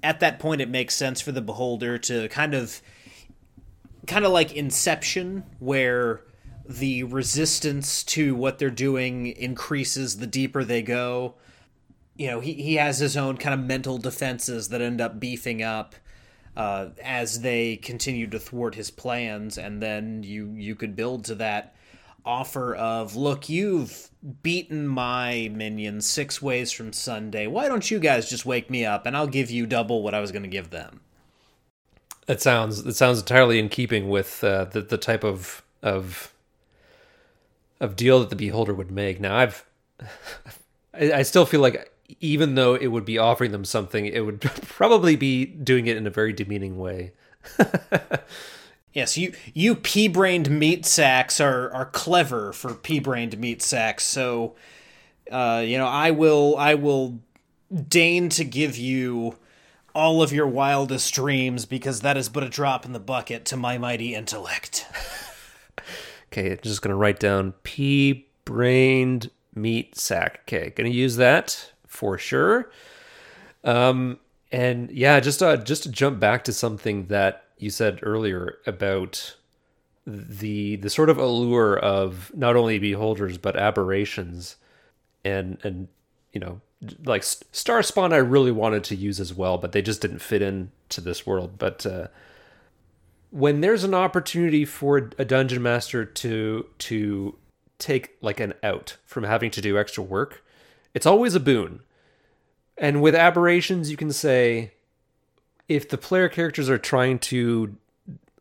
at 0.02 0.20
that 0.20 0.38
point 0.38 0.60
it 0.60 0.68
makes 0.68 0.94
sense 0.94 1.20
for 1.20 1.32
the 1.32 1.42
beholder 1.42 1.98
to 1.98 2.28
kind 2.28 2.54
of 2.54 2.80
kind 4.06 4.24
of 4.24 4.32
like 4.32 4.52
inception 4.54 5.44
where 5.58 6.22
the 6.68 7.04
resistance 7.04 8.02
to 8.04 8.34
what 8.34 8.58
they're 8.58 8.70
doing 8.70 9.28
increases 9.28 10.18
the 10.18 10.26
deeper 10.26 10.64
they 10.64 10.82
go. 10.82 11.34
You 12.16 12.28
know 12.28 12.40
he, 12.40 12.54
he 12.54 12.74
has 12.74 12.98
his 12.98 13.16
own 13.16 13.36
kind 13.36 13.58
of 13.58 13.66
mental 13.66 13.98
defenses 13.98 14.68
that 14.70 14.80
end 14.80 15.00
up 15.00 15.20
beefing 15.20 15.62
up 15.62 15.94
uh, 16.56 16.88
as 17.02 17.42
they 17.42 17.76
continue 17.76 18.26
to 18.28 18.38
thwart 18.38 18.74
his 18.74 18.90
plans 18.90 19.58
and 19.58 19.82
then 19.82 20.22
you 20.22 20.52
you 20.56 20.74
could 20.74 20.96
build 20.96 21.24
to 21.26 21.34
that 21.34 21.74
offer 22.24 22.74
of 22.74 23.14
look 23.14 23.48
you've 23.48 24.10
beaten 24.42 24.88
my 24.88 25.50
minions 25.52 26.06
six 26.06 26.40
ways 26.40 26.72
from 26.72 26.92
sunday. 26.92 27.46
Why 27.46 27.68
don't 27.68 27.90
you 27.90 27.98
guys 27.98 28.28
just 28.28 28.46
wake 28.46 28.70
me 28.70 28.84
up 28.84 29.06
and 29.06 29.16
i'll 29.16 29.26
give 29.26 29.50
you 29.50 29.66
double 29.66 30.02
what 30.02 30.14
i 30.14 30.20
was 30.20 30.32
going 30.32 30.42
to 30.42 30.48
give 30.48 30.70
them? 30.70 31.00
That 32.26 32.40
sounds 32.40 32.82
that 32.84 32.96
sounds 32.96 33.20
entirely 33.20 33.58
in 33.58 33.68
keeping 33.68 34.08
with 34.08 34.42
uh, 34.42 34.64
the 34.64 34.80
the 34.80 34.98
type 34.98 35.22
of 35.22 35.62
of 35.82 36.32
of 37.80 37.96
deal 37.96 38.20
that 38.20 38.30
the 38.30 38.36
beholder 38.36 38.74
would 38.74 38.90
make. 38.90 39.20
Now 39.20 39.36
I've 39.36 39.64
I, 40.94 41.22
still 41.22 41.44
feel 41.44 41.60
like 41.60 41.92
even 42.20 42.54
though 42.54 42.74
it 42.74 42.86
would 42.88 43.04
be 43.04 43.18
offering 43.18 43.52
them 43.52 43.64
something, 43.64 44.06
it 44.06 44.20
would 44.20 44.40
probably 44.62 45.16
be 45.16 45.44
doing 45.44 45.86
it 45.86 45.96
in 45.96 46.06
a 46.06 46.10
very 46.10 46.32
demeaning 46.32 46.78
way. 46.78 47.12
Yes, 48.96 49.18
you 49.18 49.34
you 49.52 49.74
pea-brained 49.74 50.48
meat 50.48 50.86
sacks 50.86 51.38
are 51.38 51.70
are 51.70 51.84
clever 51.84 52.54
for 52.54 52.72
pea-brained 52.72 53.36
meat 53.36 53.60
sacks. 53.60 54.04
So, 54.04 54.54
uh, 55.30 55.62
you 55.66 55.76
know, 55.76 55.86
I 55.86 56.12
will 56.12 56.56
I 56.56 56.72
will 56.72 57.20
deign 57.70 58.30
to 58.30 58.44
give 58.44 58.78
you 58.78 59.36
all 59.94 60.22
of 60.22 60.32
your 60.32 60.46
wildest 60.46 61.12
dreams 61.12 61.66
because 61.66 62.00
that 62.00 62.16
is 62.16 62.30
but 62.30 62.42
a 62.42 62.48
drop 62.48 62.86
in 62.86 62.94
the 62.94 62.98
bucket 62.98 63.44
to 63.46 63.58
my 63.58 63.76
mighty 63.76 64.14
intellect. 64.14 64.86
Okay, 66.36 66.52
I'm 66.52 66.58
just 66.62 66.82
gonna 66.82 66.96
write 66.96 67.18
down 67.18 67.52
pea 67.62 68.26
brained 68.44 69.30
meat 69.54 69.96
sack. 69.96 70.40
Okay, 70.42 70.70
gonna 70.76 70.90
use 70.90 71.16
that 71.16 71.72
for 71.86 72.18
sure. 72.18 72.70
Um, 73.64 74.18
and 74.52 74.90
yeah, 74.90 75.18
just 75.20 75.42
uh, 75.42 75.56
just 75.56 75.84
to 75.84 75.90
jump 75.90 76.20
back 76.20 76.44
to 76.44 76.52
something 76.52 77.06
that 77.06 77.44
you 77.56 77.70
said 77.70 78.00
earlier 78.02 78.58
about 78.66 79.36
the 80.06 80.76
the 80.76 80.90
sort 80.90 81.08
of 81.08 81.16
allure 81.16 81.78
of 81.78 82.30
not 82.34 82.54
only 82.54 82.78
beholders 82.78 83.38
but 83.38 83.56
aberrations, 83.56 84.56
and 85.24 85.56
and 85.62 85.88
you 86.34 86.40
know 86.40 86.60
like 87.04 87.22
Star 87.22 87.82
Spawn, 87.82 88.12
I 88.12 88.18
really 88.18 88.52
wanted 88.52 88.84
to 88.84 88.94
use 88.94 89.20
as 89.20 89.32
well, 89.32 89.56
but 89.56 89.72
they 89.72 89.80
just 89.80 90.02
didn't 90.02 90.18
fit 90.18 90.42
in 90.42 90.70
to 90.90 91.00
this 91.00 91.26
world. 91.26 91.52
But 91.56 91.86
uh, 91.86 92.08
when 93.36 93.60
there's 93.60 93.84
an 93.84 93.92
opportunity 93.92 94.64
for 94.64 95.10
a 95.18 95.24
dungeon 95.24 95.62
master 95.62 96.06
to 96.06 96.64
to 96.78 97.36
take 97.78 98.16
like 98.22 98.40
an 98.40 98.54
out 98.62 98.96
from 99.04 99.24
having 99.24 99.50
to 99.50 99.60
do 99.60 99.78
extra 99.78 100.02
work, 100.02 100.42
it's 100.94 101.04
always 101.04 101.34
a 101.34 101.40
boon. 101.40 101.80
And 102.78 103.02
with 103.02 103.14
aberrations, 103.14 103.90
you 103.90 103.96
can 103.98 104.10
say 104.10 104.72
if 105.68 105.86
the 105.86 105.98
player 105.98 106.30
characters 106.30 106.70
are 106.70 106.78
trying 106.78 107.18
to 107.18 107.76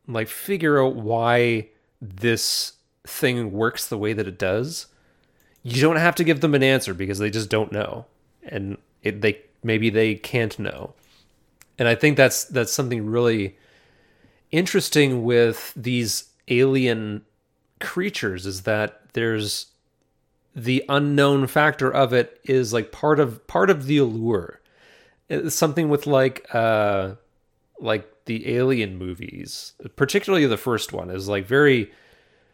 like 0.08 0.30
figure 0.30 0.82
out 0.82 0.96
why 0.96 1.68
this 2.02 2.74
thing 3.06 3.52
works 3.52 3.86
the 3.86 3.98
way 3.98 4.14
that 4.14 4.28
it 4.30 4.40
does, 4.40 4.88
you 5.62 5.82
don't 5.82 5.98
have 5.98 6.16
to 6.16 6.24
give 6.24 6.40
them 6.40 6.56
an 6.56 6.64
answer 6.64 6.94
because 6.94 7.20
they 7.20 7.30
just 7.30 7.50
don't 7.50 7.74
know, 7.74 8.06
and 8.44 8.78
it, 9.04 9.20
they 9.20 9.42
maybe 9.62 9.90
they 9.90 10.16
can't 10.16 10.58
know. 10.58 10.94
And 11.78 11.86
I 11.86 11.96
think 11.96 12.16
that's 12.16 12.46
that's 12.46 12.72
something 12.72 13.06
really 13.06 13.58
interesting 14.56 15.24
with 15.24 15.74
these 15.76 16.30
alien 16.48 17.24
creatures 17.82 18.46
is 18.46 18.64
that 18.64 19.02
there's 19.14 19.68
the 20.56 20.84
unknown 20.88 21.46
factor 21.48 21.92
of 21.92 22.14
it 22.14 22.40
is 22.46 22.72
like 22.72 22.92
part 22.92 23.20
of 23.20 23.46
part 23.48 23.70
of 23.70 23.86
the 23.86 23.98
allure. 23.98 24.62
It's 25.28 25.56
something 25.56 25.90
with 25.90 26.08
like 26.08 26.48
uh 26.54 27.16
like 27.80 28.10
the 28.26 28.56
alien 28.56 28.98
movies, 28.98 29.74
particularly 29.98 30.46
the 30.46 30.58
first 30.58 30.94
one 30.94 31.10
is 31.10 31.28
like 31.28 31.46
very 31.46 31.92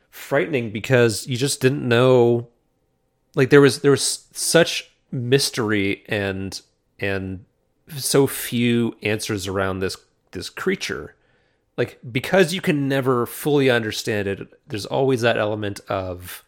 frightening 0.10 0.72
because 0.72 1.28
you 1.28 1.38
just 1.38 1.61
didn't 1.61 1.88
know 1.88 2.48
like 3.36 3.52
there 3.52 3.61
was 3.61 3.82
there 3.82 3.91
was 3.91 4.28
such 4.34 4.90
mystery 5.11 6.03
and 6.07 6.61
and 6.99 7.45
so 7.95 8.26
few 8.26 8.95
answers 9.03 9.48
around 9.48 9.80
this 9.80 9.95
this 10.32 10.49
creature 10.49 11.15
like 11.82 11.98
because 12.12 12.53
you 12.53 12.62
can 12.62 12.88
never 12.88 13.26
fully 13.26 13.68
understand 13.68 14.28
it 14.28 14.40
there's 14.68 14.86
always 14.86 15.22
that 15.22 15.36
element 15.36 15.80
of 15.90 16.44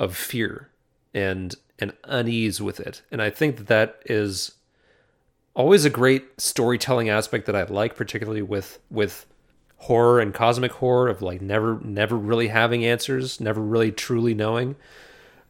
of 0.00 0.16
fear 0.16 0.68
and 1.14 1.54
and 1.78 1.92
unease 2.02 2.60
with 2.60 2.80
it 2.80 3.02
and 3.12 3.22
i 3.22 3.30
think 3.30 3.56
that 3.56 3.68
that 3.68 4.00
is 4.06 4.52
always 5.54 5.84
a 5.84 5.90
great 5.90 6.24
storytelling 6.40 7.08
aspect 7.08 7.46
that 7.46 7.54
i 7.54 7.62
like 7.62 7.94
particularly 7.94 8.42
with 8.42 8.80
with 8.90 9.26
horror 9.76 10.18
and 10.18 10.34
cosmic 10.34 10.72
horror 10.72 11.06
of 11.06 11.22
like 11.22 11.40
never 11.40 11.78
never 11.84 12.16
really 12.16 12.48
having 12.48 12.84
answers 12.84 13.40
never 13.40 13.60
really 13.60 13.92
truly 13.92 14.34
knowing 14.34 14.74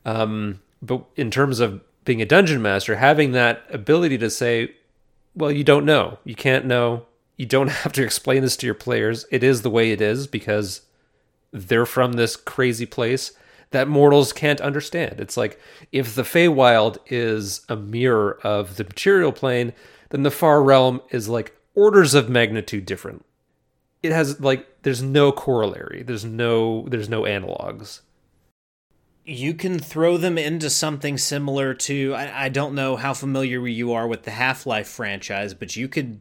um 0.04 0.60
but 0.82 1.02
in 1.16 1.30
terms 1.30 1.60
of 1.60 1.80
being 2.04 2.20
a 2.20 2.26
dungeon 2.26 2.60
master 2.60 2.96
having 2.96 3.32
that 3.32 3.62
ability 3.70 4.18
to 4.18 4.28
say 4.28 4.70
well, 5.34 5.50
you 5.50 5.64
don't 5.64 5.84
know. 5.84 6.18
You 6.24 6.34
can't 6.34 6.64
know. 6.64 7.06
You 7.36 7.46
don't 7.46 7.68
have 7.82 7.92
to 7.92 8.02
explain 8.02 8.42
this 8.42 8.56
to 8.58 8.66
your 8.66 8.74
players. 8.74 9.26
It 9.30 9.42
is 9.42 9.62
the 9.62 9.70
way 9.70 9.92
it 9.92 10.00
is 10.00 10.26
because 10.26 10.82
they're 11.52 11.86
from 11.86 12.14
this 12.14 12.36
crazy 12.36 12.86
place 12.86 13.32
that 13.74 13.88
mortals 13.88 14.32
can't 14.32 14.60
understand. 14.60 15.20
It's 15.20 15.36
like 15.36 15.60
if 15.90 16.14
the 16.14 16.22
Feywild 16.22 16.98
is 17.08 17.62
a 17.68 17.74
mirror 17.74 18.38
of 18.44 18.76
the 18.76 18.84
material 18.84 19.32
plane, 19.32 19.72
then 20.10 20.22
the 20.22 20.30
far 20.30 20.62
realm 20.62 21.00
is 21.10 21.28
like 21.28 21.56
orders 21.74 22.14
of 22.14 22.28
magnitude 22.28 22.86
different. 22.86 23.24
It 24.02 24.12
has 24.12 24.40
like 24.40 24.82
there's 24.82 25.02
no 25.02 25.32
corollary. 25.32 26.04
There's 26.04 26.24
no 26.24 26.86
there's 26.88 27.08
no 27.08 27.22
analogs. 27.22 28.00
You 29.24 29.54
can 29.54 29.78
throw 29.78 30.18
them 30.18 30.38
into 30.38 30.70
something 30.70 31.18
similar 31.18 31.74
to 31.74 32.14
I, 32.14 32.44
I 32.44 32.48
don't 32.50 32.76
know 32.76 32.94
how 32.94 33.12
familiar 33.12 33.66
you 33.66 33.92
are 33.92 34.06
with 34.06 34.22
the 34.22 34.30
Half 34.30 34.66
Life 34.66 34.86
franchise, 34.86 35.52
but 35.52 35.74
you 35.74 35.88
could 35.88 36.20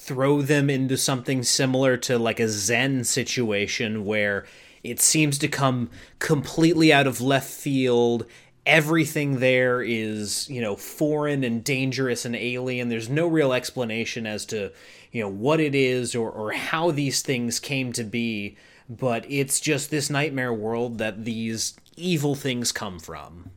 throw 0.00 0.42
them 0.42 0.70
into 0.70 0.96
something 0.96 1.42
similar 1.42 1.96
to 1.98 2.18
like 2.18 2.40
a 2.40 2.44
Xen 2.44 3.04
situation 3.04 4.04
where 4.04 4.46
it 4.82 5.00
seems 5.00 5.38
to 5.38 5.48
come 5.48 5.90
completely 6.18 6.92
out 6.92 7.06
of 7.06 7.20
left 7.20 7.50
field. 7.50 8.24
Everything 8.64 9.40
there 9.40 9.82
is, 9.82 10.48
you 10.48 10.60
know, 10.60 10.74
foreign 10.74 11.44
and 11.44 11.62
dangerous 11.62 12.24
and 12.24 12.34
alien. 12.34 12.88
There's 12.88 13.08
no 13.08 13.26
real 13.26 13.52
explanation 13.52 14.26
as 14.26 14.46
to, 14.46 14.72
you 15.12 15.22
know, 15.22 15.28
what 15.28 15.60
it 15.60 15.74
is 15.74 16.14
or, 16.14 16.30
or 16.30 16.52
how 16.52 16.90
these 16.90 17.20
things 17.22 17.60
came 17.60 17.92
to 17.92 18.04
be, 18.04 18.56
but 18.88 19.24
it's 19.28 19.60
just 19.60 19.90
this 19.90 20.10
nightmare 20.10 20.52
world 20.52 20.98
that 20.98 21.24
these 21.24 21.74
evil 21.96 22.34
things 22.34 22.72
come 22.72 22.98
from. 22.98 23.50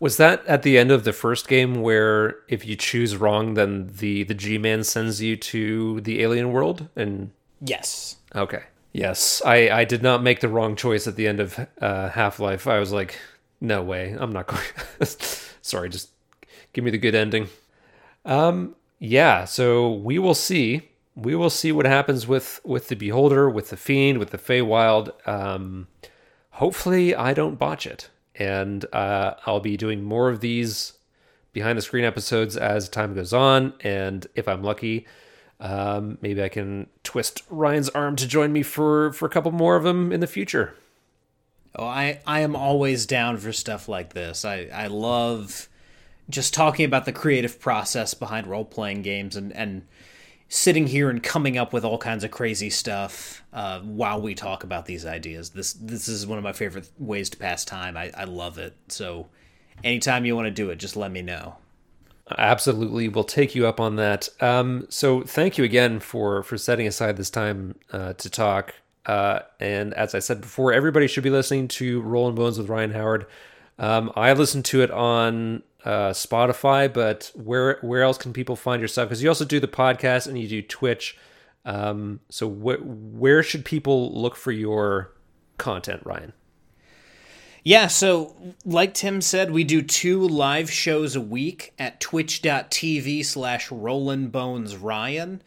Was 0.00 0.16
that 0.16 0.44
at 0.46 0.62
the 0.62 0.76
end 0.76 0.90
of 0.90 1.04
the 1.04 1.12
first 1.12 1.48
game 1.48 1.80
where 1.80 2.36
if 2.48 2.66
you 2.66 2.76
choose 2.76 3.16
wrong, 3.16 3.54
then 3.54 3.90
the 3.98 4.24
the 4.24 4.34
G 4.34 4.58
man 4.58 4.84
sends 4.84 5.22
you 5.22 5.36
to 5.36 6.00
the 6.00 6.22
alien 6.22 6.52
world? 6.52 6.88
And 6.96 7.30
yes, 7.60 8.16
okay, 8.34 8.64
Yes, 8.94 9.42
I, 9.44 9.70
I 9.70 9.84
did 9.84 10.04
not 10.04 10.22
make 10.22 10.38
the 10.38 10.48
wrong 10.48 10.76
choice 10.76 11.08
at 11.08 11.16
the 11.16 11.26
end 11.26 11.40
of 11.40 11.58
uh, 11.80 12.10
Half 12.10 12.38
Life. 12.38 12.68
I 12.68 12.78
was 12.78 12.92
like, 12.92 13.18
no 13.60 13.82
way, 13.82 14.16
I'm 14.16 14.30
not 14.30 14.46
going. 14.46 14.62
Sorry, 15.00 15.88
just 15.88 16.10
give 16.72 16.84
me 16.84 16.92
the 16.92 16.98
good 16.98 17.16
ending. 17.16 17.48
Um, 18.24 18.76
yeah, 19.00 19.46
so 19.46 19.92
we 19.92 20.20
will 20.20 20.34
see. 20.34 20.90
We 21.16 21.34
will 21.34 21.50
see 21.50 21.72
what 21.72 21.86
happens 21.86 22.28
with 22.28 22.60
with 22.64 22.86
the 22.86 22.94
Beholder, 22.94 23.50
with 23.50 23.70
the 23.70 23.76
Fiend, 23.76 24.18
with 24.18 24.30
the 24.30 24.38
Feywild. 24.38 25.10
Um, 25.28 25.88
hopefully, 26.50 27.16
I 27.16 27.34
don't 27.34 27.58
botch 27.58 27.88
it, 27.88 28.10
and 28.36 28.84
uh, 28.92 29.34
I'll 29.46 29.60
be 29.60 29.76
doing 29.76 30.02
more 30.02 30.28
of 30.28 30.40
these 30.40 30.94
behind 31.52 31.78
the 31.78 31.82
screen 31.82 32.04
episodes 32.04 32.56
as 32.56 32.88
time 32.88 33.14
goes 33.14 33.32
on. 33.32 33.72
And 33.80 34.26
if 34.34 34.48
I'm 34.48 34.62
lucky, 34.62 35.06
um, 35.60 36.18
maybe 36.20 36.42
I 36.42 36.48
can 36.48 36.88
twist 37.04 37.42
Ryan's 37.48 37.88
arm 37.90 38.16
to 38.16 38.26
join 38.26 38.52
me 38.52 38.62
for 38.62 39.12
for 39.12 39.26
a 39.26 39.30
couple 39.30 39.52
more 39.52 39.76
of 39.76 39.84
them 39.84 40.12
in 40.12 40.20
the 40.20 40.26
future. 40.26 40.74
Oh, 41.76 41.86
I 41.86 42.20
I 42.26 42.40
am 42.40 42.54
always 42.54 43.06
down 43.06 43.36
for 43.38 43.52
stuff 43.52 43.88
like 43.88 44.12
this. 44.12 44.44
I 44.44 44.68
I 44.72 44.88
love 44.88 45.68
just 46.28 46.54
talking 46.54 46.84
about 46.84 47.04
the 47.04 47.12
creative 47.12 47.60
process 47.60 48.14
behind 48.14 48.46
role 48.46 48.64
playing 48.64 49.02
games 49.02 49.36
and 49.36 49.52
and 49.52 49.86
sitting 50.48 50.86
here 50.86 51.10
and 51.10 51.22
coming 51.22 51.58
up 51.58 51.72
with 51.72 51.84
all 51.84 51.98
kinds 51.98 52.24
of 52.24 52.30
crazy 52.30 52.70
stuff 52.70 53.42
uh, 53.52 53.80
while 53.80 54.20
we 54.20 54.34
talk 54.34 54.64
about 54.64 54.86
these 54.86 55.04
ideas. 55.06 55.50
This 55.50 55.72
this 55.74 56.08
is 56.08 56.26
one 56.26 56.38
of 56.38 56.44
my 56.44 56.52
favorite 56.52 56.90
ways 56.98 57.30
to 57.30 57.36
pass 57.36 57.64
time. 57.64 57.96
I, 57.96 58.10
I 58.16 58.24
love 58.24 58.58
it. 58.58 58.76
So 58.88 59.28
anytime 59.82 60.24
you 60.24 60.36
want 60.36 60.46
to 60.46 60.50
do 60.50 60.70
it, 60.70 60.76
just 60.76 60.96
let 60.96 61.10
me 61.10 61.22
know. 61.22 61.56
Absolutely, 62.38 63.08
we'll 63.08 63.24
take 63.24 63.54
you 63.54 63.66
up 63.66 63.80
on 63.80 63.96
that. 63.96 64.28
Um, 64.40 64.86
so 64.88 65.22
thank 65.22 65.58
you 65.58 65.64
again 65.64 66.00
for 66.00 66.42
for 66.42 66.56
setting 66.56 66.86
aside 66.86 67.16
this 67.16 67.30
time 67.30 67.74
uh, 67.92 68.14
to 68.14 68.30
talk. 68.30 68.74
Uh, 69.06 69.40
and 69.60 69.92
as 69.94 70.14
I 70.14 70.18
said 70.18 70.40
before, 70.40 70.72
everybody 70.72 71.06
should 71.06 71.24
be 71.24 71.30
listening 71.30 71.68
to 71.68 72.00
Rolling 72.00 72.34
Bones 72.34 72.56
with 72.58 72.68
Ryan 72.68 72.92
Howard. 72.92 73.26
Um, 73.78 74.10
I 74.16 74.32
listened 74.32 74.64
to 74.66 74.82
it 74.82 74.90
on 74.90 75.62
uh, 75.84 76.10
Spotify, 76.10 76.92
but 76.92 77.30
where 77.34 77.78
where 77.82 78.02
else 78.02 78.18
can 78.18 78.32
people 78.32 78.56
find 78.56 78.80
your 78.80 78.88
stuff? 78.88 79.08
Because 79.08 79.22
you 79.22 79.28
also 79.28 79.44
do 79.44 79.60
the 79.60 79.68
podcast 79.68 80.26
and 80.26 80.38
you 80.38 80.48
do 80.48 80.62
Twitch. 80.62 81.16
Um, 81.64 82.20
so 82.28 82.48
wh- 82.48 82.84
where 83.14 83.42
should 83.42 83.64
people 83.64 84.12
look 84.20 84.36
for 84.36 84.52
your 84.52 85.12
content, 85.58 86.02
Ryan? 86.04 86.32
Yeah, 87.62 87.86
so 87.86 88.36
like 88.66 88.92
Tim 88.92 89.22
said, 89.22 89.50
we 89.50 89.64
do 89.64 89.80
two 89.80 90.28
live 90.28 90.70
shows 90.70 91.16
a 91.16 91.20
week 91.20 91.72
at 91.78 91.98
twitch.tv 91.98 93.24
slash 93.24 93.70
Rollin' 93.70 94.28
Bones 94.28 94.76
Ryan. 94.76 95.42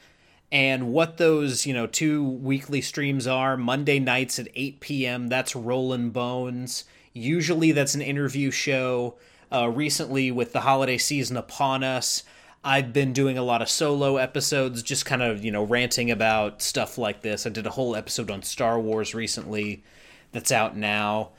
And 0.52 0.92
what 0.94 1.18
those, 1.18 1.68
you 1.68 1.74
know, 1.74 1.86
two 1.86 2.24
weekly 2.28 2.82
streams 2.82 3.28
are 3.28 3.56
Monday 3.56 4.00
nights 4.00 4.40
at 4.40 4.48
8 4.56 4.80
p.m., 4.80 5.28
that's 5.28 5.56
Rollin' 5.56 6.10
Bones. 6.10 6.86
Usually 7.14 7.72
that's 7.72 7.94
an 7.94 8.02
interview 8.02 8.50
show. 8.50 9.16
Uh, 9.52 9.70
recently, 9.70 10.32
with 10.32 10.54
the 10.54 10.62
holiday 10.62 10.98
season 10.98 11.38
upon 11.38 11.84
us, 11.84 12.24
I've 12.64 12.92
been 12.92 13.14
doing 13.14 13.38
a 13.38 13.44
lot 13.44 13.62
of 13.62 13.70
solo 13.70 14.18
episodes, 14.18 14.84
just 14.84 15.06
kind 15.06 15.22
of, 15.22 15.44
you 15.46 15.52
know, 15.52 15.64
ranting 15.64 16.12
about 16.12 16.62
stuff 16.62 16.98
like 16.98 17.22
this. 17.22 17.46
I 17.46 17.50
did 17.50 17.66
a 17.66 17.72
whole 17.72 17.96
episode 17.96 18.30
on 18.30 18.44
Star 18.44 18.80
Wars 18.80 19.16
recently 19.16 19.84
that's 20.32 20.52
out 20.52 20.76
now. 20.76 21.30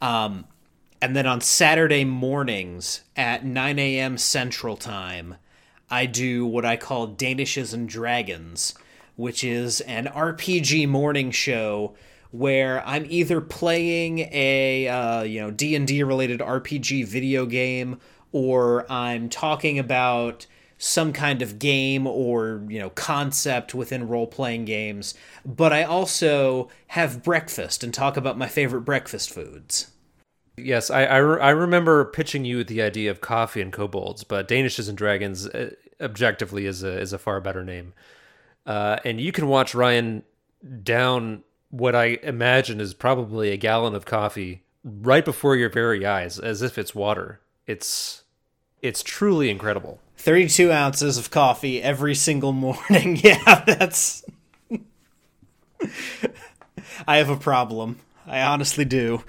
Um, 0.00 0.46
and 1.00 1.14
then 1.14 1.26
on 1.26 1.40
Saturday 1.40 2.04
mornings 2.04 3.02
at 3.16 3.44
9 3.44 3.78
a.m. 3.78 4.16
Central 4.18 4.76
Time, 4.76 5.36
I 5.90 6.06
do 6.06 6.46
what 6.46 6.64
I 6.64 6.76
call 6.76 7.08
Danishes 7.08 7.72
and 7.72 7.88
Dragons, 7.88 8.74
which 9.16 9.44
is 9.44 9.80
an 9.82 10.06
RPG 10.06 10.88
morning 10.88 11.30
show 11.30 11.94
where 12.30 12.86
I'm 12.86 13.06
either 13.08 13.40
playing 13.40 14.20
a 14.32 14.88
uh, 14.88 15.22
you 15.22 15.40
know 15.40 15.50
D 15.50 15.74
and 15.74 15.86
D 15.86 16.02
related 16.02 16.40
RPG 16.40 17.06
video 17.06 17.46
game, 17.46 18.00
or 18.32 18.90
I'm 18.90 19.28
talking 19.28 19.78
about 19.78 20.46
some 20.78 21.12
kind 21.12 21.42
of 21.42 21.58
game 21.58 22.06
or 22.06 22.62
you 22.68 22.78
know 22.78 22.90
concept 22.90 23.74
within 23.74 24.06
role 24.06 24.28
playing 24.28 24.64
games 24.64 25.12
but 25.44 25.72
i 25.72 25.82
also 25.82 26.68
have 26.86 27.22
breakfast 27.22 27.82
and 27.82 27.92
talk 27.92 28.16
about 28.16 28.38
my 28.38 28.46
favorite 28.46 28.82
breakfast 28.82 29.28
foods. 29.28 29.90
Yes 30.56 30.88
i 30.88 31.04
i, 31.04 31.16
re- 31.16 31.40
I 31.40 31.50
remember 31.50 32.04
pitching 32.04 32.44
you 32.44 32.62
the 32.62 32.80
idea 32.80 33.10
of 33.10 33.20
coffee 33.20 33.60
and 33.60 33.72
kobolds 33.72 34.22
but 34.22 34.46
danishes 34.46 34.88
and 34.88 34.96
dragons 34.96 35.48
uh, 35.48 35.74
objectively 36.00 36.66
is 36.66 36.84
a 36.84 37.00
is 37.00 37.12
a 37.12 37.18
far 37.18 37.40
better 37.40 37.64
name. 37.64 37.92
Uh, 38.64 38.98
and 39.04 39.20
you 39.20 39.32
can 39.32 39.48
watch 39.48 39.74
ryan 39.74 40.22
down 40.82 41.42
what 41.70 41.94
i 41.94 42.18
imagine 42.22 42.80
is 42.80 42.94
probably 42.94 43.50
a 43.50 43.56
gallon 43.56 43.94
of 43.94 44.04
coffee 44.04 44.62
right 44.84 45.24
before 45.24 45.56
your 45.56 45.68
very 45.68 46.06
eyes 46.06 46.38
as 46.38 46.62
if 46.62 46.78
it's 46.78 46.94
water 46.94 47.40
it's 47.66 48.22
it's 48.80 49.02
truly 49.02 49.50
incredible 49.50 50.00
32 50.18 50.70
ounces 50.72 51.16
of 51.16 51.30
coffee 51.30 51.80
every 51.80 52.14
single 52.14 52.52
morning. 52.64 53.16
yeah, 53.22 53.64
that's. 53.64 54.24
I 57.06 57.16
have 57.18 57.30
a 57.30 57.36
problem. 57.36 58.00
I 58.26 58.42
honestly 58.42 58.84
do. 58.84 59.22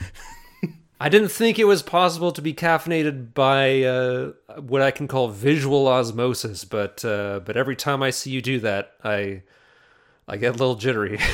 I 1.00 1.08
didn't 1.08 1.30
think 1.30 1.58
it 1.58 1.64
was 1.64 1.82
possible 1.82 2.34
to 2.34 2.42
be 2.42 2.54
caffeinated 2.54 3.34
by 3.34 3.84
uh, 3.84 4.32
what 4.60 4.82
I 4.82 4.92
can 4.92 5.08
call 5.08 5.30
visual 5.30 5.88
osmosis, 5.88 6.66
but 6.66 7.06
uh, 7.06 7.40
but 7.46 7.56
every 7.56 7.78
time 7.78 8.04
I 8.04 8.10
see 8.10 8.32
you 8.32 8.42
do 8.42 8.60
that, 8.60 8.92
I 9.02 9.44
I 10.30 10.38
get 10.38 10.50
a 10.50 10.58
little 10.58 10.76
jittery. 10.76 11.20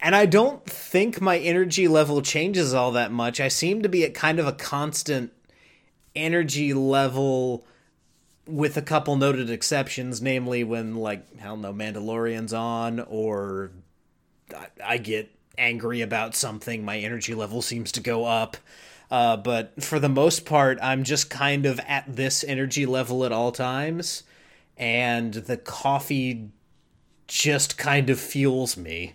and 0.00 0.16
I 0.16 0.26
don't 0.26 0.64
think 0.64 1.20
my 1.20 1.38
energy 1.38 1.86
level 1.86 2.22
changes 2.22 2.72
all 2.72 2.92
that 2.92 3.12
much. 3.12 3.40
I 3.40 3.48
seem 3.48 3.82
to 3.82 3.88
be 3.88 4.04
at 4.04 4.14
kind 4.14 4.38
of 4.38 4.46
a 4.46 4.52
constant 4.52 5.32
energy 6.16 6.72
level 6.72 7.66
with 8.46 8.76
a 8.76 8.82
couple 8.82 9.16
noted 9.16 9.50
exceptions, 9.50 10.22
namely 10.22 10.64
when 10.64 10.96
like 10.96 11.26
I 11.40 11.44
don't 11.44 11.60
know 11.60 11.72
Mandalorian's 11.72 12.52
on 12.52 13.00
or 13.00 13.70
I, 14.56 14.66
I 14.84 14.98
get 14.98 15.30
angry 15.58 16.00
about 16.00 16.34
something, 16.34 16.84
my 16.84 16.98
energy 16.98 17.34
level 17.34 17.62
seems 17.62 17.92
to 17.92 18.00
go 18.00 18.24
up. 18.24 18.56
Uh, 19.10 19.36
but 19.36 19.82
for 19.82 19.98
the 19.98 20.08
most 20.08 20.46
part, 20.46 20.78
I'm 20.80 21.04
just 21.04 21.30
kind 21.30 21.66
of 21.66 21.80
at 21.80 22.04
this 22.08 22.44
energy 22.44 22.86
level 22.86 23.24
at 23.24 23.32
all 23.32 23.52
times, 23.52 24.22
and 24.80 25.34
the 25.34 25.58
coffee 25.58 26.48
just 27.28 27.76
kind 27.76 28.08
of 28.08 28.18
fuels 28.18 28.76
me. 28.76 29.12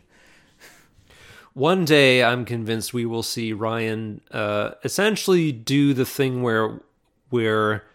One 1.54 1.86
day, 1.86 2.24
I'm 2.24 2.46
convinced 2.46 2.94
we 2.94 3.06
will 3.06 3.24
see 3.24 3.52
Ryan 3.52 4.22
uh, 4.30 4.72
essentially 4.84 5.52
do 5.52 5.94
the 5.94 6.06
thing 6.06 6.44
where 6.44 6.82
where 7.30 7.86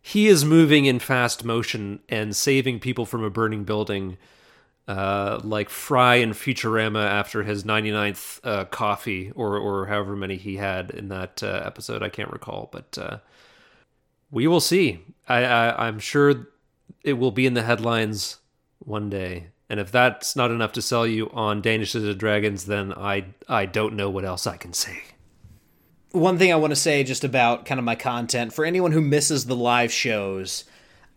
he 0.00 0.26
is 0.26 0.44
moving 0.44 0.86
in 0.86 0.98
fast 0.98 1.44
motion 1.44 2.00
and 2.08 2.34
saving 2.34 2.80
people 2.80 3.04
from 3.04 3.22
a 3.22 3.28
burning 3.28 3.64
building, 3.64 4.16
uh, 4.86 5.40
like 5.42 5.68
Fry 5.68 6.14
in 6.14 6.30
Futurama 6.30 7.04
after 7.04 7.42
his 7.42 7.64
99th 7.64 8.40
uh, 8.44 8.64
coffee, 8.66 9.32
or 9.34 9.58
or 9.58 9.86
however 9.86 10.16
many 10.16 10.36
he 10.36 10.56
had 10.56 10.90
in 10.90 11.08
that 11.08 11.42
uh, 11.42 11.62
episode. 11.64 12.02
I 12.02 12.08
can't 12.08 12.32
recall, 12.32 12.70
but 12.72 12.96
uh, 12.96 13.18
we 14.30 14.46
will 14.46 14.60
see. 14.60 15.04
I, 15.28 15.44
I 15.44 15.88
I'm 15.88 15.98
sure 15.98 16.46
it 17.02 17.14
will 17.14 17.30
be 17.30 17.46
in 17.46 17.54
the 17.54 17.62
headlines 17.62 18.38
one 18.78 19.10
day. 19.10 19.48
And 19.70 19.78
if 19.78 19.90
that's 19.92 20.34
not 20.34 20.50
enough 20.50 20.72
to 20.72 20.82
sell 20.82 21.06
you 21.06 21.30
on 21.30 21.60
Danish 21.60 21.94
of 21.94 22.18
Dragons, 22.18 22.64
then 22.64 22.92
I 22.92 23.26
I 23.48 23.66
don't 23.66 23.94
know 23.94 24.08
what 24.08 24.24
else 24.24 24.46
I 24.46 24.56
can 24.56 24.72
say. 24.72 25.02
One 26.12 26.38
thing 26.38 26.52
I 26.52 26.56
want 26.56 26.70
to 26.70 26.76
say 26.76 27.04
just 27.04 27.22
about 27.22 27.66
kind 27.66 27.78
of 27.78 27.84
my 27.84 27.94
content 27.94 28.54
for 28.54 28.64
anyone 28.64 28.92
who 28.92 29.02
misses 29.02 29.44
the 29.44 29.56
live 29.56 29.92
shows, 29.92 30.64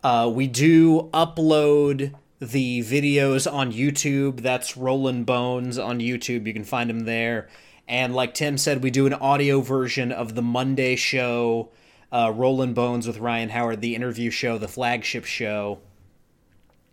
uh, 0.04 0.30
we 0.32 0.46
do 0.46 1.08
upload 1.14 2.12
the 2.40 2.80
videos 2.80 3.50
on 3.50 3.72
YouTube. 3.72 4.40
That's 4.40 4.76
Rolling 4.76 5.24
Bones 5.24 5.78
on 5.78 6.00
YouTube. 6.00 6.46
You 6.46 6.52
can 6.52 6.64
find 6.64 6.90
them 6.90 7.00
there. 7.00 7.48
And 7.88 8.14
like 8.14 8.34
Tim 8.34 8.58
said, 8.58 8.82
we 8.82 8.90
do 8.90 9.06
an 9.06 9.14
audio 9.14 9.60
version 9.60 10.12
of 10.12 10.34
the 10.34 10.42
Monday 10.42 10.96
show, 10.96 11.70
uh, 12.12 12.32
Rolling 12.34 12.74
Bones 12.74 13.06
with 13.06 13.18
Ryan 13.18 13.48
Howard, 13.48 13.80
the 13.80 13.96
interview 13.96 14.30
show, 14.30 14.58
the 14.58 14.68
flagship 14.68 15.24
show. 15.24 15.78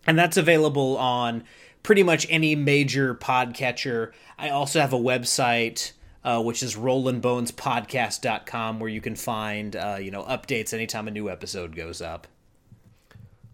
And 0.06 0.18
that's 0.18 0.38
available 0.38 0.96
on 0.96 1.44
pretty 1.82 2.02
much 2.02 2.26
any 2.30 2.56
major 2.56 3.14
podcatcher. 3.14 4.12
I 4.38 4.48
also 4.48 4.80
have 4.80 4.92
a 4.92 4.98
website. 4.98 5.92
Uh, 6.22 6.38
which 6.38 6.62
is 6.62 6.76
rollingbonespodcast.com 6.76 8.78
where 8.78 8.90
you 8.90 9.00
can 9.00 9.16
find 9.16 9.74
uh, 9.74 9.96
you 9.98 10.10
know 10.10 10.22
updates 10.24 10.74
anytime 10.74 11.08
a 11.08 11.10
new 11.10 11.30
episode 11.30 11.74
goes 11.74 12.02
up 12.02 12.26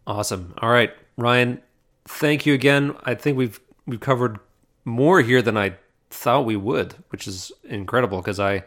awesome 0.05 0.53
all 0.59 0.71
right 0.71 0.93
ryan 1.17 1.63
thank 2.09 2.45
you 2.45 2.53
again 2.53 2.93
i 3.05 3.15
think 3.15 3.39
we've 3.39 3.61
we've 3.87 4.01
covered 4.01 4.41
more 4.85 5.21
here 5.21 5.41
than 5.41 5.57
i 5.57 5.77
thought 6.11 6.45
we 6.45 6.57
would 6.57 6.97
which 7.11 7.29
is 7.29 7.53
incredible 7.63 8.19
because 8.19 8.41
i 8.41 8.65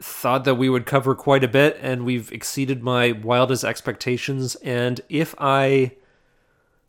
thought 0.00 0.44
that 0.44 0.56
we 0.56 0.68
would 0.68 0.86
cover 0.86 1.14
quite 1.14 1.42
a 1.42 1.48
bit 1.48 1.78
and 1.80 2.04
we've 2.04 2.30
exceeded 2.32 2.82
my 2.82 3.12
wildest 3.12 3.64
expectations 3.64 4.54
and 4.56 5.00
if 5.08 5.34
i 5.38 5.92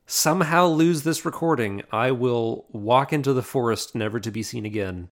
somehow 0.07 0.65
lose 0.65 1.03
this 1.03 1.25
recording, 1.25 1.83
I 1.91 2.11
will 2.11 2.65
walk 2.71 3.11
into 3.11 3.33
the 3.33 3.43
forest 3.43 3.93
never 3.93 4.19
to 4.21 4.31
be 4.31 4.41
seen 4.41 4.65
again 4.65 5.09